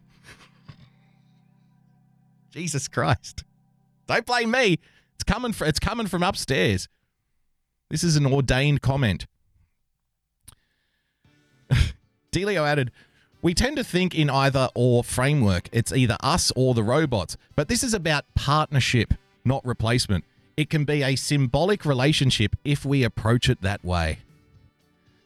Jesus 2.52 2.90
Christ. 2.90 3.46
Don't 4.08 4.26
blame 4.26 4.52
me. 4.52 4.80
It's 5.16 5.24
coming 5.24 5.54
from 5.54 5.70
it's 5.70 5.80
coming 5.80 6.08
from 6.08 6.24
upstairs. 6.24 6.90
This 7.90 8.04
is 8.04 8.18
an 8.18 8.26
ordained 8.26 8.82
comment. 8.82 9.28
Delio 12.34 12.68
added, 12.68 12.92
We 13.42 13.54
tend 13.54 13.78
to 13.78 13.84
think 13.84 14.16
in 14.16 14.30
either 14.30 14.70
or 14.76 15.04
framework. 15.04 15.70
It's 15.72 15.94
either 15.94 16.18
us 16.22 16.52
or 16.56 16.74
the 16.74 16.84
robots. 16.84 17.38
But 17.56 17.68
this 17.70 17.84
is 17.84 17.94
about 17.94 18.26
partnership, 18.36 19.14
not 19.46 19.66
replacement. 19.66 20.26
It 20.58 20.70
can 20.70 20.84
be 20.84 21.04
a 21.04 21.16
symbolic 21.16 21.86
relationship 21.86 22.56
if 22.64 22.86
we 22.86 23.04
approach 23.04 23.50
it 23.50 23.62
that 23.62 23.84
way. 23.86 24.20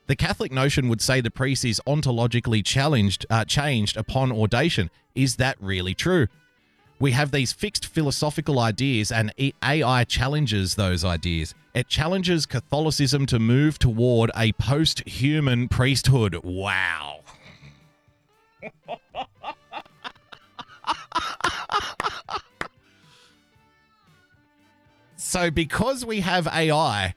The 0.08 0.16
Catholic 0.16 0.54
notion 0.54 0.88
would 0.88 1.02
say 1.02 1.20
the 1.20 1.30
priest 1.30 1.66
is 1.66 1.82
ontologically 1.86 2.64
challenged, 2.64 3.26
uh, 3.30 3.44
changed 3.44 3.98
upon 3.98 4.32
ordation. 4.32 4.90
Is 5.16 5.36
that 5.36 5.58
really 5.60 5.94
true? 5.94 6.28
We 6.99 7.11
have 7.11 7.30
these 7.32 7.53
fixed 7.53 7.86
philosophical 7.86 8.60
ideas, 8.60 9.11
and 9.11 9.32
AI 9.64 10.03
challenges 10.06 10.74
those 10.76 11.06
ideas. 11.06 11.53
It 11.76 11.88
challenges 11.88 12.48
Catholicism 12.48 13.28
to 13.28 13.38
move 13.38 13.78
toward 13.78 14.32
a 14.36 14.53
post 14.53 15.07
human 15.07 15.68
priesthood. 15.68 16.40
Wow. 16.44 17.19
so, 25.18 25.52
because 25.52 26.03
we 26.03 26.22
have 26.22 26.48
AI, 26.48 27.14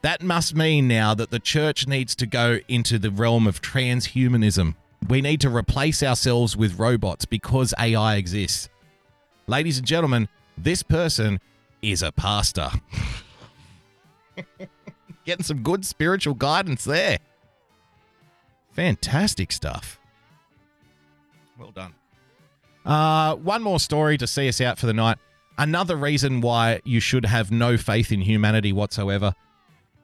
that 0.00 0.22
must 0.22 0.54
mean 0.54 0.88
now 0.88 1.12
that 1.12 1.30
the 1.30 1.38
church 1.38 1.86
needs 1.86 2.14
to 2.16 2.24
go 2.24 2.60
into 2.68 2.98
the 2.98 3.10
realm 3.10 3.46
of 3.46 3.60
transhumanism. 3.60 4.76
We 5.10 5.20
need 5.20 5.42
to 5.42 5.54
replace 5.54 6.02
ourselves 6.02 6.56
with 6.56 6.78
robots 6.78 7.26
because 7.26 7.74
AI 7.78 8.16
exists. 8.16 8.69
Ladies 9.46 9.78
and 9.78 9.86
gentlemen, 9.86 10.28
this 10.56 10.82
person 10.82 11.40
is 11.82 12.02
a 12.02 12.12
pastor. 12.12 12.70
Getting 15.24 15.44
some 15.44 15.62
good 15.62 15.84
spiritual 15.84 16.34
guidance 16.34 16.84
there. 16.84 17.18
Fantastic 18.72 19.52
stuff. 19.52 19.98
Well 21.58 21.72
done. 21.72 21.94
Uh, 22.84 23.36
one 23.36 23.62
more 23.62 23.78
story 23.78 24.16
to 24.18 24.26
see 24.26 24.48
us 24.48 24.60
out 24.60 24.78
for 24.78 24.86
the 24.86 24.94
night. 24.94 25.18
Another 25.58 25.96
reason 25.96 26.40
why 26.40 26.80
you 26.84 27.00
should 27.00 27.26
have 27.26 27.50
no 27.50 27.76
faith 27.76 28.12
in 28.12 28.22
humanity 28.22 28.72
whatsoever. 28.72 29.34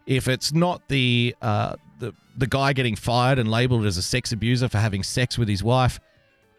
If 0.06 0.28
it's 0.28 0.52
not 0.52 0.82
the 0.88 1.34
uh, 1.40 1.76
the 1.98 2.12
the 2.36 2.46
guy 2.46 2.74
getting 2.74 2.94
fired 2.94 3.38
and 3.38 3.50
labeled 3.50 3.86
as 3.86 3.96
a 3.96 4.02
sex 4.02 4.32
abuser 4.32 4.68
for 4.68 4.78
having 4.78 5.02
sex 5.02 5.38
with 5.38 5.48
his 5.48 5.64
wife, 5.64 5.98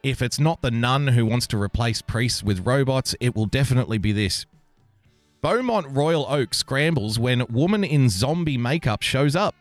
if 0.04 0.22
it's 0.22 0.40
not 0.40 0.62
the 0.62 0.72
nun 0.72 1.08
who 1.08 1.26
wants 1.26 1.48
to 1.48 1.62
replace 1.62 2.02
priests 2.02 2.44
with 2.44 2.66
robots, 2.66 3.16
it 3.20 3.36
will 3.36 3.46
definitely 3.46 3.98
be 3.98 4.12
this. 4.12 4.46
Beaumont 5.42 5.88
Royal 5.90 6.26
Oak 6.30 6.54
scrambles 6.54 7.20
when 7.20 7.46
woman 7.48 7.84
in 7.84 8.10
zombie 8.10 8.58
makeup 8.58 9.02
shows 9.02 9.36
up. 9.36 9.56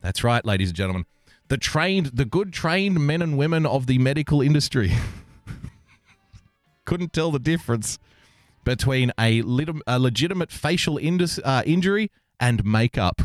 That's 0.00 0.24
right, 0.24 0.44
ladies 0.44 0.68
and 0.70 0.76
gentlemen. 0.76 1.06
The 1.48 1.56
trained, 1.56 2.06
the 2.06 2.24
good 2.24 2.52
trained 2.52 3.00
men 3.00 3.22
and 3.22 3.38
women 3.38 3.64
of 3.64 3.86
the 3.86 3.98
medical 3.98 4.42
industry 4.42 4.92
couldn't 6.84 7.12
tell 7.12 7.30
the 7.30 7.38
difference 7.38 7.98
between 8.64 9.12
a, 9.18 9.42
lit- 9.42 9.70
a 9.86 9.98
legitimate 9.98 10.52
facial 10.52 10.98
indus- 10.98 11.40
uh, 11.42 11.62
injury 11.64 12.10
and 12.38 12.64
makeup. 12.64 13.22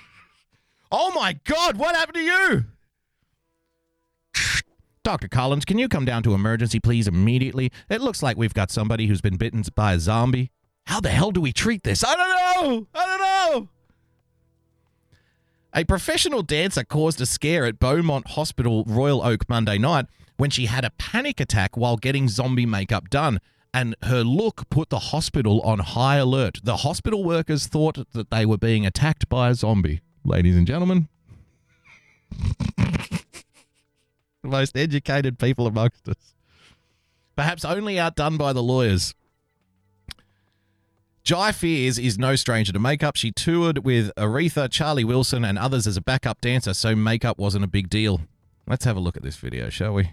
oh 0.90 1.12
my 1.14 1.38
God, 1.44 1.76
what 1.76 1.94
happened 1.94 2.16
to 2.16 2.22
you? 2.22 2.64
Dr. 5.06 5.28
Collins, 5.28 5.64
can 5.64 5.78
you 5.78 5.88
come 5.88 6.04
down 6.04 6.24
to 6.24 6.34
emergency, 6.34 6.80
please, 6.80 7.06
immediately? 7.06 7.70
It 7.88 8.00
looks 8.00 8.24
like 8.24 8.36
we've 8.36 8.52
got 8.52 8.72
somebody 8.72 9.06
who's 9.06 9.20
been 9.20 9.36
bitten 9.36 9.62
by 9.76 9.92
a 9.92 10.00
zombie. 10.00 10.50
How 10.86 11.00
the 11.00 11.10
hell 11.10 11.30
do 11.30 11.40
we 11.40 11.52
treat 11.52 11.84
this? 11.84 12.02
I 12.02 12.16
don't 12.16 12.28
know. 12.28 12.86
I 12.92 13.06
don't 13.06 13.20
know. 13.20 13.68
A 15.72 15.84
professional 15.84 16.42
dancer 16.42 16.82
caused 16.82 17.20
a 17.20 17.26
scare 17.26 17.66
at 17.66 17.78
Beaumont 17.78 18.30
Hospital, 18.30 18.82
Royal 18.84 19.22
Oak, 19.22 19.48
Monday 19.48 19.78
night 19.78 20.06
when 20.38 20.50
she 20.50 20.66
had 20.66 20.84
a 20.84 20.90
panic 20.98 21.38
attack 21.38 21.76
while 21.76 21.96
getting 21.96 22.28
zombie 22.28 22.66
makeup 22.66 23.08
done. 23.08 23.38
And 23.72 23.94
her 24.02 24.24
look 24.24 24.68
put 24.70 24.90
the 24.90 24.98
hospital 24.98 25.60
on 25.60 25.78
high 25.78 26.16
alert. 26.16 26.58
The 26.64 26.78
hospital 26.78 27.22
workers 27.22 27.68
thought 27.68 28.10
that 28.10 28.30
they 28.30 28.44
were 28.44 28.58
being 28.58 28.84
attacked 28.84 29.28
by 29.28 29.50
a 29.50 29.54
zombie. 29.54 30.00
Ladies 30.24 30.56
and 30.56 30.66
gentlemen, 30.66 31.08
the 34.46 34.56
most 34.58 34.76
educated 34.76 35.38
people 35.38 35.66
amongst 35.66 36.08
us. 36.08 36.34
Perhaps 37.34 37.64
only 37.64 37.98
outdone 37.98 38.36
by 38.36 38.52
the 38.52 38.62
lawyers. 38.62 39.14
Jai 41.22 41.50
Fears 41.50 41.98
is 41.98 42.18
no 42.18 42.36
stranger 42.36 42.72
to 42.72 42.78
makeup. 42.78 43.16
She 43.16 43.32
toured 43.32 43.84
with 43.84 44.14
Aretha, 44.16 44.70
Charlie 44.70 45.04
Wilson, 45.04 45.44
and 45.44 45.58
others 45.58 45.86
as 45.86 45.96
a 45.96 46.00
backup 46.00 46.40
dancer, 46.40 46.72
so 46.72 46.94
makeup 46.94 47.36
wasn't 47.36 47.64
a 47.64 47.66
big 47.68 47.90
deal. 47.90 48.20
Let's 48.68 48.84
have 48.84 48.96
a 48.96 49.00
look 49.00 49.16
at 49.16 49.24
this 49.24 49.36
video, 49.36 49.68
shall 49.68 49.94
we? 49.94 50.12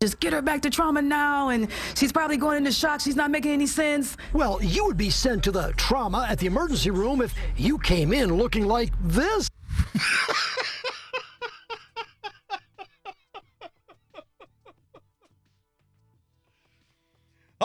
Just 0.00 0.20
get 0.20 0.32
her 0.32 0.42
back 0.42 0.62
to 0.62 0.70
trauma 0.70 1.00
now, 1.02 1.50
and 1.50 1.68
she's 1.94 2.12
probably 2.12 2.38
going 2.38 2.56
into 2.56 2.72
shock. 2.72 3.00
She's 3.00 3.14
not 3.14 3.30
making 3.30 3.52
any 3.52 3.66
sense. 3.66 4.16
Well, 4.32 4.58
you 4.62 4.86
would 4.86 4.96
be 4.96 5.10
sent 5.10 5.44
to 5.44 5.52
the 5.52 5.72
trauma 5.76 6.26
at 6.28 6.38
the 6.38 6.46
emergency 6.46 6.90
room 6.90 7.20
if 7.20 7.34
you 7.56 7.78
came 7.78 8.12
in 8.12 8.34
looking 8.34 8.66
like 8.66 8.90
this. 9.02 9.48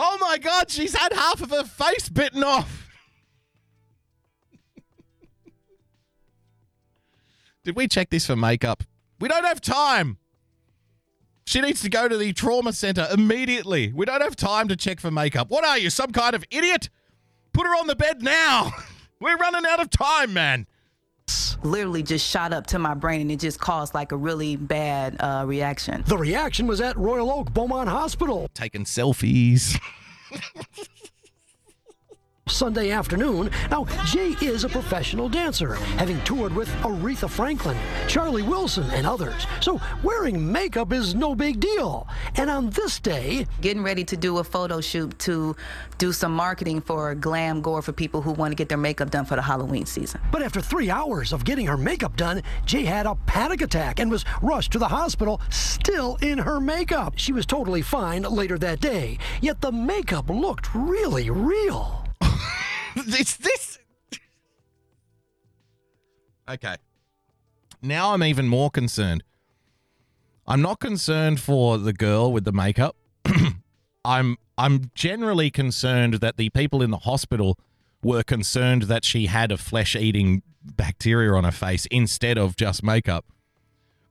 Oh 0.00 0.16
my 0.20 0.38
god, 0.38 0.70
she's 0.70 0.94
had 0.94 1.12
half 1.12 1.42
of 1.42 1.50
her 1.50 1.64
face 1.64 2.08
bitten 2.08 2.44
off. 2.44 2.88
Did 7.64 7.74
we 7.74 7.88
check 7.88 8.08
this 8.08 8.24
for 8.24 8.36
makeup? 8.36 8.84
We 9.18 9.28
don't 9.28 9.44
have 9.44 9.60
time. 9.60 10.18
She 11.46 11.60
needs 11.60 11.82
to 11.82 11.88
go 11.88 12.06
to 12.06 12.16
the 12.16 12.32
trauma 12.32 12.72
center 12.72 13.08
immediately. 13.12 13.92
We 13.92 14.06
don't 14.06 14.20
have 14.20 14.36
time 14.36 14.68
to 14.68 14.76
check 14.76 15.00
for 15.00 15.10
makeup. 15.10 15.50
What 15.50 15.64
are 15.64 15.78
you, 15.78 15.90
some 15.90 16.12
kind 16.12 16.36
of 16.36 16.44
idiot? 16.52 16.90
Put 17.52 17.66
her 17.66 17.74
on 17.74 17.88
the 17.88 17.96
bed 17.96 18.22
now. 18.22 18.70
We're 19.20 19.36
running 19.36 19.64
out 19.68 19.80
of 19.80 19.90
time, 19.90 20.32
man. 20.32 20.67
Literally 21.62 22.02
just 22.02 22.26
shot 22.26 22.52
up 22.52 22.66
to 22.68 22.78
my 22.78 22.94
brain, 22.94 23.22
and 23.22 23.30
it 23.30 23.40
just 23.40 23.60
caused 23.60 23.94
like 23.94 24.12
a 24.12 24.16
really 24.16 24.56
bad 24.56 25.16
uh, 25.20 25.44
reaction. 25.46 26.04
The 26.06 26.18
reaction 26.18 26.66
was 26.66 26.80
at 26.80 26.96
Royal 26.96 27.30
Oak 27.30 27.52
Beaumont 27.52 27.88
Hospital. 27.88 28.48
Taking 28.54 28.84
selfies. 28.84 29.78
Sunday 32.50 32.90
afternoon. 32.90 33.50
Now, 33.70 33.86
Jay 34.06 34.34
is 34.40 34.64
a 34.64 34.68
professional 34.68 35.28
dancer, 35.28 35.74
having 35.96 36.20
toured 36.24 36.54
with 36.54 36.68
Aretha 36.82 37.28
Franklin, 37.28 37.76
Charlie 38.06 38.42
Wilson, 38.42 38.88
and 38.90 39.06
others. 39.06 39.46
So 39.60 39.80
wearing 40.02 40.50
makeup 40.50 40.92
is 40.92 41.14
no 41.14 41.34
big 41.34 41.60
deal. 41.60 42.08
And 42.36 42.50
on 42.50 42.70
this 42.70 42.98
day, 42.98 43.46
Getting 43.60 43.82
ready 43.82 44.04
to 44.04 44.16
do 44.16 44.38
a 44.38 44.44
photo 44.44 44.80
shoot 44.80 45.18
to 45.20 45.56
do 45.98 46.12
some 46.12 46.32
marketing 46.32 46.80
for 46.80 47.14
Glam 47.14 47.60
Gore 47.60 47.82
for 47.82 47.92
people 47.92 48.22
who 48.22 48.32
want 48.32 48.52
to 48.52 48.54
get 48.54 48.68
their 48.68 48.78
makeup 48.78 49.10
done 49.10 49.24
for 49.24 49.36
the 49.36 49.42
Halloween 49.42 49.84
season. 49.84 50.20
but 50.30 50.42
after 50.42 50.60
three 50.60 50.90
hours 50.90 51.32
of 51.32 51.44
getting 51.44 51.66
her 51.66 51.76
makeup 51.76 52.16
done, 52.16 52.42
Jay 52.64 52.84
had 52.84 53.06
a 53.06 53.14
panic 53.26 53.60
attack 53.60 53.98
and 53.98 54.10
was 54.10 54.24
rushed 54.42 54.72
to 54.72 54.78
the 54.78 54.88
hospital, 54.88 55.40
still 55.50 56.16
in 56.22 56.38
her 56.38 56.60
makeup. 56.60 57.14
She 57.16 57.32
was 57.32 57.46
totally 57.46 57.82
fine 57.82 58.22
later 58.22 58.58
that 58.58 58.80
day, 58.80 59.18
yet 59.40 59.60
the 59.60 59.72
makeup 59.72 60.30
looked 60.30 60.74
really 60.74 61.30
real. 61.30 62.07
This 63.06 63.36
this. 63.36 63.78
Okay. 66.48 66.76
Now 67.82 68.12
I'm 68.12 68.22
even 68.22 68.48
more 68.48 68.70
concerned. 68.70 69.22
I'm 70.46 70.62
not 70.62 70.80
concerned 70.80 71.40
for 71.40 71.76
the 71.78 71.92
girl 71.92 72.32
with 72.32 72.44
the 72.44 72.52
makeup. 72.52 72.96
I'm 74.04 74.36
I'm 74.56 74.90
generally 74.94 75.50
concerned 75.50 76.14
that 76.14 76.36
the 76.36 76.50
people 76.50 76.82
in 76.82 76.90
the 76.90 76.98
hospital 76.98 77.58
were 78.02 78.22
concerned 78.22 78.84
that 78.84 79.04
she 79.04 79.26
had 79.26 79.52
a 79.52 79.56
flesh-eating 79.56 80.42
bacteria 80.62 81.32
on 81.32 81.44
her 81.44 81.52
face 81.52 81.86
instead 81.86 82.38
of 82.38 82.56
just 82.56 82.82
makeup. 82.82 83.26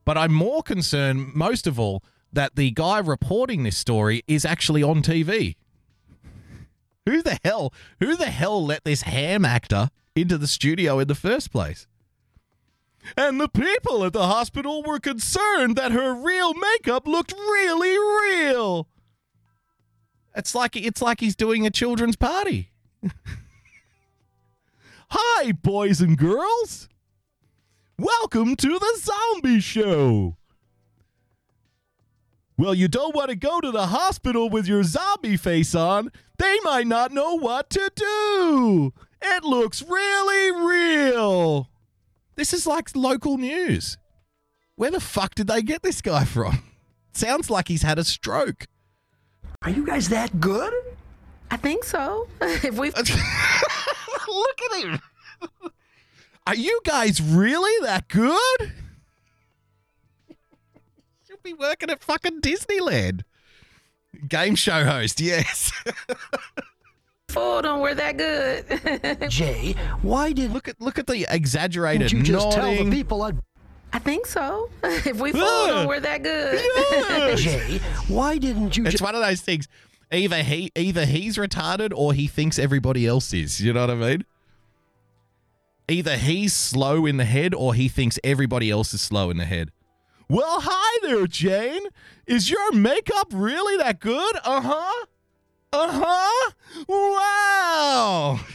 But 0.05 0.17
I'm 0.17 0.33
more 0.33 0.63
concerned 0.63 1.33
most 1.33 1.67
of 1.67 1.79
all 1.79 2.03
that 2.31 2.55
the 2.55 2.71
guy 2.71 2.99
reporting 2.99 3.63
this 3.63 3.77
story 3.77 4.23
is 4.27 4.45
actually 4.45 4.83
on 4.83 5.01
TV. 5.01 5.55
Who 7.07 7.21
the 7.21 7.39
hell 7.45 7.73
who 8.01 8.17
the 8.17 8.25
hell 8.25 8.65
let 8.65 8.83
this 8.83 9.03
ham 9.03 9.45
actor 9.45 9.91
into 10.13 10.37
the 10.37 10.45
studio 10.45 10.99
in 10.99 11.07
the 11.07 11.15
first 11.15 11.53
place? 11.53 11.87
And 13.15 13.39
the 13.39 13.47
people 13.47 14.03
at 14.03 14.11
the 14.11 14.27
hospital 14.27 14.83
were 14.83 14.99
concerned 14.99 15.77
that 15.77 15.93
her 15.93 16.13
real 16.13 16.53
makeup 16.53 17.07
looked 17.07 17.31
really 17.31 17.97
real. 17.97 18.89
It's 20.35 20.53
like 20.53 20.75
it's 20.75 21.01
like 21.01 21.21
he's 21.21 21.37
doing 21.37 21.65
a 21.65 21.69
children's 21.69 22.17
party. 22.17 22.71
Hi, 25.09 25.53
boys 25.53 26.01
and 26.01 26.17
girls. 26.17 26.89
Welcome 27.97 28.57
to 28.57 28.79
the 28.79 28.99
zombie 28.99 29.61
show. 29.61 30.35
Well, 32.57 32.73
you 32.73 32.87
don't 32.87 33.15
want 33.15 33.29
to 33.29 33.35
go 33.35 33.61
to 33.61 33.69
the 33.69 33.87
hospital 33.87 34.49
with 34.49 34.67
your 34.67 34.83
zombie 34.83 35.37
face 35.37 35.75
on. 35.75 36.11
They 36.39 36.57
might 36.63 36.87
not 36.87 37.11
know 37.11 37.35
what 37.35 37.69
to 37.71 37.91
do. 37.95 38.93
It 39.21 39.43
looks 39.43 39.83
really 39.83 40.51
real. 40.51 41.69
This 42.35 42.53
is 42.53 42.65
like 42.65 42.95
local 42.95 43.37
news. 43.37 43.97
Where 44.75 44.89
the 44.89 44.99
fuck 44.99 45.35
did 45.35 45.47
they 45.47 45.61
get 45.61 45.83
this 45.83 46.01
guy 46.01 46.25
from? 46.25 46.63
Sounds 47.13 47.49
like 47.51 47.67
he's 47.67 47.83
had 47.83 47.99
a 47.99 48.03
stroke. 48.03 48.65
Are 49.63 49.71
you 49.71 49.85
guys 49.85 50.09
that 50.09 50.39
good? 50.39 50.73
I 51.51 51.57
think 51.57 51.83
so. 51.83 52.27
if 52.41 52.77
we 52.77 52.91
Look 54.27 54.61
at 54.71 54.81
him. 54.83 54.99
Are 56.45 56.55
you 56.55 56.79
guys 56.85 57.21
really 57.21 57.85
that 57.85 58.07
good? 58.07 58.71
You'll 61.47 61.57
be 61.57 61.63
working 61.63 61.89
at 61.89 62.03
fucking 62.03 62.41
Disneyland. 62.41 63.21
Game 64.27 64.55
show 64.55 64.83
host, 64.83 65.21
yes. 65.21 65.71
fooled 67.29 67.65
them, 67.65 67.79
we're 67.79 67.93
that 67.95 68.17
good. 68.17 69.29
Jay, 69.29 69.75
why 70.01 70.31
did 70.31 70.51
look 70.51 70.67
at 70.67 70.81
look 70.81 70.97
at 70.97 71.07
the 71.07 71.25
exaggerated 71.29 72.11
you 72.11 72.23
just 72.23 72.51
tell 72.51 72.75
the 72.75 72.89
people 72.89 73.25
at 73.25 73.35
I 73.93 73.99
think 73.99 74.25
so. 74.25 74.69
if 74.83 75.19
we 75.19 75.31
fooled 75.31 75.69
them, 75.69 75.87
we're 75.87 75.99
that 76.01 76.23
good. 76.23 77.37
Jay, 77.37 77.79
why 78.07 78.37
didn't 78.37 78.75
you? 78.75 78.85
It's 78.85 79.01
one 79.01 79.15
of 79.15 79.21
those 79.21 79.41
things. 79.41 79.67
Either 80.11 80.43
he 80.43 80.71
either 80.75 81.05
he's 81.05 81.37
retarded 81.37 81.91
or 81.95 82.13
he 82.13 82.27
thinks 82.27 82.59
everybody 82.59 83.07
else 83.07 83.33
is. 83.33 83.61
You 83.61 83.73
know 83.73 83.81
what 83.81 83.91
I 83.91 83.95
mean? 83.95 84.25
Either 85.89 86.17
he's 86.17 86.53
slow 86.53 87.05
in 87.05 87.17
the 87.17 87.25
head 87.25 87.53
or 87.53 87.73
he 87.73 87.87
thinks 87.87 88.19
everybody 88.23 88.69
else 88.69 88.93
is 88.93 89.01
slow 89.01 89.29
in 89.29 89.37
the 89.37 89.45
head. 89.45 89.71
Well, 90.29 90.59
hi 90.61 90.99
there, 91.07 91.25
Jane. 91.27 91.83
Is 92.25 92.49
your 92.49 92.73
makeup 92.73 93.27
really 93.31 93.77
that 93.77 93.99
good? 93.99 94.35
Uh 94.43 94.61
huh. 94.61 95.05
Uh 95.73 96.03
huh. 96.03 96.51
Wow. 96.87 98.39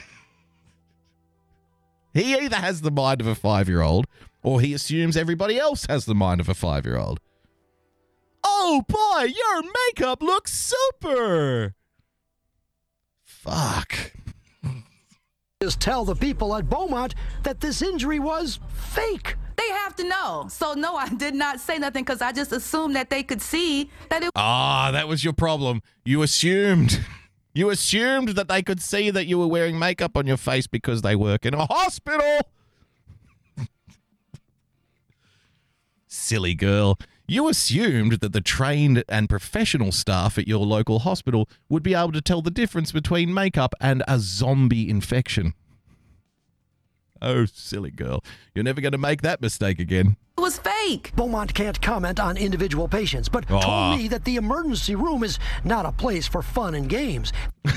He 2.14 2.36
either 2.36 2.56
has 2.56 2.82
the 2.82 2.90
mind 2.90 3.22
of 3.22 3.26
a 3.26 3.34
five 3.34 3.70
year 3.70 3.80
old 3.80 4.06
or 4.42 4.60
he 4.60 4.74
assumes 4.74 5.16
everybody 5.16 5.58
else 5.58 5.86
has 5.88 6.04
the 6.04 6.14
mind 6.14 6.42
of 6.42 6.48
a 6.50 6.52
five 6.54 6.84
year 6.84 6.98
old. 6.98 7.20
Oh 8.44 8.82
boy, 8.86 9.32
your 9.32 9.62
makeup 9.62 10.22
looks 10.22 10.52
super. 10.52 11.74
Fuck. 13.24 14.12
just 15.62 15.80
tell 15.80 16.04
the 16.04 16.14
people 16.14 16.54
at 16.54 16.68
Beaumont 16.68 17.14
that 17.44 17.60
this 17.60 17.80
injury 17.80 18.18
was 18.18 18.60
fake? 18.68 19.36
They 19.62 19.72
have 19.74 19.94
to 19.96 20.04
know. 20.04 20.46
So 20.48 20.74
no, 20.74 20.96
I 20.96 21.08
did 21.08 21.34
not 21.34 21.60
say 21.60 21.78
nothing 21.78 22.04
because 22.04 22.20
I 22.20 22.32
just 22.32 22.52
assumed 22.52 22.96
that 22.96 23.10
they 23.10 23.22
could 23.22 23.40
see 23.40 23.90
that 24.08 24.22
it. 24.22 24.30
Ah, 24.34 24.90
that 24.92 25.06
was 25.06 25.22
your 25.22 25.32
problem. 25.32 25.82
You 26.04 26.22
assumed. 26.22 27.04
You 27.54 27.68
assumed 27.68 28.30
that 28.30 28.48
they 28.48 28.62
could 28.62 28.80
see 28.80 29.10
that 29.10 29.26
you 29.26 29.38
were 29.38 29.46
wearing 29.46 29.78
makeup 29.78 30.16
on 30.16 30.26
your 30.26 30.38
face 30.38 30.66
because 30.66 31.02
they 31.02 31.14
work 31.14 31.44
in 31.44 31.52
a 31.52 31.66
hospital. 31.66 32.40
Silly 36.06 36.54
girl. 36.54 36.98
You 37.28 37.50
assumed 37.50 38.20
that 38.20 38.32
the 38.32 38.40
trained 38.40 39.04
and 39.06 39.28
professional 39.28 39.92
staff 39.92 40.38
at 40.38 40.48
your 40.48 40.64
local 40.64 41.00
hospital 41.00 41.46
would 41.68 41.82
be 41.82 41.92
able 41.92 42.12
to 42.12 42.22
tell 42.22 42.40
the 42.40 42.50
difference 42.50 42.90
between 42.90 43.34
makeup 43.34 43.74
and 43.82 44.02
a 44.08 44.18
zombie 44.18 44.88
infection. 44.88 45.52
Oh, 47.22 47.44
silly 47.46 47.92
girl. 47.92 48.22
You're 48.54 48.64
never 48.64 48.80
going 48.80 48.92
to 48.92 48.98
make 48.98 49.22
that 49.22 49.40
mistake 49.40 49.78
again. 49.78 50.16
It 50.36 50.40
was 50.40 50.58
fake. 50.58 51.12
Beaumont 51.14 51.54
can't 51.54 51.80
comment 51.80 52.18
on 52.18 52.36
individual 52.36 52.88
patients, 52.88 53.28
but 53.28 53.48
Aw. 53.50 53.60
told 53.60 53.98
me 53.98 54.08
that 54.08 54.24
the 54.24 54.36
emergency 54.36 54.96
room 54.96 55.22
is 55.22 55.38
not 55.62 55.86
a 55.86 55.92
place 55.92 56.26
for 56.26 56.42
fun 56.42 56.74
and 56.74 56.88
games. 56.88 57.32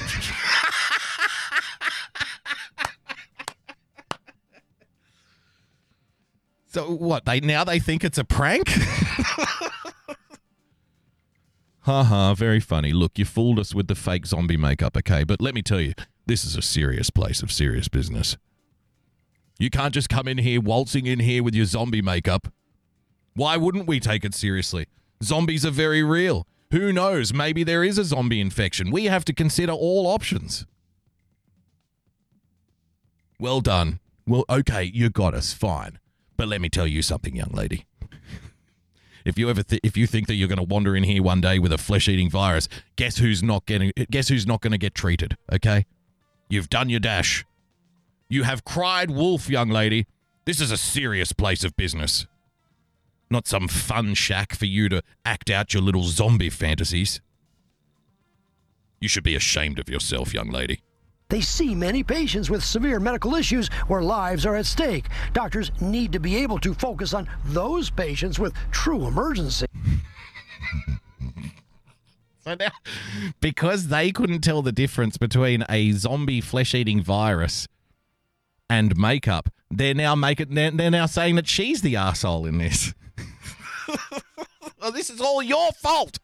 So 6.68 6.92
what? 6.92 7.24
They 7.24 7.40
now 7.40 7.64
they 7.64 7.80
think 7.80 8.04
it's 8.04 8.18
a 8.18 8.26
prank? 8.26 8.68
Haha, 11.84 12.34
very 12.34 12.60
funny. 12.60 12.92
Look, 12.92 13.18
you 13.18 13.24
fooled 13.24 13.60
us 13.60 13.74
with 13.74 13.88
the 13.88 13.96
fake 13.96 14.26
zombie 14.26 14.58
makeup, 14.58 14.98
okay? 14.98 15.24
But 15.24 15.40
let 15.40 15.56
me 15.56 15.62
tell 15.62 15.80
you, 15.80 15.94
this 16.26 16.44
is 16.44 16.58
a 16.58 16.62
serious 16.62 17.10
place 17.10 17.42
of 17.42 17.50
serious 17.50 17.88
business. 17.88 18.36
You 19.58 19.70
can't 19.70 19.94
just 19.94 20.10
come 20.10 20.28
in 20.28 20.40
here 20.40 20.60
waltzing 20.60 21.06
in 21.06 21.20
here 21.20 21.42
with 21.42 21.56
your 21.56 21.66
zombie 21.66 22.02
makeup. 22.02 22.50
Why 23.36 23.58
wouldn't 23.58 23.88
we 23.88 24.00
take 24.00 24.26
it 24.26 24.34
seriously? 24.34 24.88
Zombies 25.24 25.66
are 25.66 25.72
very 25.72 26.04
real. 26.04 26.46
Who 26.72 26.92
knows? 26.92 27.34
Maybe 27.34 27.64
there 27.64 27.84
is 27.84 27.98
a 27.98 28.04
zombie 28.04 28.42
infection. 28.42 28.92
We 28.92 29.06
have 29.06 29.24
to 29.26 29.34
consider 29.34 29.72
all 29.72 30.08
options. 30.08 30.66
Well 33.40 33.62
done. 33.62 34.00
Well, 34.28 34.46
okay, 34.50 34.84
you 34.84 35.10
got 35.10 35.34
us. 35.34 35.54
Fine. 35.54 36.00
But 36.38 36.48
let 36.48 36.62
me 36.62 36.70
tell 36.70 36.88
you 36.88 37.02
something, 37.02 37.36
young 37.36 37.52
lady. 37.52 37.86
If 39.26 39.40
you 39.40 39.50
ever 39.50 39.64
th- 39.64 39.82
if 39.84 39.98
you 39.98 40.06
think 40.06 40.28
that 40.28 40.36
you're 40.36 40.48
going 40.48 40.60
to 40.60 40.64
wander 40.64 40.96
in 40.96 41.04
here 41.04 41.24
one 41.24 41.42
day 41.42 41.58
with 41.58 41.74
a 41.74 41.80
flesh-eating 41.80 42.30
virus, 42.30 42.70
guess 42.96 43.18
who's 43.18 43.42
not 43.42 43.66
getting 43.66 43.92
guess 44.12 44.28
who's 44.28 44.46
not 44.46 44.62
going 44.62 44.72
to 44.72 44.78
get 44.78 44.94
treated, 44.94 45.36
okay? 45.52 45.88
You've 46.48 46.70
done 46.70 46.90
your 46.90 47.00
dash. 47.00 47.44
You 48.28 48.44
have 48.44 48.66
cried 48.66 49.12
wolf, 49.12 49.50
young 49.50 49.70
lady. 49.70 50.08
This 50.46 50.60
is 50.60 50.72
a 50.72 50.78
serious 50.78 51.32
place 51.32 51.64
of 51.64 51.78
business. 51.78 52.26
Not 53.30 53.48
some 53.48 53.68
fun 53.68 54.16
shack 54.16 54.56
for 54.56 54.66
you 54.66 54.90
to 54.90 55.04
act 55.24 55.50
out 55.50 55.74
your 55.74 55.84
little 55.84 56.04
zombie 56.04 56.50
fantasies. 56.50 57.22
You 59.00 59.08
should 59.08 59.24
be 59.24 59.36
ashamed 59.36 59.78
of 59.78 59.90
yourself, 59.90 60.34
young 60.34 60.50
lady. 60.50 60.82
They 61.30 61.42
see 61.42 61.76
many 61.76 62.04
patients 62.04 62.50
with 62.50 62.64
severe 62.64 63.00
medical 63.00 63.36
issues 63.36 63.68
where 63.88 64.02
lives 64.02 64.46
are 64.46 64.56
at 64.56 64.66
stake. 64.66 65.06
Doctors 65.34 65.72
need 65.82 66.12
to 66.12 66.20
be 66.20 66.36
able 66.38 66.60
to 66.60 66.74
focus 66.74 67.14
on 67.14 67.28
those 67.46 67.90
patients 67.90 68.40
with 68.40 68.54
true 68.72 69.08
emergency. 69.08 69.66
So 72.40 72.56
now, 72.56 72.72
because 73.40 73.88
they 73.88 74.12
couldn't 74.12 74.42
tell 74.42 74.62
the 74.62 74.72
difference 74.72 75.18
between 75.18 75.64
a 75.68 75.92
zombie 75.94 76.42
flesh-eating 76.42 77.02
virus 77.02 77.68
and 78.70 78.96
makeup, 78.98 79.50
they're 79.70 79.94
now 79.94 80.16
making 80.16 80.54
they're, 80.54 80.72
they're 80.72 80.92
now 80.92 81.06
saying 81.06 81.36
that 81.36 81.48
she's 81.48 81.82
the 81.82 81.96
asshole 81.96 82.46
in 82.46 82.58
this. 82.58 82.94
this 84.94 85.10
is 85.10 85.22
all 85.22 85.42
your 85.42 85.72
fault. 85.74 86.20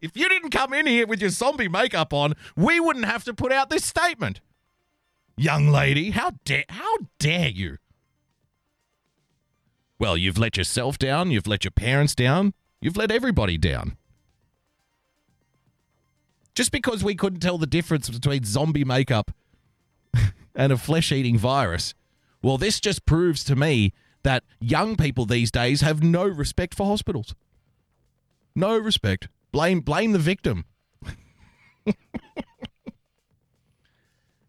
If 0.00 0.16
you 0.16 0.28
didn't 0.28 0.50
come 0.50 0.72
in 0.72 0.86
here 0.86 1.06
with 1.06 1.20
your 1.20 1.30
zombie 1.30 1.68
makeup 1.68 2.12
on, 2.12 2.34
we 2.56 2.80
wouldn't 2.80 3.04
have 3.04 3.24
to 3.24 3.34
put 3.34 3.52
out 3.52 3.70
this 3.70 3.84
statement. 3.84 4.40
Young 5.36 5.68
lady, 5.68 6.10
how 6.10 6.32
dare 6.44 6.64
how 6.68 6.96
dare 7.18 7.48
you? 7.48 7.78
Well, 9.98 10.16
you've 10.16 10.38
let 10.38 10.56
yourself 10.56 10.98
down, 10.98 11.30
you've 11.30 11.46
let 11.46 11.64
your 11.64 11.70
parents 11.70 12.14
down, 12.14 12.54
you've 12.80 12.96
let 12.96 13.10
everybody 13.10 13.56
down. 13.56 13.96
Just 16.54 16.72
because 16.72 17.04
we 17.04 17.14
couldn't 17.14 17.40
tell 17.40 17.58
the 17.58 17.66
difference 17.66 18.08
between 18.08 18.44
zombie 18.44 18.84
makeup 18.84 19.30
and 20.56 20.72
a 20.72 20.76
flesh 20.76 21.12
eating 21.12 21.38
virus, 21.38 21.94
well, 22.42 22.58
this 22.58 22.80
just 22.80 23.06
proves 23.06 23.44
to 23.44 23.54
me 23.54 23.92
that 24.24 24.42
young 24.60 24.96
people 24.96 25.26
these 25.26 25.52
days 25.52 25.82
have 25.82 26.02
no 26.02 26.26
respect 26.26 26.74
for 26.74 26.86
hospitals. 26.86 27.34
No 28.56 28.76
respect. 28.76 29.28
Blame 29.52 29.80
blame 29.80 30.12
the 30.12 30.18
victim. 30.18 30.64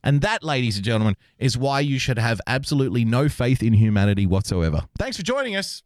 And 0.08 0.22
that, 0.22 0.42
ladies 0.42 0.78
and 0.78 0.86
gentlemen, 0.86 1.18
is 1.38 1.58
why 1.58 1.82
you 1.82 2.00
should 2.00 2.18
have 2.18 2.40
absolutely 2.48 3.04
no 3.04 3.28
faith 3.28 3.62
in 3.62 3.74
humanity 3.74 4.26
whatsoever. 4.26 4.84
Thanks 4.98 5.18
for 5.18 5.24
joining 5.24 5.58
us. 5.58 5.84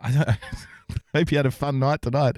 I 0.00 0.38
hope 1.12 1.32
you 1.32 1.36
had 1.36 1.44
a 1.44 1.50
fun 1.50 1.80
night 1.80 2.02
tonight. 2.02 2.36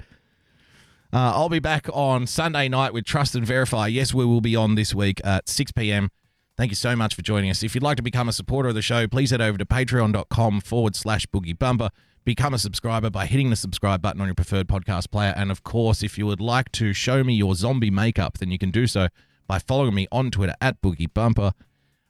Uh, 1.13 1.33
I'll 1.35 1.49
be 1.49 1.59
back 1.59 1.87
on 1.93 2.25
Sunday 2.25 2.67
night 2.67 2.93
with 2.93 3.05
Trust 3.05 3.35
and 3.35 3.45
Verify. 3.45 3.85
Yes, 3.85 4.11
we 4.11 4.25
will 4.25 4.41
be 4.41 4.55
on 4.55 4.73
this 4.73 4.95
week 4.95 5.21
at 5.23 5.47
6 5.47 5.71
p.m. 5.73 6.09
Thank 6.57 6.71
you 6.71 6.75
so 6.75 6.95
much 6.95 7.15
for 7.15 7.21
joining 7.21 7.49
us. 7.49 7.63
If 7.63 7.75
you'd 7.75 7.83
like 7.83 7.97
to 7.97 8.03
become 8.03 8.29
a 8.29 8.33
supporter 8.33 8.69
of 8.69 8.75
the 8.75 8.81
show, 8.81 9.07
please 9.07 9.31
head 9.31 9.41
over 9.41 9.57
to 9.57 9.65
patreon.com 9.65 10.61
forward 10.61 10.95
slash 10.95 11.25
boogie 11.27 11.57
bumper. 11.57 11.89
Become 12.23 12.53
a 12.53 12.59
subscriber 12.59 13.09
by 13.09 13.25
hitting 13.25 13.49
the 13.49 13.57
subscribe 13.57 14.01
button 14.01 14.21
on 14.21 14.27
your 14.27 14.35
preferred 14.35 14.67
podcast 14.67 15.11
player. 15.11 15.33
And 15.35 15.51
of 15.51 15.63
course, 15.63 16.01
if 16.01 16.17
you 16.17 16.25
would 16.27 16.39
like 16.39 16.71
to 16.73 16.93
show 16.93 17.25
me 17.25 17.33
your 17.33 17.55
zombie 17.55 17.91
makeup, 17.91 18.37
then 18.37 18.51
you 18.51 18.57
can 18.57 18.71
do 18.71 18.87
so 18.87 19.09
by 19.47 19.59
following 19.59 19.93
me 19.93 20.07
on 20.13 20.31
Twitter 20.31 20.55
at 20.61 20.81
boogie 20.81 21.13
bumper. 21.13 21.51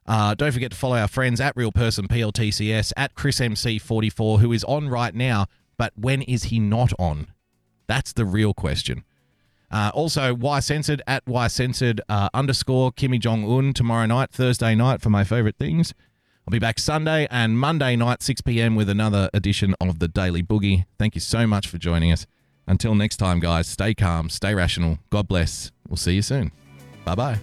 Uh, 0.05 0.35
don't 0.35 0.51
forget 0.51 0.71
to 0.71 0.77
follow 0.77 0.97
our 0.97 1.07
friends 1.07 1.41
at 1.41 1.57
Real 1.57 1.71
Person 1.71 2.07
PLTCS, 2.07 2.93
at 2.95 3.15
ChrisMC44, 3.15 4.39
who 4.39 4.53
is 4.53 4.63
on 4.65 4.89
right 4.89 5.15
now, 5.15 5.47
but 5.77 5.91
when 5.95 6.21
is 6.21 6.45
he 6.45 6.59
not 6.59 6.93
on? 6.99 7.27
That's 7.87 8.13
the 8.13 8.25
real 8.25 8.53
question. 8.53 9.03
Uh, 9.75 9.91
also, 9.93 10.33
Y 10.33 10.59
Censored 10.61 11.01
at 11.05 11.27
Y 11.27 11.47
Censored 11.49 11.99
uh, 12.07 12.29
underscore 12.33 12.93
Kimmy 12.93 13.19
Jong 13.19 13.43
Un 13.43 13.73
tomorrow 13.73 14.05
night, 14.05 14.31
Thursday 14.31 14.73
night 14.73 15.01
for 15.01 15.09
my 15.09 15.25
favorite 15.25 15.57
things. 15.57 15.93
I'll 16.47 16.51
be 16.53 16.59
back 16.59 16.79
Sunday 16.79 17.27
and 17.29 17.59
Monday 17.59 17.97
night, 17.97 18.23
6 18.23 18.39
p.m., 18.39 18.75
with 18.75 18.87
another 18.87 19.29
edition 19.33 19.75
of 19.81 19.99
the 19.99 20.07
Daily 20.07 20.41
Boogie. 20.41 20.85
Thank 20.97 21.13
you 21.13 21.19
so 21.19 21.45
much 21.45 21.67
for 21.67 21.77
joining 21.77 22.13
us. 22.13 22.25
Until 22.65 22.95
next 22.95 23.17
time, 23.17 23.41
guys, 23.41 23.67
stay 23.67 23.93
calm, 23.93 24.29
stay 24.29 24.55
rational. 24.55 24.99
God 25.09 25.27
bless. 25.27 25.73
We'll 25.89 25.97
see 25.97 26.13
you 26.15 26.21
soon. 26.21 26.53
Bye 27.03 27.15
bye. 27.15 27.39